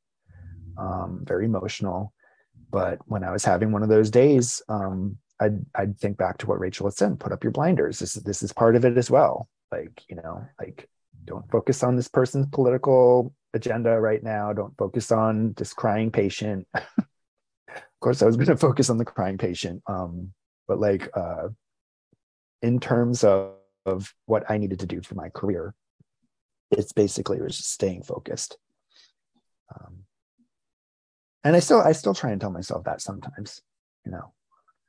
um, 0.76 1.22
very 1.24 1.46
emotional. 1.46 2.12
But 2.70 2.98
when 3.06 3.24
I 3.24 3.30
was 3.30 3.44
having 3.44 3.72
one 3.72 3.82
of 3.82 3.88
those 3.88 4.10
days, 4.10 4.62
um, 4.68 5.18
I'd 5.40 5.64
I'd 5.74 5.98
think 5.98 6.16
back 6.16 6.38
to 6.38 6.46
what 6.46 6.60
Rachel 6.60 6.86
had 6.86 6.94
said: 6.94 7.20
put 7.20 7.32
up 7.32 7.42
your 7.44 7.52
blinders. 7.52 7.98
This 7.98 8.14
this 8.14 8.42
is 8.42 8.52
part 8.52 8.76
of 8.76 8.84
it 8.84 8.96
as 8.98 9.10
well. 9.10 9.48
Like 9.72 10.02
you 10.08 10.16
know, 10.16 10.46
like 10.60 10.88
don't 11.24 11.50
focus 11.50 11.82
on 11.82 11.96
this 11.96 12.08
person's 12.08 12.46
political 12.46 13.34
agenda 13.54 13.98
right 13.98 14.22
now. 14.22 14.52
Don't 14.52 14.76
focus 14.76 15.10
on 15.10 15.54
this 15.56 15.72
crying 15.72 16.10
patient. 16.10 16.66
of 16.74 18.00
course, 18.00 18.20
I 18.20 18.26
was 18.26 18.36
going 18.36 18.48
to 18.48 18.56
focus 18.56 18.90
on 18.90 18.98
the 18.98 19.04
crying 19.04 19.38
patient, 19.38 19.82
um, 19.86 20.32
but 20.68 20.78
like 20.78 21.08
uh, 21.14 21.48
in 22.60 22.80
terms 22.80 23.24
of, 23.24 23.54
of 23.86 24.12
what 24.26 24.50
I 24.50 24.58
needed 24.58 24.80
to 24.80 24.86
do 24.86 25.00
for 25.02 25.14
my 25.14 25.28
career, 25.28 25.74
it's 26.70 26.92
basically 26.92 27.38
it 27.38 27.42
was 27.42 27.56
just 27.56 27.72
staying 27.72 28.02
focused. 28.02 28.58
Um, 29.74 30.04
and 31.44 31.54
I 31.54 31.60
still 31.60 31.80
I 31.80 31.92
still 31.92 32.14
try 32.14 32.32
and 32.32 32.40
tell 32.40 32.50
myself 32.50 32.84
that 32.84 33.02
sometimes, 33.02 33.60
you 34.04 34.12
know, 34.12 34.32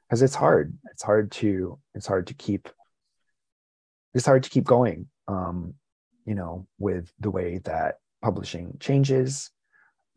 because 0.07 0.21
it's 0.21 0.35
hard. 0.35 0.77
It's 0.91 1.03
hard 1.03 1.31
to 1.33 1.79
it's 1.93 2.07
hard 2.07 2.27
to 2.27 2.33
keep 2.33 2.69
it's 4.13 4.25
hard 4.25 4.43
to 4.43 4.49
keep 4.49 4.63
going. 4.63 5.07
Um, 5.27 5.73
you 6.25 6.33
know, 6.33 6.67
with 6.79 7.11
the 7.19 7.29
way 7.29 7.59
that 7.65 7.99
publishing 8.25 8.75
changes, 8.79 9.51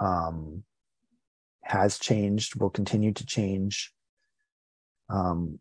um, 0.01 0.65
has 1.63 1.99
changed, 1.99 2.59
will 2.59 2.71
continue 2.71 3.13
to 3.13 3.27
change. 3.27 3.93
Um, 5.11 5.61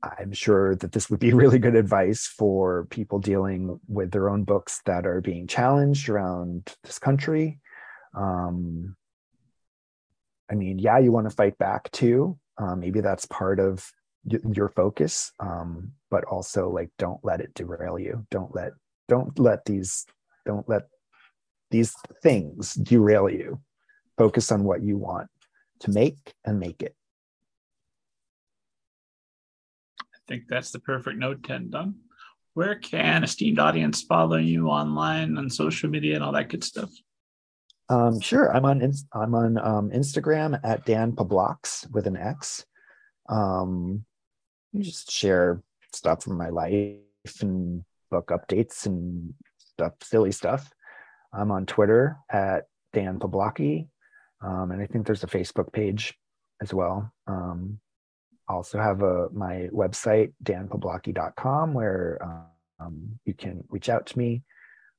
I'm 0.00 0.32
sure 0.32 0.76
that 0.76 0.92
this 0.92 1.10
would 1.10 1.18
be 1.18 1.32
really 1.42 1.58
good 1.58 1.74
advice 1.74 2.24
for 2.28 2.86
people 2.88 3.18
dealing 3.18 3.80
with 3.88 4.12
their 4.12 4.30
own 4.30 4.44
books 4.44 4.80
that 4.86 5.06
are 5.06 5.20
being 5.20 5.48
challenged 5.48 6.08
around 6.08 6.72
this 6.84 7.00
country. 7.00 7.58
Um, 8.16 8.94
I 10.48 10.54
mean, 10.54 10.78
yeah, 10.78 10.98
you 10.98 11.10
want 11.10 11.28
to 11.28 11.34
fight 11.34 11.58
back 11.58 11.90
too. 11.90 12.38
Uh, 12.56 12.76
maybe 12.76 13.00
that's 13.00 13.26
part 13.26 13.58
of 13.58 13.90
y- 14.24 14.38
your 14.52 14.68
focus, 14.68 15.32
um, 15.40 15.90
but 16.12 16.24
also 16.26 16.70
like 16.70 16.90
don't 16.96 17.24
let 17.24 17.40
it 17.40 17.54
derail 17.54 17.98
you. 17.98 18.24
Don't 18.30 18.54
let 18.54 18.70
don't 19.08 19.36
let 19.36 19.64
these 19.64 20.06
don't 20.46 20.68
let 20.68 20.82
these 21.70 21.94
things 22.22 22.74
derail 22.74 23.28
you. 23.28 23.60
Focus 24.16 24.50
on 24.50 24.64
what 24.64 24.82
you 24.82 24.98
want 24.98 25.28
to 25.80 25.90
make 25.90 26.34
and 26.44 26.58
make 26.58 26.82
it. 26.82 26.94
I 30.00 30.18
think 30.26 30.44
that's 30.48 30.70
the 30.70 30.80
perfect 30.80 31.18
note 31.18 31.42
to 31.44 31.54
end 31.54 31.74
on. 31.74 31.94
Where 32.54 32.74
can 32.74 33.22
esteemed 33.22 33.60
audience 33.60 34.02
follow 34.02 34.36
you 34.36 34.68
online 34.68 35.38
on 35.38 35.48
social 35.48 35.88
media 35.88 36.16
and 36.16 36.24
all 36.24 36.32
that 36.32 36.48
good 36.48 36.64
stuff? 36.64 36.90
Um, 37.88 38.20
sure. 38.20 38.54
I'm 38.54 38.64
on 38.64 38.92
I'm 39.14 39.34
on 39.34 39.58
um, 39.58 39.90
Instagram 39.90 40.58
at 40.64 40.84
Dan 40.84 41.12
Pablox 41.12 41.90
with 41.90 42.06
an 42.06 42.16
X. 42.16 42.66
Um, 43.28 44.04
just 44.76 45.10
share 45.10 45.62
stuff 45.94 46.24
from 46.24 46.36
my 46.36 46.50
life 46.50 46.98
and 47.40 47.84
book 48.10 48.28
updates 48.28 48.86
and 48.86 49.32
stuff, 49.58 49.94
silly 50.02 50.32
stuff. 50.32 50.70
I'm 51.32 51.50
on 51.50 51.66
Twitter 51.66 52.16
at 52.30 52.66
Dan 52.92 53.18
Poblocki, 53.18 53.88
um, 54.42 54.70
and 54.70 54.80
I 54.80 54.86
think 54.86 55.06
there's 55.06 55.24
a 55.24 55.28
Facebook 55.28 55.72
page 55.72 56.14
as 56.62 56.72
well. 56.72 57.12
Um, 57.26 57.80
I 58.48 58.54
also 58.54 58.78
have 58.78 59.02
a 59.02 59.28
my 59.32 59.68
website 59.72 60.32
danpoblocki.com 60.42 61.74
where 61.74 62.18
um, 62.80 63.18
you 63.24 63.34
can 63.34 63.62
reach 63.68 63.88
out 63.88 64.06
to 64.06 64.18
me, 64.18 64.42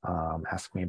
um, 0.08 0.44
ask 0.52 0.74
me 0.76 0.86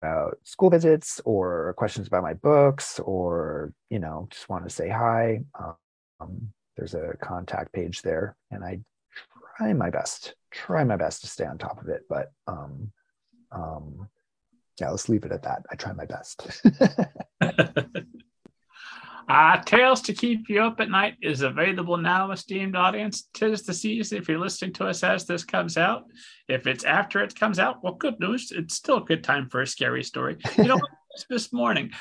about 0.00 0.38
school 0.44 0.70
visits 0.70 1.20
or 1.24 1.74
questions 1.76 2.06
about 2.06 2.22
my 2.22 2.34
books, 2.34 3.00
or 3.00 3.72
you 3.90 3.98
know 3.98 4.28
just 4.30 4.48
want 4.48 4.64
to 4.64 4.70
say 4.70 4.88
hi. 4.88 5.40
Um, 6.20 6.52
there's 6.76 6.94
a 6.94 7.14
contact 7.20 7.72
page 7.72 8.02
there, 8.02 8.36
and 8.50 8.64
I 8.64 8.80
try 9.56 9.72
my 9.72 9.90
best, 9.90 10.34
try 10.50 10.84
my 10.84 10.96
best 10.96 11.22
to 11.22 11.26
stay 11.26 11.44
on 11.44 11.58
top 11.58 11.80
of 11.80 11.88
it. 11.88 12.02
But 12.08 12.32
um, 12.46 12.92
um, 13.52 14.08
yeah, 14.80 14.90
let's 14.90 15.08
leave 15.08 15.24
it 15.24 15.32
at 15.32 15.42
that. 15.42 15.62
I 15.70 15.76
try 15.76 15.92
my 15.92 16.04
best. 16.04 16.46
uh, 19.28 19.62
Tales 19.64 20.00
to 20.02 20.12
Keep 20.12 20.48
You 20.48 20.62
Up 20.62 20.80
at 20.80 20.90
Night 20.90 21.14
is 21.22 21.42
available 21.42 21.96
now, 21.96 22.32
esteemed 22.32 22.74
audience. 22.74 23.28
Tis 23.34 23.62
the 23.62 23.72
season 23.72 24.18
if 24.18 24.28
you're 24.28 24.38
listening 24.38 24.72
to 24.74 24.86
us 24.86 25.04
as 25.04 25.26
this 25.26 25.44
comes 25.44 25.76
out. 25.76 26.04
If 26.48 26.66
it's 26.66 26.84
after 26.84 27.20
it 27.20 27.38
comes 27.38 27.58
out, 27.58 27.84
well, 27.84 27.94
good 27.94 28.18
news. 28.18 28.50
It's 28.50 28.74
still 28.74 28.98
a 28.98 29.04
good 29.04 29.22
time 29.22 29.48
for 29.48 29.60
a 29.62 29.66
scary 29.66 30.02
story. 30.02 30.38
You 30.58 30.64
know, 30.64 30.80
this 31.30 31.52
morning, 31.52 31.92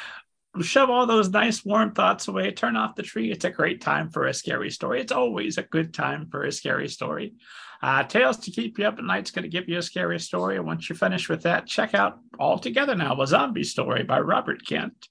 shove 0.62 0.90
all 0.90 1.06
those 1.06 1.30
nice 1.30 1.64
warm 1.64 1.94
thoughts 1.94 2.28
away, 2.28 2.52
turn 2.52 2.76
off 2.76 2.96
the 2.96 3.04
tree. 3.04 3.32
It's 3.32 3.46
a 3.46 3.52
great 3.52 3.82
time 3.82 4.10
for 4.10 4.26
a 4.26 4.34
scary 4.34 4.70
story. 4.72 5.02
It's 5.02 5.12
always 5.12 5.58
a 5.58 5.64
good 5.64 5.94
time 5.94 6.28
for 6.30 6.44
a 6.44 6.52
scary 6.52 6.90
story. 6.90 7.34
Uh, 7.84 8.02
Tales 8.02 8.38
to 8.38 8.50
Keep 8.50 8.80
You 8.80 8.86
Up 8.86 8.98
at 8.98 9.04
Night's 9.04 9.30
going 9.30 9.44
to 9.44 9.50
give 9.50 9.68
you 9.68 9.78
a 9.78 9.82
scary 9.82 10.18
story. 10.18 10.56
And 10.56 10.66
once 10.66 10.88
you're 10.88 10.96
finished 10.96 11.28
with 11.28 11.44
that, 11.44 11.68
check 11.68 11.94
out 11.94 12.18
All 12.40 12.58
Together 12.58 12.96
Now, 12.96 13.22
a 13.22 13.28
zombie 13.28 13.66
story 13.66 14.04
by 14.04 14.22
Robert 14.22 14.66
Kent. 14.66 15.10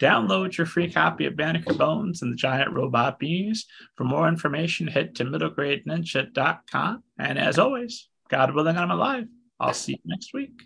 Download 0.00 0.56
your 0.56 0.66
free 0.66 0.88
copy 0.88 1.26
of 1.26 1.34
Banneker 1.34 1.74
Bones 1.74 2.22
and 2.22 2.32
the 2.32 2.36
Giant 2.36 2.72
Robot 2.72 3.18
Bees. 3.18 3.66
For 3.96 4.04
more 4.04 4.28
information, 4.28 4.86
head 4.86 5.16
to 5.16 5.24
middlegradeninja.com. 5.24 7.02
And 7.18 7.38
as 7.40 7.58
always, 7.58 8.08
God 8.28 8.54
willing, 8.54 8.78
I'm 8.78 8.92
alive. 8.92 9.26
I'll 9.58 9.74
see 9.74 9.92
you 9.92 9.98
next 10.04 10.32
week. 10.32 10.62